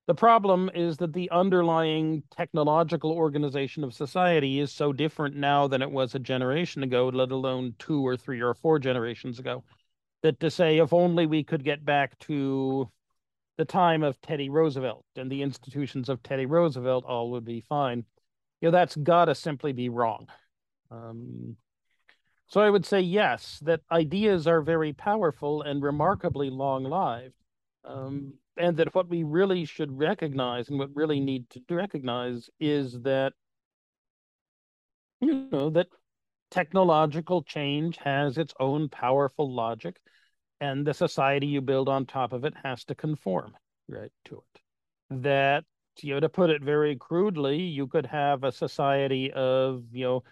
The 0.08 0.16
problem 0.16 0.70
is 0.74 0.98
that 0.98 1.14
the 1.14 1.30
underlying 1.32 2.24
technological 2.32 3.12
organization 3.12 3.84
of 3.84 3.94
society 3.94 4.60
is 4.60 4.72
so 4.72 4.92
different 4.92 5.36
now 5.36 5.68
than 5.68 5.82
it 5.82 5.92
was 5.92 6.14
a 6.14 6.20
generation 6.20 6.84
ago, 6.84 7.08
let 7.08 7.32
alone 7.32 7.76
two 7.80 8.06
or 8.06 8.18
three 8.18 8.42
or 8.42 8.54
four 8.54 8.80
generations 8.80 9.40
ago, 9.40 9.64
that 10.24 10.40
to 10.40 10.52
say 10.52 10.80
if 10.80 10.92
only 10.92 11.28
we 11.28 11.44
could 11.44 11.64
get 11.64 11.86
back 11.86 12.18
to 12.20 12.90
the 13.58 13.66
time 13.66 14.04
of 14.04 14.20
Teddy 14.22 14.50
Roosevelt 14.50 15.06
and 15.16 15.32
the 15.32 15.42
institutions 15.42 16.10
of 16.10 16.24
Teddy 16.24 16.46
Roosevelt, 16.46 17.06
all 17.06 17.32
would 17.32 17.46
be 17.46 17.62
fine. 17.62 18.06
You 18.62 18.68
know, 18.68 18.72
that's 18.72 18.96
got 18.96 19.26
to 19.26 19.36
simply 19.36 19.74
be 19.74 19.90
wrong. 19.90 20.28
Um, 20.90 21.58
so 22.48 22.62
I 22.62 22.70
would 22.70 22.86
say 22.86 23.02
yes, 23.02 23.60
that 23.64 23.82
ideas 23.92 24.46
are 24.46 24.62
very 24.62 24.94
powerful 24.94 25.62
and 25.62 25.82
remarkably 25.82 26.50
long 26.50 26.84
lived. 26.84 27.34
Um, 27.84 28.34
and 28.58 28.78
that 28.78 28.94
what 28.94 29.10
we 29.10 29.24
really 29.24 29.66
should 29.66 29.98
recognize 29.98 30.70
and 30.70 30.78
what 30.78 30.96
really 30.96 31.20
need 31.20 31.50
to 31.50 31.76
recognize 31.76 32.50
is 32.60 33.02
that, 33.02 33.34
you 35.20 35.48
know, 35.52 35.70
that 35.72 35.88
technological 36.52 37.42
change 37.44 37.98
has 37.98 38.38
its 38.38 38.54
own 38.60 38.90
powerful 38.90 39.52
logic, 39.52 39.96
and 40.62 40.86
the 40.86 40.94
society 40.94 41.48
you 41.48 41.60
build 41.60 41.90
on 41.90 42.06
top 42.06 42.32
of 42.32 42.46
it 42.46 42.54
has 42.64 42.86
to 42.86 42.96
conform 42.96 43.54
right 43.90 44.12
to 44.26 44.36
it. 44.36 44.62
That 45.22 45.66
you 46.02 46.14
know, 46.14 46.20
to 46.22 46.30
put 46.30 46.50
it 46.50 46.64
very 46.64 46.96
crudely, 46.96 47.58
you 47.58 47.88
could 47.88 48.06
have 48.06 48.46
a 48.46 48.52
society 48.52 49.32
of 49.34 49.84
you 49.92 50.06
know 50.06 50.24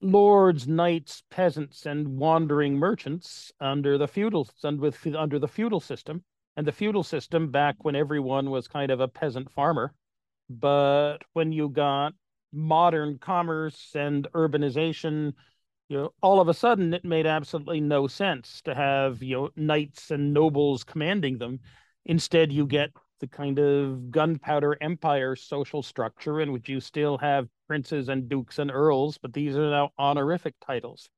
lords, 0.00 0.66
knights, 0.66 1.22
peasants, 1.30 1.86
and 1.86 2.08
wandering 2.18 2.76
merchants 2.76 3.52
under 3.60 3.96
the 3.98 4.08
feudal 4.08 4.48
under, 4.64 4.90
under 5.16 5.38
the 5.38 5.48
feudal 5.48 5.80
system, 5.80 6.24
and 6.56 6.66
the 6.66 6.72
feudal 6.72 7.02
system 7.02 7.50
back 7.50 7.76
when 7.84 7.94
everyone 7.94 8.50
was 8.50 8.66
kind 8.66 8.90
of 8.90 9.00
a 9.00 9.08
peasant 9.08 9.50
farmer. 9.52 9.94
But 10.48 11.18
when 11.34 11.52
you 11.52 11.68
got 11.68 12.14
modern 12.52 13.18
commerce 13.18 13.92
and 13.94 14.26
urbanization, 14.34 15.34
you 15.88 15.96
know, 15.98 16.12
all 16.20 16.40
of 16.40 16.48
a 16.48 16.54
sudden 16.54 16.92
it 16.94 17.04
made 17.04 17.26
absolutely 17.26 17.80
no 17.80 18.06
sense 18.06 18.60
to 18.62 18.74
have 18.74 19.22
you 19.22 19.36
know 19.36 19.50
knights 19.56 20.10
and 20.10 20.32
nobles 20.32 20.84
commanding 20.84 21.38
them. 21.38 21.60
Instead, 22.04 22.52
you 22.52 22.66
get 22.66 22.90
the 23.20 23.26
kind 23.26 23.58
of 23.58 24.10
gunpowder 24.10 24.76
empire 24.80 25.34
social 25.36 25.82
structure 25.82 26.40
in 26.40 26.52
which 26.52 26.68
you 26.68 26.80
still 26.80 27.18
have 27.18 27.48
princes 27.66 28.08
and 28.08 28.28
dukes 28.28 28.58
and 28.58 28.70
earls, 28.70 29.18
but 29.18 29.32
these 29.32 29.56
are 29.56 29.70
now 29.70 29.90
honorific 29.98 30.54
titles. 30.64 31.08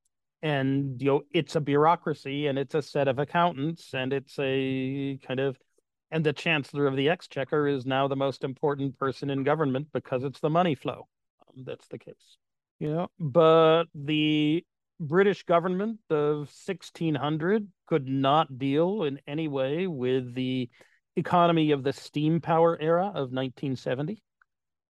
And 0.43 1.01
you 1.03 1.09
know, 1.09 1.23
it's 1.33 1.57
a 1.57 1.61
bureaucracy 1.61 2.47
and 2.47 2.59
it's 2.59 2.75
a 2.75 2.83
set 2.83 3.09
of 3.09 3.19
accountants 3.19 3.93
and 3.95 4.13
it's 4.13 4.39
a 4.39 5.19
kind 5.27 5.41
of 5.41 5.59
and 6.11 6.25
the 6.25 6.33
chancellor 6.33 6.87
of 6.87 6.97
the 6.97 7.09
exchequer 7.09 7.69
is 7.69 7.85
now 7.85 8.09
the 8.09 8.17
most 8.17 8.45
important 8.45 8.99
person 8.99 9.29
in 9.31 9.45
government 9.45 9.89
because 9.93 10.25
it's 10.25 10.41
the 10.41 10.49
money 10.51 10.75
flow. 10.75 11.07
Um, 11.49 11.65
that's 11.65 11.87
the 11.89 11.99
case. 11.99 12.39
You 12.79 12.95
know, 12.95 13.09
but 13.19 13.85
the 13.95 14.65
British 15.01 15.43
government 15.45 15.99
of 16.11 16.49
1600 16.67 17.67
could 17.87 18.07
not 18.07 18.59
deal 18.59 19.03
in 19.05 19.21
any 19.27 19.49
way 19.49 19.87
with 19.87 20.35
the 20.35 20.69
economy 21.17 21.73
of 21.73 21.83
the 21.83 21.93
steam 21.93 22.41
power 22.41 22.79
era 22.81 23.07
of 23.07 23.33
1970 23.33 24.23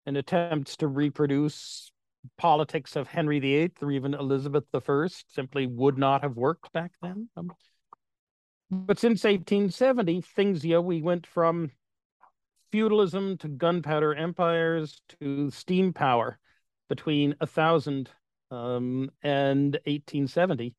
and 0.05 0.17
attempts 0.17 0.77
to 0.79 0.87
reproduce 0.87 1.91
politics 2.37 2.97
of 2.97 3.09
Henry 3.09 3.39
VIII 3.41 3.73
or 3.81 3.91
even 3.93 4.15
Elizabeth 4.15 4.65
I 4.75 5.09
simply 5.29 5.67
would 5.67 5.97
not 5.97 6.23
have 6.23 6.37
worked 6.37 6.73
back 6.73 6.93
then. 7.01 7.29
But 8.71 8.99
since 8.99 9.25
1870, 9.25 10.21
things, 10.21 10.65
you 10.65 10.75
know, 10.75 10.83
we 10.83 11.01
went 11.01 11.27
from 11.27 11.71
feudalism 12.71 13.39
to 13.39 13.49
gunpowder 13.49 14.15
empires 14.15 15.01
to 15.21 15.51
steam 15.51 15.95
power 15.95 16.39
between 16.89 17.35
1000 17.39 18.11
um, 18.51 19.11
and 19.23 19.75
1870. 19.85 20.75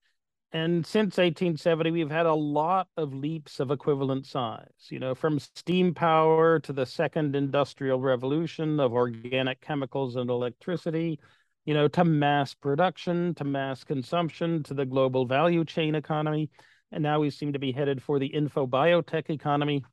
And 0.52 0.84
since 0.84 1.18
1870, 1.18 1.92
we've 1.92 2.10
had 2.10 2.26
a 2.26 2.34
lot 2.34 2.88
of 2.98 3.14
leaps 3.14 3.60
of 3.60 3.70
equivalent 3.70 4.26
size, 4.26 4.88
you 4.90 4.98
know, 4.98 5.14
from 5.14 5.38
steam 5.38 5.94
power 5.94 6.60
to 6.62 6.74
the 6.74 6.88
second 6.88 7.36
industrial 7.36 8.00
revolution 8.00 8.80
of 8.80 8.94
organic 8.94 9.62
chemicals 9.62 10.16
and 10.16 10.30
electricity, 10.30 11.20
you 11.66 11.76
know, 11.76 11.88
to 11.90 12.04
mass 12.04 12.56
production, 12.56 13.36
to 13.36 13.44
mass 13.44 13.84
consumption, 13.84 14.64
to 14.64 14.74
the 14.74 14.88
global 14.88 15.28
value 15.28 15.64
chain 15.64 15.94
economy. 15.94 16.50
And 16.92 17.04
now 17.04 17.20
we 17.20 17.30
seem 17.30 17.54
to 17.54 17.60
be 17.60 17.72
headed 17.72 18.02
for 18.02 18.18
the 18.18 18.26
info 18.26 18.66
biotech 18.66 19.30
economy. 19.30 19.84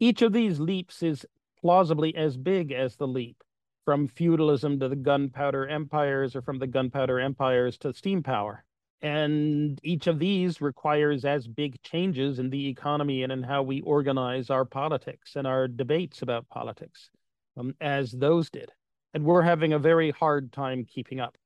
Each 0.00 0.20
of 0.20 0.34
these 0.34 0.60
leaps 0.60 1.02
is 1.02 1.24
plausibly 1.62 2.14
as 2.14 2.36
big 2.36 2.72
as 2.72 2.96
the 2.96 3.06
leap 3.08 3.42
from 3.84 4.08
feudalism 4.08 4.80
to 4.80 4.88
the 4.88 4.96
gunpowder 4.96 5.66
empires 5.66 6.34
or 6.34 6.42
from 6.42 6.58
the 6.58 6.66
gunpowder 6.66 7.20
empires 7.20 7.76
to 7.78 7.92
steam 7.92 8.22
power. 8.22 8.64
And 9.02 9.78
each 9.82 10.06
of 10.06 10.18
these 10.18 10.62
requires 10.62 11.26
as 11.26 11.46
big 11.46 11.80
changes 11.82 12.38
in 12.38 12.48
the 12.48 12.68
economy 12.68 13.22
and 13.22 13.30
in 13.30 13.42
how 13.42 13.62
we 13.62 13.82
organize 13.82 14.48
our 14.48 14.64
politics 14.64 15.36
and 15.36 15.46
our 15.46 15.68
debates 15.68 16.22
about 16.22 16.48
politics 16.48 17.10
um, 17.58 17.74
as 17.80 18.12
those 18.12 18.48
did. 18.48 18.72
And 19.12 19.24
we're 19.24 19.42
having 19.42 19.74
a 19.74 19.78
very 19.78 20.10
hard 20.10 20.52
time 20.52 20.86
keeping 20.86 21.20
up. 21.20 21.36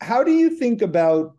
How 0.00 0.24
do 0.24 0.32
you 0.32 0.48
think 0.48 0.80
about 0.80 1.36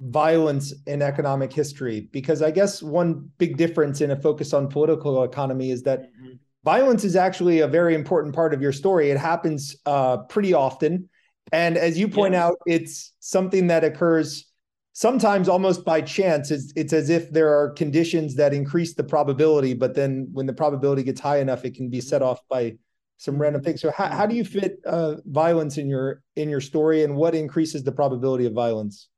violence 0.00 0.72
in 0.86 1.02
economic 1.02 1.52
history? 1.52 2.08
Because 2.12 2.42
I 2.42 2.52
guess 2.52 2.80
one 2.80 3.28
big 3.38 3.56
difference 3.56 4.00
in 4.00 4.12
a 4.12 4.16
focus 4.16 4.52
on 4.52 4.68
political 4.68 5.24
economy 5.24 5.72
is 5.72 5.82
that 5.82 6.02
mm-hmm. 6.02 6.36
Violence 6.74 7.04
is 7.04 7.16
actually 7.16 7.60
a 7.60 7.68
very 7.68 7.94
important 7.94 8.34
part 8.34 8.52
of 8.54 8.60
your 8.60 8.72
story. 8.72 9.10
It 9.10 9.18
happens 9.18 9.76
uh, 9.86 10.18
pretty 10.34 10.52
often 10.54 11.08
and 11.52 11.76
as 11.76 11.98
you 11.98 12.08
point 12.08 12.34
out, 12.34 12.56
it's 12.66 13.12
something 13.20 13.68
that 13.68 13.84
occurs 13.84 14.46
sometimes 14.92 15.48
almost 15.48 15.84
by 15.84 16.00
chance. 16.00 16.50
It's, 16.50 16.72
it's 16.76 16.92
as 16.92 17.10
if 17.10 17.30
there 17.30 17.58
are 17.58 17.70
conditions 17.70 18.34
that 18.36 18.52
increase 18.52 18.94
the 18.94 19.04
probability, 19.04 19.74
but 19.74 19.94
then 19.94 20.28
when 20.32 20.46
the 20.46 20.52
probability 20.52 21.02
gets 21.02 21.20
high 21.20 21.38
enough, 21.38 21.64
it 21.64 21.74
can 21.74 21.88
be 21.88 22.00
set 22.00 22.22
off 22.22 22.40
by 22.48 22.76
some 23.16 23.40
random 23.40 23.62
things. 23.62 23.80
So 23.80 23.90
how, 23.90 24.08
how 24.08 24.26
do 24.26 24.34
you 24.34 24.44
fit 24.44 24.78
uh, 24.86 25.16
violence 25.26 25.78
in 25.78 25.88
your 25.88 26.22
in 26.36 26.48
your 26.48 26.60
story, 26.60 27.02
and 27.02 27.16
what 27.16 27.34
increases 27.34 27.82
the 27.82 27.92
probability 27.92 28.46
of 28.46 28.52
violence? 28.52 29.08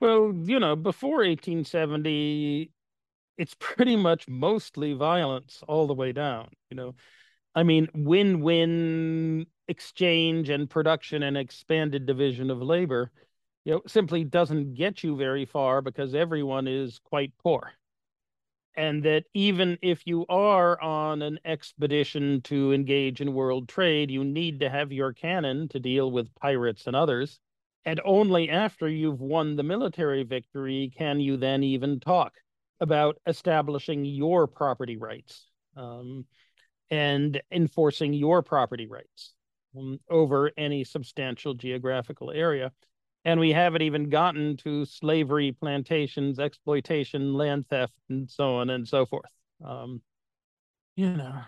Well, 0.00 0.32
you 0.44 0.60
know, 0.60 0.76
before 0.76 1.18
1870, 1.18 2.70
it's 3.36 3.56
pretty 3.58 3.96
much 3.96 4.28
mostly 4.28 4.92
violence 4.92 5.62
all 5.66 5.86
the 5.86 5.94
way 5.94 6.12
down. 6.12 6.48
You 6.70 6.76
know, 6.76 6.94
I 7.54 7.62
mean, 7.62 7.88
win-win 7.94 9.46
exchange 9.68 10.48
and 10.48 10.68
production 10.68 11.22
and 11.22 11.36
expanded 11.36 12.06
division 12.06 12.50
of 12.50 12.62
labor, 12.62 13.10
you 13.64 13.72
know, 13.72 13.82
simply 13.86 14.24
doesn't 14.24 14.74
get 14.74 15.02
you 15.02 15.16
very 15.16 15.44
far 15.44 15.82
because 15.82 16.14
everyone 16.14 16.66
is 16.66 17.00
quite 17.04 17.32
poor. 17.42 17.72
And 18.74 19.02
that 19.02 19.24
even 19.34 19.78
if 19.82 20.06
you 20.06 20.24
are 20.30 20.80
on 20.80 21.20
an 21.20 21.38
expedition 21.44 22.40
to 22.42 22.72
engage 22.72 23.20
in 23.20 23.34
world 23.34 23.68
trade, 23.68 24.10
you 24.10 24.24
need 24.24 24.60
to 24.60 24.70
have 24.70 24.92
your 24.92 25.12
cannon 25.12 25.68
to 25.68 25.78
deal 25.78 26.10
with 26.10 26.34
pirates 26.36 26.86
and 26.86 26.96
others. 26.96 27.38
And 27.84 28.00
only 28.04 28.48
after 28.48 28.88
you've 28.88 29.20
won 29.20 29.56
the 29.56 29.62
military 29.62 30.22
victory 30.22 30.90
can 30.96 31.20
you 31.20 31.36
then 31.36 31.62
even 31.62 32.00
talk 32.00 32.34
about 32.82 33.16
establishing 33.26 34.04
your 34.04 34.46
property 34.46 34.98
rights. 34.98 35.46
Um, 35.74 36.26
and 36.92 37.40
enforcing 37.50 38.12
your 38.12 38.42
property 38.42 38.86
rights 38.86 39.32
um, 39.76 39.98
over 40.10 40.52
any 40.58 40.84
substantial 40.84 41.54
geographical 41.54 42.30
area. 42.30 42.70
And 43.24 43.40
we 43.40 43.50
haven't 43.50 43.80
even 43.80 44.10
gotten 44.10 44.58
to 44.58 44.84
slavery, 44.84 45.52
plantations, 45.52 46.38
exploitation, 46.38 47.32
land 47.32 47.66
theft, 47.70 47.94
and 48.10 48.28
so 48.28 48.56
on 48.56 48.68
and 48.68 48.86
so 48.86 49.06
forth. 49.06 49.30
Um, 49.64 50.02
you 50.96 51.08
know, 51.16 51.40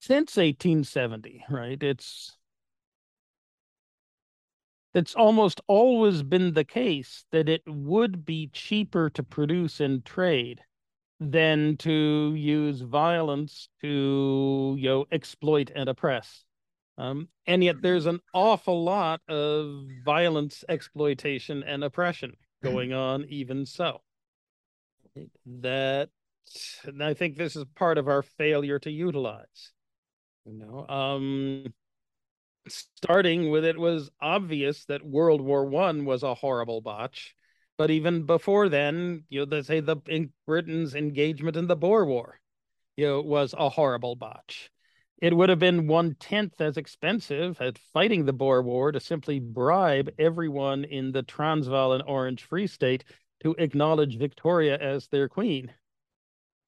since 0.00 0.36
1870, 0.36 1.44
right? 1.50 1.82
It's 1.82 2.36
it's 4.96 5.14
almost 5.14 5.60
always 5.66 6.22
been 6.22 6.54
the 6.54 6.64
case 6.64 7.24
that 7.32 7.48
it 7.48 7.62
would 7.66 8.24
be 8.24 8.48
cheaper 8.52 9.10
to 9.10 9.22
produce 9.22 9.80
and 9.80 10.04
trade 10.04 10.60
than 11.20 11.76
to 11.78 12.34
use 12.34 12.80
violence 12.80 13.68
to 13.80 14.76
you 14.78 14.88
know 14.88 15.06
exploit 15.12 15.70
and 15.74 15.88
oppress. 15.88 16.44
Um, 16.98 17.28
and 17.46 17.62
yet 17.62 17.82
there's 17.82 18.06
an 18.06 18.20
awful 18.32 18.82
lot 18.84 19.20
of 19.28 19.84
violence 20.04 20.64
exploitation 20.68 21.62
and 21.62 21.84
oppression 21.84 22.34
going 22.62 22.92
on 22.92 23.26
even 23.28 23.66
so. 23.66 24.00
That 25.44 26.10
i 27.02 27.12
think 27.14 27.36
this 27.36 27.56
is 27.56 27.64
part 27.74 27.98
of 27.98 28.06
our 28.06 28.22
failure 28.22 28.78
to 28.78 28.90
utilize 28.90 29.72
you 30.44 30.52
know 30.52 30.86
um 30.88 31.64
starting 32.68 33.50
with 33.50 33.64
it 33.64 33.78
was 33.78 34.10
obvious 34.20 34.84
that 34.86 35.04
world 35.06 35.40
war 35.40 35.64
one 35.64 36.04
was 36.04 36.22
a 36.22 36.34
horrible 36.34 36.80
botch 36.80 37.34
but 37.76 37.90
even 37.90 38.24
before 38.24 38.68
then, 38.68 39.24
you 39.28 39.40
know, 39.40 39.44
they 39.44 39.62
say 39.62 39.80
the 39.80 39.96
in 40.06 40.32
Britain's 40.46 40.94
engagement 40.94 41.56
in 41.56 41.66
the 41.66 41.76
Boer 41.76 42.06
War, 42.06 42.40
you 42.96 43.06
know, 43.06 43.20
was 43.20 43.54
a 43.56 43.68
horrible 43.68 44.16
botch. 44.16 44.70
It 45.20 45.36
would 45.36 45.48
have 45.48 45.58
been 45.58 45.86
one 45.86 46.14
tenth 46.14 46.60
as 46.60 46.76
expensive 46.76 47.60
at 47.60 47.78
fighting 47.78 48.24
the 48.24 48.32
Boer 48.32 48.62
War 48.62 48.92
to 48.92 49.00
simply 49.00 49.40
bribe 49.40 50.10
everyone 50.18 50.84
in 50.84 51.12
the 51.12 51.22
Transvaal 51.22 51.92
and 51.92 52.02
Orange 52.06 52.44
Free 52.44 52.66
State 52.66 53.04
to 53.42 53.54
acknowledge 53.58 54.18
Victoria 54.18 54.78
as 54.78 55.08
their 55.08 55.28
queen. 55.28 55.72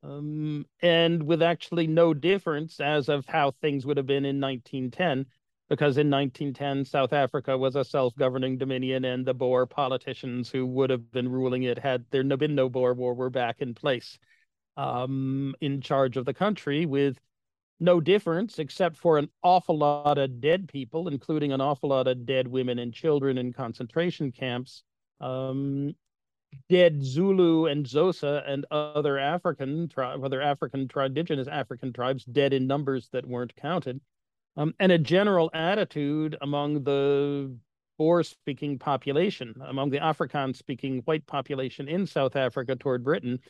Um, 0.03 0.67
and 0.81 1.23
with 1.25 1.43
actually 1.43 1.87
no 1.87 2.15
difference 2.15 2.81
as 2.81 3.09
of 3.09 3.27
how 3.27 3.51
things 3.51 3.85
would 3.85 3.97
have 3.97 4.07
been 4.07 4.25
in 4.25 4.41
1910 4.41 5.27
because 5.69 5.99
in 5.99 6.11
1910 6.11 6.85
South 6.85 7.13
Africa 7.13 7.57
was 7.57 7.77
a 7.77 7.85
self-governing 7.85 8.59
dominion, 8.59 9.05
and 9.05 9.27
the 9.27 9.35
Boer 9.35 9.67
politicians 9.67 10.51
who 10.51 10.67
would 10.67 10.91
have 10.91 11.11
been 11.13 11.29
ruling 11.29 11.65
it 11.65 11.79
had 11.79 12.05
there 12.11 12.25
been 12.25 12.55
no 12.55 12.69
Boer 12.69 12.95
War 12.95 13.15
were 13.15 13.31
back 13.31 13.61
in 13.61 13.75
place, 13.75 14.19
um, 14.77 15.55
in 15.61 15.81
charge 15.81 16.17
of 16.17 16.25
the 16.25 16.35
country 16.35 16.87
with 16.87 17.19
no 17.81 18.01
difference 18.01 18.59
except 18.59 18.97
for 18.97 19.19
an 19.19 19.29
awful 19.43 19.79
lot 19.79 20.19
of 20.19 20.41
dead 20.41 20.69
people, 20.69 21.09
including 21.09 21.53
an 21.53 21.61
awful 21.61 21.91
lot 21.91 22.09
of 22.09 22.27
dead 22.27 22.49
women 22.49 22.79
and 22.79 22.93
children 22.93 23.39
in 23.39 23.53
concentration 23.53 24.33
camps, 24.33 24.83
um, 25.21 25.95
dead 26.69 27.03
Zulu 27.03 27.67
and 27.67 27.85
Xhosa 27.85 28.43
and 28.49 28.65
other 28.71 29.19
African 29.19 29.89
tribe, 29.89 30.25
other 30.25 30.41
African 30.41 30.89
tri- 30.89 31.07
indigenous 31.07 31.49
African 31.49 31.93
tribes 31.93 32.25
dead 32.25 32.53
in 32.53 32.67
numbers 32.67 33.09
that 33.13 33.27
weren't 33.27 33.55
counted, 33.55 34.01
um, 34.59 34.75
and 34.81 34.93
a 34.93 34.99
general 34.99 35.51
attitude 35.55 36.37
among 36.43 36.83
the 36.83 37.57
Boer-speaking 37.97 38.79
population, 38.79 39.55
among 39.67 39.91
the 39.91 39.99
Afrikaans-speaking 39.99 41.03
white 41.05 41.27
population 41.27 41.89
in 41.89 42.07
South 42.07 42.37
Africa 42.37 42.77
toward 42.77 43.03
Britain, 43.03 43.41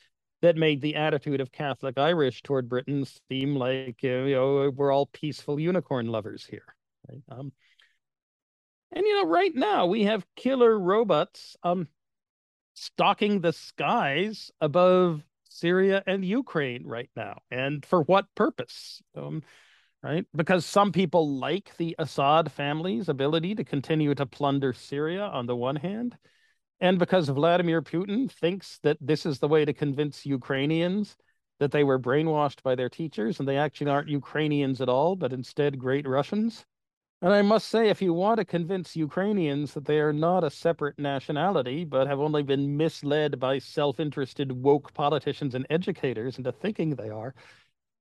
that 0.42 0.56
made 0.56 0.80
the 0.80 0.94
attitude 0.94 1.40
of 1.40 1.50
Catholic 1.50 1.98
Irish 1.98 2.42
toward 2.42 2.68
Britain 2.68 3.04
seem 3.30 3.56
like 3.56 4.02
you 4.02 4.34
know 4.34 4.70
we're 4.70 4.92
all 4.92 5.06
peaceful 5.06 5.58
unicorn 5.58 6.06
lovers 6.06 6.46
here. 6.46 6.74
Right? 7.08 7.22
Um, 7.30 7.52
and 8.92 9.04
you 9.04 9.22
know, 9.22 9.28
right 9.28 9.54
now 9.54 9.86
we 9.86 10.04
have 10.04 10.24
killer 10.36 10.78
robots 10.78 11.56
um, 11.62 11.88
stalking 12.74 13.40
the 13.40 13.52
skies 13.52 14.50
above 14.60 15.22
Syria 15.44 16.02
and 16.06 16.24
Ukraine 16.24 16.86
right 16.86 17.10
now, 17.16 17.40
and 17.50 17.84
for 17.84 18.02
what 18.02 18.26
purpose? 18.34 19.02
Um, 19.16 19.42
right? 20.02 20.24
Because 20.34 20.64
some 20.64 20.92
people 20.92 21.38
like 21.38 21.76
the 21.76 21.94
Assad 21.98 22.52
family's 22.52 23.08
ability 23.08 23.54
to 23.56 23.64
continue 23.64 24.14
to 24.14 24.26
plunder 24.26 24.72
Syria 24.72 25.22
on 25.22 25.46
the 25.46 25.56
one 25.56 25.76
hand, 25.76 26.16
and 26.80 26.98
because 26.98 27.28
Vladimir 27.28 27.82
Putin 27.82 28.30
thinks 28.30 28.78
that 28.82 28.98
this 29.00 29.26
is 29.26 29.38
the 29.38 29.48
way 29.48 29.64
to 29.64 29.72
convince 29.72 30.24
Ukrainians 30.24 31.16
that 31.58 31.72
they 31.72 31.82
were 31.82 31.98
brainwashed 31.98 32.62
by 32.62 32.74
their 32.74 32.88
teachers 32.88 33.40
and 33.40 33.48
they 33.48 33.56
actually 33.56 33.90
aren't 33.90 34.08
Ukrainians 34.08 34.80
at 34.80 34.88
all, 34.88 35.16
but 35.16 35.32
instead 35.32 35.78
great 35.78 36.06
Russians. 36.06 36.64
And 37.20 37.32
I 37.32 37.42
must 37.42 37.68
say, 37.68 37.88
if 37.88 38.00
you 38.00 38.12
want 38.12 38.38
to 38.38 38.44
convince 38.44 38.94
Ukrainians 38.94 39.74
that 39.74 39.84
they 39.84 39.98
are 39.98 40.12
not 40.12 40.44
a 40.44 40.50
separate 40.50 41.00
nationality, 41.00 41.84
but 41.84 42.06
have 42.06 42.20
only 42.20 42.44
been 42.44 42.76
misled 42.76 43.40
by 43.40 43.58
self 43.58 43.98
interested 43.98 44.52
woke 44.52 44.94
politicians 44.94 45.56
and 45.56 45.66
educators 45.68 46.38
into 46.38 46.52
thinking 46.52 46.90
they 46.90 47.10
are, 47.10 47.34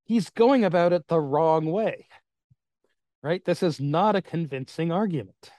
he's 0.07 0.29
going 0.29 0.63
about 0.63 0.93
it 0.93 1.07
the 1.07 1.19
wrong 1.19 1.65
way. 1.65 2.07
Right? 3.21 3.43
This 3.43 3.61
is 3.61 3.79
not 3.79 4.15
a 4.15 4.21
convincing 4.21 4.91
argument. 4.91 5.51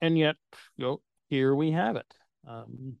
And 0.00 0.18
yet, 0.18 0.36
you 0.76 0.84
know, 0.84 1.00
here 1.28 1.54
we 1.54 1.70
have 1.70 1.96
it. 1.96 2.12
Um, 2.46 2.96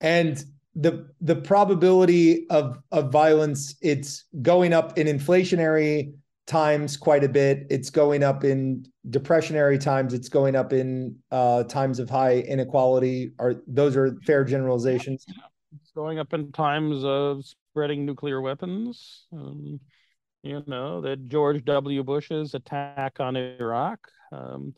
and 0.00 0.44
the 0.74 1.08
the 1.20 1.36
probability 1.36 2.48
of 2.48 2.78
of 2.92 3.10
violence 3.10 3.74
it's 3.82 4.24
going 4.40 4.72
up 4.72 4.96
in 4.96 5.06
inflationary 5.06 6.12
times 6.46 6.96
quite 6.96 7.24
a 7.24 7.28
bit 7.28 7.66
it's 7.70 7.90
going 7.90 8.22
up 8.22 8.44
in 8.44 8.84
depressionary 9.08 9.80
times 9.80 10.14
it's 10.14 10.28
going 10.28 10.54
up 10.54 10.72
in 10.72 11.16
uh, 11.32 11.64
times 11.64 11.98
of 11.98 12.08
high 12.08 12.38
inequality 12.38 13.32
are 13.40 13.54
those 13.66 13.96
are 13.96 14.16
fair 14.24 14.44
generalizations 14.44 15.26
going 15.94 16.18
up 16.18 16.32
in 16.32 16.52
times 16.52 17.04
of 17.04 17.44
spreading 17.44 18.04
nuclear 18.04 18.40
weapons 18.40 19.26
um, 19.32 19.80
you 20.42 20.62
know 20.66 21.00
that 21.00 21.28
george 21.28 21.64
w 21.64 22.02
bush's 22.02 22.54
attack 22.54 23.20
on 23.20 23.36
iraq 23.36 24.00
um, 24.32 24.74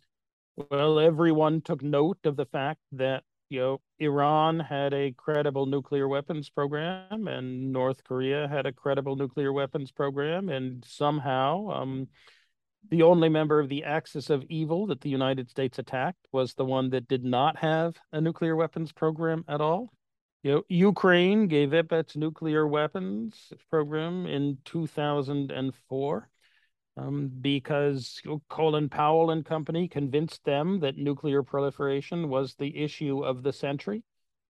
well, 0.70 0.98
everyone 0.98 1.60
took 1.62 1.82
note 1.82 2.18
of 2.24 2.36
the 2.36 2.47
fact 2.47 2.80
that 2.93 3.24
you 3.48 3.60
know 3.60 3.80
Iran 3.98 4.60
had 4.60 4.93
a 4.94 5.12
credible 5.12 5.66
nuclear 5.66 6.09
weapons 6.09 6.51
program, 6.51 7.28
and 7.28 7.72
North 7.72 8.05
Korea 8.05 8.48
had 8.48 8.66
a 8.66 8.72
credible 8.72 9.16
nuclear 9.16 9.52
weapons 9.52 9.90
program, 9.90 10.48
and 10.48 10.84
somehow 10.84 11.70
um, 11.70 12.09
the 12.90 13.02
only 13.02 13.28
member 13.28 13.60
of 13.60 13.68
the 13.68 13.84
axis 13.84 14.28
of 14.28 14.44
evil 14.48 14.86
that 14.86 15.01
the 15.01 15.09
United 15.09 15.48
States 15.48 15.78
attacked 15.78 16.26
was 16.32 16.55
the 16.55 16.64
one 16.64 16.90
that 16.90 17.09
did 17.09 17.24
not 17.24 17.56
have 17.59 17.97
a 18.12 18.20
nuclear 18.20 18.56
weapons 18.56 18.93
program 18.93 19.44
at 19.48 19.60
all. 19.60 19.90
You 20.43 20.52
know, 20.52 20.62
Ukraine 20.69 21.47
gave 21.47 21.73
up 21.73 21.93
its 21.93 22.16
nuclear 22.16 22.66
weapons 22.66 23.52
program 23.70 24.27
in 24.27 24.59
2004 24.64 26.31
um, 26.97 27.31
because 27.40 28.20
Colin 28.48 28.89
Powell 28.89 29.31
and 29.31 29.44
company 29.44 29.86
convinced 29.86 30.44
them 30.44 30.81
that 30.81 30.98
nuclear 30.98 31.44
proliferation 31.44 32.28
was 32.28 32.56
the 32.56 32.77
issue 32.77 33.24
of 33.24 33.44
the 33.44 33.52
century 33.52 34.02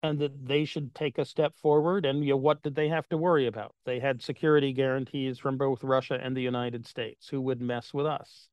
and 0.03 0.19
that 0.19 0.47
they 0.47 0.65
should 0.65 0.93
take 0.95 1.19
a 1.19 1.25
step 1.25 1.55
forward. 1.57 2.05
And 2.05 2.25
you 2.25 2.31
know, 2.31 2.37
what 2.37 2.63
did 2.63 2.75
they 2.75 2.89
have 2.89 3.09
to 3.11 3.17
worry 3.17 3.47
about? 3.47 3.75
They 3.85 4.01
had 4.01 4.23
security 4.23 4.73
guarantees 4.73 5.39
from 5.39 5.57
both 5.57 5.85
Russia 5.85 6.19
and 6.21 6.37
the 6.37 6.43
United 6.43 6.87
States. 6.87 7.29
Who 7.29 7.41
would 7.43 7.61
mess 7.61 7.95
with 7.95 8.07
us? 8.07 8.49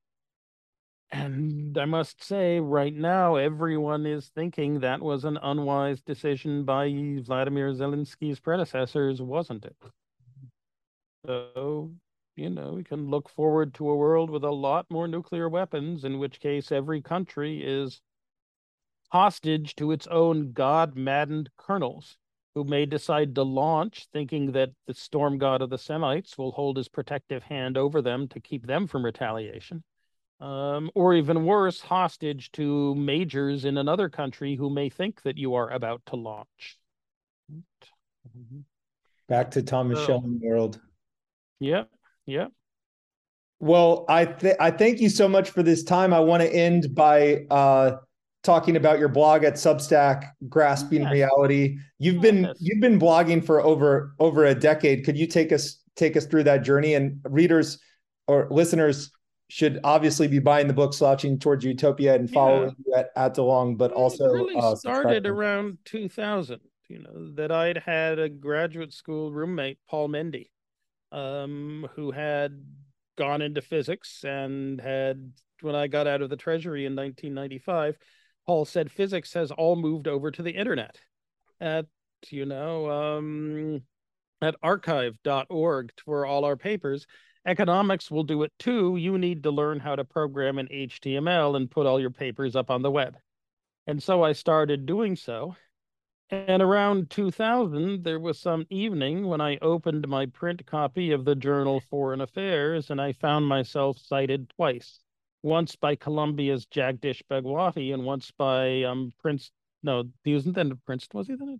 And 1.13 1.77
I 1.77 1.85
must 1.85 2.23
say, 2.23 2.59
right 2.59 2.93
now, 2.93 3.35
everyone 3.35 4.05
is 4.05 4.29
thinking 4.29 4.79
that 4.79 4.99
was 4.99 5.23
an 5.25 5.37
unwise 5.43 6.01
decision 6.01 6.65
by 6.65 6.87
Vladimir 7.21 7.71
Zelensky's 7.71 8.39
predecessors, 8.39 9.21
wasn't 9.21 9.65
it? 9.65 9.75
So 11.25 11.91
you 12.35 12.49
know, 12.49 12.73
we 12.73 12.83
can 12.83 13.09
look 13.09 13.29
forward 13.29 13.73
to 13.75 13.89
a 13.89 13.95
world 13.95 14.29
with 14.29 14.43
a 14.43 14.51
lot 14.51 14.87
more 14.89 15.07
nuclear 15.07 15.47
weapons, 15.47 16.03
in 16.03 16.17
which 16.17 16.39
case 16.39 16.71
every 16.71 17.01
country 17.01 17.63
is 17.63 18.01
hostage 19.09 19.75
to 19.75 19.91
its 19.91 20.07
own 20.07 20.51
God 20.51 20.95
maddened 20.95 21.51
colonels 21.57 22.17
who 22.55 22.63
may 22.63 22.85
decide 22.85 23.35
to 23.35 23.43
launch 23.43 24.07
thinking 24.11 24.51
that 24.53 24.71
the 24.87 24.93
storm 24.93 25.37
god 25.37 25.61
of 25.61 25.69
the 25.69 25.77
Semites 25.77 26.37
will 26.37 26.51
hold 26.51 26.77
his 26.77 26.87
protective 26.87 27.43
hand 27.43 27.77
over 27.77 28.01
them 28.01 28.27
to 28.29 28.39
keep 28.39 28.65
them 28.65 28.87
from 28.87 29.05
retaliation. 29.05 29.83
Um, 30.39 30.91
or 30.93 31.13
even 31.13 31.45
worse, 31.45 31.79
hostage 31.79 32.51
to 32.53 32.95
majors 32.95 33.63
in 33.63 33.77
another 33.77 34.09
country 34.09 34.55
who 34.55 34.69
may 34.69 34.89
think 34.89 35.21
that 35.21 35.37
you 35.37 35.55
are 35.55 35.69
about 35.69 36.01
to 36.07 36.17
launch. 36.17 36.77
Back 39.29 39.51
to 39.51 39.63
Thomas 39.63 39.99
so, 39.99 40.05
Schelling 40.05 40.39
world. 40.43 40.81
Yep. 41.59 41.89
Yeah. 42.25 42.47
Well, 43.59 44.05
I 44.09 44.25
th- 44.25 44.57
I 44.59 44.71
thank 44.71 44.99
you 44.99 45.07
so 45.07 45.29
much 45.29 45.49
for 45.49 45.63
this 45.63 45.83
time. 45.83 46.13
I 46.13 46.19
want 46.19 46.43
to 46.43 46.53
end 46.53 46.93
by 46.93 47.45
uh, 47.49 47.97
talking 48.43 48.75
about 48.75 48.99
your 48.99 49.07
blog 49.07 49.45
at 49.45 49.53
Substack, 49.53 50.31
Grasping 50.49 51.03
yes. 51.03 51.11
Reality. 51.11 51.77
You've 51.97 52.21
been 52.21 52.43
yes. 52.43 52.57
you've 52.59 52.81
been 52.81 52.99
blogging 52.99 53.43
for 53.43 53.61
over 53.61 54.13
over 54.19 54.45
a 54.45 54.53
decade. 54.53 55.05
Could 55.05 55.17
you 55.17 55.27
take 55.27 55.53
us 55.53 55.79
take 55.95 56.17
us 56.17 56.25
through 56.25 56.43
that 56.43 56.63
journey? 56.63 56.93
And 56.95 57.21
readers 57.23 57.79
or 58.27 58.47
listeners 58.51 59.11
should 59.53 59.79
obviously 59.83 60.27
be 60.27 60.39
buying 60.39 60.65
the 60.65 60.73
book 60.73 60.95
Slouching 60.95 61.37
Towards 61.37 61.63
Utopia 61.63 62.15
and 62.15 62.27
following 62.27 62.69
yeah. 62.69 62.85
you 62.87 62.93
at, 62.95 63.09
at 63.15 63.35
DeLong, 63.35 63.77
but 63.77 63.91
also 63.91 64.25
really 64.25 64.55
uh, 64.55 64.73
started 64.73 65.27
around 65.27 65.77
2000. 65.85 66.59
You 66.89 67.03
know 67.03 67.31
that 67.35 67.51
I'd 67.51 67.77
had 67.77 68.17
a 68.17 68.29
graduate 68.29 68.91
school 68.93 69.31
roommate, 69.31 69.77
Paul 69.87 70.09
Mendy, 70.09 70.49
um, 71.11 71.87
who 71.95 72.09
had 72.09 72.65
gone 73.15 73.43
into 73.43 73.61
physics 73.61 74.23
and 74.23 74.81
had, 74.81 75.33
when 75.61 75.75
I 75.75 75.85
got 75.85 76.07
out 76.07 76.23
of 76.23 76.31
the 76.31 76.35
Treasury 76.35 76.87
in 76.87 76.95
1995, 76.95 77.95
Paul 78.47 78.65
said 78.65 78.91
physics 78.91 79.33
has 79.33 79.51
all 79.51 79.75
moved 79.75 80.07
over 80.07 80.31
to 80.31 80.41
the 80.41 80.49
internet 80.49 80.97
at, 81.61 81.85
you 82.31 82.47
know, 82.47 82.89
um, 82.89 83.83
at 84.41 84.55
arxiv.org 84.63 85.91
for 86.03 86.25
all 86.25 86.43
our 86.43 86.57
papers. 86.57 87.05
Economics 87.45 88.09
will 88.09 88.23
do 88.23 88.43
it 88.43 88.53
too. 88.57 88.95
You 88.95 89.17
need 89.17 89.43
to 89.43 89.51
learn 89.51 89.79
how 89.79 89.95
to 89.95 90.05
program 90.05 90.59
in 90.59 90.67
HTML 90.67 91.55
and 91.55 91.69
put 91.69 91.85
all 91.85 91.99
your 91.99 92.09
papers 92.09 92.55
up 92.55 92.71
on 92.71 92.81
the 92.81 92.91
web. 92.91 93.17
And 93.85 94.01
so 94.01 94.23
I 94.23 94.31
started 94.31 94.85
doing 94.85 95.15
so. 95.15 95.55
And 96.29 96.61
around 96.61 97.09
2000, 97.09 98.03
there 98.03 98.19
was 98.19 98.39
some 98.39 98.65
evening 98.69 99.27
when 99.27 99.41
I 99.41 99.57
opened 99.61 100.07
my 100.07 100.25
print 100.25 100.65
copy 100.65 101.11
of 101.11 101.25
the 101.25 101.35
journal 101.35 101.81
Foreign 101.89 102.21
Affairs 102.21 102.89
and 102.89 103.01
I 103.01 103.11
found 103.11 103.45
myself 103.47 103.97
cited 103.99 104.49
twice. 104.55 105.01
Once 105.43 105.75
by 105.75 105.95
Columbia's 105.95 106.65
Jagdish 106.65 107.21
Bhagwati 107.29 107.93
and 107.93 108.05
once 108.05 108.31
by 108.31 108.83
um 108.83 109.11
Prince. 109.21 109.51
No, 109.83 110.05
he 110.23 110.33
wasn't 110.33 110.55
then 110.55 110.79
Princeton, 110.85 111.17
was 111.17 111.27
he 111.27 111.35
then? 111.35 111.59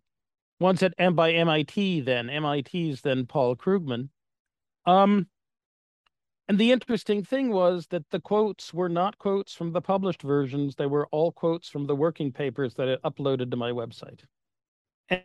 Once 0.60 0.82
at 0.82 0.94
and 0.98 1.16
by 1.16 1.34
MIT 1.34 2.02
then, 2.02 2.28
MIT's 2.28 3.02
then 3.02 3.26
Paul 3.26 3.58
Krugman. 3.58 4.10
Um, 4.86 5.28
and 6.54 6.60
the 6.60 6.72
interesting 6.72 7.24
thing 7.24 7.52
was 7.52 7.88
that 7.88 8.12
the 8.12 8.20
quotes 8.20 8.72
were 8.72 8.88
not 8.88 9.18
quotes 9.18 9.56
from 9.56 9.72
the 9.72 9.82
published 9.82 10.22
versions; 10.22 10.76
they 10.76 10.86
were 10.86 11.08
all 11.08 11.32
quotes 11.32 11.68
from 11.68 11.88
the 11.88 11.96
working 11.96 12.32
papers 12.32 12.76
that 12.76 12.88
I 12.88 13.10
uploaded 13.10 13.50
to 13.50 13.58
my 13.58 13.72
website. 13.72 14.20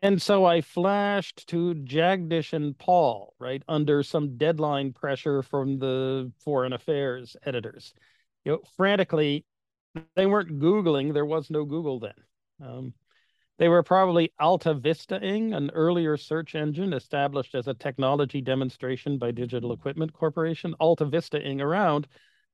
And 0.01 0.23
so 0.23 0.47
I 0.47 0.63
flashed 0.63 1.47
to 1.49 1.75
Jagdish 1.75 2.55
and 2.55 2.79
Paul, 2.79 3.35
right, 3.39 3.63
under 3.69 4.03
some 4.03 4.39
deadline 4.39 4.95
pressure 4.95 5.43
from 5.43 5.79
the 5.79 6.33
foreign 6.39 6.73
affairs 6.73 7.37
editors. 7.45 7.93
You 8.47 8.53
know, 8.53 8.61
frantically, 8.79 9.45
they 10.17 10.25
weren't 10.25 10.59
Googling, 10.59 11.13
there 11.13 11.27
was 11.27 11.51
no 11.51 11.67
Google 11.67 12.01
then. 12.01 12.15
Um, 12.65 12.95
They 13.59 13.69
were 13.69 13.83
probably 13.83 14.33
AltaVista 14.41 15.23
Ing, 15.23 15.53
an 15.53 15.71
earlier 15.71 16.17
search 16.17 16.55
engine 16.55 16.93
established 16.93 17.57
as 17.57 17.67
a 17.67 17.75
technology 17.75 18.41
demonstration 18.41 19.19
by 19.19 19.33
Digital 19.33 19.73
Equipment 19.73 20.13
Corporation. 20.13 20.77
AltaVista 20.81 21.45
Ing 21.45 21.61
around, 21.61 22.07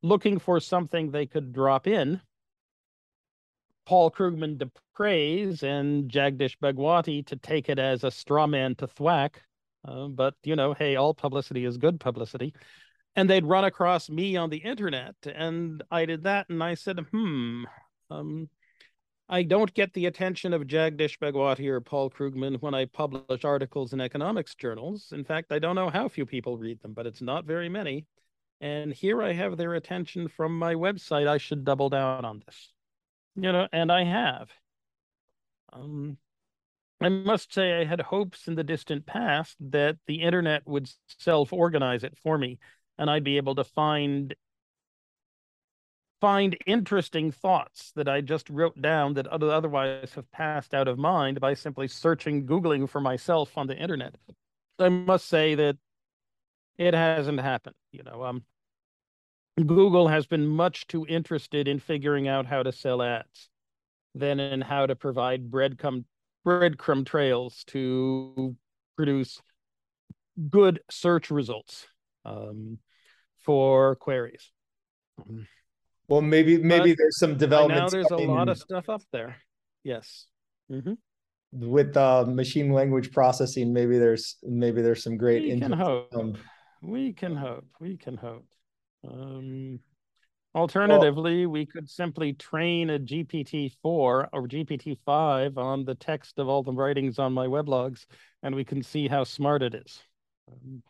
looking 0.02 0.38
for 0.38 0.60
something 0.60 1.10
they 1.10 1.26
could 1.26 1.52
drop 1.52 1.86
in. 1.86 2.22
Paul 3.84 4.10
Krugman 4.10 4.58
to 4.60 4.70
praise 4.94 5.62
and 5.62 6.10
Jagdish 6.10 6.56
Bhagwati 6.58 7.26
to 7.26 7.36
take 7.36 7.68
it 7.68 7.78
as 7.78 8.02
a 8.02 8.10
straw 8.10 8.46
man 8.46 8.74
to 8.76 8.86
thwack. 8.86 9.42
Uh, 9.86 10.08
but, 10.08 10.34
you 10.42 10.56
know, 10.56 10.72
hey, 10.72 10.96
all 10.96 11.12
publicity 11.12 11.66
is 11.66 11.76
good 11.76 12.00
publicity. 12.00 12.54
And 13.14 13.28
they'd 13.28 13.44
run 13.44 13.64
across 13.64 14.08
me 14.08 14.38
on 14.38 14.48
the 14.48 14.56
internet. 14.56 15.14
And 15.26 15.82
I 15.90 16.06
did 16.06 16.22
that. 16.22 16.48
And 16.48 16.62
I 16.62 16.74
said, 16.74 16.98
hmm, 17.10 17.64
um, 18.10 18.48
I 19.28 19.42
don't 19.42 19.72
get 19.72 19.92
the 19.94 20.06
attention 20.06 20.52
of 20.52 20.66
Jagdish 20.66 21.18
Bhagwati 21.18 21.68
or 21.68 21.80
Paul 21.80 22.10
Krugman 22.10 22.60
when 22.60 22.74
I 22.74 22.84
publish 22.84 23.44
articles 23.44 23.92
in 23.92 24.00
economics 24.00 24.54
journals. 24.54 25.12
In 25.12 25.24
fact, 25.24 25.50
I 25.50 25.58
don't 25.58 25.76
know 25.76 25.88
how 25.88 26.08
few 26.08 26.26
people 26.26 26.58
read 26.58 26.80
them, 26.82 26.92
but 26.92 27.06
it's 27.06 27.22
not 27.22 27.46
very 27.46 27.68
many. 27.68 28.06
And 28.60 28.92
here 28.92 29.22
I 29.22 29.32
have 29.32 29.56
their 29.56 29.74
attention 29.74 30.28
from 30.28 30.58
my 30.58 30.74
website. 30.74 31.26
I 31.26 31.38
should 31.38 31.64
double 31.64 31.88
down 31.88 32.24
on 32.24 32.42
this. 32.44 32.72
You 33.36 33.50
know, 33.52 33.66
and 33.72 33.90
I 33.90 34.04
have. 34.04 34.50
Um, 35.72 36.18
I 37.00 37.08
must 37.08 37.52
say, 37.52 37.80
I 37.80 37.84
had 37.84 38.00
hopes 38.00 38.46
in 38.46 38.54
the 38.54 38.64
distant 38.64 39.06
past 39.06 39.56
that 39.70 39.96
the 40.06 40.22
internet 40.22 40.66
would 40.66 40.88
self 41.18 41.52
organize 41.52 42.04
it 42.04 42.16
for 42.22 42.38
me 42.38 42.58
and 42.98 43.10
I'd 43.10 43.24
be 43.24 43.36
able 43.36 43.54
to 43.56 43.64
find 43.64 44.34
find 46.24 46.56
interesting 46.64 47.30
thoughts 47.30 47.92
that 47.96 48.08
I 48.08 48.22
just 48.22 48.48
wrote 48.48 48.80
down 48.80 49.12
that 49.12 49.26
otherwise 49.26 50.14
have 50.14 50.32
passed 50.32 50.72
out 50.72 50.88
of 50.88 50.96
mind 50.96 51.38
by 51.38 51.52
simply 51.52 51.86
searching, 51.86 52.46
Googling 52.46 52.88
for 52.88 52.98
myself 52.98 53.58
on 53.58 53.66
the 53.66 53.76
internet. 53.76 54.14
I 54.78 54.88
must 54.88 55.28
say 55.28 55.54
that 55.54 55.76
it 56.78 56.94
hasn't 56.94 57.42
happened. 57.42 57.74
You 57.92 58.04
know, 58.04 58.24
um, 58.24 58.42
Google 59.58 60.08
has 60.08 60.24
been 60.24 60.46
much 60.46 60.86
too 60.86 61.04
interested 61.10 61.68
in 61.68 61.78
figuring 61.78 62.26
out 62.26 62.46
how 62.46 62.62
to 62.62 62.72
sell 62.72 63.02
ads 63.02 63.50
than 64.14 64.40
in 64.40 64.62
how 64.62 64.86
to 64.86 64.96
provide 64.96 65.50
breadcrumb 65.50 66.04
breadcrumb 66.46 67.04
trails 67.04 67.64
to 67.66 68.56
produce 68.96 69.42
good 70.48 70.80
search 70.90 71.30
results 71.30 71.86
um, 72.24 72.78
for 73.44 73.96
queries. 73.96 74.50
Well, 76.08 76.20
maybe 76.20 76.58
maybe 76.58 76.92
but 76.92 76.98
there's 76.98 77.18
some 77.18 77.36
development. 77.36 77.80
Now 77.80 77.88
there's 77.88 78.10
a 78.10 78.16
lot 78.16 78.48
of 78.48 78.58
stuff 78.58 78.88
up 78.88 79.02
there. 79.12 79.36
Yes. 79.82 80.26
Mm-hmm. 80.70 80.94
With 81.52 81.96
uh, 81.96 82.24
machine 82.26 82.72
language 82.72 83.12
processing, 83.12 83.72
maybe 83.72 83.98
there's 83.98 84.36
maybe 84.42 84.82
there's 84.82 85.02
some 85.02 85.16
great. 85.16 85.42
We 85.42 85.60
can 85.60 85.72
hope. 85.72 86.14
Um, 86.14 86.34
we 86.82 87.12
can 87.12 87.36
hope. 87.36 87.66
We 87.80 87.96
can 87.96 88.16
hope. 88.16 88.46
Um, 89.08 89.80
alternatively, 90.54 91.46
well, 91.46 91.52
we 91.52 91.66
could 91.66 91.88
simply 91.88 92.32
train 92.34 92.90
a 92.90 92.98
GPT 92.98 93.72
four 93.82 94.28
or 94.32 94.46
GPT 94.46 94.98
five 95.06 95.56
on 95.56 95.84
the 95.84 95.94
text 95.94 96.38
of 96.38 96.48
all 96.48 96.62
the 96.62 96.72
writings 96.72 97.18
on 97.18 97.32
my 97.32 97.46
weblogs, 97.46 98.06
and 98.42 98.54
we 98.54 98.64
can 98.64 98.82
see 98.82 99.08
how 99.08 99.24
smart 99.24 99.62
it 99.62 99.74
is. 99.74 100.02
Um, 100.50 100.82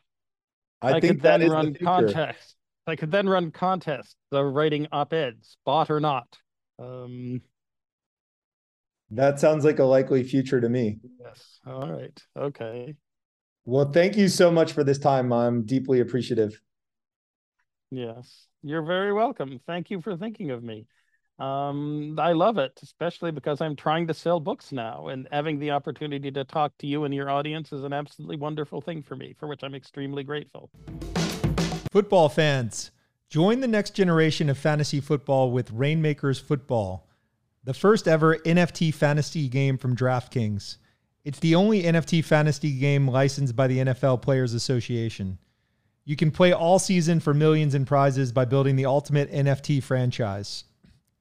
I, 0.82 0.88
I 0.88 1.00
think 1.00 1.14
could 1.14 1.22
then 1.22 1.50
run 1.50 1.72
the 1.72 1.78
contests 1.78 2.56
I 2.86 2.96
could 2.96 3.10
then 3.10 3.28
run 3.28 3.50
contests 3.50 4.16
of 4.30 4.52
writing 4.52 4.86
op-eds, 4.92 5.56
bot 5.64 5.90
or 5.90 6.00
not. 6.00 6.26
Um, 6.78 7.40
that 9.10 9.40
sounds 9.40 9.64
like 9.64 9.78
a 9.78 9.84
likely 9.84 10.22
future 10.22 10.60
to 10.60 10.68
me. 10.68 10.98
Yes. 11.20 11.60
All 11.66 11.90
right. 11.90 12.22
Okay. 12.38 12.94
Well, 13.64 13.90
thank 13.90 14.16
you 14.16 14.28
so 14.28 14.50
much 14.50 14.72
for 14.72 14.84
this 14.84 14.98
time. 14.98 15.32
I'm 15.32 15.64
deeply 15.64 16.00
appreciative. 16.00 16.60
Yes. 17.90 18.46
You're 18.62 18.82
very 18.82 19.12
welcome. 19.12 19.60
Thank 19.66 19.90
you 19.90 20.02
for 20.02 20.16
thinking 20.16 20.50
of 20.50 20.62
me. 20.62 20.86
Um, 21.38 22.16
I 22.18 22.32
love 22.32 22.58
it, 22.58 22.78
especially 22.82 23.30
because 23.30 23.60
I'm 23.60 23.76
trying 23.76 24.06
to 24.08 24.14
sell 24.14 24.40
books 24.40 24.72
now, 24.72 25.08
and 25.08 25.26
having 25.32 25.58
the 25.58 25.72
opportunity 25.72 26.30
to 26.30 26.44
talk 26.44 26.72
to 26.78 26.86
you 26.86 27.04
and 27.04 27.14
your 27.14 27.30
audience 27.30 27.72
is 27.72 27.82
an 27.82 27.92
absolutely 27.92 28.36
wonderful 28.36 28.80
thing 28.80 29.02
for 29.02 29.16
me, 29.16 29.34
for 29.38 29.48
which 29.48 29.64
I'm 29.64 29.74
extremely 29.74 30.22
grateful. 30.22 30.70
Football 31.94 32.28
fans, 32.28 32.90
join 33.28 33.60
the 33.60 33.68
next 33.68 33.90
generation 33.94 34.50
of 34.50 34.58
fantasy 34.58 34.98
football 34.98 35.52
with 35.52 35.70
Rainmakers 35.70 36.40
Football, 36.40 37.06
the 37.62 37.72
first 37.72 38.08
ever 38.08 38.36
NFT 38.38 38.92
fantasy 38.92 39.46
game 39.46 39.78
from 39.78 39.94
DraftKings. 39.94 40.78
It's 41.24 41.38
the 41.38 41.54
only 41.54 41.84
NFT 41.84 42.24
fantasy 42.24 42.76
game 42.80 43.06
licensed 43.06 43.54
by 43.54 43.68
the 43.68 43.78
NFL 43.78 44.22
Players 44.22 44.54
Association. 44.54 45.38
You 46.04 46.16
can 46.16 46.32
play 46.32 46.50
all 46.50 46.80
season 46.80 47.20
for 47.20 47.32
millions 47.32 47.76
in 47.76 47.84
prizes 47.84 48.32
by 48.32 48.44
building 48.44 48.74
the 48.74 48.86
ultimate 48.86 49.30
NFT 49.30 49.80
franchise. 49.80 50.64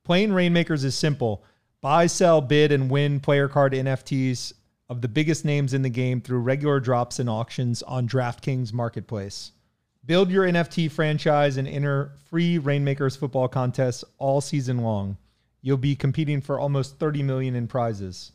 Playing 0.03 0.33
Rainmakers 0.33 0.83
is 0.83 0.95
simple 0.95 1.43
buy, 1.81 2.07
sell, 2.07 2.41
bid, 2.41 2.71
and 2.71 2.89
win 2.89 3.19
player 3.19 3.47
card 3.47 3.73
NFTs 3.73 4.53
of 4.89 5.01
the 5.01 5.07
biggest 5.07 5.45
names 5.45 5.75
in 5.75 5.83
the 5.83 5.89
game 5.89 6.19
through 6.19 6.39
regular 6.39 6.79
drops 6.79 7.19
and 7.19 7.29
auctions 7.29 7.83
on 7.83 8.07
DraftKings 8.07 8.73
Marketplace. 8.73 9.51
Build 10.05 10.29
your 10.29 10.43
NFT 10.43 10.91
franchise 10.91 11.55
and 11.55 11.65
enter 11.65 12.11
free 12.29 12.57
Rainmakers 12.57 13.15
football 13.15 13.47
contests 13.47 14.03
all 14.17 14.41
season 14.41 14.79
long. 14.79 15.15
You'll 15.61 15.77
be 15.77 15.95
competing 15.95 16.41
for 16.41 16.59
almost 16.59 16.99
30 16.99 17.23
million 17.23 17.55
in 17.55 17.67
prizes. 17.67 18.33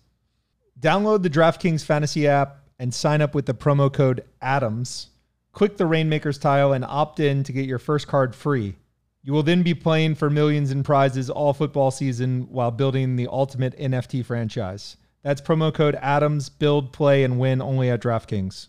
Download 0.80 1.22
the 1.22 1.28
DraftKings 1.28 1.84
Fantasy 1.84 2.26
app 2.26 2.64
and 2.78 2.94
sign 2.94 3.20
up 3.20 3.34
with 3.34 3.44
the 3.44 3.52
promo 3.52 3.92
code 3.92 4.24
ADAMS. 4.40 5.08
Click 5.52 5.76
the 5.76 5.84
Rainmakers 5.84 6.38
tile 6.38 6.72
and 6.72 6.86
opt 6.86 7.20
in 7.20 7.44
to 7.44 7.52
get 7.52 7.66
your 7.66 7.78
first 7.78 8.06
card 8.08 8.34
free. 8.34 8.76
You 9.22 9.34
will 9.34 9.42
then 9.42 9.62
be 9.62 9.74
playing 9.74 10.14
for 10.14 10.30
millions 10.30 10.70
in 10.70 10.82
prizes 10.82 11.28
all 11.28 11.52
football 11.52 11.90
season 11.90 12.46
while 12.50 12.70
building 12.70 13.16
the 13.16 13.28
ultimate 13.30 13.78
NFT 13.78 14.24
franchise. 14.24 14.96
That's 15.22 15.42
promo 15.42 15.74
code 15.74 15.96
ADAMS. 15.96 16.50
Build, 16.58 16.94
play, 16.94 17.24
and 17.24 17.38
win 17.38 17.60
only 17.60 17.90
at 17.90 18.00
DraftKings. 18.00 18.68